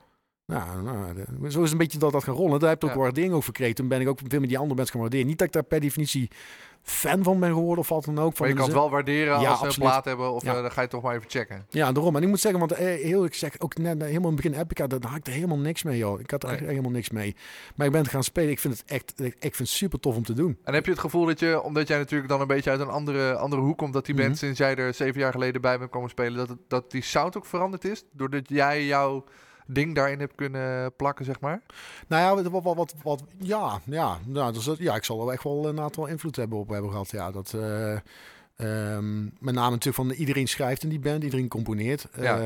Nou, 0.46 0.82
nou 0.84 1.14
de- 1.14 1.52
zo 1.52 1.64
is 1.64 1.72
een 1.72 1.78
beetje 1.78 1.98
dat 2.00 2.12
dat 2.12 2.24
gaan 2.24 2.36
rollen. 2.36 2.60
Daar 2.60 2.70
heb 2.70 2.84
ik 2.84 2.90
ook 2.90 2.96
Ja. 2.96 3.02
waardering 3.02 3.34
over 3.34 3.46
gekregen. 3.46 3.76
Toen 3.76 3.88
ben 3.88 4.02
ik 4.02 4.08
ook 4.08 4.20
veel 4.28 4.40
met 4.40 4.50
die 4.50 4.58
andere 4.58 4.76
mensen 4.76 4.92
gaan 4.94 5.02
waarderen. 5.02 5.28
Niet 5.28 5.38
dat 5.38 5.48
ik 5.48 5.54
daar 5.54 5.64
per 5.64 5.80
definitie 5.80 6.30
fan 6.82 7.24
van 7.24 7.40
ben 7.40 7.50
geworden 7.50 7.80
of 7.80 7.90
wat 7.90 8.06
dan 8.06 8.20
ook. 8.20 8.36
Van 8.36 8.46
Maar 8.46 8.48
je 8.50 8.54
kan 8.56 8.64
het 8.66 8.74
wel 8.74 8.90
waarderen 8.90 9.40
Ja, 9.40 9.50
als 9.50 9.60
ze 9.60 9.66
een 9.66 9.74
plaat 9.88 10.06
hebben 10.06 10.32
of 10.32 10.44
Ja. 10.44 10.56
eh, 10.56 10.62
dan 10.62 10.72
ga 10.72 10.82
je 10.82 10.88
toch 10.88 11.02
maar 11.02 11.16
even 11.16 11.30
checken. 11.30 11.66
Ja, 11.70 11.92
daarom. 11.92 12.16
En 12.16 12.22
ik 12.24 12.28
moet 12.28 12.40
zeggen, 12.40 12.60
want 12.60 12.72
eh, 12.72 12.86
heel 13.04 13.26
ik 13.26 13.34
zeg 13.34 13.60
ook 13.60 13.78
net 13.78 13.98
eh, 14.02 14.08
helemaal 14.08 14.30
in 14.30 14.36
het 14.36 14.46
begin 14.46 14.60
Epica, 14.62 14.88
daar 14.88 15.00
had 15.10 15.18
ik 15.18 15.28
er 15.28 15.34
helemaal 15.34 15.58
niks 15.58 15.84
mee, 15.84 15.98
joh. 15.98 16.20
Ik 16.20 16.32
had 16.32 16.44
er 16.44 16.50
Nee. 16.50 16.58
echt 16.58 16.68
helemaal 16.68 16.92
niks 16.92 17.10
mee. 17.10 17.36
Maar 17.76 17.86
ik 17.86 17.92
ben 17.92 18.02
het 18.02 18.12
gaan 18.12 18.24
spelen. 18.24 18.50
Ik 18.52 18.60
vind 18.60 18.78
het 18.78 18.90
echt, 18.92 19.14
ik 19.20 19.36
vind 19.40 19.58
het 19.58 19.68
super 19.68 20.00
tof 20.00 20.16
om 20.16 20.24
te 20.24 20.34
doen. 20.34 20.58
En 20.64 20.74
heb 20.74 20.86
je 20.86 20.92
het 20.92 21.00
gevoel 21.00 21.26
dat 21.26 21.40
je, 21.40 21.62
omdat 21.62 21.88
jij 21.88 21.98
natuurlijk 21.98 22.30
dan 22.30 22.42
een 22.42 22.48
beetje 22.48 22.70
uit 22.70 22.80
een 22.80 22.90
andere, 22.90 23.36
andere 23.36 23.62
hoek 23.62 23.78
komt, 23.78 23.94
dat 23.94 24.06
die 24.06 24.16
Mhm. 24.16 24.24
band 24.24 24.38
sinds 24.38 24.58
jij 24.58 24.76
er 24.76 24.94
zeven 24.94 25.20
jaar 25.20 25.32
geleden 25.32 25.62
bij 25.62 25.78
bent 25.80 25.92
komen 25.92 26.10
spelen, 26.10 26.38
dat, 26.38 26.50
het, 26.50 26.58
dat 26.68 26.92
die 26.92 27.04
sound 27.04 27.38
ook 27.38 27.46
veranderd 27.46 27.86
is? 27.86 28.04
Doordat 28.12 28.50
jij 28.50 28.86
jouw 28.86 29.24
ding 29.66 29.96
daarin 29.96 30.20
hebt 30.20 30.36
kunnen 30.36 30.94
plakken, 30.96 31.26
zeg 31.26 31.40
maar? 31.40 31.62
Nou 32.08 32.22
ja, 32.38 32.50
wat, 32.50 32.64
wat, 32.64 32.76
wat, 32.76 32.96
wat 33.04 33.24
ja, 33.38 33.80
ja, 33.86 34.20
nou, 34.26 34.54
dus, 34.54 34.64
dat- 34.64 34.78
ja, 34.78 34.96
ik 34.96 35.04
zal 35.04 35.28
er 35.28 35.34
echt 35.34 35.44
wel 35.44 35.68
een 35.68 35.80
aantal 35.80 36.06
invloed 36.06 36.36
hebben 36.36 36.58
op 36.58 36.70
hebben 36.70 36.92
gehad. 36.92 37.12
Ja, 37.12 37.32
dat, 37.32 37.54
eh, 37.54 37.92
ehm, 38.56 39.24
met 39.24 39.54
name 39.54 39.70
natuurlijk 39.70 39.96
van 39.96 40.12
iedereen 40.12 40.48
schrijft 40.48 40.84
in 40.84 40.90
die 40.90 41.00
band, 41.00 41.24
iedereen 41.24 41.48
componeert. 41.48 42.08
Ja. 42.20 42.40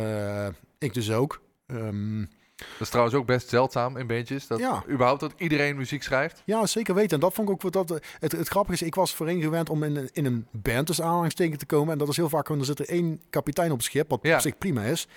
Eh, 0.45 0.53
ik 0.77 0.93
dus 0.93 1.11
ook. 1.11 1.41
Ehm, 1.67 2.25
Dat 2.59 2.79
is 2.79 2.89
trouwens 2.89 3.15
ook 3.15 3.25
best 3.25 3.49
zeldzaam 3.49 3.97
in 3.97 4.07
bandjes, 4.07 4.47
dat 4.47 4.59
Ja. 4.59 4.83
überhaupt 4.89 5.19
dat 5.19 5.33
iedereen 5.37 5.75
muziek 5.77 6.03
schrijft. 6.03 6.41
Ja, 6.45 6.65
zeker 6.65 6.93
weten. 6.95 7.11
En 7.13 7.19
dat 7.19 7.33
vond 7.33 7.47
ik 7.47 7.53
ook 7.53 7.61
wat 7.73 7.87
dat. 7.87 8.01
Het, 8.19 8.31
het 8.31 8.47
grappige 8.47 8.73
is, 8.73 8.81
ik 8.81 8.95
was 8.95 9.15
voorheen 9.15 9.41
gewend 9.41 9.69
om 9.69 9.83
in, 9.83 9.95
een- 9.95 10.09
in 10.13 10.25
een 10.25 10.47
band 10.51 10.85
tussen 10.87 11.05
aanhalingstekens 11.05 11.59
te 11.59 11.65
komen. 11.65 11.91
En 11.93 11.97
dat 11.97 12.07
is 12.07 12.15
heel 12.15 12.29
vaak 12.29 12.45
gewoon, 12.45 12.61
er 12.61 12.67
zit 12.67 12.79
er 12.79 12.89
één 12.89 13.21
kapitein 13.29 13.71
op 13.71 13.77
het 13.77 13.85
schip, 13.85 14.09
wat 14.09 14.19
Ja. 14.21 14.35
op 14.35 14.41
zich 14.41 14.57
prima 14.57 14.83
is. 14.83 15.07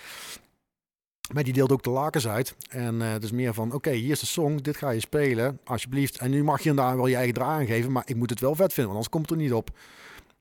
Maar 1.32 1.44
die 1.44 1.52
deelt 1.52 1.72
ook 1.72 1.82
de 1.82 1.90
lakens 1.90 2.28
uit. 2.28 2.56
En 2.68 3.00
het 3.00 3.24
is 3.24 3.30
meer 3.30 3.54
van, 3.54 3.72
oké, 3.72 3.90
hier 3.90 4.10
is 4.10 4.20
de 4.20 4.26
song, 4.26 4.56
dit 4.56 4.76
ga 4.76 4.90
je 4.90 5.00
spelen, 5.00 5.58
alsjeblieft. 5.64 6.18
En 6.18 6.30
nu 6.30 6.44
mag 6.44 6.62
je 6.62 6.70
en 6.70 6.76
daar 6.76 6.96
wel 6.96 7.06
je 7.06 7.16
eigen 7.16 7.34
draai 7.34 7.60
aan 7.60 7.66
geven, 7.66 7.92
maar 7.92 8.02
ik 8.06 8.16
moet 8.16 8.30
het 8.30 8.40
wel 8.40 8.54
vet 8.54 8.72
vinden, 8.72 8.92
want 8.92 8.94
anders 8.94 9.08
komt 9.08 9.30
het 9.30 9.38
er 9.38 9.44
niet 9.44 9.52
op. 9.52 9.70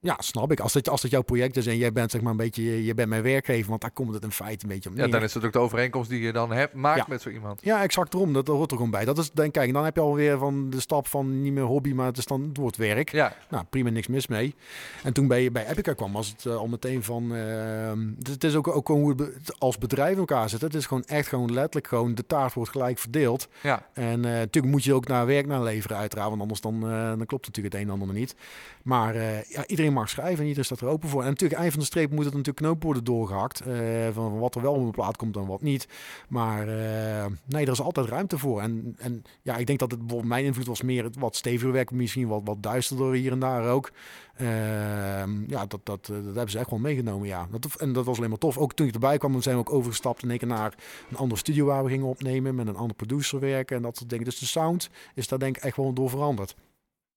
Ja, 0.03 0.15
snap 0.19 0.51
ik. 0.51 0.59
Als 0.59 0.73
het, 0.73 0.89
als 0.89 1.01
het 1.01 1.11
jouw 1.11 1.21
project 1.21 1.57
is 1.57 1.67
en 1.67 1.77
jij 1.77 1.91
bent 1.91 2.11
zeg 2.11 2.21
maar 2.21 2.31
een 2.31 2.37
beetje, 2.37 2.85
je, 2.85 2.93
bent 2.93 3.09
mijn 3.09 3.21
werkgever, 3.21 3.69
want 3.69 3.81
daar 3.81 3.91
komt 3.91 4.13
het 4.13 4.23
in 4.23 4.31
feite 4.31 4.63
een 4.65 4.69
beetje 4.69 4.89
om 4.89 4.97
Ja, 4.97 5.07
dan 5.07 5.23
is 5.23 5.33
het 5.33 5.45
ook 5.45 5.53
de 5.53 5.59
overeenkomst 5.59 6.09
die 6.09 6.21
je 6.21 6.31
dan 6.31 6.51
hebt, 6.51 6.73
maakt 6.73 6.97
Ja. 6.97 7.05
met 7.07 7.21
zo 7.21 7.29
iemand. 7.29 7.59
Ja, 7.63 7.81
exact 7.81 8.13
erom. 8.13 8.33
Dat, 8.33 8.47
hoort 8.47 8.71
er 8.71 8.75
gewoon 8.77 8.91
bij. 8.91 9.05
Dat 9.05 9.17
is, 9.17 9.31
denk, 9.31 9.53
kijk, 9.53 9.73
dan 9.73 9.83
heb 9.83 9.95
je 9.95 10.01
alweer 10.01 10.37
van 10.37 10.69
de 10.69 10.79
stap 10.79 11.07
van 11.07 11.41
niet 11.41 11.53
meer 11.53 11.63
hobby, 11.63 11.93
maar 11.93 12.05
het 12.05 12.17
is 12.17 12.25
dan 12.25 12.41
het 12.41 12.57
wordt 12.57 12.77
werk. 12.77 13.11
Ja, 13.11 13.33
Nou, 13.49 13.63
prima, 13.69 13.89
niks 13.89 14.07
mis 14.07 14.27
mee. 14.27 14.55
En 15.03 15.13
toen 15.13 15.27
bij, 15.27 15.51
bij 15.51 15.67
Epica 15.67 15.93
kwam, 15.93 16.11
was 16.13 16.27
het 16.27 16.45
eh, 16.45 16.55
al 16.55 16.67
meteen 16.67 17.03
van... 17.03 17.35
ehm, 17.35 18.07
het, 18.17 18.27
het 18.27 18.43
is 18.43 18.55
ook, 18.55 18.67
ook 18.67 18.85
gewoon 18.85 19.01
hoe 19.01 19.11
het 19.11 19.19
het 19.19 19.59
als 19.59 19.77
bedrijf 19.77 20.11
in 20.13 20.17
elkaar 20.19 20.49
zit. 20.49 20.61
Het 20.61 20.73
is 20.75 20.85
gewoon 20.85 21.03
echt 21.03 21.27
gewoon 21.27 21.53
letterlijk 21.53 21.87
gewoon... 21.87 22.15
De 22.15 22.25
taart 22.25 22.53
wordt 22.53 22.71
gelijk 22.71 22.97
verdeeld. 22.97 23.47
ja. 23.61 23.85
En 23.93 24.25
eh, 24.25 24.31
natuurlijk 24.31 24.73
moet 24.73 24.83
je 24.83 24.93
ook 24.93 25.07
naar 25.07 25.25
werk 25.25 25.47
naar 25.47 25.63
leveren 25.63 25.97
uiteraard. 25.97 26.29
Want 26.29 26.41
anders 26.41 26.61
dan, 26.61 26.75
eh, 26.83 27.07
dan 27.07 27.25
klopt 27.25 27.45
natuurlijk 27.47 27.73
het 27.75 27.83
een 27.83 27.89
en 27.89 27.99
ander 27.99 28.15
niet. 28.15 28.35
Maar 28.83 29.15
ja, 29.47 29.65
iedereen 29.67 29.90
mag 29.91 30.09
schrijven 30.09 30.37
en 30.39 30.43
iedereen 30.43 30.65
staat 30.65 30.81
er 30.81 30.87
open 30.87 31.09
voor. 31.09 31.21
En 31.21 31.29
natuurlijk, 31.29 31.59
eind 31.59 31.71
van 31.71 31.81
de 31.81 31.87
streep 31.87 32.09
moet 32.09 32.25
het 32.25 32.33
natuurlijk 32.33 32.65
knoop 32.65 32.83
worden 32.83 33.03
doorgehakt. 33.03 33.59
eh, 33.59 34.07
van 34.13 34.39
wat 34.39 34.55
er 34.55 34.61
wel 34.61 34.73
op 34.73 34.85
een 34.85 34.91
plaat 34.91 35.17
komt 35.17 35.35
en 35.35 35.45
wat 35.45 35.61
niet. 35.61 35.87
Maar 36.29 36.67
eh, 36.67 37.25
nee, 37.45 37.65
er 37.65 37.71
is 37.71 37.81
altijd 37.81 38.07
ruimte 38.07 38.37
voor. 38.37 38.61
En, 38.61 38.95
en 38.97 39.23
ja, 39.41 39.57
ik 39.57 39.67
denk 39.67 39.79
dat 39.79 39.91
het 39.91 39.99
bijvoorbeeld 39.99 40.29
mijn 40.29 40.45
invloed 40.45 40.67
was 40.67 40.81
meer 40.81 41.03
het 41.03 41.17
wat 41.17 41.35
steviger 41.35 41.71
werk. 41.71 41.91
Misschien 41.91 42.27
wat, 42.27 42.41
wat 42.43 42.63
duisterder 42.63 43.13
hier 43.13 43.31
en 43.31 43.39
daar 43.39 43.69
ook. 43.69 43.91
Ehm, 44.35 45.49
ja, 45.49 45.65
dat, 45.65 45.79
dat, 45.83 46.09
eh, 46.09 46.15
dat 46.15 46.25
hebben 46.25 46.49
ze 46.49 46.59
echt 46.59 46.69
wel 46.69 46.79
meegenomen, 46.79 47.27
ja. 47.27 47.47
Dat, 47.51 47.75
en 47.75 47.93
dat 47.93 48.05
was 48.05 48.17
alleen 48.17 48.29
maar 48.29 48.37
tof. 48.37 48.57
Ook 48.57 48.73
toen 48.73 48.87
ik 48.87 48.93
erbij 48.93 49.17
kwam, 49.17 49.41
zijn 49.41 49.55
we 49.55 49.61
ook 49.61 49.73
overgestapt 49.73 50.23
in 50.23 50.29
één 50.29 50.47
naar 50.47 50.73
een 51.09 51.17
andere 51.17 51.39
studio 51.39 51.65
waar 51.65 51.83
we 51.83 51.89
gingen 51.89 52.07
opnemen. 52.07 52.55
Met 52.55 52.67
een 52.67 52.75
andere 52.75 52.93
producer 52.93 53.39
werken 53.39 53.75
en 53.75 53.81
dat 53.81 53.97
soort 53.97 54.09
dingen. 54.09 54.25
Dus 54.25 54.39
de 54.39 54.45
sound 54.45 54.89
is 55.15 55.27
daar 55.27 55.39
denk 55.39 55.57
ik 55.57 55.63
echt 55.63 55.77
wel 55.77 55.93
door 55.93 56.09
veranderd. 56.09 56.55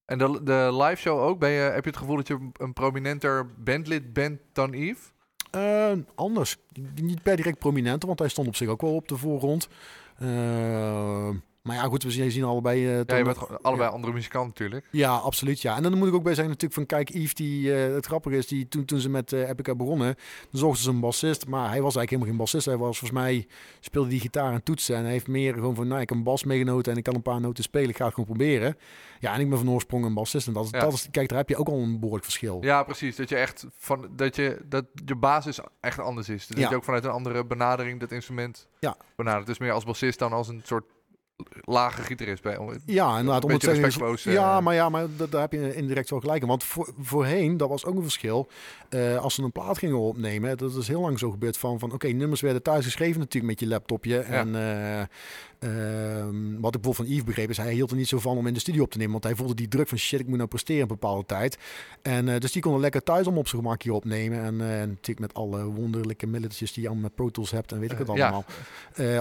En 0.05 0.19
de, 0.19 0.43
de 0.43 0.69
live 0.73 0.97
show 0.97 1.21
ook, 1.21 1.39
ben 1.39 1.51
je, 1.51 1.61
heb 1.61 1.85
je 1.85 1.91
het 1.91 1.99
gevoel 1.99 2.17
dat 2.17 2.29
je 2.29 2.51
een 2.53 2.73
prominenter 2.73 3.55
bandlid 3.55 4.13
bent 4.13 4.41
dan 4.53 4.73
Yves? 4.73 5.13
Eh, 5.51 5.93
anders. 6.15 6.57
Niet 6.95 7.23
per 7.23 7.37
direct 7.37 7.59
prominenter, 7.59 8.07
want 8.07 8.19
hij 8.19 8.29
stond 8.29 8.49
op 8.49 8.57
zich 8.57 8.69
ook 8.69 8.81
wel 8.81 8.95
op 8.95 9.09
de 9.09 9.17
voorgrond. 9.17 9.69
Eh, 10.19 11.29
maar 11.65 11.77
ja, 11.77 11.83
goed, 11.83 12.03
we 12.03 12.31
zien 12.31 12.45
allebei... 12.45 12.87
eh, 12.87 13.01
Ja, 13.07 13.17
je 13.17 13.25
bent 13.25 13.63
allebei 13.63 13.91
andere 13.91 14.13
muzikant 14.13 14.47
natuurlijk. 14.47 14.87
Ja, 14.91 15.15
absoluut. 15.17 15.61
Ja. 15.63 15.77
En 15.77 15.83
dan 15.83 15.99
moet 15.99 16.09
ik 16.09 16.15
ook 16.15 16.23
bij 16.23 16.35
zeggen 16.35 16.53
natuurlijk 16.53 16.75
van 16.75 16.87
kijk, 16.87 17.09
Yves, 17.09 17.35
die, 17.35 17.75
eh, 17.75 17.95
het 17.95 18.07
grappige 18.07 18.37
is, 18.37 18.47
die, 18.47 18.69
toen, 18.69 18.85
toen 18.85 19.01
ze 19.01 19.09
met 19.09 19.33
eh, 19.33 19.49
Epica 19.49 19.75
begonnen, 19.75 20.15
dan 20.51 20.61
zochten 20.61 20.83
ze 20.83 20.91
een 20.91 21.01
bassist, 21.01 21.47
maar 21.47 21.69
hij 21.69 21.83
was 21.83 21.97
eigenlijk 21.97 22.11
helemaal 22.11 22.29
geen 22.29 22.39
bassist. 22.39 22.67
Hij 22.67 22.77
was 22.77 22.99
volgens 22.99 23.21
mij, 23.21 23.47
speelde 23.81 24.09
die 24.09 24.21
gitaar 24.21 24.53
en 24.53 24.63
toetsen 24.63 24.97
en 24.97 25.03
hij 25.03 25.13
heeft 25.13 25.27
meer 25.29 25.55
gewoon 25.55 25.75
van, 25.75 25.89
nou, 25.89 26.01
ik 26.01 26.09
heb 26.09 26.19
een 26.19 26.25
bas 26.25 26.45
meegenoten 26.45 26.93
en 26.93 26.99
ik 26.99 27.05
kan 27.05 27.15
een 27.15 27.23
paar 27.23 27.41
noten 27.41 27.65
spelen, 27.65 27.89
ik 27.89 27.97
ga 27.97 28.05
het 28.05 28.15
gewoon 28.15 28.29
proberen. 28.37 28.77
Ja, 29.21 29.35
en 29.35 29.41
ik 29.41 29.49
ben 29.49 29.59
van 29.59 29.71
oorsprong 29.71 30.05
een 30.05 30.15
bassist 30.15 30.47
en 30.47 30.53
dat 30.53 30.65
is, 30.65 30.71
Ja. 30.71 30.79
dat 30.81 30.93
is 30.93 31.09
kijk, 31.11 31.29
daar 31.29 31.39
heb 31.39 31.49
je 31.49 31.57
ook 31.57 31.69
al 31.69 31.79
een 31.79 31.95
behoorlijk 31.99 32.25
verschil. 32.25 32.59
Ja, 32.63 32.83
precies. 32.83 33.17
Dat 33.17 33.29
je 33.29 33.37
echt 33.37 33.67
van 33.77 34.09
dat 34.17 34.37
je 34.37 34.61
dat 34.69 34.85
je 35.05 35.15
basis 35.15 35.59
echt 35.81 35.99
anders 35.99 36.29
is. 36.29 36.47
Dus 36.47 36.57
Ja. 36.57 36.63
dat 36.63 36.71
je 36.71 36.77
ook 36.77 36.85
vanuit 36.85 37.05
een 37.05 37.11
andere 37.11 37.45
benadering 37.45 38.01
dat 38.01 38.13
instrument 38.13 38.69
Ja. 38.79 38.97
benadert. 39.17 39.47
Dus 39.47 39.59
meer 39.59 39.73
als 39.73 39.85
bassist 39.85 40.19
dan 40.19 40.33
als 40.33 40.49
een 40.49 40.61
soort 40.65 40.85
lage 41.65 42.03
gitarist 42.03 42.43
bij. 42.43 42.59
Ja, 42.87 43.19
inderdaad. 43.19 43.45
Om 43.45 43.51
het 43.51 43.63
zeggen, 43.63 44.33
ja, 44.33 44.57
eh. 44.57 44.63
maar, 44.63 44.75
ja, 44.75 44.89
maar 44.89 45.07
da- 45.17 45.27
daar 45.27 45.41
heb 45.41 45.53
je 45.53 45.75
indirect 45.75 46.11
wel 46.11 46.21
gelijk 46.21 46.43
in. 46.43 46.49
Want 46.49 46.65
voor, 46.65 46.93
voorheen, 47.01 47.57
dat 47.57 47.69
was 47.69 47.85
ook 47.85 47.95
een 47.97 48.03
verschil. 48.03 48.49
eh, 48.89 49.17
als 49.17 49.35
ze 49.35 49.43
een 49.43 49.53
plaat 49.53 49.79
gingen 49.79 49.99
opnemen, 49.99 50.57
dat 50.57 50.75
is 50.77 50.89
heel 50.89 51.01
lang 51.01 51.19
zo 51.19 51.31
gebeurd 51.31 51.57
van, 51.59 51.79
van 51.79 51.93
oké, 51.93 52.07
nummers 52.09 52.41
werden 52.41 52.63
thuis 52.63 52.85
geschreven 52.85 53.21
natuurlijk 53.21 53.53
met 53.53 53.61
je 53.61 53.67
laptopje. 53.75 54.19
En 54.19 54.55
eh, 54.55 55.01
ehm, 55.59 56.61
wat 56.61 56.75
ik 56.75 56.81
bijvoorbeeld 56.81 56.97
van 56.97 57.07
Yves 57.07 57.25
begreep, 57.25 57.51
is 57.51 57.57
hij 57.57 57.73
hield 57.73 57.91
er 57.91 57.97
niet 57.97 58.09
zo 58.09 58.19
van 58.19 58.37
om 58.37 58.47
in 58.47 58.55
de 58.55 58.61
studio 58.61 58.83
op 58.83 58.91
te 58.91 58.97
nemen. 58.99 59.13
Want 59.13 59.25
hij 59.25 59.35
voelde 59.35 59.55
die 59.55 59.69
druk 59.69 59.89
van 59.89 59.99
shit, 59.99 60.21
ik 60.21 60.27
moet 60.27 60.37
nou 60.37 60.49
presteren 60.49 60.83
een 60.83 60.89
bepaalde 60.89 61.27
tijd. 61.27 61.59
En 62.03 62.39
dus 62.41 62.53
die 62.53 62.63
konden 62.63 62.81
lekker 62.81 63.03
thuis 63.03 63.27
om 63.27 63.39
op 63.39 63.49
zijn 63.49 63.63
gemak 63.63 63.83
hier 63.83 63.93
opnemen. 63.93 64.43
En 64.43 64.57
natuurlijk 64.57 65.19
met 65.19 65.35
alle 65.35 65.65
wonderlijke 65.65 66.27
middeltjes 66.27 66.73
die 66.73 66.83
je 66.83 66.89
allemaal 66.89 67.07
met 67.09 67.15
Pro 67.17 67.31
Tools 67.31 67.51
hebt 67.51 67.73
en 67.73 67.79
weet 67.81 67.93
ik 67.93 67.99
het 67.99 68.07
ja. 68.07 68.13
allemaal. 68.13 68.45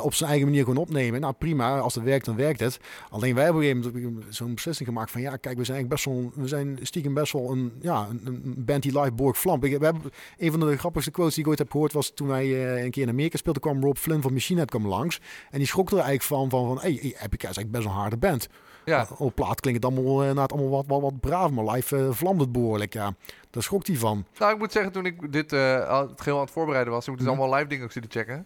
Op 0.01 0.13
zijn 0.13 0.29
eigen 0.29 0.47
manier 0.47 0.63
gewoon 0.63 0.79
opnemen. 0.81 1.21
Nou 1.21 1.33
prima, 1.33 1.79
als 1.79 1.95
het 1.95 2.02
werkt, 2.03 2.25
dan 2.25 2.35
werkt 2.35 2.59
het. 2.59 2.79
Alleen 3.09 3.35
wij 3.35 3.43
hebben 3.43 3.61
op 3.61 3.69
een 3.69 3.83
gegeven 3.83 4.13
moment 4.13 4.35
zo'n 4.35 4.53
beslissing 4.53 4.87
gemaakt 4.87 5.11
van 5.11 5.21
ja, 5.21 5.35
kijk, 5.35 5.57
we 5.57 5.63
zijn 5.63 5.77
eigenlijk 5.77 5.89
best 5.89 6.05
wel, 6.05 6.43
we 6.43 6.47
zijn 6.47 6.79
stiekem 6.81 7.13
best 7.13 7.33
wel 7.33 7.51
een, 7.51 7.73
ja, 7.81 8.07
een, 8.23 8.53
band 8.57 8.83
die 8.83 8.99
live 8.99 9.11
Borg 9.11 9.37
vlamp. 9.37 9.63
Ik, 9.65 9.77
we 9.77 9.85
hebben, 9.85 10.11
een 10.37 10.51
van 10.51 10.59
de 10.59 10.77
grappigste 10.77 11.11
quotes 11.11 11.33
die 11.35 11.43
ik 11.43 11.49
ooit 11.49 11.59
heb 11.59 11.71
gehoord 11.71 11.93
was 11.93 12.11
toen 12.13 12.27
wij 12.27 12.43
eh, 12.75 12.83
een 12.83 12.91
keer 12.91 13.03
in 13.03 13.09
Amerika 13.09 13.37
speelden, 13.37 13.61
kwam 13.61 13.83
Rob 13.83 13.97
Flynn 13.97 14.21
van 14.21 14.33
Machine 14.33 14.57
Head 14.59 14.69
kwam 14.69 14.87
langs. 14.87 15.19
En 15.51 15.57
die 15.57 15.67
schrok 15.67 15.87
er 15.87 15.93
eigenlijk 15.93 16.23
van, 16.23 16.49
van, 16.49 16.67
van 16.67 16.79
hey, 16.79 16.91
Epica 16.99 17.49
is 17.49 17.57
eigenlijk 17.57 17.71
best 17.71 17.83
wel 17.83 17.93
een 17.93 17.99
harde 17.99 18.17
band. 18.17 18.47
Ja, 18.85 19.07
Op 19.17 19.35
plaat 19.35 19.59
klinkt 19.59 19.83
het 19.83 19.93
allemaal, 19.93 20.23
uh, 20.23 20.41
het 20.41 20.51
allemaal 20.51 20.69
wat, 20.69 20.85
wat, 20.87 21.01
wat 21.01 21.19
braaf, 21.19 21.51
maar 21.51 21.65
live 21.65 21.97
eh, 21.97 22.07
vlamt 22.11 22.39
het 22.39 22.51
behoorlijk, 22.51 22.93
ja. 22.93 23.15
Daar 23.49 23.63
schrok 23.63 23.87
hij 23.87 23.95
van. 23.95 24.25
nou 24.39 24.53
ik 24.53 24.59
moet 24.59 24.71
zeggen, 24.71 24.91
toen 24.91 25.05
ik 25.05 25.31
dit 25.31 25.53
eh, 25.53 25.99
het 26.09 26.21
geheel 26.21 26.37
aan 26.37 26.43
het 26.43 26.53
voorbereiden 26.53 26.93
was, 26.93 27.03
ik 27.03 27.09
moet 27.09 27.17
dus 27.17 27.27
Mhm. 27.27 27.39
allemaal 27.39 27.57
live 27.57 27.69
dingen 27.69 27.85
ook 27.85 27.91
zitten 27.91 28.11
checken. 28.11 28.45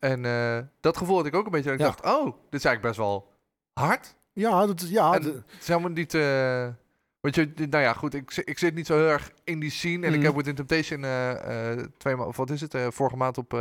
En 0.00 0.24
eh, 0.24 0.58
dat 0.80 0.96
gevoel 0.96 1.16
had 1.16 1.26
ik 1.26 1.34
ook 1.34 1.44
een 1.44 1.50
beetje. 1.52 1.72
Ik 1.72 1.78
Ja. 1.78 1.84
dacht, 1.84 2.04
oh, 2.04 2.24
dit 2.24 2.60
is 2.60 2.64
eigenlijk 2.64 2.82
best 2.82 2.96
wel 2.96 3.28
hard. 3.72 4.14
Ja, 4.32 4.66
dat, 4.66 4.80
is- 4.80 4.90
ja, 4.90 5.12
En 5.14 5.22
het 5.22 5.44
is 5.60 5.66
helemaal 5.68 5.90
niet... 5.90 6.14
eh 6.14 6.66
want 7.20 7.34
je, 7.34 7.52
nou 7.56 7.82
ja, 7.82 7.92
goed, 7.92 8.14
ik, 8.14 8.36
ik 8.44 8.58
zit 8.58 8.74
niet 8.74 8.86
zo 8.86 8.96
heel 8.96 9.08
erg 9.08 9.32
in 9.44 9.60
die 9.60 9.70
scene. 9.70 10.06
En 10.06 10.12
ik 10.12 10.18
Mhm. 10.18 10.26
heb 10.26 10.36
Within 10.36 10.54
Temptation 10.54 11.04
eh, 11.04 11.70
twee 11.96 12.16
ma- 12.16 12.24
of 12.24 12.36
wat 12.36 12.50
is 12.50 12.60
het, 12.60 12.76
vorige 12.88 13.16
maand 13.16 13.38
op, 13.38 13.58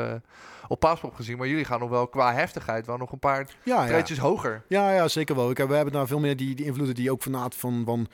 op 0.67 0.79
Paaspop 0.79 1.13
gezien. 1.15 1.37
Maar 1.37 1.47
jullie 1.47 1.65
gaan 1.65 1.79
nog 1.79 1.89
wel 1.89 2.07
qua 2.07 2.33
heftigheid 2.33 2.85
wel 2.85 2.97
nog 2.97 3.11
een 3.11 3.19
paar 3.19 3.47
ja, 3.63 4.03
hoger. 4.19 4.63
Ja, 4.67 4.91
ja, 4.91 5.07
zeker 5.07 5.35
wel. 5.35 5.49
Ik 5.49 5.57
heb, 5.57 5.67
we 5.67 5.75
hebben 5.75 5.93
daar 5.93 6.07
veel 6.07 6.19
meer 6.19 6.37
die, 6.37 6.55
die 6.55 6.65
invloeden 6.65 6.95
die 6.95 7.11
ook 7.11 7.21
vanuit 7.21 7.55
van, 7.55 7.81
van 7.85 8.07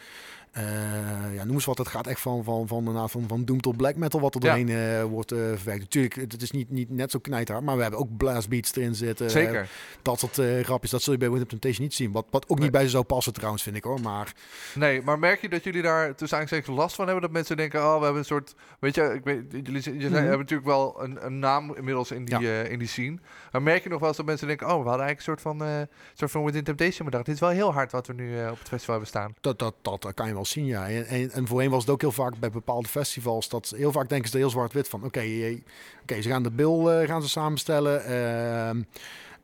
ja, 1.34 1.44
noem 1.44 1.54
eens 1.54 1.66
wat, 1.66 1.78
het 1.78 1.88
gaat 1.88 2.08
echt 2.08 2.20
van, 2.22 2.44
van, 2.44 2.68
van, 2.68 2.78
inderdaad 2.78 3.12
van, 3.12 3.24
van 3.28 3.46
doom 3.46 3.62
tot 3.62 3.78
black 3.78 3.96
metal 3.96 4.20
wat 4.20 4.36
er 4.36 4.44
Ja. 4.44 4.48
doorheen 4.56 4.70
eh, 5.00 5.04
wordt 5.04 5.32
eh, 5.32 5.38
verwerkt. 5.38 5.82
Natuurlijk, 5.82 6.16
het 6.16 6.42
is 6.42 6.52
niet, 6.52 6.70
niet 6.70 6.90
net 6.90 7.12
zo 7.12 7.20
knijterhard, 7.20 7.66
maar 7.66 7.76
we 7.76 7.82
hebben 7.82 8.00
ook 8.00 8.18
blast 8.18 8.50
beats 8.50 8.76
erin 8.76 8.96
zitten. 8.96 9.30
Zeker. 9.32 9.70
dat 10.02 10.20
soort 10.20 10.38
eh 10.38 10.64
grapjes, 10.64 10.92
dat 10.92 11.02
zul 11.02 11.14
je 11.14 11.20
bij 11.20 11.30
Winter 11.30 11.48
Temptation 11.48 11.84
niet 11.84 11.94
zien. 11.94 12.12
Wat, 12.12 12.26
wat 12.30 12.44
ook 12.44 12.56
Nee. 12.56 12.64
niet 12.64 12.72
bij 12.72 12.84
ze 12.84 12.90
zou 12.90 13.04
passen 13.04 13.34
trouwens, 13.34 13.64
vind 13.64 13.76
ik 13.76 13.84
hoor. 13.84 14.02
Maar 14.02 14.34
Nee, 14.76 15.02
maar 15.02 15.20
merk 15.20 15.42
je 15.42 15.50
dat 15.50 15.64
jullie 15.64 15.82
daar 15.82 16.16
tussen 16.16 16.38
aanstekens 16.38 16.76
last 16.78 16.96
van 16.96 17.06
hebben? 17.06 17.24
Dat 17.24 17.32
mensen 17.32 17.58
denken, 17.58 17.80
oh, 17.80 17.98
we 17.98 18.04
hebben 18.04 18.20
een 18.20 18.26
soort... 18.26 18.56
Weet 18.80 18.96
je, 18.96 19.02
ik 19.14 19.24
weet, 19.24 19.44
jullie, 19.52 19.82
jullie 19.82 20.06
Mhm. 20.08 20.14
hebben 20.16 20.38
natuurlijk 20.40 20.68
wel 20.68 21.04
een, 21.04 21.26
een 21.26 21.40
naam 21.40 21.76
inmiddels 21.76 22.12
in 22.12 22.26
die, 22.26 22.38
eh, 22.38 22.72
in 22.72 22.80
die 22.80 22.88
scene. 22.88 23.18
Maar 23.52 23.62
merk 23.62 23.84
je 23.84 23.90
nog 23.90 24.00
wel 24.00 24.08
eens 24.08 24.18
dat 24.18 24.26
mensen 24.26 24.48
denken, 24.48 24.68
oh, 24.68 24.82
we 24.84 24.90
hadden 24.90 25.06
eigenlijk 25.06 25.18
een 25.40 25.44
soort 25.44 25.58
van, 25.60 25.68
eh 25.68 25.82
soort 26.14 26.32
van 26.32 26.44
Within 26.46 26.64
Temptation 26.64 27.06
bedacht. 27.06 27.26
Dit 27.26 27.34
is 27.36 27.40
wel 27.42 27.50
heel 27.50 27.74
hard 27.74 27.92
wat 27.92 28.08
we 28.08 28.14
nu 28.14 28.40
eh, 28.40 28.52
op 28.52 28.60
het 28.60 28.68
festival 28.68 28.94
hebben 28.96 29.08
staan. 29.08 29.36
dat, 29.42 29.60
dat, 29.60 29.74
dat, 29.82 30.02
dat 30.02 30.14
kan 30.14 30.28
je 30.28 30.34
wel 30.34 30.45
zien, 30.48 30.66
ja. 30.66 30.90
En, 30.90 31.06
en, 31.06 31.32
en 31.32 31.48
voorheen 31.48 31.70
was 31.70 31.82
het 31.82 31.90
ook 31.92 32.02
heel 32.02 32.12
vaak 32.12 32.34
bij 32.40 32.50
bepaalde 32.50 32.88
festivals, 32.88 33.50
dat 33.50 33.74
heel 33.78 33.92
vaak 33.92 34.10
denken 34.10 34.28
ze 34.30 34.34
er 34.34 34.40
heel 34.42 34.50
zwart-wit 34.50 34.88
van. 34.90 35.04
Oké, 35.04 35.20
eh, 35.20 35.58
oké, 36.02 36.22
ze 36.22 36.30
gaan 36.30 36.44
de 36.44 36.52
bill 36.52 36.88
eh, 36.88 37.08
gaan 37.08 37.22
ze 37.22 37.30
samenstellen. 37.30 38.04
Ehm, 38.06 38.82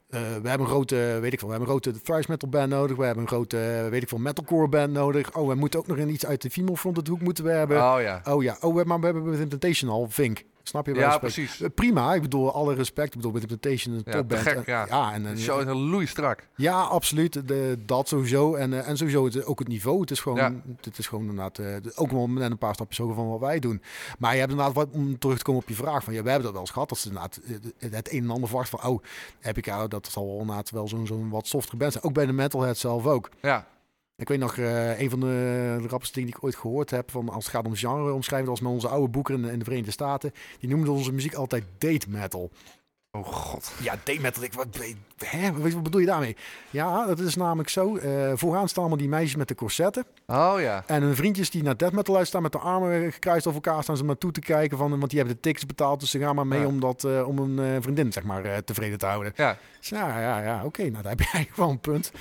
eh, 0.09 0.21
we 0.21 0.49
hebben 0.49 0.59
een 0.59 0.65
grote, 0.73 1.17
weet 1.21 1.33
ik 1.33 1.39
veel, 1.39 1.47
we 1.47 1.53
hebben 1.55 1.73
een 1.75 1.81
grote 1.81 2.01
thrash 2.01 2.25
metal 2.25 2.49
band 2.49 2.69
nodig. 2.69 2.97
We 2.97 3.03
hebben 3.05 3.23
een 3.23 3.29
grote, 3.29 3.87
weet 3.89 4.01
ik 4.01 4.09
veel, 4.09 4.17
metalcore 4.17 4.67
band 4.67 4.91
nodig. 4.93 5.35
Oh, 5.35 5.47
we 5.47 5.55
moeten 5.55 5.79
ook 5.79 5.87
nog 5.87 5.97
in 5.97 6.09
iets 6.09 6.25
uit 6.25 6.41
de 6.41 6.49
female 6.49 6.77
fronted 6.77 7.07
hoek 7.07 7.21
moeten 7.21 7.43
we 7.43 7.51
hebben. 7.51 7.77
Oh 7.77 8.01
ja. 8.01 8.21
Oh 8.27 8.43
ja, 8.43 8.57
oh, 8.61 8.75
we- 8.75 8.83
maar 8.85 8.99
we 8.99 9.05
hebben 9.05 9.49
Temptation 9.49 9.91
al, 9.91 10.07
Vink. 10.09 10.43
Snap 10.63 10.85
je? 10.85 10.93
Ja, 10.93 11.17
precies. 11.17 11.61
Eh, 11.61 11.69
Prima, 11.75 12.13
ik 12.13 12.21
bedoel, 12.21 12.53
alle 12.53 12.73
respect. 12.73 13.07
Ik 13.07 13.15
bedoel, 13.15 13.31
Within 13.31 13.49
Temptation 13.49 13.95
een 13.95 14.01
Ja, 14.05 14.11
topband. 14.11 14.41
gek, 14.41 14.55
En- 14.55 14.63
ja. 14.65 14.85
ja, 14.89 15.13
en, 15.13 15.25
en, 15.25 15.35
De 15.35 15.41
show 15.41 15.59
is 15.59 15.65
een 15.65 15.89
loei 15.89 16.05
strak. 16.05 16.47
ja, 16.55 16.81
absoluut. 16.81 17.47
De, 17.47 17.77
dat 17.85 18.07
sowieso. 18.07 18.55
En, 18.55 18.73
eh, 18.73 18.87
en 18.87 18.97
sowieso 18.97 19.25
het, 19.25 19.45
ook 19.45 19.59
het 19.59 19.67
niveau. 19.67 20.01
Het 20.01 20.11
is 20.11 20.19
gewoon, 20.19 20.37
Ja. 20.37 20.53
het 20.81 20.97
is 20.97 21.07
gewoon 21.07 21.23
inderdaad 21.29 21.57
eh, 21.57 21.75
ook 21.95 22.11
wel 22.11 22.29
net 22.29 22.51
een 22.51 22.57
paar 22.57 22.73
stapjes 22.73 22.97
hoger 22.97 23.15
van 23.15 23.29
wat 23.29 23.39
wij 23.39 23.59
doen. 23.59 23.81
Maar 24.19 24.33
je 24.33 24.39
hebt 24.39 24.51
inderdaad, 24.51 24.75
wat, 24.75 24.87
om 24.91 25.19
terug 25.19 25.37
te 25.37 25.43
komen 25.43 25.61
op 25.61 25.69
je 25.69 25.75
vraag, 25.75 26.03
van 26.03 26.13
ja, 26.13 26.23
we 26.23 26.27
hebben 26.29 26.43
dat 26.45 26.51
wel 26.53 26.61
eens 26.61 26.71
gehad. 26.71 26.89
Dat 26.89 26.97
ze 26.97 27.07
inderdaad 27.07 27.37
eh, 27.47 27.55
het, 27.79 27.93
het 27.93 28.11
een 28.11 28.23
en 28.23 28.29
ander 28.29 28.47
verwacht 28.49 28.69
van, 28.69 28.83
oh, 28.83 29.03
heb 29.39 29.57
ik 29.57 29.65
jou, 29.65 29.87
dat 29.87 30.07
zal 30.11 30.25
wel 30.27 30.39
inderdaad 30.39 30.69
wel 30.69 30.87
zo'n 30.87 31.07
zo'n 31.07 31.29
wat 31.29 31.47
softere 31.47 31.77
band 31.77 31.91
zijn. 31.91 32.03
Ook 32.03 32.13
bij 32.13 32.25
de 32.25 32.31
metalhead 32.33 32.77
zelf 32.77 33.05
ook. 33.05 33.29
Ja. 33.41 33.67
Ik 34.21 34.27
weet 34.27 34.39
nog, 34.39 34.57
eh, 34.57 34.99
een 34.99 35.09
van 35.09 35.19
de, 35.19 35.77
rappers 35.87 36.11
dingen 36.11 36.29
die 36.29 36.37
ik 36.37 36.43
ooit 36.43 36.55
gehoord 36.55 36.89
heb, 36.89 37.11
van 37.11 37.29
als 37.29 37.45
het 37.45 37.53
gaat 37.53 37.65
om 37.65 37.75
genre 37.75 38.13
omschrijven, 38.13 38.49
was 38.49 38.59
met 38.61 38.71
onze 38.71 38.87
oude 38.87 39.07
boeken 39.11 39.35
in, 39.35 39.41
de- 39.41 39.51
in 39.51 39.57
de 39.59 39.63
Verenigde 39.63 39.91
Staten. 39.91 40.31
Die 40.59 40.69
noemden 40.69 40.93
onze 40.93 41.11
muziek 41.13 41.33
altijd 41.33 41.63
date 41.77 42.09
metal. 42.09 42.51
Oh 43.17 43.25
god. 43.27 43.71
Ja, 43.81 43.95
date 44.03 44.21
metal. 44.21 44.43
Ik, 44.43 44.53
wat, 44.53 44.67
hè? 45.25 45.51
Wat, 45.53 45.71
wat 45.73 45.83
bedoel 45.83 45.99
je 46.01 46.07
daarmee? 46.07 46.35
Ja, 46.69 47.05
dat 47.05 47.19
is 47.19 47.35
namelijk 47.35 47.69
zo. 47.69 47.95
eh, 47.97 48.31
vooraan 48.35 48.67
staan 48.69 48.79
allemaal 48.83 48.97
die 49.01 49.09
meisjes 49.09 49.35
met 49.35 49.47
de 49.47 49.55
corsetten. 49.55 50.05
Oh 50.27 50.53
ja. 50.59 50.83
En 50.87 51.01
hun 51.01 51.15
vriendjes 51.15 51.49
die 51.49 51.63
naar 51.63 51.77
death 51.77 51.91
metal 51.93 52.13
luisteren, 52.13 52.27
staan 52.27 52.41
met 52.41 52.51
de 52.51 52.75
armen 52.91 53.11
gekruist 53.11 53.47
over 53.47 53.61
elkaar, 53.63 53.83
staan 53.83 53.97
ze 53.97 54.03
maar 54.03 54.17
toe 54.17 54.31
te 54.31 54.39
kijken. 54.39 54.77
Van, 54.77 54.89
want 54.89 55.09
die 55.09 55.17
hebben 55.19 55.35
de 55.35 55.41
tickets 55.41 55.65
betaald, 55.65 55.99
dus 55.99 56.09
ze 56.09 56.19
gaan 56.19 56.35
maar 56.35 56.47
mee 56.47 56.59
Ja. 56.59 56.65
om, 56.65 56.79
dat, 56.79 57.03
eh, 57.03 57.27
om 57.27 57.37
een 57.37 57.59
eh, 57.75 57.81
vriendin 57.81 58.11
zeg 58.11 58.23
maar, 58.23 58.43
eh, 58.45 58.57
tevreden 58.57 58.97
te 58.97 59.05
houden. 59.05 59.33
Ja. 59.35 59.57
Dus 59.79 59.89
ja, 59.89 60.19
ja, 60.19 60.39
ja 60.41 60.61
oké, 60.65 60.81
nou 60.81 60.93
daar 61.03 61.11
heb 61.11 61.19
je 61.19 61.29
eigenlijk 61.31 61.55
wel 61.63 61.69
een 61.69 61.79
punt. 61.79 62.11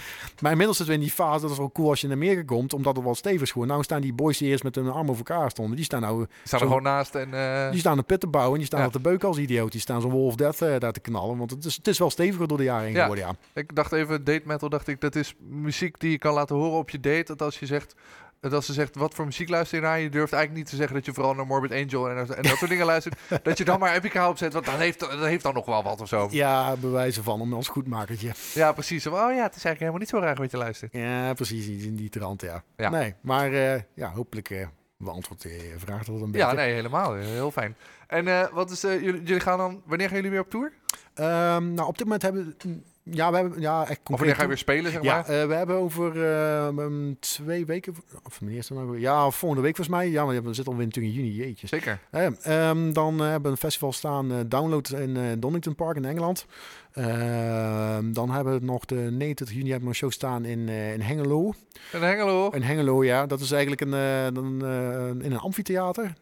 Maar 0.40 0.50
inmiddels 0.50 0.76
zitten 0.76 0.94
we 0.96 1.00
in 1.02 1.06
die 1.08 1.16
fase, 1.16 1.40
dat 1.40 1.50
is 1.50 1.58
wel 1.58 1.72
cool 1.72 1.88
als 1.88 2.00
je 2.00 2.06
in 2.06 2.12
Amerika 2.12 2.42
komt, 2.42 2.72
omdat 2.74 2.96
het 2.96 3.04
wat 3.04 3.16
stevig 3.16 3.40
is 3.42 3.48
geworden. 3.48 3.72
Nou 3.72 3.84
staan 3.84 4.00
die 4.00 4.12
boys 4.12 4.38
die 4.38 4.48
eerst 4.48 4.62
met 4.64 4.74
hun 4.74 4.90
armen 4.90 5.10
over 5.10 5.26
elkaar 5.28 5.50
stonden, 5.50 5.76
die 5.76 5.84
staan 5.84 6.00
nou 6.00 6.16
Die 6.18 6.26
staan 6.44 6.58
Zo- 6.58 6.64
er 6.64 6.70
gewoon 6.70 6.82
naast 6.92 7.14
en... 7.14 7.34
eh, 7.34 7.70
die 7.70 7.80
staan 7.80 7.98
een 7.98 8.04
pit 8.04 8.20
te 8.20 8.26
bouwen 8.26 8.52
en 8.52 8.58
die 8.58 8.66
staan 8.66 8.80
Ja. 8.80 8.86
op 8.86 8.92
de 8.92 9.00
beuken 9.00 9.28
als 9.28 9.38
idioot. 9.38 9.72
Die 9.72 9.80
staan 9.80 10.00
zo'n 10.00 10.10
Wolf 10.10 10.34
Death 10.34 10.78
daar 10.80 10.92
te 10.92 11.00
knallen, 11.00 11.38
want 11.38 11.50
het 11.50 11.64
is, 11.64 11.76
het 11.76 11.88
is 11.88 11.98
wel 11.98 12.10
steviger 12.10 12.48
door 12.48 12.58
de 12.58 12.64
jaren 12.64 12.84
heen 12.84 12.94
Ja. 12.94 13.00
geworden, 13.00 13.26
ja. 13.26 13.60
Ik 13.60 13.74
dacht 13.74 13.92
even, 13.92 14.24
date 14.24 14.42
metal, 14.44 14.68
dacht 14.68 14.88
ik, 14.88 15.00
dat 15.00 15.14
is 15.14 15.34
muziek 15.38 16.00
die 16.00 16.10
je 16.10 16.18
kan 16.18 16.34
laten 16.34 16.56
horen 16.56 16.78
op 16.78 16.90
je 16.90 17.00
date. 17.00 17.24
Dat 17.24 17.42
als 17.42 17.58
je 17.58 17.66
zegt, 17.66 17.94
dat 18.40 18.52
als 18.52 18.66
ze 18.66 18.72
zegt, 18.72 18.96
wat 18.96 19.14
voor 19.14 19.24
muziek 19.24 19.48
luister 19.48 19.78
je 19.78 19.84
naar? 19.84 20.00
Je 20.00 20.08
durft 20.08 20.32
eigenlijk 20.32 20.62
niet 20.62 20.70
te 20.70 20.76
zeggen 20.76 20.94
dat 20.96 21.04
je 21.04 21.12
vooral 21.12 21.34
naar 21.34 21.46
Morbid 21.46 21.72
Angel 21.72 22.10
en, 22.10 22.16
en 22.36 22.42
dat 22.42 22.56
soort 22.56 22.70
dingen 22.70 22.86
luistert. 22.86 23.14
Dat 23.42 23.58
je 23.58 23.64
dan 23.64 23.78
maar 23.78 23.94
Epica 23.94 24.28
opzet, 24.28 24.52
want 24.52 24.64
dat 24.64 24.74
heeft, 24.76 25.00
dat 25.00 25.20
heeft 25.20 25.42
dan 25.42 25.54
nog 25.54 25.66
wel 25.66 25.82
wat 25.82 26.00
of 26.00 26.08
zo. 26.08 26.28
Ja, 26.30 26.76
bewijzen 26.76 27.24
van 27.24 27.40
om 27.40 27.52
als 27.54 27.68
goedmakertje. 27.68 28.32
Ja, 28.54 28.72
precies. 28.72 29.06
Oh 29.06 29.12
ja, 29.12 29.26
het 29.26 29.56
is 29.56 29.64
eigenlijk 29.64 29.78
helemaal 29.78 29.98
niet 29.98 30.08
zo 30.08 30.18
raar 30.18 30.34
wat 30.36 30.50
je 30.50 30.56
luistert. 30.56 30.92
Ja, 30.92 31.32
precies, 31.34 31.66
iets 31.66 31.84
in 31.84 31.96
die 31.96 32.08
trant, 32.08 32.42
ja. 32.42 32.62
Ja. 32.76 32.90
Nee, 32.90 33.14
maar 33.20 33.52
eh, 33.52 33.80
ja, 33.94 34.12
hopelijk 34.12 34.50
eh 34.50 34.66
beantwoord 35.00 35.42
je 35.42 35.74
vraag 35.76 36.04
dat 36.04 36.20
een 36.20 36.30
beetje. 36.30 36.46
Ja, 36.46 36.52
nee, 36.52 36.74
helemaal. 36.74 37.14
Heel 37.14 37.50
fijn. 37.50 37.76
En 38.06 38.28
eh, 38.28 38.52
wat 38.52 38.70
is, 38.70 38.84
eh, 38.84 39.02
jullie, 39.02 39.22
jullie 39.22 39.40
gaan 39.40 39.58
dan, 39.58 39.82
wanneer 39.84 40.06
gaan 40.06 40.16
jullie 40.16 40.30
weer 40.30 40.40
op 40.40 40.50
tour? 40.50 40.72
Ehm, 41.14 41.74
nou, 41.74 41.88
op 41.88 41.98
dit 41.98 42.04
moment 42.04 42.22
hebben 42.22 42.54
we... 42.58 42.80
Ja, 43.10 43.30
we 43.30 43.36
hebben... 43.36 43.60
Ja, 43.60 43.88
echt 43.88 44.00
Of 44.04 44.16
wanneer 44.18 44.34
ga 44.34 44.42
je 44.42 44.48
weer 44.48 44.58
spelen, 44.58 44.92
zeg 44.92 45.02
Ja, 45.02 45.14
maar? 45.14 45.40
eh, 45.40 45.46
we 45.46 45.54
hebben 45.54 45.76
over 45.76 46.24
eh, 46.24 46.86
twee 47.20 47.66
weken... 47.66 47.94
Of 48.24 48.38
wanneer 48.38 48.58
is 48.58 48.66
dat 48.66 48.78
nou? 48.78 49.00
Ja, 49.00 49.30
volgende 49.30 49.64
week 49.64 49.76
volgens 49.76 49.96
mij. 49.96 50.10
Ja, 50.10 50.24
maar 50.24 50.42
we 50.42 50.54
zitten 50.54 50.72
alweer 50.72 50.86
natuurlijk 50.86 51.14
in 51.14 51.20
juni, 51.22 51.34
jeetje. 51.36 51.66
Zeker. 51.66 51.98
Eh, 52.10 52.26
ehm, 52.42 52.92
dan 52.92 53.18
hebben 53.20 53.42
we 53.42 53.48
een 53.48 53.56
festival 53.56 53.92
staan, 53.92 54.48
Download 54.48 54.88
in 54.88 55.40
Donington 55.40 55.74
Park 55.74 55.96
in 55.96 56.04
Engeland. 56.04 56.46
Ehm, 56.92 58.12
dan 58.12 58.30
hebben 58.30 58.58
we 58.58 58.64
nog 58.64 58.84
de 58.84 58.94
29 58.94 59.50
juni 59.56 59.70
hebben 59.70 59.88
we 59.88 59.94
een 59.94 60.00
show 60.00 60.10
staan 60.10 60.44
in, 60.44 60.68
in 60.68 61.00
Hengelo. 61.00 61.52
En 61.92 62.02
Hengelo. 62.02 62.48
In 62.48 62.62
Hengelo, 62.62 63.04
ja. 63.04 63.26
Dat 63.26 63.40
is 63.40 63.50
eigenlijk 63.50 63.80
een, 63.80 63.92
een, 63.92 65.22
in 65.22 65.32
een 65.32 65.38
amfitheater. 65.38 66.12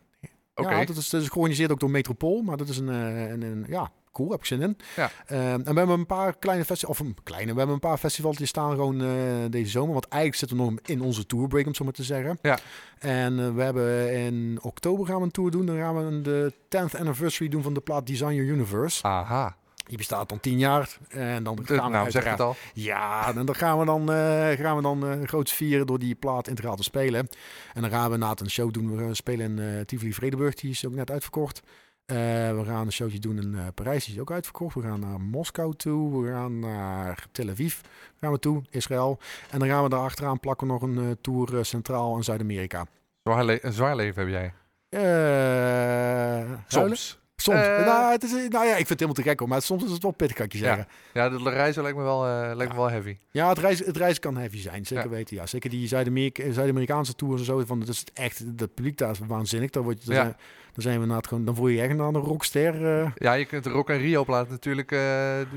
Oké. 0.55 0.70
Ja, 0.70 0.84
dat 0.84 0.97
is, 0.97 1.11
dat 1.11 1.22
is 1.22 1.28
georganiseerd 1.28 1.72
ook 1.72 1.80
door 1.80 1.91
Metropool. 1.91 2.43
Maar 2.43 2.57
dat 2.57 2.68
is 2.68 2.78
een, 2.78 2.89
een, 2.89 3.43
een 3.43 3.64
ja, 3.68 3.91
cool, 4.19 4.31
heb 4.31 4.41
ik 4.41 4.47
zin 4.47 4.62
in. 4.62 4.77
Ja. 4.97 5.11
Ehm, 5.27 5.41
en 5.43 5.73
we 5.73 5.79
hebben 5.79 5.99
een 5.99 6.07
paar 6.07 6.37
kleine 6.39 6.64
festivals, 6.64 6.99
of 7.01 7.07
een 7.07 7.16
kleine, 7.23 7.53
we 7.53 7.57
hebben 7.59 7.75
een 7.75 7.81
paar 7.89 7.99
festivals 7.99 8.37
die 8.37 8.47
staan 8.47 8.71
gewoon 8.71 9.01
eh, 9.03 9.09
deze 9.51 9.71
zomer. 9.71 9.93
Want 9.93 10.09
eigenlijk 10.09 10.41
zitten 10.41 10.57
we 10.59 10.62
nog 10.71 10.81
in 10.87 11.01
onze 11.01 11.27
tourbreak, 11.27 11.62
om 11.62 11.69
het 11.69 11.77
zo 11.77 11.85
maar 11.85 11.93
te 11.93 12.03
zeggen. 12.05 12.39
Ja. 12.43 12.59
En 12.99 13.39
eh, 13.39 13.55
we 13.55 13.62
hebben 13.62 14.12
in 14.14 14.59
oktober 14.62 15.07
gaan 15.07 15.16
we 15.19 15.23
een 15.23 15.31
tour 15.31 15.51
doen. 15.51 15.66
Dan 15.66 15.77
gaan 15.77 15.97
we 15.97 16.21
de 16.23 16.53
10th 16.69 16.99
anniversary 16.99 17.51
doen 17.51 17.62
van 17.62 17.75
de 17.75 17.81
plaat 17.81 18.07
Design 18.07 18.33
Your 18.35 18.51
Universe. 18.51 19.03
Aha. 19.03 19.57
Die 19.85 19.97
bestaat 19.97 20.29
dan 20.29 20.41
10 20.41 20.59
jaar. 20.59 20.99
En 21.09 21.43
dan 21.43 21.59
gaan 21.64 21.91
we 22.05 22.11
zegt 22.11 22.27
uiteraard- 22.27 22.39
het 22.39 22.41
al. 22.47 22.57
ja, 22.75 23.35
en 23.35 23.47
dan 23.47 23.55
gaan 23.55 23.79
we 23.79 23.85
dan, 23.85 24.12
eh 24.12 24.51
gaan 24.51 24.77
we 24.77 24.83
dan 24.83 25.07
eh 25.07 25.27
groots 25.29 25.53
vieren 25.53 25.87
door 25.87 25.99
die 25.99 26.14
plaat 26.14 26.49
integraal 26.49 26.77
te 26.77 26.83
spelen. 26.83 27.29
En 27.75 27.81
dan 27.83 27.91
gaan 27.91 28.11
we 28.11 28.16
na 28.16 28.33
een 28.35 28.51
show 28.51 28.73
doen. 28.73 29.07
We 29.07 29.14
spelen 29.14 29.59
in 29.59 29.85
Tivoli 29.87 30.12
Vredenburg, 30.14 30.55
die 30.55 30.71
is 30.71 30.87
ook 30.87 30.93
net 30.93 31.11
uitverkocht. 31.11 31.62
Eh, 32.09 32.17
we 32.57 32.63
gaan 32.67 32.87
een 32.87 32.93
showtje 32.93 33.19
doen 33.19 33.37
in 33.43 33.55
eh, 33.55 33.67
Parijs, 33.75 34.05
die 34.05 34.15
is 34.15 34.21
ook 34.21 34.31
uitverkocht. 34.33 34.75
We 34.75 34.83
gaan 34.83 35.01
naar 35.01 35.21
Moskou 35.21 35.75
toe. 35.77 36.23
We 36.23 36.31
gaan 36.31 36.59
naar 36.59 37.27
Tel 37.33 37.49
Aviv 37.49 37.75
gaan 38.21 38.33
we 38.33 38.39
toe, 38.39 38.63
Israël. 38.71 39.19
En 39.51 39.59
dan 39.59 39.69
gaan 39.69 39.83
we 39.83 39.89
daar 39.89 40.01
achteraan 40.01 40.41
plakken 40.41 40.67
nog 40.67 40.83
een 40.83 40.99
eh, 40.99 41.05
tour 41.21 41.65
Centraal- 41.65 42.17
en 42.17 42.25
Zuid-Amerika. 42.25 42.87
Zwaar 43.23 43.49
een 43.49 43.73
zwaar 43.73 43.97
leven 43.97 44.23
heb 44.23 44.31
jij. 44.31 44.53
Huilen? 45.01 46.59
Soms. 46.67 47.19
Soms. 47.37 47.57
Nou, 47.59 48.11
het 48.13 48.23
is, 48.23 48.31
nou 48.31 48.67
ja, 48.67 48.71
ik 48.71 48.77
vind 48.77 48.89
het 48.89 48.89
helemaal 48.89 49.15
te 49.15 49.23
gek 49.23 49.39
hoor. 49.39 49.49
Maar 49.49 49.63
soms 49.63 49.85
is 49.85 49.91
het 49.91 50.03
wel 50.03 50.11
pittig, 50.13 50.37
kan 50.37 50.47
ik 50.47 50.53
je 50.53 50.59
zeggen. 50.59 50.87
Ja, 51.13 51.29
de 51.29 51.51
reizen 51.51 51.83
lijkt 51.83 51.99
me 51.99 52.05
wel, 52.05 52.27
eh, 52.27 52.57
lijkt 52.57 52.73
me 52.73 52.79
wel 52.79 52.91
heavy. 52.91 53.17
Ja, 53.31 53.49
het 53.49 53.59
reizen, 53.59 53.87
het 53.87 53.97
reizen 53.97 54.21
kan 54.21 54.37
heavy 54.37 54.59
zijn. 54.59 54.87
Zeker 54.87 55.05
Ja. 55.05 55.11
weten, 55.11 55.37
ja. 55.37 55.47
Zeker 55.47 55.71
die 55.71 55.89
Zuid-Amerika- 55.89 56.53
Zuid-Amerikaanse 56.53 57.15
tours 57.15 57.41
en 57.41 57.47
zo. 57.47 57.65
Van, 57.65 57.79
dat 57.79 57.89
is 57.89 58.05
echt, 58.15 58.39
het 58.39 58.75
publiek 58.75 58.99
daar 58.99 59.11
is 59.11 59.19
waanzinnig. 59.27 59.71
Dan, 59.71 59.83
word 59.83 60.05
je, 60.05 60.13
zijn, 60.13 60.37
dan 60.79 60.87
zijn 60.87 60.97
we 60.97 61.03
inderdaad 61.03 61.26
gewoon, 61.29 61.45
dan 61.45 61.55
voel 61.55 61.68
je 61.68 61.76
je 61.76 61.83
echt 61.83 61.91
aan 61.99 62.14
een 62.14 62.20
rockster. 62.20 63.01
eh. 63.01 63.11
Ja, 63.14 63.33
je 63.33 63.45
kunt 63.45 63.64
de 63.64 63.70
Rock 63.70 63.91
en 63.91 63.99
Rio 63.99 64.24
plaat 64.24 64.49
natuurlijk 64.49 64.93
eh, 64.93 65.01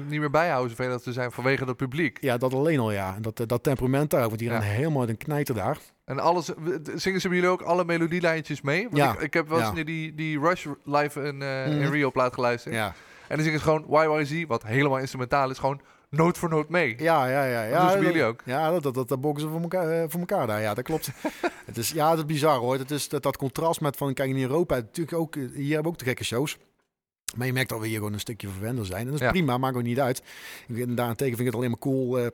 niet 0.08 0.20
meer 0.20 0.30
bijhouden, 0.30 0.70
zoveel 0.70 0.90
dat 0.90 1.04
ze 1.04 1.12
zijn 1.14 1.32
vanwege 1.32 1.66
dat 1.66 1.78
publiek. 1.78 2.18
ja, 2.22 2.38
dat 2.38 2.54
alleen 2.54 2.80
al, 2.80 2.92
ja. 2.92 3.16
En 3.16 3.22
Dat, 3.22 3.40
eh, 3.40 3.48
dat 3.48 3.64
temperament 3.64 4.10
daar, 4.10 4.26
want 4.28 4.40
die 4.40 4.50
gaan 4.50 4.62
Ja. 4.62 4.68
helemaal 4.68 5.10
een 5.10 5.18
knijter 5.18 5.56
daar. 5.56 5.78
En 6.06 6.20
alles, 6.20 6.52
zingen 6.96 7.22
ze 7.22 7.30
jullie 7.30 7.48
ook 7.50 7.62
alle 7.62 7.86
melodielijntjes 7.86 8.62
mee? 8.62 8.84
Want 8.84 8.98
Ja. 8.98 9.14
ik, 9.14 9.20
ik 9.20 9.34
heb 9.34 9.48
wel 9.50 9.58
eens 9.58 9.68
Ja. 9.68 9.74
naar 9.74 9.86
die, 9.86 10.16
die 10.16 10.40
Rush 10.40 10.66
live 10.84 11.20
in, 11.22 11.42
in 11.42 11.78
Mhm. 11.82 11.92
Rio 11.92 12.12
plaat 12.12 12.34
geluisterd. 12.34 12.76
Ja, 12.76 12.94
En 13.28 13.36
dan 13.38 13.46
zingen 13.46 13.60
ze 13.60 13.66
gewoon 13.66 13.86
YYZ, 13.90 14.44
wat 14.48 14.64
helemaal 14.64 14.98
instrumentaal 14.98 15.50
is, 15.50 15.58
gewoon 15.60 15.82
noot 16.12 16.38
voor 16.38 16.50
noot 16.50 16.70
mee. 16.70 16.96
ja, 17.00 17.28
ja. 17.28 17.44
ja, 17.46 17.64
ja 17.64 17.88
doen 17.88 17.96
dat- 17.98 18.06
jullie 18.06 18.24
ook? 18.24 18.42
Ja, 18.46 18.80
dat, 18.80 18.94
dat, 18.94 19.08
dat, 19.08 19.22
bokken 19.22 19.44
ze 19.44 19.50
voor 19.50 19.62
elkaar, 19.62 19.90
eh, 19.90 20.04
voor 20.08 20.20
elkaar 20.20 20.48
daar. 20.48 20.62
Ja, 20.62 20.74
dat 20.74 20.84
klopt. 20.84 21.10
het 21.66 21.78
is, 21.78 21.92
ja, 21.92 22.10
dat 22.10 22.18
is 22.18 22.26
bizar 22.26 22.58
hoor. 22.58 22.78
Het 22.78 22.92
is 22.92 23.10
dat, 23.10 23.24
dat 23.24 23.38
contrast 23.38 23.82
met 23.82 23.98
van, 23.98 24.14
kijk 24.14 24.30
in 24.30 24.42
Europa, 24.42 24.76
natuurlijk 24.76 25.18
ook, 25.18 25.36
eh, 25.36 25.42
hier 25.42 25.66
hebben 25.74 25.84
we 25.84 25.88
ook 25.90 25.98
de 25.98 26.06
gekke 26.06 26.24
shows. 26.24 26.58
Maar 27.36 27.48
je 27.48 27.54
merkt 27.54 27.70
dat 27.70 27.80
we 27.80 27.88
hier 27.88 27.98
gewoon 27.98 28.14
een 28.14 28.20
stukje 28.20 28.48
verwender 28.48 28.86
zijn. 28.86 29.00
En 29.00 29.06
dat 29.06 29.16
is 29.16 29.20
Ja. 29.22 29.30
prima, 29.32 29.58
maakt 29.58 29.76
ook 29.76 29.84
niet 29.84 30.00
uit. 30.00 30.18
Ik 30.68 30.76
vind- 30.76 30.98
Daarentegen 30.98 31.36
vind 31.38 31.40
ik 31.40 31.46
het 31.46 31.56
alleen 31.56 31.70
maar 31.70 31.80
cool 31.80 32.20
eh, 32.20 32.28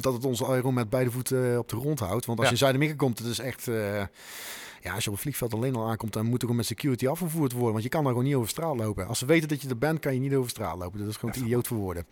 dat 0.00 0.12
het 0.12 0.24
ons 0.24 0.40
gewoon 0.40 0.74
met 0.74 0.90
beide 0.90 1.10
voeten 1.10 1.58
op 1.58 1.68
de 1.68 1.76
grond 1.76 1.98
houdt. 1.98 2.26
Want 2.26 2.38
als 2.38 2.48
Ja. 2.48 2.54
je 2.54 2.58
in 2.60 2.64
Zuid-Amerika 2.66 2.96
komt, 2.96 3.18
het 3.18 3.26
is 3.28 3.38
echt... 3.38 3.64
ja, 4.82 4.94
als 4.94 5.04
je 5.04 5.08
op 5.10 5.14
het 5.14 5.22
vliegveld 5.22 5.54
alleen 5.54 5.74
al 5.74 5.88
aankomt, 5.88 6.12
dan 6.12 6.24
moet 6.24 6.34
er 6.34 6.40
gewoon 6.40 6.56
met 6.56 6.66
security 6.66 7.06
afgevoerd 7.08 7.52
worden. 7.52 7.72
Want 7.72 7.82
je 7.82 7.88
kan 7.88 8.02
daar 8.02 8.12
gewoon 8.12 8.26
niet 8.26 8.36
over 8.36 8.48
straat 8.48 8.76
lopen. 8.76 9.06
Als 9.06 9.18
ze 9.18 9.26
weten 9.26 9.48
dat 9.48 9.62
je 9.62 9.68
er 9.68 9.78
bent, 9.78 10.00
kan 10.00 10.14
je 10.14 10.20
niet 10.20 10.34
over 10.34 10.50
straat 10.50 10.78
lopen. 10.78 10.98
Dat 10.98 11.08
is 11.08 11.16
gewoon 11.16 11.34
te 11.34 11.40
idioot 11.40 11.66
voor 11.66 11.76
woorden. 11.78 12.06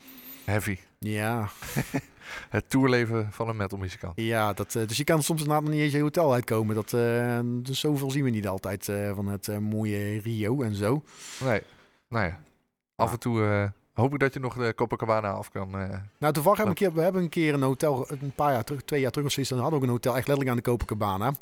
Heavy. 0.49 0.79
Ja, 0.99 1.49
Het 2.49 2.71
tourleven 2.71 3.29
van 3.33 3.49
een 3.49 3.57
metalmuzikant. 3.57 4.13
Ja, 4.17 4.53
dat, 4.53 4.75
eh, 4.75 4.87
dus 4.87 4.97
je 4.97 5.05
kan 5.05 5.23
soms 5.23 5.41
inderdaad 5.41 5.65
nog 5.65 5.73
niet 5.73 5.83
eens 5.83 5.93
je 5.93 6.01
hotel 6.01 6.33
uitkomen. 6.33 6.75
Dat, 6.75 6.93
eh, 6.93 7.39
dus 7.45 7.81
zoveel 7.81 8.11
zien 8.11 8.25
we 8.25 8.31
niet 8.31 8.49
altijd 8.49 8.89
eh, 8.89 9.15
van 9.15 9.27
het 9.27 9.61
mooie 9.61 10.21
Rio 10.21 10.63
en 10.63 10.75
zo. 10.75 11.03
Nee, 11.45 11.63
nou 12.09 12.27
ja. 12.27 12.41
Af 12.97 13.13
en 13.13 13.19
toe 13.19 13.73
hoop 13.93 14.13
ik 14.13 14.19
dat 14.19 14.35
je 14.35 14.41
nog 14.41 14.55
de 14.55 14.75
Copacabana 14.75 15.31
af 15.31 15.51
kan. 15.51 15.71
Nou, 16.19 16.33
toevallig 16.33 16.59
hebben 16.59 16.77
we, 16.77 16.85
een 16.85 16.89
keer, 16.89 16.93
we 16.93 17.01
hebben 17.01 17.23
een 17.23 17.29
keer 17.29 17.55
een 17.55 17.63
hotel, 17.63 18.11
een 18.11 18.33
paar 18.35 18.53
jaar 18.53 18.65
terug, 18.65 18.83
twee 18.83 19.01
jaar 19.01 19.11
terug 19.11 19.27
of 19.27 19.33
zoiets, 19.33 19.53
dan 19.53 19.61
hadden 19.61 19.79
we 19.79 19.85
ook 19.85 19.91
een 19.91 19.97
hotel 19.97 20.17
echt 20.17 20.27
letterlijk 20.29 20.51
aan 20.51 20.63
de 20.63 20.71
Copacabana. 20.71 21.33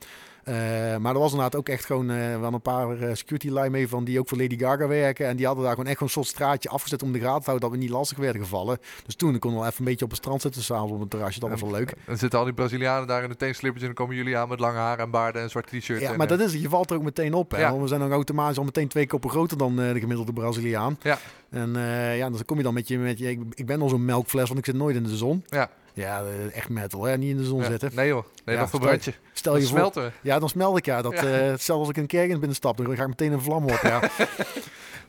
Eh, 0.46 0.54
maar 0.96 1.14
er 1.14 1.20
was 1.20 1.30
inderdaad 1.30 1.56
ook 1.56 1.68
echt 1.68 1.84
gewoon 1.84 2.10
eh 2.10 2.40
wel 2.40 2.52
een 2.52 2.60
paar 2.60 3.00
eh, 3.00 3.14
security 3.14 3.48
line 3.48 3.70
mee 3.70 3.88
van 3.88 4.04
die 4.04 4.18
ook 4.18 4.28
voor 4.28 4.38
Lady 4.38 4.58
Gaga 4.58 4.86
werken. 4.88 5.26
En 5.26 5.36
die 5.36 5.46
hadden 5.46 5.64
daar 5.64 5.74
gewoon 5.74 5.90
echt 5.90 6.00
een 6.00 6.08
soort 6.08 6.26
straatje 6.26 6.68
afgezet 6.68 7.02
om 7.02 7.12
de 7.12 7.20
gaten 7.20 7.38
te 7.38 7.44
houden 7.44 7.68
dat 7.68 7.78
we 7.78 7.84
niet 7.84 7.94
lastig 7.94 8.18
werden 8.18 8.42
gevallen. 8.42 8.78
Dus 9.06 9.14
toen 9.14 9.38
konden 9.38 9.50
we 9.50 9.56
wel 9.56 9.66
even 9.66 9.78
een 9.78 9.84
beetje 9.84 10.04
op 10.04 10.10
het 10.10 10.20
strand 10.20 10.42
zitten 10.42 10.62
s'avonds 10.62 10.92
op 10.92 11.00
een 11.00 11.08
terrasje. 11.08 11.40
Dat 11.40 11.50
was 11.50 11.60
wel 11.60 11.70
leuk. 11.70 11.94
Dan 12.06 12.16
zitten 12.16 12.38
al 12.38 12.44
die 12.44 12.54
Brazilianen 12.54 13.06
daar 13.06 13.22
in 13.22 13.28
de 13.28 13.36
teenslippers 13.36 13.80
en 13.80 13.86
dan 13.86 14.04
komen 14.04 14.16
jullie 14.16 14.36
aan 14.36 14.48
met 14.48 14.60
lange 14.60 14.78
haar 14.78 14.98
en 14.98 15.10
baarden 15.10 15.42
en 15.42 15.50
zwart 15.50 15.66
t-shirt. 15.66 16.00
Ja, 16.00 16.10
en, 16.10 16.16
maar 16.16 16.26
dat 16.26 16.40
is 16.40 16.52
het. 16.52 16.62
Je 16.62 16.68
valt 16.68 16.90
er 16.90 16.96
ook 16.96 17.02
meteen 17.02 17.34
op. 17.34 17.50
Hè? 17.50 17.60
Ja. 17.60 17.70
Want 17.70 17.82
we 17.82 17.88
zijn 17.88 18.00
dan 18.00 18.12
automatisch 18.12 18.58
al 18.58 18.64
meteen 18.64 18.88
twee 18.88 19.06
koppen 19.06 19.30
groter 19.30 19.58
dan 19.58 19.76
de 19.76 20.00
gemiddelde 20.00 20.32
Braziliaan. 20.32 20.98
Ja. 21.02 21.18
En 21.50 21.72
ja, 22.16 22.30
dan 22.30 22.44
kom 22.44 22.56
je 22.56 22.62
dan 22.62 22.74
met 22.74 22.88
je... 22.88 22.98
Met 22.98 23.18
je 23.18 23.30
ik, 23.30 23.40
ik 23.54 23.66
ben 23.66 23.80
al 23.80 23.88
zo'n 23.88 24.04
melkfles, 24.04 24.46
want 24.46 24.58
ik 24.58 24.64
zit 24.64 24.74
nooit 24.74 24.96
in 24.96 25.02
de 25.02 25.16
zon. 25.16 25.44
Ja. 25.46 25.70
Ja, 25.96 26.22
eh, 26.22 26.56
echt 26.56 26.68
metal, 26.68 27.04
hè? 27.04 27.16
Niet 27.18 27.30
in 27.30 27.36
de 27.36 27.44
zon 27.44 27.60
ja. 27.60 27.66
zitten. 27.66 27.90
Nee 27.94 28.08
joh, 28.08 28.24
nee, 28.44 28.54
Ja, 28.54 28.60
dat 28.60 28.70
verbrand 28.70 29.04
je. 29.04 29.12
Stel 29.32 29.54
je 29.56 29.60
voor... 29.62 29.70
smelten. 29.70 30.12
Ja, 30.22 30.38
dan 30.38 30.48
smelt 30.48 30.76
ik, 30.78 30.84
ja. 30.84 31.02
Dat, 31.02 31.12
Ja. 31.12 31.18
eh, 31.18 31.50
hetzelfde 31.50 31.86
als 31.86 31.88
ik 31.88 31.96
een 31.96 32.06
kerk 32.06 32.28
in 32.30 32.38
binnenstap, 32.38 32.76
dan 32.76 32.96
ga 32.96 33.02
ik 33.02 33.08
meteen 33.08 33.32
een 33.32 33.40
vlam 33.40 33.64
op, 33.64 33.80
ja. 33.82 34.00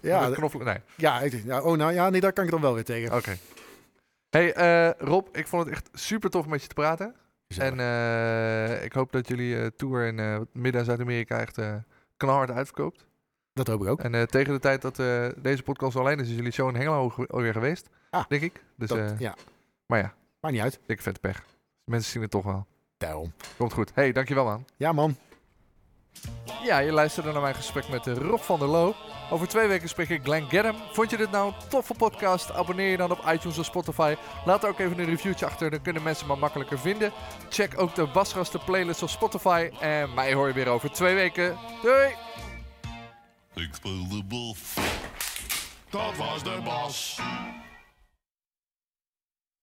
Ja. 0.02 0.30
Nee, 0.64 0.78
ja, 0.96 1.20
ik- 1.22 1.44
ja, 1.46 1.62
oh, 1.62 1.78
nou 1.78 1.94
ja, 1.94 2.10
nee, 2.10 2.22
daar 2.22 2.34
kan 2.34 2.44
ik 2.44 2.52
dan 2.52 2.62
wel 2.62 2.74
weer 2.74 2.84
tegen. 2.84 3.16
oké. 3.16 3.38
Hey 4.30 4.54
eh, 4.54 4.90
Rob, 4.98 5.28
ik 5.32 5.48
vond 5.48 5.64
het 5.66 5.74
echt 5.74 5.90
super 5.94 6.30
tof 6.30 6.46
met 6.48 6.62
je 6.62 6.68
te 6.68 6.74
praten. 6.74 7.16
Gezellig. 7.48 7.72
En 7.72 7.80
eh, 7.80 8.84
ik 8.84 8.94
hoop 8.94 9.12
dat 9.12 9.28
jullie 9.28 9.76
tour 9.76 10.06
in 10.06 10.48
Midden- 10.54 10.80
en 10.82 10.86
Zuid-Amerika 10.86 11.40
echt 11.40 11.58
knalhard 12.18 12.52
uitverkoopt. 12.52 13.06
dat 13.54 13.68
hoop 13.68 13.82
ik 13.82 13.88
ook. 13.88 14.00
En 14.02 14.28
tegen 14.28 14.54
de 14.54 14.60
tijd 14.60 14.82
dat 14.82 14.96
deze 15.38 15.64
podcast 15.64 15.96
alleen 15.96 16.20
is, 16.20 16.30
is 16.30 16.36
jullie 16.36 16.52
show 16.52 16.70
in 16.70 16.76
Hengelo 16.76 17.10
ge- 17.10 17.28
alweer 17.28 17.54
geweest. 17.54 17.90
Ah, 18.10 18.24
denk 18.28 18.42
ik. 18.42 18.64
Dus, 18.76 18.90
Dat, 18.90 19.14
ja, 19.20 19.36
maar 19.86 20.00
ja, 20.00 20.14
maakt 20.40 20.54
niet 20.54 20.64
uit. 20.64 20.80
dikke 20.86 21.04
vette 21.04 21.20
pech. 21.20 21.44
Mensen 21.84 22.12
zien 22.12 22.22
het 22.22 22.32
toch 22.32 22.44
wel. 22.44 22.66
Daarom. 22.98 23.34
Komt 23.58 23.74
goed. 23.74 23.92
Hey, 23.94 24.12
dankjewel 24.12 24.46
man. 24.46 24.66
Ja, 24.78 24.92
man. 24.92 25.18
Ja, 26.64 26.78
je 26.80 26.92
luisterde 26.92 27.32
naar 27.32 27.42
mijn 27.42 27.56
gesprek 27.56 27.90
met 27.90 28.08
Rob 28.08 28.40
van 28.40 28.60
der 28.60 28.68
Loo. 28.68 28.96
Over 29.30 29.48
twee 29.48 29.68
weken 29.68 29.90
spreek 29.90 30.10
ik 30.10 30.24
Glenn 30.24 30.50
Gadham. 30.50 30.76
Vond 30.92 31.10
je 31.10 31.18
dit 31.18 31.32
nou 31.32 31.54
een 31.54 31.70
toffe 31.70 31.94
podcast? 31.94 32.52
Abonneer 32.52 32.90
je 32.90 32.98
dan 32.98 33.12
op 33.12 33.26
iTunes 33.28 33.58
of 33.58 33.66
Spotify. 33.66 34.16
Laat 34.46 34.66
ook 34.66 34.80
even 34.80 35.00
een 35.00 35.06
reviewtje 35.06 35.46
achter, 35.46 35.70
dan 35.70 35.82
kunnen 35.82 36.04
mensen 36.04 36.28
me 36.28 36.36
makkelijker 36.36 36.80
vinden. 36.80 37.12
Check 37.50 37.80
ook 37.80 37.96
de 37.96 38.08
Basgasten 38.08 38.64
playlist 38.64 39.04
op 39.04 39.10
Spotify. 39.10 39.70
En 39.80 40.14
mij 40.14 40.34
hoor 40.34 40.48
je 40.48 40.54
weer 40.54 40.68
over 40.68 40.92
twee 40.92 41.16
weken. 41.16 41.58
Doei! 41.82 42.16
Ik 43.54 43.70
speel 43.74 44.08
de 44.08 44.24
bof. 44.24 44.76
Dat 45.90 46.18
was 46.18 46.44
de 46.44 46.62
bas. 46.64 47.20